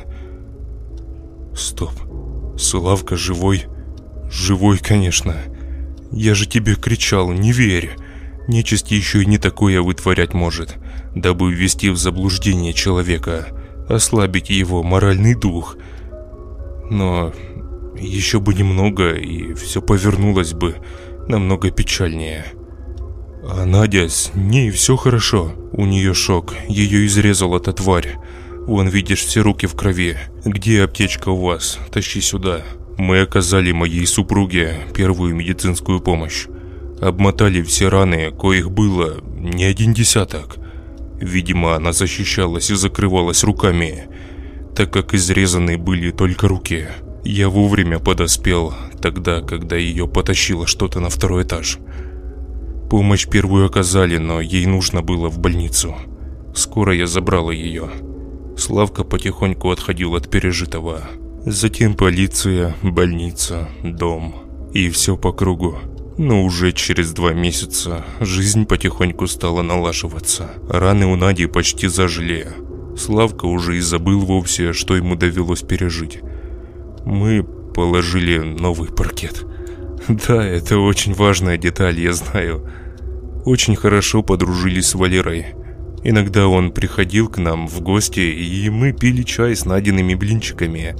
«Стоп. 1.55 1.91
Славка 2.57 3.15
живой?» 3.15 3.65
«Живой, 4.31 4.79
конечно. 4.79 5.35
Я 6.11 6.33
же 6.33 6.47
тебе 6.47 6.73
кричал, 6.73 7.31
не 7.31 7.51
верь. 7.51 7.91
Нечисть 8.47 8.89
еще 8.89 9.21
и 9.21 9.27
не 9.27 9.37
такое 9.37 9.79
вытворять 9.79 10.33
может, 10.33 10.77
дабы 11.13 11.53
ввести 11.53 11.91
в 11.91 11.97
заблуждение 11.97 12.73
человека, 12.73 13.49
ослабить 13.87 14.49
его 14.49 14.81
моральный 14.81 15.35
дух. 15.35 15.77
Но 16.89 17.33
еще 17.99 18.39
бы 18.39 18.55
немного, 18.55 19.13
и 19.13 19.53
все 19.53 19.79
повернулось 19.79 20.53
бы 20.53 20.77
намного 21.31 21.71
печальнее. 21.71 22.45
А 23.43 23.65
Надя, 23.65 24.07
с 24.07 24.31
ней 24.35 24.69
все 24.69 24.95
хорошо. 24.95 25.53
У 25.71 25.85
нее 25.85 26.13
шок, 26.13 26.53
ее 26.67 27.07
изрезала 27.07 27.57
эта 27.57 27.73
тварь. 27.73 28.17
Вон, 28.67 28.87
видишь, 28.87 29.23
все 29.23 29.41
руки 29.41 29.65
в 29.65 29.75
крови. 29.75 30.17
Где 30.45 30.83
аптечка 30.83 31.29
у 31.29 31.37
вас? 31.37 31.79
Тащи 31.91 32.21
сюда. 32.21 32.61
Мы 32.97 33.21
оказали 33.21 33.71
моей 33.71 34.05
супруге 34.05 34.75
первую 34.93 35.33
медицинскую 35.33 36.01
помощь. 36.01 36.45
Обмотали 37.01 37.63
все 37.63 37.89
раны, 37.89 38.31
коих 38.31 38.69
было 38.69 39.17
не 39.35 39.63
один 39.63 39.93
десяток. 39.93 40.57
Видимо, 41.19 41.75
она 41.75 41.93
защищалась 41.93 42.69
и 42.69 42.75
закрывалась 42.75 43.43
руками, 43.43 44.07
так 44.75 44.93
как 44.93 45.15
изрезаны 45.15 45.79
были 45.79 46.11
только 46.11 46.47
руки. 46.47 46.87
Я 47.23 47.49
вовремя 47.49 47.99
подоспел, 47.99 48.73
тогда, 48.99 49.41
когда 49.41 49.75
ее 49.75 50.07
потащило 50.07 50.65
что-то 50.65 50.99
на 50.99 51.09
второй 51.09 51.43
этаж. 51.43 51.77
Помощь 52.89 53.27
первую 53.27 53.67
оказали, 53.67 54.17
но 54.17 54.41
ей 54.41 54.65
нужно 54.65 55.03
было 55.03 55.29
в 55.29 55.37
больницу. 55.37 55.95
Скоро 56.55 56.95
я 56.95 57.05
забрала 57.05 57.51
ее. 57.51 57.89
Славка 58.57 59.03
потихоньку 59.03 59.69
отходил 59.69 60.15
от 60.15 60.29
пережитого. 60.29 61.01
Затем 61.45 61.93
полиция, 61.93 62.75
больница, 62.81 63.69
дом. 63.83 64.35
И 64.73 64.89
все 64.89 65.15
по 65.15 65.31
кругу. 65.31 65.77
Но 66.17 66.43
уже 66.43 66.71
через 66.71 67.13
два 67.13 67.33
месяца 67.33 68.03
жизнь 68.19 68.65
потихоньку 68.65 69.27
стала 69.27 69.61
налаживаться. 69.61 70.51
Раны 70.67 71.05
у 71.05 71.15
Нади 71.15 71.45
почти 71.45 71.87
зажили. 71.87 72.47
Славка 72.97 73.45
уже 73.45 73.77
и 73.77 73.79
забыл 73.79 74.21
вовсе, 74.21 74.73
что 74.73 74.95
ему 74.95 75.15
довелось 75.15 75.61
пережить 75.61 76.19
мы 77.05 77.43
положили 77.43 78.37
новый 78.39 78.89
паркет. 78.89 79.45
Да, 80.07 80.43
это 80.43 80.79
очень 80.79 81.13
важная 81.13 81.57
деталь, 81.57 81.99
я 81.99 82.13
знаю. 82.13 82.67
Очень 83.45 83.75
хорошо 83.75 84.23
подружились 84.23 84.87
с 84.87 84.95
Валерой. 84.95 85.47
Иногда 86.03 86.47
он 86.47 86.71
приходил 86.71 87.29
к 87.29 87.37
нам 87.37 87.67
в 87.67 87.81
гости, 87.81 88.19
и 88.19 88.69
мы 88.69 88.91
пили 88.91 89.21
чай 89.21 89.55
с 89.55 89.65
найденными 89.65 90.15
блинчиками. 90.15 90.95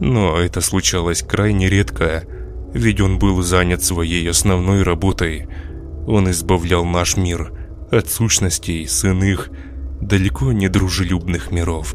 Но 0.00 0.38
это 0.38 0.60
случалось 0.60 1.22
крайне 1.22 1.68
редко, 1.68 2.24
ведь 2.72 3.00
он 3.00 3.18
был 3.18 3.42
занят 3.42 3.82
своей 3.82 4.28
основной 4.28 4.82
работой. 4.82 5.46
Он 6.06 6.30
избавлял 6.30 6.84
наш 6.84 7.16
мир 7.16 7.52
от 7.90 8.08
сущностей 8.08 8.86
с 8.86 9.04
иных, 9.04 9.50
далеко 10.00 10.52
не 10.52 10.68
дружелюбных 10.68 11.50
миров. 11.50 11.94